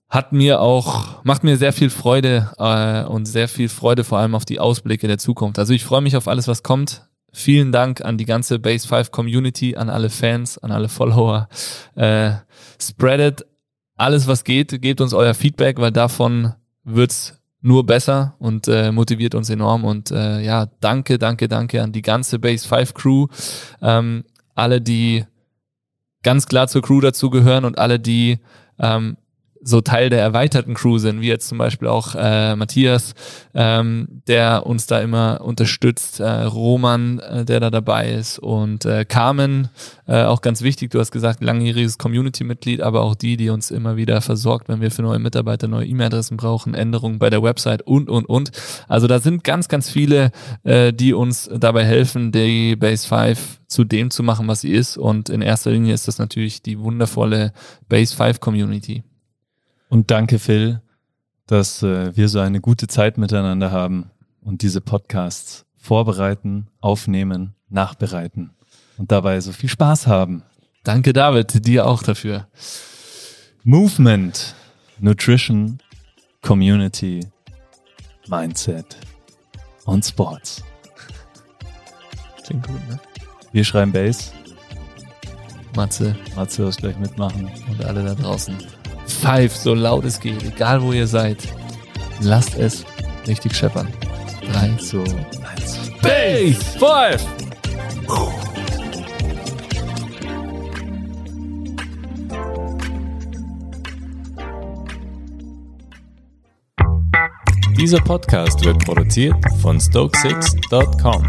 hat 0.10 0.34
mir 0.34 0.60
auch, 0.60 1.24
macht 1.24 1.44
mir 1.44 1.56
sehr 1.58 1.72
viel 1.72 1.90
Freude 1.90 2.52
äh, 2.58 3.04
und 3.06 3.26
sehr 3.26 3.48
viel 3.48 3.70
Freude 3.70 4.04
vor 4.04 4.20
allem 4.20 4.36
auf 4.36 4.46
die 4.46 4.60
Ausblicke 4.60 5.08
der 5.08 5.18
Zukunft. 5.18 5.58
Also 5.58 5.74
ich 5.74 5.86
freue 5.86 6.02
mich 6.02 6.18
auf 6.18 6.28
alles, 6.28 6.48
was 6.48 6.64
kommt. 6.64 7.08
Vielen 7.34 7.72
Dank 7.72 8.02
an 8.02 8.18
die 8.18 8.26
ganze 8.26 8.60
Base 8.60 8.86
5 8.86 9.12
Community, 9.12 9.78
an 9.78 9.90
alle 9.90 10.10
Fans, 10.10 10.58
an 10.58 10.72
alle 10.72 10.90
Follower. 10.90 11.48
Äh, 11.96 12.32
spreadet 12.78 13.46
alles, 13.96 14.28
was 14.28 14.44
geht, 14.44 14.82
gebt 14.82 15.00
uns 15.00 15.14
euer 15.14 15.34
Feedback, 15.34 15.80
weil 15.80 15.92
davon 15.94 16.56
wird's 16.84 17.40
nur 17.62 17.86
besser 17.86 18.36
und 18.40 18.68
äh, 18.68 18.92
motiviert 18.92 19.34
uns 19.34 19.50
enorm. 19.50 19.86
Und 19.86 20.12
äh, 20.12 20.42
ja, 20.42 20.68
danke, 20.82 21.20
danke, 21.20 21.48
danke 21.48 21.82
an 21.82 21.94
die 21.94 22.02
ganze 22.02 22.38
Base 22.40 22.68
5 22.68 22.94
Crew. 22.94 23.28
Ähm, 23.82 24.26
alle, 24.56 24.82
die 24.82 25.26
ganz 26.24 26.48
klar 26.48 26.68
zur 26.68 26.82
Crew 26.82 27.02
dazugehören 27.02 27.66
und 27.66 27.78
alle, 27.78 28.00
die 28.00 28.40
ähm, 28.80 29.18
so 29.64 29.82
Teil 29.82 30.10
der 30.10 30.22
erweiterten 30.22 30.74
Crew 30.74 30.98
sind, 30.98 31.22
wie 31.22 31.28
jetzt 31.28 31.48
zum 31.48 31.58
Beispiel 31.58 31.88
auch 31.88 32.16
äh, 32.16 32.56
Matthias, 32.56 33.14
ähm, 33.54 34.22
der 34.28 34.66
uns 34.66 34.88
da 34.88 35.00
immer 35.00 35.42
unterstützt, 35.42 36.20
äh, 36.20 36.28
Roman, 36.28 37.20
äh, 37.20 37.46
der 37.46 37.60
da 37.60 37.70
dabei 37.70 38.12
ist 38.12 38.40
und 38.40 38.86
äh, 38.86 39.06
Carmen, 39.06 39.70
äh, 40.08 40.24
auch 40.24 40.42
ganz 40.42 40.62
wichtig, 40.62 40.92
du 40.92 41.00
hast 41.00 41.12
gesagt, 41.12 41.44
langjähriges 41.44 41.98
Community-Mitglied, 41.98 42.82
aber 42.82 43.02
auch 43.02 43.16
die, 43.16 43.38
die 43.38 43.50
uns 43.50 43.72
immer 43.72 43.98
wieder 43.98 44.22
versorgt, 44.22 44.68
wenn 44.68 44.82
wir 44.82 44.92
für 44.92 45.04
neue 45.04 45.20
Mitarbeiter 45.20 45.68
neue 45.68 45.86
E-Mail-Adressen 45.86 46.38
brauchen, 46.38 46.74
Änderungen 46.74 47.20
bei 47.20 47.30
der 47.30 47.44
Website 47.44 47.84
und, 47.84 48.10
und, 48.10 48.26
und. 48.26 48.52
Also 48.88 49.08
da 49.08 49.20
sind 49.20 49.44
ganz, 49.44 49.68
ganz 49.68 49.90
viele, 49.90 50.32
äh, 50.64 50.92
die 50.92 51.14
uns 51.14 51.50
dabei 51.54 51.86
helfen, 51.86 52.32
die 52.32 52.76
Base 52.76 53.08
5 53.08 53.60
zu 53.68 53.84
dem 53.84 54.12
zu 54.12 54.24
machen, 54.24 54.48
was 54.48 54.62
sie 54.62 54.72
ist 54.72 54.98
und 54.98 55.30
in 55.30 55.42
erster 55.42 55.72
Linie 55.72 55.94
ist 55.94 56.08
das 56.08 56.18
natürlich 56.18 56.62
die 56.62 56.80
wundervolle 56.80 57.54
Base 57.88 58.16
5 58.16 58.40
Community. 58.40 59.04
Und 59.92 60.10
danke, 60.10 60.40
Phil, 60.40 60.82
dass 61.48 61.84
äh, 61.84 62.16
wir 62.16 62.30
so 62.30 62.40
eine 62.40 62.62
gute 62.62 62.88
Zeit 62.88 63.18
miteinander 63.18 63.72
haben 63.72 64.10
und 64.40 64.62
diese 64.62 64.80
Podcasts 64.80 65.66
vorbereiten, 65.76 66.68
aufnehmen, 66.80 67.56
nachbereiten 67.68 68.52
und 68.98 69.12
dabei 69.12 69.42
so 69.42 69.52
viel 69.52 69.68
Spaß 69.68 70.08
haben. 70.08 70.44
Danke, 70.86 71.12
David, 71.12 71.66
dir 71.66 71.88
auch 71.88 72.04
dafür. 72.04 72.48
Movement, 73.66 74.56
Nutrition, 75.00 75.80
Community, 76.42 77.28
Mindset 78.30 78.96
und 79.84 80.06
Sports. 80.06 80.64
Klingt 82.46 82.66
gut, 82.66 82.80
ne? 82.88 82.98
Wir 83.52 83.66
schreiben 83.66 83.92
Bass. 83.92 84.32
Matze 85.76 86.16
Matze 86.34 86.64
wirst 86.64 86.80
gleich 86.80 86.98
mitmachen. 86.98 87.52
und 87.70 87.84
alle 87.84 88.06
da 88.06 88.16
draußen. 88.16 88.58
Pfeift 89.12 89.58
so 89.58 89.74
laut 89.74 90.06
es 90.06 90.20
geht, 90.20 90.44
egal 90.44 90.82
wo 90.82 90.92
ihr 90.92 91.08
seid. 91.08 91.38
Lasst 92.20 92.58
es 92.58 92.86
richtig 93.28 93.56
scheppern. 93.56 93.88
Drei, 94.52 94.72
So, 94.80 95.04
eins. 95.04 95.78
Base! 96.02 96.56
Five! 96.80 97.26
Dieser 107.78 108.00
Podcast 108.00 108.64
wird 108.64 108.86
produziert 108.86 109.36
von 109.62 109.80
Stokesix.com. 109.80 111.26